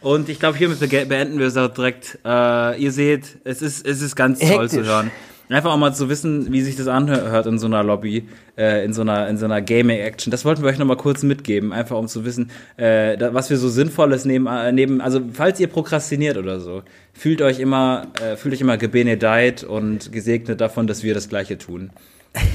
Und 0.00 0.28
ich 0.28 0.38
glaube, 0.38 0.56
hiermit 0.58 0.78
beenden 1.08 1.38
wir 1.38 1.46
es 1.46 1.56
auch 1.56 1.68
direkt. 1.72 2.18
Äh, 2.24 2.80
ihr 2.80 2.92
seht, 2.92 3.38
es 3.44 3.62
ist, 3.62 3.84
es 3.86 4.00
ist 4.00 4.14
ganz 4.14 4.38
toll 4.38 4.48
Hektisch. 4.50 4.70
zu 4.72 4.84
hören. 4.84 5.10
Einfach 5.48 5.72
auch 5.72 5.76
mal 5.76 5.94
zu 5.94 6.08
wissen, 6.08 6.52
wie 6.52 6.60
sich 6.60 6.74
das 6.74 6.88
anhört 6.88 7.46
in 7.46 7.58
so 7.58 7.66
einer 7.66 7.84
Lobby, 7.84 8.28
äh, 8.58 8.84
in 8.84 8.92
so 8.92 9.02
einer, 9.02 9.28
in 9.28 9.38
so 9.38 9.44
einer 9.44 9.62
Gaming-Action. 9.62 10.32
Das 10.32 10.44
wollten 10.44 10.62
wir 10.62 10.70
euch 10.70 10.78
nochmal 10.78 10.96
kurz 10.96 11.22
mitgeben, 11.22 11.72
einfach 11.72 11.96
um 11.96 12.08
zu 12.08 12.24
wissen, 12.24 12.50
äh, 12.76 13.16
da, 13.16 13.32
was 13.32 13.48
wir 13.48 13.56
so 13.56 13.68
Sinnvolles 13.68 14.24
neben, 14.24 14.46
äh, 14.46 14.72
neben, 14.72 15.00
also 15.00 15.20
falls 15.32 15.60
ihr 15.60 15.68
prokrastiniert 15.68 16.36
oder 16.36 16.58
so, 16.58 16.82
fühlt 17.12 17.42
euch 17.42 17.60
immer, 17.60 18.08
äh, 18.20 18.36
fühlt 18.36 18.54
euch 18.54 18.60
immer 18.60 18.76
gebenedeit 18.76 19.62
und 19.62 20.10
gesegnet 20.10 20.60
davon, 20.60 20.88
dass 20.88 21.04
wir 21.04 21.14
das 21.14 21.28
Gleiche 21.28 21.58
tun. 21.58 21.90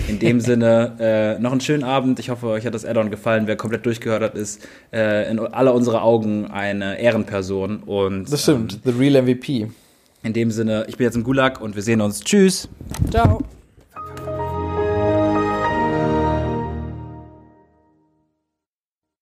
In 0.10 0.20
dem 0.20 0.40
Sinne, 0.42 0.98
äh, 1.00 1.42
noch 1.42 1.54
einen 1.54 1.62
schönen 1.62 1.86
Abend. 1.86 2.20
Ich 2.20 2.30
hoffe, 2.30 2.48
euch 2.48 2.66
hat 2.66 2.74
das 2.74 2.86
Addon 2.86 3.10
gefallen. 3.10 3.48
Wer 3.48 3.56
komplett 3.56 3.86
durchgehört 3.86 4.22
hat, 4.22 4.36
ist 4.36 4.68
äh, 4.92 5.32
in 5.32 5.40
aller 5.40 5.74
unserer 5.74 6.04
Augen 6.04 6.52
eine 6.52 7.00
Ehrenperson. 7.00 7.84
Und, 7.84 8.32
das 8.32 8.44
stimmt, 8.44 8.74
ähm, 8.74 8.80
The 8.84 9.00
Real 9.00 9.22
MVP. 9.24 9.68
In 10.24 10.34
dem 10.34 10.52
Sinne, 10.52 10.86
ich 10.88 10.98
bin 10.98 11.06
jetzt 11.06 11.16
im 11.16 11.24
Gulag 11.24 11.62
und 11.62 11.76
wir 11.76 11.82
sehen 11.82 12.02
uns. 12.02 12.22
Tschüss. 12.22 12.70
Ciao. 13.10 13.44